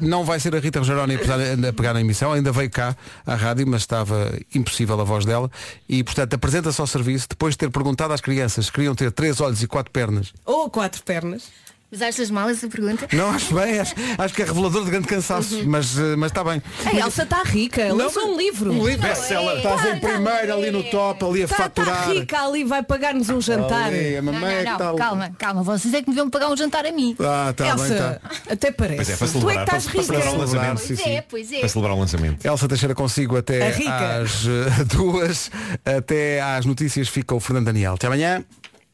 não 0.00 0.24
vai 0.24 0.40
ser 0.40 0.54
a 0.54 0.58
Rita 0.58 0.78
Rogeroni 0.78 1.16
a 1.16 1.72
pegar 1.72 1.92
na 1.92 2.00
emissão, 2.00 2.32
ainda 2.32 2.50
veio 2.52 2.70
cá 2.70 2.96
à 3.26 3.34
rádio, 3.34 3.66
mas 3.66 3.82
estava 3.82 4.32
impossível 4.54 4.98
a 5.00 5.04
voz 5.04 5.24
dela. 5.24 5.50
E, 5.88 6.02
portanto, 6.02 6.34
apresenta-se 6.34 6.80
ao 6.80 6.86
serviço, 6.86 7.28
depois 7.28 7.54
de 7.54 7.58
ter 7.58 7.70
perguntado 7.70 8.12
às 8.12 8.20
crianças 8.20 8.66
se 8.66 8.72
queriam 8.72 8.94
ter 8.94 9.12
três 9.12 9.40
olhos 9.40 9.62
e 9.62 9.66
quatro 9.66 9.92
pernas. 9.92 10.32
Ou 10.44 10.70
quatro 10.70 11.02
pernas. 11.02 11.44
Mas 11.90 12.02
achas 12.02 12.30
mal 12.30 12.50
essa 12.50 12.68
pergunta? 12.68 13.08
Não, 13.12 13.30
acho 13.30 13.54
bem, 13.54 13.78
acho, 13.78 13.94
acho 14.18 14.34
que 14.34 14.42
é 14.42 14.44
revelador 14.44 14.84
de 14.84 14.90
grande 14.90 15.06
cansaço, 15.08 15.62
mas, 15.66 15.96
uh, 15.96 16.16
mas 16.18 16.30
está 16.30 16.44
bem. 16.44 16.62
A 16.84 16.94
Elsa 16.94 17.22
está 17.22 17.42
rica, 17.42 17.94
lançou 17.94 18.34
um 18.34 18.36
livro. 18.36 18.70
Um 18.72 18.86
livro 18.86 19.08
best-seller. 19.08 19.56
Estás 19.56 19.84
em 19.86 19.98
primeiro 19.98 20.52
ali 20.52 20.70
no 20.70 20.82
top, 20.84 21.24
ali 21.24 21.40
a 21.40 21.44
Está 21.46 21.56
faturar. 21.56 22.04
tá 22.04 22.12
rica 22.12 22.40
ali, 22.42 22.62
vai 22.64 22.82
pagar-nos 22.82 23.30
um 23.30 23.40
jantar. 23.40 23.84
Ali, 23.86 24.18
a 24.18 24.22
Não, 24.22 24.32
mamãe 24.34 24.54
é 24.56 24.64
não, 24.64 24.72
está 24.72 24.84
não, 24.84 24.90
ali. 24.90 24.98
calma, 24.98 25.32
calma, 25.38 25.62
vocês 25.62 25.94
é 25.94 26.02
que 26.02 26.10
me 26.10 26.14
deviam 26.14 26.28
pagar 26.28 26.50
um 26.50 26.56
jantar 26.58 26.84
a 26.84 26.92
mim. 26.92 27.16
Ah, 27.20 27.54
tá 27.56 27.64
bem, 27.74 27.84
Elsa, 27.84 28.20
tá. 28.22 28.30
até 28.52 28.70
parece. 28.70 28.96
Pois 28.96 29.08
é, 29.10 29.16
para 29.16 29.28
tu 29.40 29.50
é 29.50 29.54
que 29.54 29.60
estás 29.60 29.84
para, 29.86 29.92
para 29.92 30.00
rica. 30.02 30.12
celebrar 30.12 30.34
o 30.34 30.38
lançamento. 30.38 30.78
Sim, 30.80 30.86
Pois 30.94 30.98
sim. 31.00 31.10
é, 31.10 31.22
pois 31.22 31.52
é. 31.52 31.58
Para 31.60 31.68
celebrar 31.70 31.96
o 31.96 32.00
lançamento. 32.00 32.44
Elsa 32.46 32.68
Teixeira 32.68 32.94
consigo 32.94 33.36
até 33.38 33.70
rica. 33.70 34.18
às 34.22 34.44
eh, 34.46 34.84
duas, 34.94 35.50
até 35.86 36.42
às 36.42 36.66
notícias 36.66 37.08
fica 37.08 37.34
o 37.34 37.40
Fernando 37.40 37.64
Daniel. 37.64 37.94
Até 37.94 38.06
amanhã. 38.08 38.44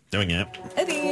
Até 0.09 0.17
amanhã. 0.23 0.47
Adeus. 0.81 1.05